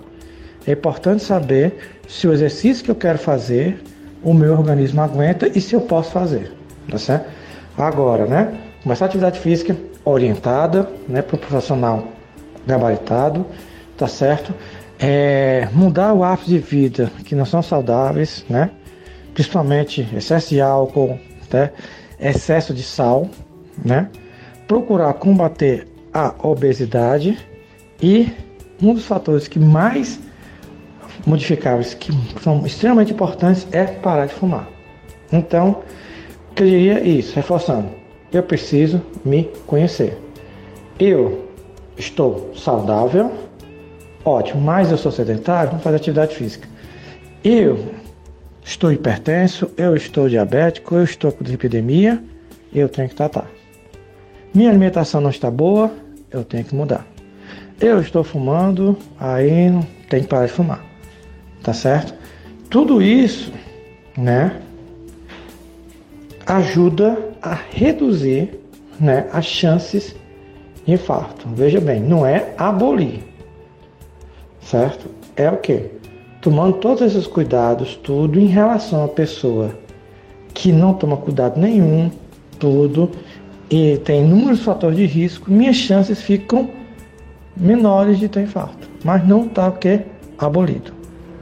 É 0.68 0.72
importante 0.72 1.24
saber 1.24 1.78
se 2.08 2.28
o 2.28 2.34
exercício 2.34 2.84
que 2.84 2.92
eu 2.92 2.96
quero 2.96 3.18
fazer, 3.18 3.82
o 4.24 4.34
meu 4.34 4.54
organismo 4.54 5.02
aguenta 5.02 5.48
e 5.48 5.62
se 5.62 5.76
eu 5.76 5.82
posso 5.82 6.12
fazer, 6.12 6.52
tá 6.90 6.98
certo? 6.98 7.30
Agora, 7.78 8.26
né? 8.26 8.54
Começar 8.82 9.06
a 9.06 9.08
atividade 9.08 9.40
física 9.40 9.76
orientada, 10.04 10.90
né, 11.08 11.22
para 11.22 11.36
o 11.36 11.40
profissional 11.40 12.08
gabaritado, 12.66 13.46
tá 13.98 14.08
certo? 14.08 14.54
É, 15.00 15.68
mudar 15.74 16.14
o 16.14 16.24
hábito 16.24 16.50
de 16.50 16.60
vida 16.60 17.12
que 17.26 17.36
não 17.36 17.46
são 17.46 17.62
saudáveis, 17.62 18.46
né? 18.50 18.70
Principalmente 19.34 20.08
excesso 20.16 20.50
de 20.50 20.62
álcool, 20.62 21.20
né? 21.52 21.72
excesso 22.20 22.74
de 22.74 22.84
sal, 22.84 23.30
né? 23.84 24.10
Procurar 24.68 25.14
combater 25.14 25.88
a 26.14 26.34
obesidade 26.42 27.38
e 28.02 28.32
um 28.82 28.94
dos 28.94 29.06
fatores 29.06 29.48
que 29.48 29.60
mais 29.60 30.20
modificáveis 31.26 31.94
que 31.94 32.12
são 32.42 32.66
extremamente 32.66 33.14
importantes 33.14 33.68
é 33.72 33.86
parar 33.86 34.26
de 34.28 34.34
fumar. 34.34 34.68
Então, 35.32 35.84
eu 36.56 36.66
diria 36.66 37.02
isso, 37.02 37.36
reforçando. 37.36 37.90
Eu 38.32 38.44
preciso 38.44 39.02
me 39.24 39.50
conhecer. 39.66 40.18
Eu 41.00 41.50
estou 41.98 42.52
saudável, 42.56 43.32
ótimo, 44.24 44.62
mas 44.62 44.92
eu 44.92 44.98
sou 44.98 45.12
sedentário, 45.12 45.72
vamos 45.72 45.84
fazer 45.84 45.98
atividade 45.98 46.36
física. 46.36 46.68
Eu 47.44 47.95
estou 48.66 48.92
hipertenso, 48.92 49.72
eu 49.78 49.96
estou 49.96 50.28
diabético, 50.28 50.96
eu 50.96 51.04
estou 51.06 51.32
com 51.32 51.46
epidemia, 51.46 52.22
eu 52.74 52.90
tenho 52.90 53.08
que 53.08 53.16
tratar. 53.16 53.48
Minha 54.54 54.70
alimentação 54.70 55.22
não 55.22 55.30
está 55.30 55.50
boa, 55.50 55.90
eu 56.30 56.44
tenho 56.44 56.66
que 56.66 56.76
mudar. 56.76 57.08
Eu 57.80 58.02
estou 58.02 58.24
fumando, 58.24 58.98
aí 59.18 59.72
tem 60.10 60.24
que 60.24 60.28
parar 60.28 60.48
de 60.48 60.52
fumar. 60.52 60.84
Tá 61.64 61.74
certo? 61.74 62.14
tudo 62.76 63.02
isso, 63.02 63.54
né, 64.18 64.60
ajuda 66.46 67.18
a 67.42 67.54
reduzir, 67.54 68.60
né, 69.00 69.30
as 69.32 69.46
chances 69.46 70.14
de 70.86 70.92
infarto. 70.92 71.48
Veja 71.56 71.80
bem, 71.80 72.02
não 72.02 72.26
é 72.26 72.54
abolir, 72.58 73.24
certo? 74.62 75.10
É 75.38 75.50
o 75.50 75.56
que? 75.56 75.90
Tomando 76.46 76.74
todos 76.74 77.02
esses 77.02 77.26
cuidados, 77.26 77.96
tudo 78.04 78.40
em 78.40 78.46
relação 78.46 79.04
à 79.04 79.08
pessoa 79.08 79.76
que 80.54 80.72
não 80.72 80.94
toma 80.94 81.18
cuidado 81.18 81.60
nenhum, 81.60 82.12
tudo, 82.60 83.10
e 83.68 83.98
tem 84.06 84.24
inúmeros 84.24 84.62
fatores 84.62 84.96
de 84.96 85.08
risco, 85.08 85.50
minhas 85.50 85.76
chances 85.76 86.22
ficam 86.22 86.70
menores 87.58 88.20
de 88.20 88.30
ter 88.30 88.44
infarto. 88.44 88.88
Mas 89.04 89.28
não 89.28 89.48
está 89.48 89.70
o 89.70 89.72
que? 89.72 90.02
Abolido, 90.38 90.94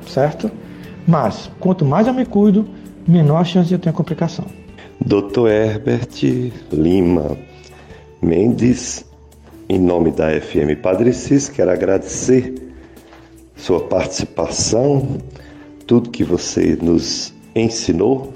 certo? 0.07 0.49
Mas, 1.05 1.51
quanto 1.59 1.83
mais 1.83 2.07
eu 2.07 2.13
me 2.13 2.25
cuido, 2.25 2.65
menor 3.05 3.39
a 3.39 3.43
chance 3.43 3.67
de 3.67 3.75
eu 3.75 3.79
ter 3.79 3.91
complicação. 3.91 4.45
Dr. 5.05 5.49
Herbert 5.49 6.53
Lima 6.71 7.37
Mendes, 8.21 9.03
em 9.67 9.79
nome 9.79 10.11
da 10.11 10.29
FM 10.29 10.81
Padre 10.81 11.11
Cis, 11.11 11.49
quero 11.49 11.71
agradecer 11.71 12.62
sua 13.55 13.81
participação, 13.81 15.17
tudo 15.85 16.09
que 16.09 16.23
você 16.23 16.77
nos 16.81 17.33
ensinou 17.55 18.33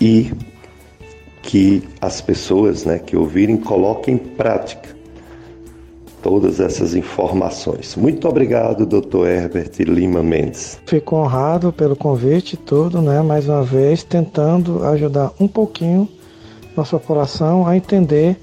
e 0.00 0.32
que 1.42 1.82
as 2.00 2.20
pessoas 2.20 2.84
né, 2.84 2.98
que 2.98 3.16
ouvirem 3.16 3.56
coloquem 3.56 4.14
em 4.14 4.18
prática 4.18 4.96
todas 6.22 6.58
essas 6.58 6.94
informações. 6.96 7.94
Muito 7.94 8.28
obrigado, 8.28 8.84
Dr. 8.84 9.26
Herbert 9.26 9.70
Lima 9.78 10.24
Mendes. 10.24 10.80
Fico 10.84 11.14
honrado 11.14 11.72
pelo 11.72 11.94
convite 11.94 12.56
todo, 12.56 13.00
né? 13.00 13.22
Mais 13.22 13.48
uma 13.48 13.62
vez, 13.62 14.02
tentando 14.02 14.84
ajudar 14.84 15.32
um 15.38 15.46
pouquinho 15.46 16.08
nossa 16.76 16.98
população 16.98 17.64
a 17.64 17.76
entender 17.76 18.36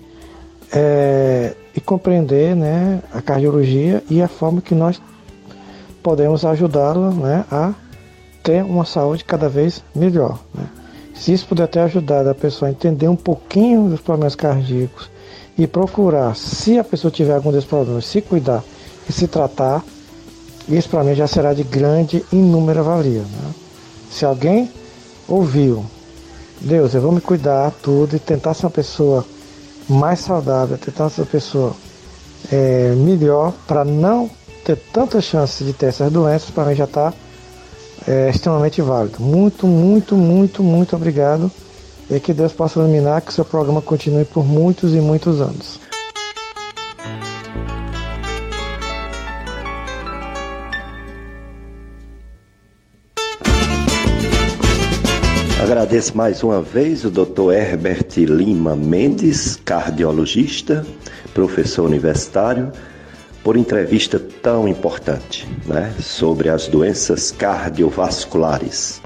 é, 0.71 1.53
e 1.75 1.81
compreender 1.81 2.55
né, 2.55 3.01
a 3.13 3.21
cardiologia 3.21 4.01
e 4.09 4.21
a 4.21 4.27
forma 4.27 4.61
que 4.61 4.73
nós 4.73 5.01
podemos 6.03 6.45
ajudá-la 6.45 7.09
né, 7.11 7.45
a 7.49 7.73
ter 8.43 8.63
uma 8.63 8.83
saúde 8.83 9.23
cada 9.23 9.47
vez 9.47 9.81
melhor. 9.95 10.37
Né? 10.53 10.65
Se 11.15 11.31
isso 11.31 11.47
puder 11.47 11.67
ter 11.67 11.79
ajudado 11.79 12.29
a 12.29 12.35
pessoa 12.35 12.67
a 12.67 12.71
entender 12.71 13.07
um 13.07 13.15
pouquinho 13.15 13.89
dos 13.89 14.01
problemas 14.01 14.35
cardíacos 14.35 15.09
e 15.57 15.65
procurar, 15.65 16.35
se 16.35 16.77
a 16.77 16.83
pessoa 16.83 17.09
tiver 17.09 17.33
algum 17.33 17.51
desses 17.51 17.69
problemas, 17.69 18.05
se 18.05 18.21
cuidar 18.21 18.63
e 19.07 19.13
se 19.13 19.27
tratar, 19.27 19.83
isso 20.67 20.89
para 20.89 21.03
mim 21.03 21.15
já 21.15 21.27
será 21.27 21.53
de 21.53 21.63
grande 21.63 22.25
inúmera 22.31 22.83
valia. 22.83 23.21
Né? 23.21 23.53
Se 24.11 24.25
alguém 24.25 24.69
ouviu, 25.27 25.85
Deus, 26.59 26.93
eu 26.93 27.01
vou 27.01 27.11
me 27.11 27.21
cuidar 27.21 27.71
tudo 27.81 28.15
e 28.15 28.19
tentar 28.19 28.53
ser 28.53 28.65
uma 28.65 28.71
pessoa 28.71 29.25
mais 29.87 30.19
saudável, 30.19 30.77
tentar 30.77 31.09
ser 31.09 31.21
uma 31.21 31.27
pessoa 31.27 31.73
é, 32.51 32.93
melhor 32.95 33.53
para 33.67 33.85
não 33.85 34.29
ter 34.63 34.77
tanta 34.91 35.19
chance 35.21 35.63
de 35.63 35.73
ter 35.73 35.87
essas 35.87 36.11
doenças, 36.11 36.49
para 36.49 36.65
mim 36.65 36.75
já 36.75 36.85
está 36.85 37.13
é, 38.07 38.29
extremamente 38.29 38.81
válido. 38.81 39.21
Muito, 39.21 39.67
muito, 39.67 40.15
muito, 40.15 40.63
muito 40.63 40.95
obrigado 40.95 41.51
e 42.09 42.19
que 42.19 42.33
Deus 42.33 42.53
possa 42.53 42.79
iluminar 42.79 43.21
que 43.21 43.33
seu 43.33 43.45
programa 43.45 43.81
continue 43.81 44.25
por 44.25 44.45
muitos 44.45 44.93
e 44.93 44.99
muitos 44.99 45.41
anos. 45.41 45.79
Agradeço 55.61 56.15
mais 56.15 56.43
uma 56.43 56.61
vez 56.61 57.05
o 57.05 57.09
Dr. 57.09 57.53
Herbert 57.53 58.17
Lima 58.17 58.75
Mendes, 58.75 59.55
cardiologista, 59.55 60.85
professor 61.33 61.85
universitário, 61.85 62.71
por 63.43 63.57
entrevista 63.57 64.19
tão 64.19 64.67
importante 64.67 65.47
né, 65.65 65.93
sobre 65.99 66.49
as 66.49 66.67
doenças 66.67 67.31
cardiovasculares. 67.31 69.01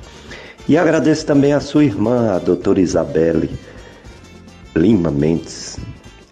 E 0.67 0.77
agradeço 0.77 1.25
também 1.25 1.53
a 1.53 1.59
sua 1.59 1.83
irmã, 1.83 2.35
a 2.35 2.39
doutora 2.39 2.79
Isabelle 2.79 3.49
Lima 4.75 5.09
Mendes, 5.09 5.79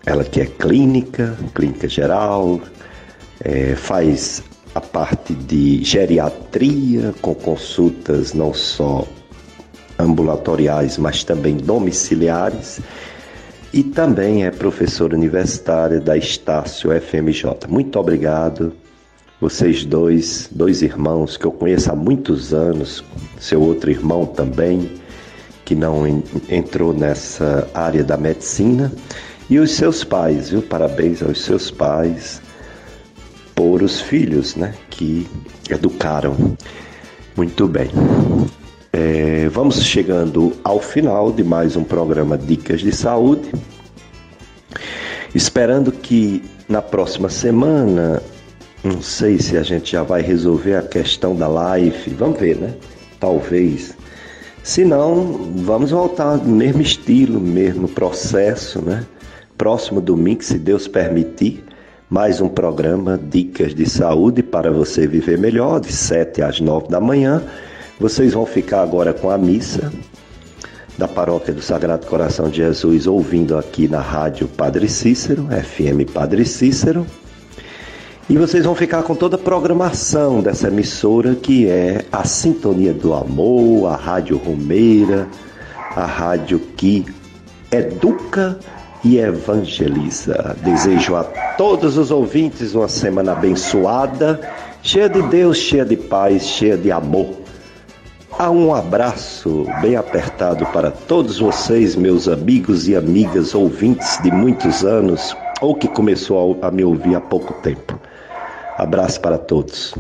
ela 0.06 0.24
que 0.24 0.42
é 0.42 0.46
clínica, 0.46 1.36
clínica 1.56 1.88
geral, 1.88 2.62
é, 3.44 3.76
faz 3.76 4.44
a 4.76 4.82
parte 4.82 5.34
de 5.34 5.84
geriatria, 5.84 7.14
com 7.22 7.34
consultas 7.34 8.34
não 8.34 8.54
só 8.54 9.08
ambulatoriais, 9.98 10.98
mas 10.98 11.24
também 11.24 11.56
domiciliares, 11.56 12.82
e 13.76 13.84
também 13.84 14.46
é 14.46 14.52
professora 14.52 15.18
universitária 15.18 16.00
da 16.00 16.16
Estácio 16.16 16.90
FMJ. 16.98 17.68
Muito 17.68 18.00
obrigado 18.00 18.72
vocês 19.42 19.84
dois, 19.84 20.48
dois 20.50 20.82
irmãos 20.82 21.36
que 21.36 21.44
eu 21.46 21.52
conheço 21.52 21.92
há 21.92 21.96
muitos 21.96 22.54
anos, 22.54 23.04
seu 23.38 23.62
outro 23.62 23.92
irmão 23.92 24.26
também, 24.26 24.90
que 25.66 25.76
não 25.76 26.08
entrou 26.48 26.94
nessa 26.94 27.70
área 27.74 28.02
da 28.02 28.16
medicina, 28.16 28.90
e 29.50 29.60
os 29.60 29.72
seus 29.72 30.06
pais, 30.06 30.52
viu? 30.52 30.62
Parabéns 30.62 31.22
aos 31.22 31.44
seus 31.44 31.70
pais 31.70 32.42
por 33.54 33.84
os 33.84 34.00
filhos, 34.00 34.56
né? 34.56 34.74
Que 34.90 35.28
educaram. 35.70 36.56
Muito 37.36 37.68
bem. 37.68 37.90
É, 38.98 39.50
vamos 39.50 39.84
chegando 39.84 40.54
ao 40.64 40.80
final 40.80 41.30
de 41.30 41.44
mais 41.44 41.76
um 41.76 41.84
programa 41.84 42.38
Dicas 42.38 42.80
de 42.80 42.94
Saúde. 42.94 43.52
Esperando 45.34 45.92
que 45.92 46.42
na 46.70 46.82
próxima 46.82 47.28
semana 47.28 48.24
não 48.82 49.02
sei 49.02 49.38
se 49.38 49.58
a 49.58 49.64
gente 49.64 49.92
já 49.92 50.02
vai 50.02 50.22
resolver 50.22 50.76
a 50.76 50.82
questão 50.82 51.36
da 51.36 51.46
live. 51.46 52.12
Vamos 52.12 52.40
ver, 52.40 52.56
né? 52.56 52.74
Talvez. 53.20 53.98
Se 54.64 54.86
não, 54.86 55.52
vamos 55.58 55.92
voltar 55.92 56.38
no 56.38 56.56
mesmo 56.56 56.82
estilo, 56.82 57.42
mesmo 57.42 57.90
processo, 57.90 58.82
né? 58.82 59.06
Próximo 59.58 60.00
domingo, 60.00 60.42
se 60.42 60.58
Deus 60.58 60.88
permitir, 60.88 61.66
mais 62.10 62.40
um 62.40 62.48
programa 62.48 63.20
Dicas 63.22 63.76
de 63.76 63.90
Saúde 63.90 64.42
para 64.42 64.72
você 64.72 65.06
viver 65.06 65.38
melhor, 65.38 65.82
de 65.82 65.92
7 65.92 66.42
às 66.42 66.62
9 66.62 66.88
da 66.88 67.02
manhã. 67.02 67.44
Vocês 68.00 68.34
vão 68.34 68.46
ficar 68.46 68.82
agora 68.82 69.14
com 69.14 69.30
a 69.30 69.38
missa 69.38 69.92
da 70.98 71.08
Paróquia 71.08 71.54
do 71.54 71.62
Sagrado 71.62 72.06
Coração 72.06 72.50
de 72.50 72.58
Jesus, 72.58 73.08
ouvindo 73.08 73.58
aqui 73.58 73.88
na 73.88 74.02
Rádio 74.02 74.48
Padre 74.50 74.90
Cícero, 74.90 75.48
FM 75.48 76.12
Padre 76.12 76.46
Cícero. 76.46 77.08
E 78.30 78.38
vocês 78.38 78.66
vão 78.66 78.76
ficar 78.76 79.04
com 79.04 79.16
toda 79.16 79.38
a 79.38 79.40
programação 79.40 80.42
dessa 80.42 80.68
emissora 80.68 81.36
que 81.36 81.70
é 81.70 82.04
a 82.12 82.26
Sintonia 82.26 82.94
do 82.94 83.14
Amor, 83.14 83.88
a 83.94 83.96
Rádio 83.96 84.38
Romeira, 84.38 85.28
a 85.96 86.06
rádio 86.06 86.60
que 86.76 87.06
educa 87.72 88.60
e 89.06 89.20
evangeliza. 89.20 90.56
Desejo 90.62 91.16
a 91.16 91.24
todos 91.24 91.98
os 91.98 92.12
ouvintes 92.12 92.76
uma 92.76 92.90
semana 92.90 93.32
abençoada, 93.32 94.42
cheia 94.82 95.08
de 95.08 95.22
Deus, 95.22 95.58
cheia 95.58 95.86
de 95.86 95.96
paz, 95.96 96.44
cheia 96.44 96.76
de 96.76 96.92
amor. 96.92 97.45
Há 98.38 98.52
um 98.52 98.76
abraço 98.76 99.66
bem 99.82 99.96
apertado 99.96 100.66
para 100.66 100.92
todos 100.92 101.40
vocês, 101.40 101.96
meus 101.96 102.28
amigos 102.28 102.86
e 102.86 102.94
amigas 102.94 103.56
ouvintes 103.56 104.22
de 104.22 104.30
muitos 104.30 104.84
anos 104.84 105.34
ou 105.62 105.74
que 105.74 105.88
começou 105.88 106.60
a 106.62 106.70
me 106.70 106.84
ouvir 106.84 107.16
há 107.16 107.22
pouco 107.22 107.54
tempo. 107.62 107.98
Abraço 108.78 109.22
para 109.22 109.38
todos. 109.38 109.94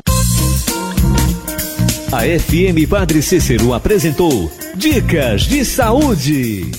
A 2.11 2.39
FM 2.39 2.89
Padre 2.89 3.21
Cícero 3.21 3.73
apresentou 3.73 4.51
Dicas 4.75 5.43
de 5.43 5.63
Saúde. 5.63 6.71